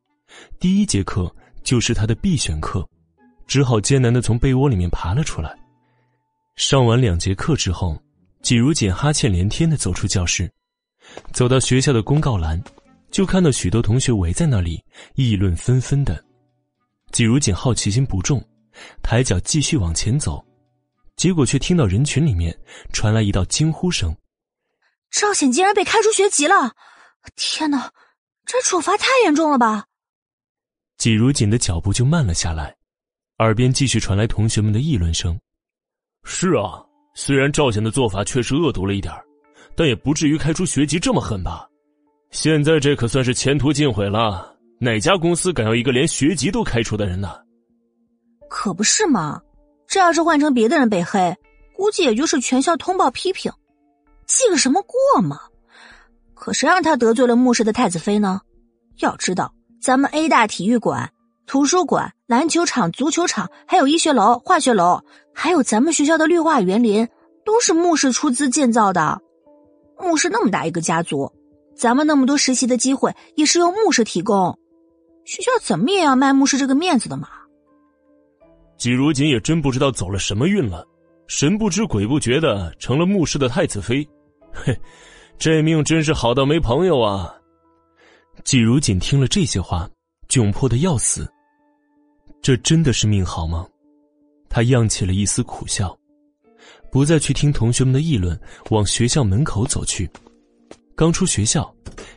[0.58, 1.30] 第一节课
[1.66, 2.88] 就是他的必选课，
[3.46, 5.54] 只好艰难的从被窝里面爬了出来。
[6.56, 8.02] 上完两节课之后，
[8.42, 10.50] 季如锦哈欠连天的走出教室，
[11.34, 12.62] 走到学校的公告栏，
[13.12, 14.84] 就看到许多同学围在那里
[15.16, 16.24] 议论纷纷的。
[17.12, 18.44] 季如锦好奇心不重，
[19.02, 20.44] 抬脚继续往前走。
[21.16, 22.54] 结果却听到人群里面
[22.92, 24.14] 传来一道惊呼声
[25.10, 26.76] ：“赵显竟然被开除学籍了！
[27.38, 27.90] 天哪，
[28.46, 29.86] 这处罚太严重了吧！”
[31.00, 32.76] 季如锦的脚步就慢了下来，
[33.38, 35.40] 耳边继续传来同学们的议论声
[36.26, 39.14] ：“是啊，虽然赵显的做法确实恶毒了一点
[39.76, 41.68] 但也不至于开除学籍这么狠吧？
[42.32, 47.30] 现在这可算是前途尽毁了，哪家公司敢要一个连学籍都开除的人呢？”
[48.50, 49.42] 可不是嘛！
[49.88, 51.36] 这要是换成别的人被黑，
[51.76, 53.52] 估计也就是全校通报批评，
[54.26, 55.40] 记个什么过嘛？
[56.34, 58.42] 可谁让他得罪了穆氏的太子妃呢？
[59.00, 61.12] 要知道，咱们 A 大体育馆、
[61.46, 65.02] 图书馆、篮球场、足球场，还有医学楼、化学楼，
[65.34, 67.08] 还有咱们学校的绿化园林，
[67.46, 69.22] 都是穆氏出资建造的。
[70.00, 71.32] 穆氏那么大一个家族，
[71.76, 74.58] 咱们那么多实习的机会也是由穆氏提供，
[75.24, 77.30] 学校怎么也要卖穆氏这个面子的嘛。
[78.78, 80.86] 季如锦也真不知道走了什么运了，
[81.28, 84.08] 神不知鬼不觉的成了穆氏的太子妃，
[84.52, 84.78] 嘿，
[85.38, 87.34] 这命真是好到没朋友啊！
[88.44, 89.90] 季如锦听了这些话，
[90.28, 91.28] 窘迫的要死。
[92.42, 93.66] 这真的是命好吗？
[94.50, 95.98] 他漾起了一丝苦笑，
[96.96, 100.10] 不再去听同学们的议论，往学校门口走去。
[100.96, 101.70] 刚出学校，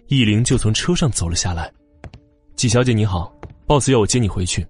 [0.06, 1.68] 易灵就从车上走了下来。
[2.54, 4.64] 季小姐你好，boss 要我接你回去。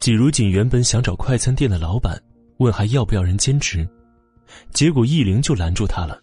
[0.00, 2.18] 季如锦原本想找快餐店的老板
[2.56, 3.86] 问还要不要人兼职，
[4.72, 6.18] 结果易灵就拦住他了。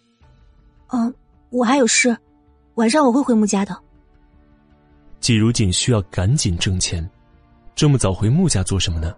[0.88, 1.14] 嗯，
[1.50, 2.16] 我还有事，
[2.74, 3.72] 晚上我会回穆家的。
[5.20, 7.08] 季如锦需要赶紧挣钱，
[7.76, 9.14] 这么早回穆家做什么呢？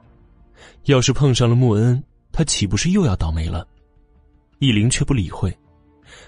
[0.85, 2.05] 要是碰上了穆恩，
[2.37, 3.67] 他岂不是又要倒霉了？
[4.59, 5.51] 易林却不理会，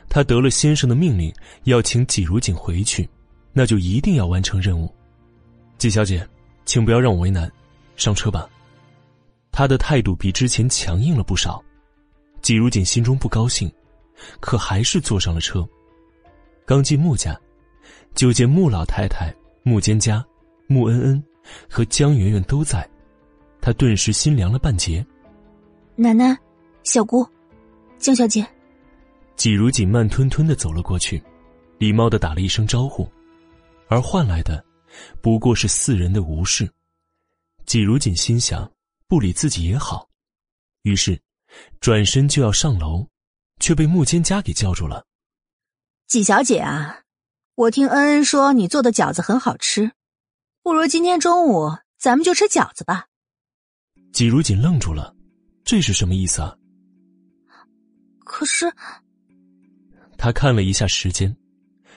[0.08, 1.30] 他得了先生的命令，
[1.64, 3.06] 要请季如锦回去，
[3.52, 4.90] 那就一定要完成任务。
[5.76, 6.26] 季小姐，
[6.64, 7.52] 请不要让我为难。
[7.94, 8.48] 上车吧。
[9.52, 11.62] 他的态度比之前强硬了不少，
[12.40, 13.70] 季如锦心中不高兴，
[14.40, 15.68] 可还是坐上了车。
[16.64, 17.38] 刚进穆家，
[18.14, 19.30] 就见穆老太太、
[19.62, 20.24] 穆蒹葭、
[20.68, 21.22] 穆恩恩
[21.68, 22.88] 和江媛媛都在，
[23.60, 25.04] 他顿时心凉了半截。
[26.00, 26.38] 奶奶，
[26.84, 27.28] 小姑，
[27.98, 28.46] 江小姐。
[29.34, 31.20] 季如锦慢吞吞的走了过去，
[31.76, 33.10] 礼貌的打了一声招呼，
[33.88, 34.64] 而换来的
[35.20, 36.70] 不过是四人的无视。
[37.66, 38.70] 季如锦心想，
[39.08, 40.08] 不理自己也好，
[40.82, 41.20] 于是
[41.80, 43.04] 转身就要上楼，
[43.58, 45.04] 却被穆蒹葭给叫住了。
[46.06, 47.00] 季小姐啊，
[47.56, 49.90] 我听恩恩说你做的饺子很好吃，
[50.62, 53.06] 不如今天中午咱们就吃饺子吧。
[54.12, 55.12] 季如锦愣住了，
[55.68, 56.56] 这是什么意思啊？
[58.24, 58.72] 可是，
[60.16, 61.36] 他看了一下时间，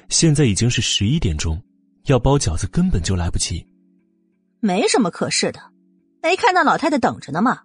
[0.10, 1.58] 现在已经是十一点钟，
[2.08, 3.66] 要包饺子根本就来不及。
[4.60, 5.62] 没什么可是的，
[6.22, 7.62] 没看到老太太等着呢吗？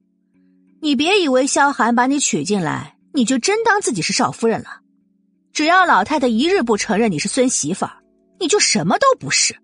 [0.80, 4.82] 你别以为萧寒把你娶进来，你就真当自己是少夫人了。
[5.52, 8.00] 只要老太太一日不承认你是孙媳妇儿，
[8.38, 9.56] 你就什么都不是。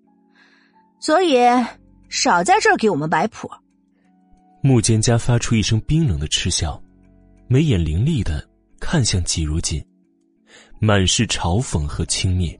[0.99, 1.39] 所以，
[2.09, 3.49] 少在这儿给我们摆谱。
[4.65, 6.81] 穆蒹葭发出一声冰冷的嗤笑，
[7.49, 9.85] 眉眼凌厉的看向季如锦，
[10.79, 12.57] 满是嘲讽和轻蔑。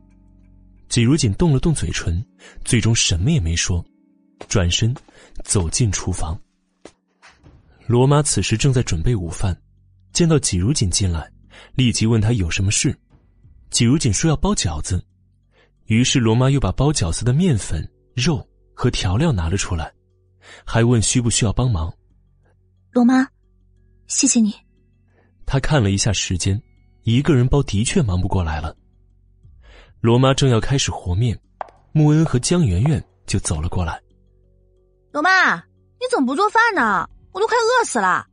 [0.89, 2.21] 季如锦动了动嘴唇，
[2.65, 3.85] 最终什么也没说，
[4.49, 4.93] 转身
[5.45, 6.37] 走进厨房。
[7.87, 9.57] 罗妈此时正在准备午饭，
[10.13, 11.31] 见到季如锦进来，
[11.77, 12.99] 立即问他有什么事。
[13.71, 15.01] 季如锦说要包饺子，
[15.87, 19.93] 于是罗妈又把包饺子的面粉、肉和调料拿了出来。
[20.65, 21.93] 还问需不需要帮忙？
[22.91, 23.27] 罗妈，
[24.07, 24.55] 谢谢你。
[25.47, 26.61] 他看了一下时间，
[27.03, 28.77] 一个人包的确忙不过来了。
[30.01, 31.39] 罗妈正要开始和面，
[31.93, 34.01] 穆恩和江媛媛就走了过来。
[35.13, 37.09] 罗妈，你怎么不做饭呢？
[37.33, 38.27] 我都快饿死了。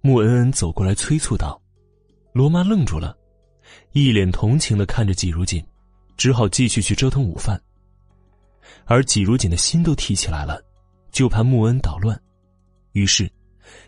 [0.00, 1.60] 穆恩恩走过来催促道。
[2.32, 3.16] 罗妈愣住了，
[3.92, 5.64] 一脸同情的看着季如锦，
[6.16, 7.60] 只好继续去折腾午饭。
[8.84, 10.62] 而季如锦的心都提起来了。
[11.10, 12.20] 就怕穆恩捣乱，
[12.92, 13.30] 于是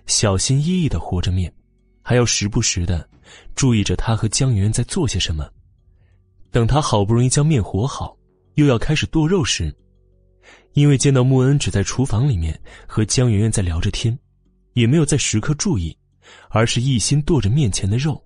[0.07, 1.53] 小心翼翼的和着面，
[2.03, 3.09] 还要时不时的
[3.55, 5.49] 注意着他和江媛媛在做些什么。
[6.51, 8.17] 等他好不容易将面和好，
[8.55, 9.73] 又要开始剁肉时，
[10.73, 14.19] 因为见到穆恩只在厨房里面和江媛媛在聊着天，
[14.73, 15.97] 也没有在时刻注意，
[16.49, 18.21] 而是一心剁着面前的肉，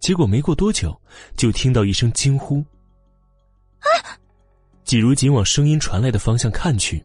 [0.00, 0.98] 结果没过多久，
[1.36, 2.64] 就听到一声惊呼
[3.80, 4.16] ：“啊！”
[4.84, 7.04] 季如锦往声音传来的方向看去。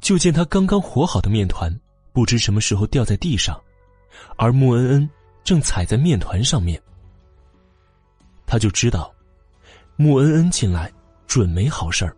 [0.00, 1.74] 就见他刚刚和好的面团，
[2.12, 3.60] 不知什么时候掉在地上，
[4.36, 5.10] 而穆恩恩
[5.44, 6.80] 正踩在面团上面。
[8.46, 9.12] 他就知道，
[9.96, 10.90] 穆恩恩进来
[11.26, 12.16] 准没好事儿，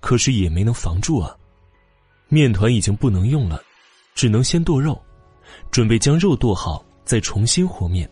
[0.00, 1.36] 可是也没能防住啊。
[2.28, 3.62] 面团已经不能用了，
[4.14, 5.00] 只能先剁肉，
[5.70, 8.08] 准备将肉剁好再重新和面。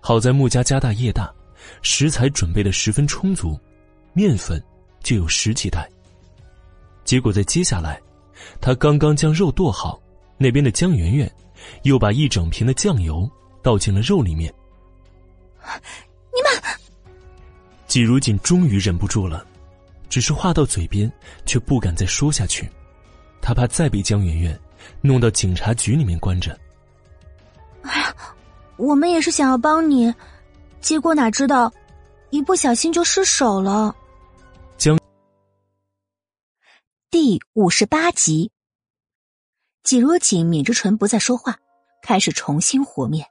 [0.00, 1.32] 好在穆家家大业大，
[1.82, 3.58] 食材准备的十分充足，
[4.12, 4.62] 面粉
[5.02, 5.88] 就有十几袋。
[7.04, 8.00] 结果在接下来，
[8.60, 10.00] 他刚刚将肉剁好，
[10.38, 11.30] 那边的江媛媛
[11.82, 13.28] 又把一整瓶的酱油
[13.62, 14.52] 倒进了肉里面。
[16.32, 16.62] 你们，
[17.86, 19.44] 季如锦终于忍不住了，
[20.08, 21.10] 只是话到嘴边
[21.44, 22.70] 却不敢再说下去，
[23.40, 24.60] 他怕再被江媛媛
[25.00, 26.56] 弄到警察局里面关着。
[27.82, 28.14] 哎呀，
[28.76, 30.12] 我们也是想要帮你，
[30.80, 31.72] 结果哪知道，
[32.30, 33.94] 一不小心就失手了。
[37.18, 38.52] 第五十八集，
[39.82, 41.56] 季如锦抿着唇不再说话，
[42.02, 43.26] 开始重新和面。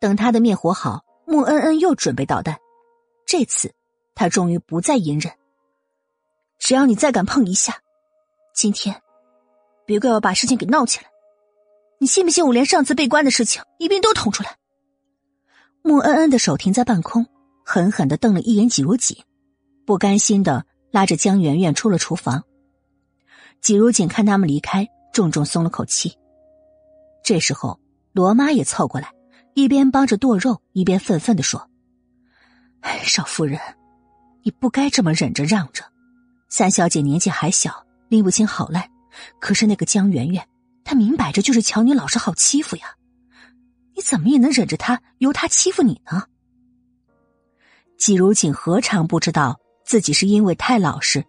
[0.00, 2.58] 等他的面和好，穆恩恩又准备捣蛋。
[3.26, 3.74] 这次
[4.14, 5.30] 他终于不再隐忍。
[6.58, 7.76] 只要你再敢碰一下，
[8.54, 9.02] 今天
[9.84, 11.10] 别怪我把事情给闹起来。
[11.98, 14.56] 你信不信我连上次被关的事情一并都捅出来？
[15.82, 17.26] 穆恩恩的手停在半空，
[17.66, 19.22] 狠狠的瞪了一眼季如锦，
[19.84, 22.42] 不甘心的拉着江媛媛出了厨房。
[23.64, 26.14] 季如锦看他们离开，重重松了口气。
[27.22, 27.80] 这时候，
[28.12, 29.10] 罗妈也凑过来，
[29.54, 31.66] 一边帮着剁肉，一边愤愤的说：“，
[33.02, 33.58] 少夫人，
[34.42, 35.82] 你不该这么忍着让着。
[36.50, 38.86] 三小姐年纪还小，拎不清好赖。
[39.40, 40.46] 可是那个江媛媛，
[40.84, 42.94] 她明摆着就是瞧你老实好欺负呀，
[43.96, 46.24] 你怎么也能忍着她，由她欺负你呢？”
[47.96, 51.24] 季如锦何尝不知道自己是因为太老实，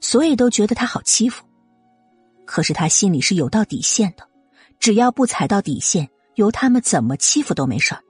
[0.00, 1.44] 所以都觉得她好欺负。
[2.50, 4.28] 可是他心里是有道底线的，
[4.80, 8.02] 只要不踩到底线，由他们怎么欺负都没事儿。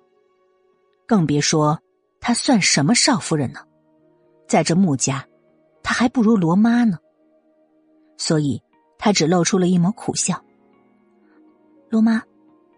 [1.07, 1.79] 更别说
[2.23, 3.61] 他算什么少夫人呢，
[4.49, 5.23] 在这穆家，
[5.83, 6.97] 他还不如罗妈呢。
[8.17, 8.63] 所以，
[8.97, 10.43] 他只露出了一抹苦笑。
[11.91, 12.23] 罗妈，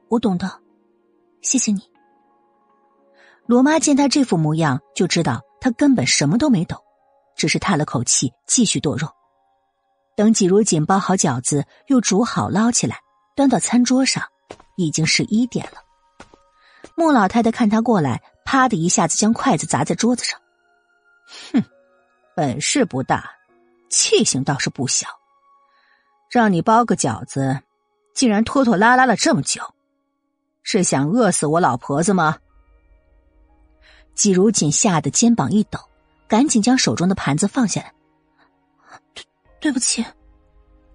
[0.08, 0.50] 我懂得，
[1.42, 1.80] 谢谢你。
[3.46, 6.76] 罗妈见他这副模样，就知道他根本什么都没懂，
[7.36, 9.06] 只是叹了口气，继续剁肉。
[10.22, 13.00] 等季如锦包好饺子，又煮好捞起来，
[13.34, 14.22] 端到餐桌上，
[14.76, 15.82] 已经十一点了。
[16.94, 20.40] 穆老太太看他过来，啪的一下子将筷子砸在桌子上。
[21.52, 21.64] 哼，
[22.36, 23.32] 本事不大，
[23.90, 25.08] 气性倒是不小。
[26.30, 27.58] 让你包个饺子，
[28.14, 29.60] 竟然拖拖拉拉了这么久，
[30.62, 32.38] 是想饿死我老婆子吗？
[34.14, 35.80] 季如锦吓得肩膀一抖，
[36.28, 37.92] 赶紧将手中的盘子放下来。
[39.62, 40.04] 对，不起，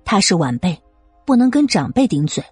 [0.04, 0.78] 他是晚辈，
[1.26, 2.44] 不能跟长辈顶嘴，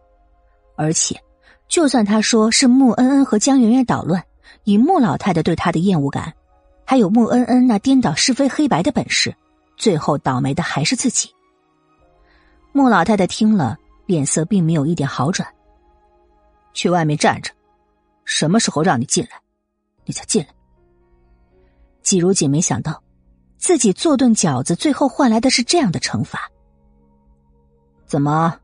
[0.77, 1.21] 而且。
[1.67, 4.23] 就算他说是穆恩恩和江媛媛捣乱，
[4.63, 6.33] 以穆老太太对他的厌恶感，
[6.85, 9.35] 还有穆恩恩那颠倒是非黑白的本事，
[9.75, 11.29] 最后倒霉的还是自己。
[12.71, 15.45] 穆老太太听了，脸色并没有一点好转。
[16.71, 17.51] 去外面站着，
[18.23, 19.41] 什么时候让你进来，
[20.05, 20.49] 你再进来。
[22.03, 23.01] 季如锦没想到，
[23.57, 26.49] 自己做顿饺子，最后换来的是这样的惩罚。
[28.05, 28.59] 怎么，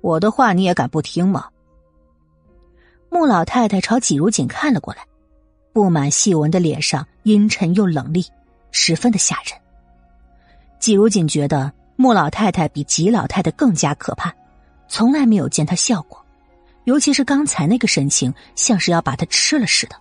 [0.00, 1.48] 我的话你也敢不听吗？
[3.08, 5.06] 穆老太太朝纪如锦看了过来，
[5.72, 8.26] 布满细纹的脸上阴沉又冷厉，
[8.70, 9.58] 十分的吓人。
[10.78, 14.34] 纪如锦觉得穆老太太比吉老太太更加可怕，
[14.88, 16.22] 从来没有见她笑过，
[16.84, 19.96] 尤其是刚才那个神情，像是要把她吃了似的。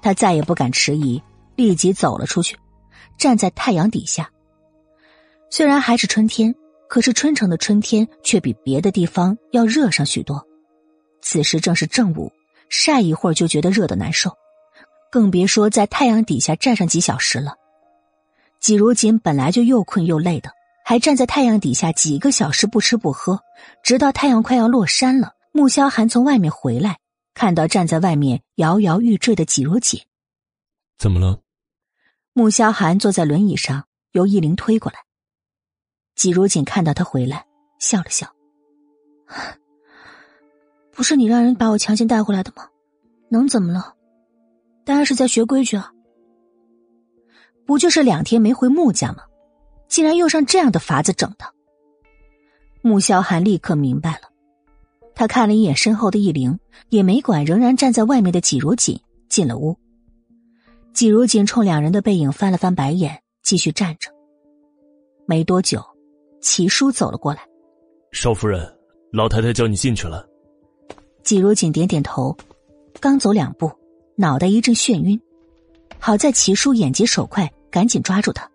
[0.00, 1.20] 他再也不敢迟疑，
[1.56, 2.56] 立即走了出去，
[3.18, 4.30] 站在太阳底下。
[5.50, 6.54] 虽然还是春天，
[6.88, 10.46] 可是春城的春天却比别的地方要热上许多。
[11.22, 12.30] 此时正是正午，
[12.68, 14.30] 晒一会儿就觉得热的难受，
[15.10, 17.54] 更别说在太阳底下站上几小时了。
[18.60, 20.50] 季如锦本来就又困又累的，
[20.84, 23.40] 还站在太阳底下几个小时不吃不喝，
[23.82, 26.98] 直到太阳快要落山了，穆萧寒从外面回来，
[27.34, 30.00] 看到站在外面摇摇欲坠的季如锦，
[30.98, 31.40] 怎么了？
[32.38, 33.82] 穆萧寒坐在轮椅上，
[34.12, 34.98] 由易灵推过来。
[36.16, 37.46] 季如锦看到他回来，
[37.78, 38.30] 笑了笑。
[40.92, 42.68] 不是你让人把我强行带回来的吗？
[43.30, 43.94] 能怎么了？
[44.84, 45.90] 当然是在学规矩啊！
[47.64, 49.22] 不就是两天没回穆家吗？
[49.88, 51.50] 竟然用上这样的法子整他！
[52.82, 54.28] 穆萧寒立刻明白了，
[55.14, 56.58] 他看了一眼身后的易灵，
[56.90, 59.00] 也没管仍然站在外面的季如锦，
[59.30, 59.74] 进了屋。
[60.96, 64.10] 季如锦冲两人的背影翻了翻白眼，继续站着。
[65.26, 65.84] 没多久，
[66.40, 67.46] 齐叔走了过来
[68.12, 68.66] ：“少夫人，
[69.12, 70.26] 老太太叫你进去了。”
[71.22, 72.34] 季如锦点点头，
[72.98, 73.70] 刚走两步，
[74.14, 75.20] 脑袋一阵眩晕。
[75.98, 78.50] 好在齐叔眼疾手快，赶紧抓住他。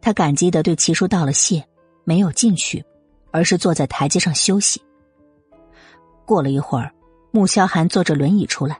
[0.00, 1.64] 他感激的对齐叔道了谢，
[2.02, 2.84] 没有进去，
[3.30, 4.82] 而是坐在台阶上休息。
[6.24, 6.92] 过了一会儿，
[7.30, 8.76] 穆萧寒坐着轮椅出来，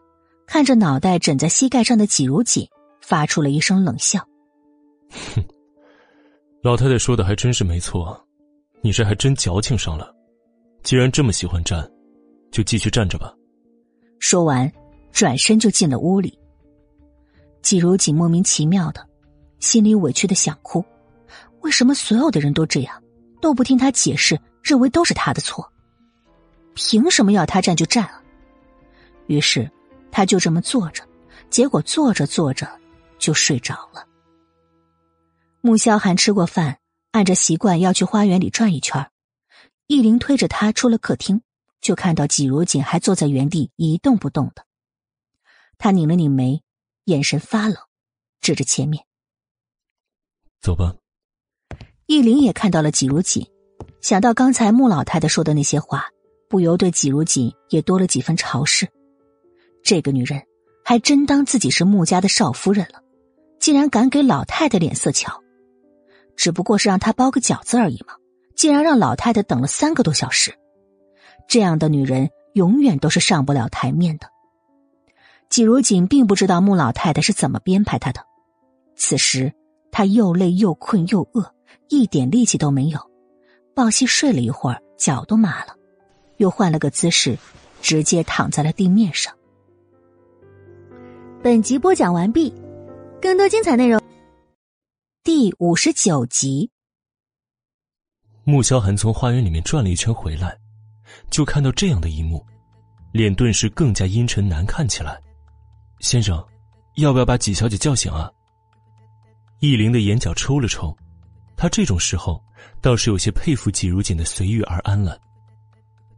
[0.46, 2.66] 看着脑袋枕在膝盖上的季如锦，
[3.00, 4.20] 发出了一声冷笑
[5.34, 5.44] ：“哼，
[6.62, 8.18] 老太太说的还真是没错，
[8.80, 10.14] 你这还真矫情上了。
[10.82, 11.88] 既然这么喜欢站。”
[12.52, 13.34] 就继续站着吧。
[14.18, 14.72] 说完，
[15.12, 16.38] 转身就进了屋里。
[17.60, 19.06] 季如锦莫名其妙的，
[19.58, 20.82] 心里委屈的想哭。
[21.60, 23.02] 为什么所有的人都这样，
[23.42, 25.70] 都不听他解释，认为都是他的错？
[26.72, 28.22] 凭什么要他站就站啊？
[29.26, 29.70] 于是，
[30.16, 31.06] 他就这么坐着，
[31.50, 32.66] 结果坐着坐着
[33.18, 34.08] 就睡着了。
[35.60, 36.78] 穆萧寒吃过饭，
[37.10, 39.10] 按着习惯要去花园里转一圈。
[39.88, 41.42] 易灵推着他出了客厅。
[41.82, 44.64] 就看到季如锦还坐在原地一动不动的，
[45.76, 46.62] 他拧了拧眉，
[47.04, 47.76] 眼神发冷，
[48.40, 49.04] 指着前面
[50.62, 50.96] ：“走吧。”
[52.06, 53.46] 易灵也看到了季如锦，
[54.00, 56.08] 想到刚才穆老太太说的那些话，
[56.48, 58.88] 不由对季如锦也多了几分嘲视。
[59.86, 60.42] 这个女人
[60.84, 63.00] 还真当自己是穆家的少夫人了，
[63.60, 65.40] 竟然敢给老太太脸色瞧。
[66.34, 68.14] 只不过是让她包个饺子而已嘛，
[68.56, 70.52] 竟然让老太太等了三个多小时。
[71.46, 74.28] 这样的女人永远都是上不了台面的。
[75.48, 78.20] 季如锦并不知道穆老太太是怎么编排她的。
[78.96, 79.54] 此时，
[79.92, 81.54] 她又累又困又饿，
[81.88, 82.98] 一点力气都没有，
[83.72, 85.76] 抱膝睡了一会儿，脚都麻了，
[86.38, 87.38] 又换了个姿势，
[87.80, 89.32] 直接躺在了地面上。
[91.46, 92.52] 本集播讲完毕，
[93.22, 94.02] 更多精彩内容，
[95.22, 96.68] 第五十九集。
[98.42, 100.58] 穆萧寒从花园里面转了一圈回来。
[101.30, 102.44] 就看到这样的一幕，
[103.12, 105.22] 脸顿时更加阴沉难看起来。
[106.00, 106.44] 先生，
[106.96, 108.28] 要不要把纪小姐叫醒啊？
[109.60, 110.92] 易灵的眼角抽了抽，
[111.56, 112.42] 他这种时候
[112.80, 115.16] 倒是有些佩服季如锦的随遇而安了。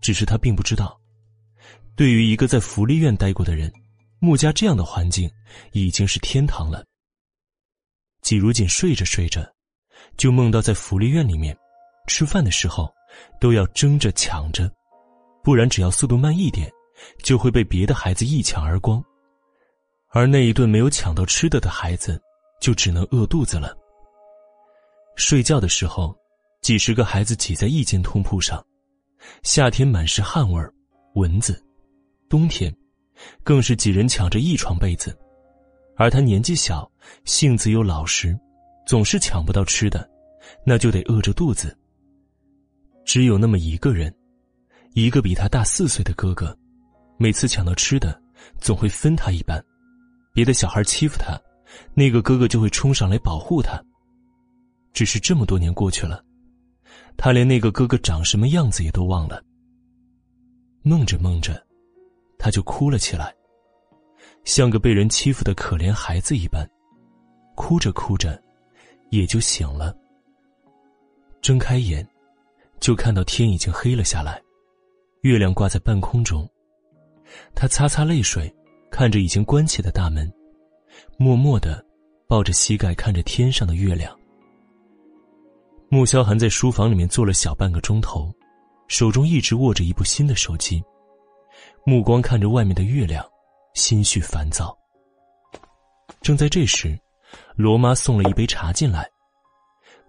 [0.00, 0.98] 只是他并不知道，
[1.94, 3.70] 对于一个在福利院待过的人，
[4.20, 5.30] 穆家这样的环境
[5.72, 6.84] 已经是天堂了。
[8.20, 9.40] 季如锦睡着睡着，
[10.16, 11.56] 就梦到在福利院里面，
[12.06, 12.92] 吃饭的时候
[13.40, 14.70] 都要争着抢着。
[15.42, 16.70] 不然，只要速度慢一点，
[17.22, 19.02] 就会被别的孩子一抢而光，
[20.08, 22.20] 而那一顿没有抢到吃的的孩子，
[22.60, 23.74] 就只能饿肚子了。
[25.14, 26.14] 睡觉的时候，
[26.60, 28.62] 几十个孩子挤在一间通铺上，
[29.42, 30.74] 夏天满是汗味儿、
[31.14, 31.64] 蚊子，
[32.28, 32.74] 冬天，
[33.42, 35.16] 更是几人抢着一床被子，
[35.96, 36.90] 而他年纪小，
[37.24, 38.38] 性子又老实，
[38.86, 40.08] 总是抢不到吃的，
[40.64, 41.76] 那就得饿着肚子。
[43.04, 44.14] 只有那么一个人，
[44.92, 46.56] 一个比他大四岁的哥哥，
[47.18, 48.20] 每次抢到吃的，
[48.60, 49.64] 总会分他一半。
[50.32, 51.40] 别的小孩欺负他，
[51.94, 53.82] 那个哥哥就会冲上来保护他。
[54.92, 56.24] 只是这么多年过去了，
[57.16, 59.42] 他连那个哥哥长什么样子也都忘了。
[60.82, 61.60] 梦着梦着，
[62.38, 63.34] 他就哭了起来，
[64.44, 66.66] 像个被人欺负的可怜孩子一般，
[67.54, 68.40] 哭着哭着，
[69.10, 69.94] 也就醒了。
[71.42, 72.08] 睁开眼。
[72.80, 74.40] 就看到天已经黑了下来，
[75.22, 76.48] 月亮挂在半空中。
[77.52, 78.54] 他擦擦泪水，
[78.88, 80.32] 看着已经关起的大门，
[81.16, 81.84] 默默的
[82.28, 84.16] 抱着膝盖看着天上的月亮。
[85.88, 88.32] 穆萧寒在书房里面坐了小半个钟头，
[88.86, 90.80] 手中一直握着一部新的手机，
[91.88, 93.26] 目光看着外面的月亮，
[93.72, 94.76] 心绪烦躁。
[96.20, 97.00] 正在这时，
[97.56, 99.10] 罗妈送了一杯茶进来。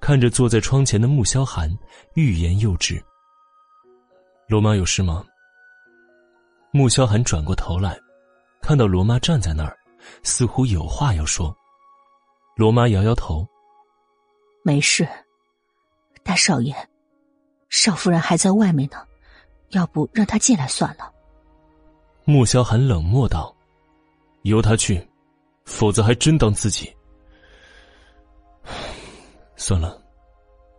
[0.02, 1.74] 看着坐在窗前的穆萧寒，
[2.16, 3.02] 欲言又止。
[4.50, 5.26] 罗妈有事吗？
[6.72, 7.98] 穆萧寒转过头来，
[8.62, 9.78] 看到罗妈站在那儿，
[10.22, 11.56] 似乎有话要说。
[12.58, 13.48] 罗妈摇摇头
[14.64, 15.08] ：“没事，
[16.24, 16.76] 大少爷，
[17.70, 18.98] 少夫人还在外面呢，
[19.70, 21.10] 要不让她进来算了。”
[22.30, 23.52] 穆萧寒冷漠道
[24.46, 25.04] ：“由他去，
[25.66, 26.88] 否则还真当自己。”
[29.58, 30.00] 算了，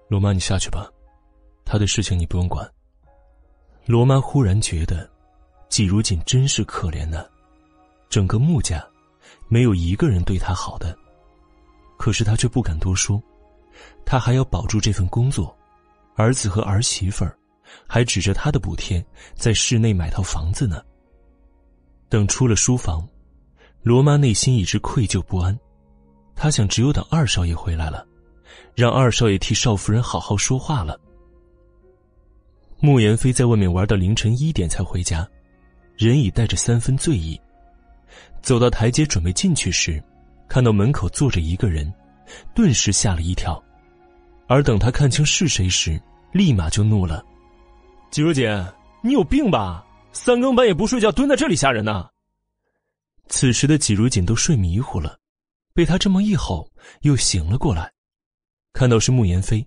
[0.07, 0.89] 罗妈，你下去吧，
[1.65, 2.65] 他的事情你不用管。
[3.85, 5.11] 罗妈忽然觉得，
[5.69, 7.27] 季如锦真是可怜呢，
[8.09, 8.87] 整个穆家，
[9.49, 10.97] 没有一个人对他好的，
[11.99, 13.21] 可是他却不敢多说，
[14.07, 15.53] 他还要保住这份工作，
[16.15, 17.37] 儿子和儿媳妇儿，
[17.89, 19.05] 还指着他的补贴
[19.35, 20.81] 在市内买套房子呢。
[22.11, 23.09] 等出了书房，
[23.83, 25.59] 罗妈内心一直愧疚不安，
[26.37, 28.07] 她想，只有等二少爷回来了。
[28.75, 30.99] 让二少爷替少夫人好好说话了。
[32.81, 35.27] 穆言飞在外面玩到凌晨一点才回家，
[35.97, 37.41] 人已带着三分醉意。
[38.43, 40.03] 走到台阶准备进去时，
[40.49, 41.93] 看到门口坐着一个人，
[42.55, 43.63] 顿时吓了一跳。
[44.49, 46.01] 而等他看清是谁时，
[46.33, 47.25] 立马就怒了
[48.11, 48.49] ：“季如锦，
[49.03, 49.85] 你有病吧？
[50.13, 52.09] 三更半夜不睡觉，蹲在这里吓人呢！”
[53.29, 55.19] 此时的季如锦都睡迷糊了，
[55.73, 56.71] 被他这么一吼，
[57.03, 57.93] 又醒了过来。
[58.73, 59.67] 看到是穆言飞，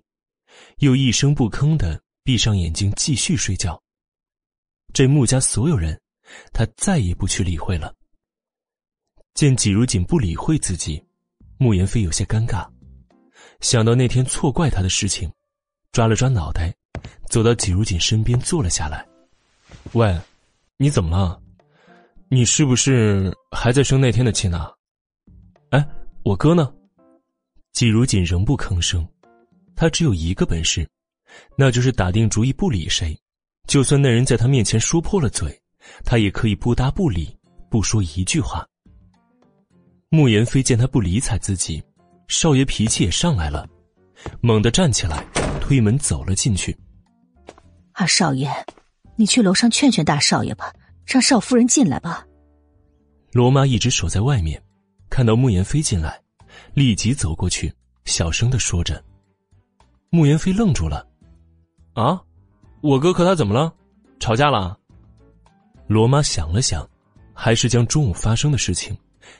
[0.78, 3.82] 又一声不吭的闭上眼睛继续睡觉。
[4.92, 6.00] 这穆家所有人，
[6.52, 7.94] 他再也不去理会了。
[9.34, 11.02] 见季如锦不理会自己，
[11.58, 12.68] 穆言飞有些尴尬，
[13.60, 15.30] 想到那天错怪他的事情，
[15.90, 16.72] 抓了抓脑袋，
[17.28, 19.04] 走到季如锦身边坐了下来。
[19.92, 20.16] 喂，
[20.76, 21.40] 你怎么了？
[22.28, 24.68] 你是不是还在生那天的气呢？
[25.70, 25.88] 哎，
[26.24, 26.72] 我哥呢？
[27.72, 29.06] 季如锦仍不吭声，
[29.76, 30.88] 他只有一个本事，
[31.56, 33.16] 那就是打定主意不理谁，
[33.68, 35.56] 就算那人在他面前说破了嘴，
[36.04, 37.36] 他也可以不搭不理，
[37.70, 38.66] 不说一句话。
[40.08, 41.82] 穆言飞见他不理睬自己，
[42.26, 43.68] 少爷脾气也上来了，
[44.40, 45.24] 猛地站起来，
[45.60, 46.76] 推门走了进去。
[47.92, 48.48] 二少爷，
[49.16, 50.72] 你去楼上劝劝大少爷吧，
[51.06, 52.26] 让少夫人进来吧。
[53.32, 54.62] 罗妈一直守在外面，
[55.10, 56.20] 看到穆言飞进来。
[56.72, 57.72] 立即走过去，
[58.04, 59.02] 小声的说着。
[60.10, 61.04] 穆言飞愣住了
[61.94, 62.20] ，“啊，
[62.80, 63.72] 我哥和他怎么了？
[64.20, 64.78] 吵架了？”
[65.88, 66.88] 罗妈想了想，
[67.32, 68.96] 还是将中午发生的事情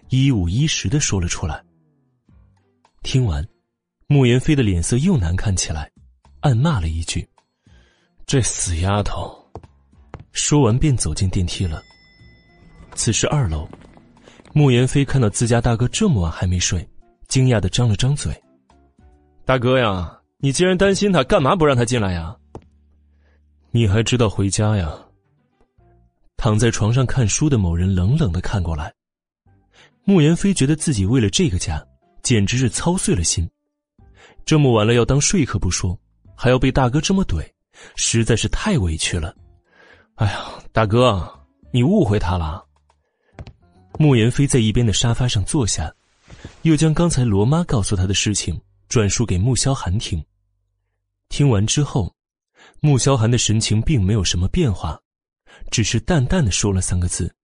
[0.08, 1.62] 一五一十的说了出来。
[3.02, 3.46] 听完，
[4.08, 5.90] 穆言飞的脸色又难看起来，
[6.40, 7.28] 暗骂了一句
[8.26, 9.40] ：“这死丫头。”
[10.34, 11.82] 说完便走进电梯了。
[12.94, 13.66] 此时二楼，
[14.52, 16.86] 穆言飞看到自家大哥这么晚还没睡。
[17.26, 18.32] 惊讶的张了张嘴，
[19.44, 22.36] 大哥呀，你既然担心他，干嘛不让他进来呀？
[23.70, 24.94] 你还知道回家呀？
[26.36, 28.92] 躺在床上看书的某人冷冷的看过来，
[30.04, 31.84] 穆言飞觉得自己为了这个家，
[32.22, 33.48] 简直是操碎了心。
[34.44, 35.98] 这么晚了要当说客不说，
[36.36, 37.44] 还要被大哥这么怼，
[37.96, 39.34] 实在是太委屈了。
[40.16, 42.64] 哎呀，大哥，你误会他了。
[43.98, 45.94] 穆言飞在一边的沙发上坐下。
[46.62, 50.22] 又将刚才罗妈告诉他的事情转述给穆萧寒听。
[51.28, 52.14] 听完之后，
[52.80, 54.98] 穆萧寒的神情并没有什么变化，
[55.70, 57.34] 只是淡淡的说了三个字：“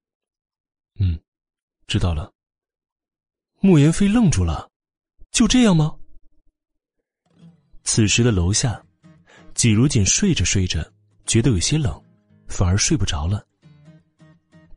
[1.01, 1.19] 嗯，
[1.87, 2.31] 知道了。”
[3.61, 4.71] 穆言飞愣住了，
[5.31, 5.95] 就这样吗？
[7.85, 8.83] 此时的楼下，
[9.55, 10.83] 季如锦睡着睡着，
[11.27, 12.03] 觉得有些冷，
[12.51, 13.47] 反而睡不着了。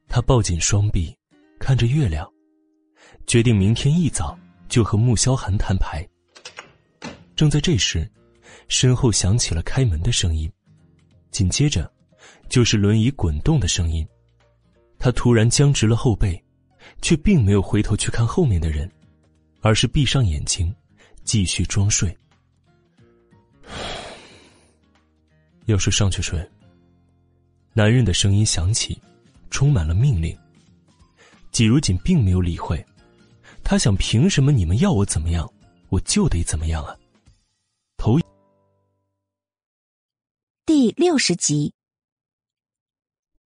[0.08, 1.14] 他抱紧双臂，
[1.60, 2.32] 看着月亮，
[3.26, 4.38] 决定明天一早
[4.70, 6.08] 就和穆萧寒摊牌。
[7.36, 8.10] 正在这时，
[8.68, 10.50] 身后响起了开门的声音，
[11.32, 11.92] 紧接着，
[12.48, 14.08] 就是轮椅滚动的声音。
[15.00, 16.42] 他突然僵直了后背，
[17.02, 18.90] 却并没有回头去看后面的人，
[19.62, 20.74] 而是闭上眼睛，
[21.24, 22.16] 继续装睡。
[25.66, 26.40] 要是上去睡。
[27.76, 29.02] 男人的声音响起，
[29.50, 30.38] 充满了命令。
[31.52, 32.84] 季如锦并没有理会，
[33.64, 35.52] 他想：凭什么你们要我怎么样，
[35.90, 36.96] 我就得怎么样啊？
[37.98, 38.20] 头。
[40.66, 41.74] 第六十集。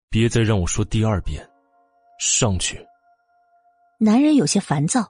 [0.09, 1.47] 别再让我说第二遍，
[2.19, 2.85] 上去。
[3.97, 5.09] 男人有些烦躁，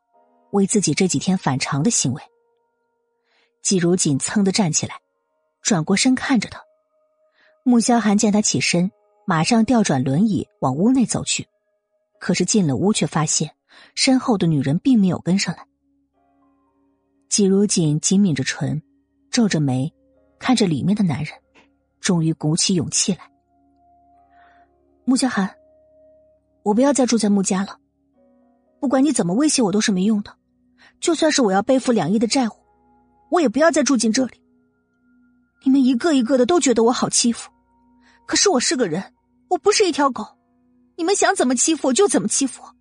[0.52, 2.22] 为自己这几天反常的行为。
[3.64, 5.00] 季如锦噌的站起来，
[5.62, 6.62] 转过身看着他。
[7.64, 8.90] 穆萧寒见他起身，
[9.30, 11.46] 马上调转轮椅往屋内走去，
[12.18, 13.52] 可是进了屋却发现
[13.94, 15.68] 身后的女人并没有跟上来。
[17.28, 18.82] 季如锦紧抿着唇，
[19.30, 19.94] 皱着眉，
[20.40, 21.34] 看着里面的男人，
[22.00, 23.30] 终于鼓起勇气来
[25.04, 25.54] ：“穆萧寒，
[26.64, 27.78] 我不要再住在穆家了，
[28.80, 30.34] 不管你怎么威胁我都是没用的，
[31.02, 32.54] 就算是我要背负两亿的债务，
[33.30, 34.42] 我也不要再住进这里。
[35.66, 37.52] 你们一个一个的都觉得我好欺负。”
[38.26, 39.02] 可是我是个人，
[39.50, 40.38] 我不是一条狗，
[40.96, 42.76] 你们想怎么欺负我就怎么欺负我，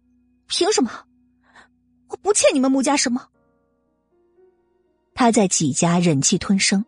[0.47, 0.91] 凭什么？
[2.09, 3.29] 我不欠你们穆家什么。
[5.15, 6.85] 他在纪家忍气吞声，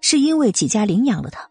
[0.00, 1.50] 是因为纪家领养了他。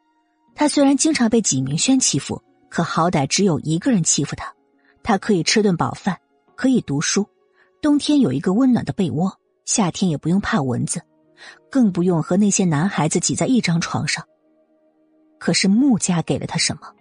[0.56, 4.54] 他虽然经常被纪明轩欺负，可好歹只有一个人欺负他，
[5.04, 6.20] 他可以吃顿饱饭，
[6.56, 7.28] 可以读书，
[7.82, 11.02] 冬天有一个温暖的被窝，夏天也不用怕蚊子，
[11.70, 14.26] 更不用和那些男孩子挤在一张床上。
[15.40, 16.94] 可是穆家给了他什么？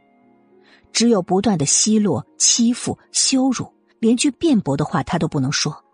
[0.92, 5.84] 只有不断的奚落、欺负、羞辱，连句辩驳的话他都不能说，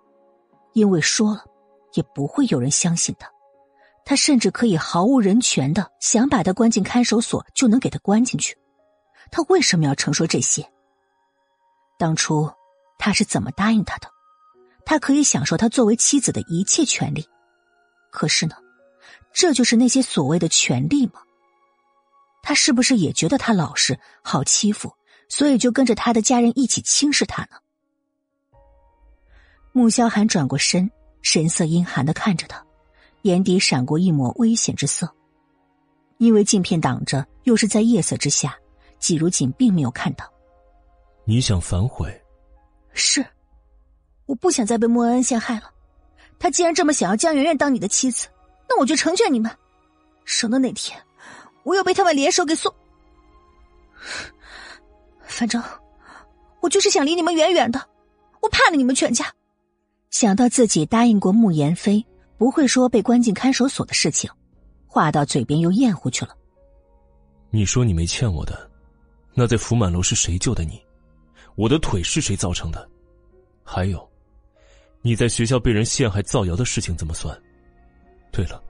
[0.72, 1.44] 因为说了
[1.94, 3.30] 也不会有人相信他。
[4.04, 8.56] 他甚至可以毫无人权的想把他关进看守所，就能给他关进去。
[9.32, 10.64] 他为什么要承受这些？
[11.98, 12.48] 当初
[12.98, 14.08] 他是怎么答应他的？
[14.84, 17.26] 他可以享受他作为妻子的一切权利。
[18.12, 18.54] 可是呢，
[19.32, 21.14] 这就是那些所谓的权利吗？
[22.46, 24.94] 他是不是也觉得他老实好欺负，
[25.28, 27.58] 所以就跟着他的家人一起轻视他呢？
[29.72, 30.88] 穆萧寒转过身，
[31.22, 32.64] 神色阴寒的看着他，
[33.22, 35.12] 眼底闪过一抹危险之色。
[36.18, 38.56] 因为镜片挡着，又是在夜色之下，
[39.00, 40.32] 季如锦并没有看到。
[41.24, 42.16] 你想反悔？
[42.92, 43.26] 是，
[44.26, 45.68] 我不想再被莫恩恩陷害了。
[46.38, 48.28] 他既然这么想要江媛媛当你的妻子，
[48.68, 49.50] 那我就成全你们，
[50.24, 50.96] 省得哪天。
[51.66, 52.72] 我又被他们联手给送，
[55.24, 55.60] 反正
[56.60, 57.88] 我就是想离你们远远的，
[58.40, 59.34] 我怕了你们全家。
[60.10, 62.06] 想到自己答应过穆言飞
[62.38, 64.30] 不会说被关进看守所的事情，
[64.86, 66.36] 话到嘴边又咽回去了。
[67.50, 68.70] 你说你没欠我的，
[69.34, 70.80] 那在福满楼是谁救的你？
[71.56, 72.88] 我的腿是谁造成的？
[73.64, 74.08] 还有，
[75.02, 77.36] 你在学校被人陷害造谣的事情怎么算？
[78.30, 78.62] 对了。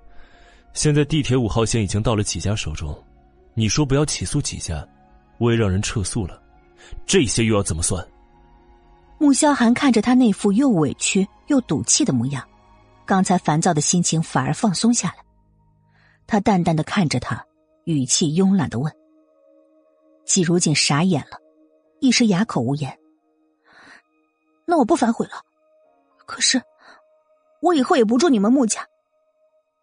[0.77, 2.95] 现在地铁五号线已经到了几家手中，
[3.55, 4.87] 你说不要起诉几家，
[5.39, 6.39] 我也让人撤诉了，
[7.07, 8.07] 这些又要怎么算？
[9.17, 12.47] 穆萧寒看着他那副又委屈又赌气的模样，
[13.07, 15.25] 刚才烦躁的心情反而放松下来。
[16.27, 17.43] 他淡淡的看着他，
[17.85, 18.95] 语气慵懒的问
[20.27, 21.39] ：“季如锦傻眼了，
[22.01, 22.95] 一时哑口无言。
[24.67, 25.43] 那我不反悔了，
[26.27, 26.63] 可是
[27.63, 28.87] 我以后也不住你们穆家，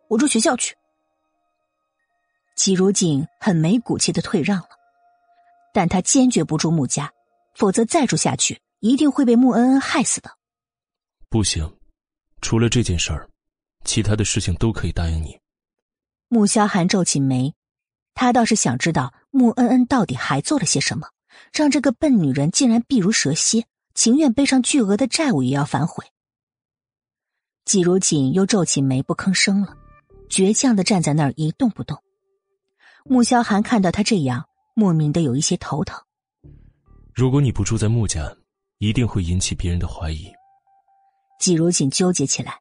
[0.08, 0.76] 我住学校去。”
[2.56, 4.70] 季如锦很没骨气的退让了，
[5.74, 7.12] 但他坚决不住穆家，
[7.56, 10.32] 否则再住下去一定会被穆恩恩害死的。
[11.30, 11.78] 不行，
[12.42, 13.28] 除了这件事儿，
[13.84, 15.40] 其他的事情都可以答应你。
[16.28, 17.54] 穆萧寒皱起眉，
[18.14, 21.08] 他倒是想知道穆恩恩到底还做了些什么，
[21.52, 23.66] 让这个笨女人竟然避如蛇蝎，
[23.96, 26.06] 情愿背上巨额的债务也要反悔。
[27.66, 29.76] 季如锦又皱起眉，不吭声了，
[30.30, 32.02] 倔强的站在那儿一动不动。
[33.06, 36.02] 穆萧寒看到他这样，莫名的有一些头疼。
[37.14, 38.34] 如果你不住在穆家，
[38.78, 40.32] 一定会引起别人的怀疑。
[41.40, 42.58] 季如锦纠结起来，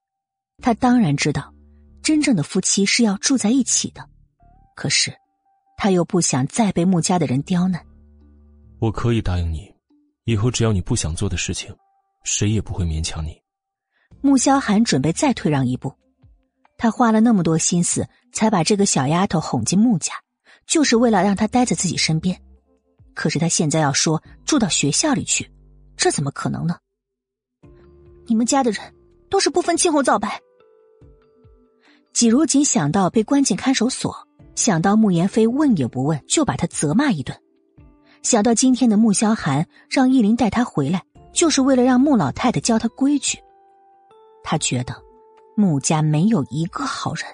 [0.58, 1.54] 他当然知道，
[2.02, 4.08] 真正的夫妻是要住在一起的，
[4.74, 5.14] 可是，
[5.76, 7.80] 他又不想再被穆家的人刁难。
[8.80, 9.72] 我可以答应你，
[10.24, 11.72] 以后只要你不想做的事情，
[12.24, 13.40] 谁也不会勉强你。
[14.20, 15.94] 穆萧寒准备再退让一步，
[16.76, 20.12] 他花了那么多心思才把这个小丫头哄进穆家，
[20.66, 22.40] 就是为了让他待在自己身边。
[23.14, 25.50] 可是他现在要说住到学校里去，
[25.96, 26.76] 这怎么可能呢？
[28.26, 28.80] 你们家的人
[29.28, 30.40] 都是不分青红皂白。
[32.12, 34.14] 季如锦想到被关进看守所，
[34.54, 37.38] 想到穆言飞问也不问就把他责骂一顿，
[38.22, 43.38] 想到今天的穆萧寒让易林带他回来，就是为了让穆老太太教他规矩，
[44.42, 44.94] 他觉得
[45.56, 47.24] 穆家没有一个好人，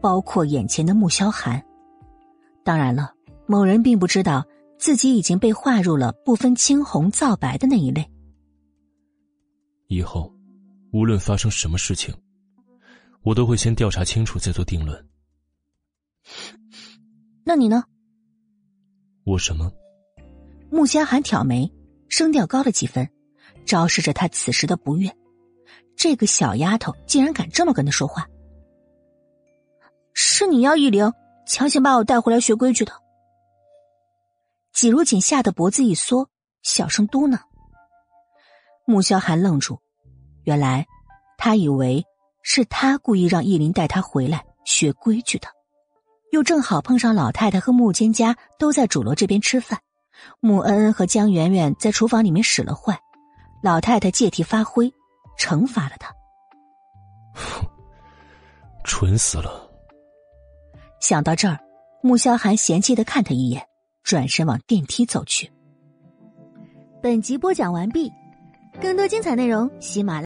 [0.00, 1.60] 包括眼前的穆萧寒。
[2.64, 3.14] 当然了，
[3.46, 4.46] 某人并不知道
[4.78, 8.08] 自己已经被划入了不分青红皂白的那一类。
[9.88, 10.32] 以后，
[10.92, 12.14] 无论发生什么事情。
[13.22, 15.06] 我都会先调查清楚再做定论。
[17.44, 17.84] 那你呢？
[19.24, 19.70] 我什么？
[20.70, 21.70] 穆萧寒挑眉，
[22.08, 23.06] 声调高了几分，
[23.66, 25.14] 昭示着他此时的不悦。
[25.96, 28.26] 这个小丫头竟然敢这么跟他说话！
[30.14, 31.12] 是你要易灵
[31.50, 32.92] 强行把我带回来学规矩的。
[34.72, 36.28] 季如锦吓得脖子一缩，
[36.62, 37.40] 小声嘟囔。
[38.86, 39.78] 穆萧寒愣住，
[40.44, 40.86] 原来
[41.36, 42.06] 他以为。
[42.42, 45.48] 是他故意让易林带他回来学规矩的，
[46.32, 49.78] 又正好碰上老太太和穆蒹葭都在主楼这边吃饭，
[50.40, 52.98] 穆恩恩和江圆圆在厨房里面使了坏，
[53.62, 54.90] 老太太借题发挥，
[55.38, 56.10] 惩罚了他。
[58.82, 59.69] 蠢死了！
[61.00, 61.58] 想到这儿，
[62.02, 63.62] 穆萧寒嫌弃的看他一眼，
[64.02, 65.50] 转身往电梯走去。
[67.02, 68.12] 本集播讲完毕，
[68.80, 70.18] 更多精彩内容，喜马拉。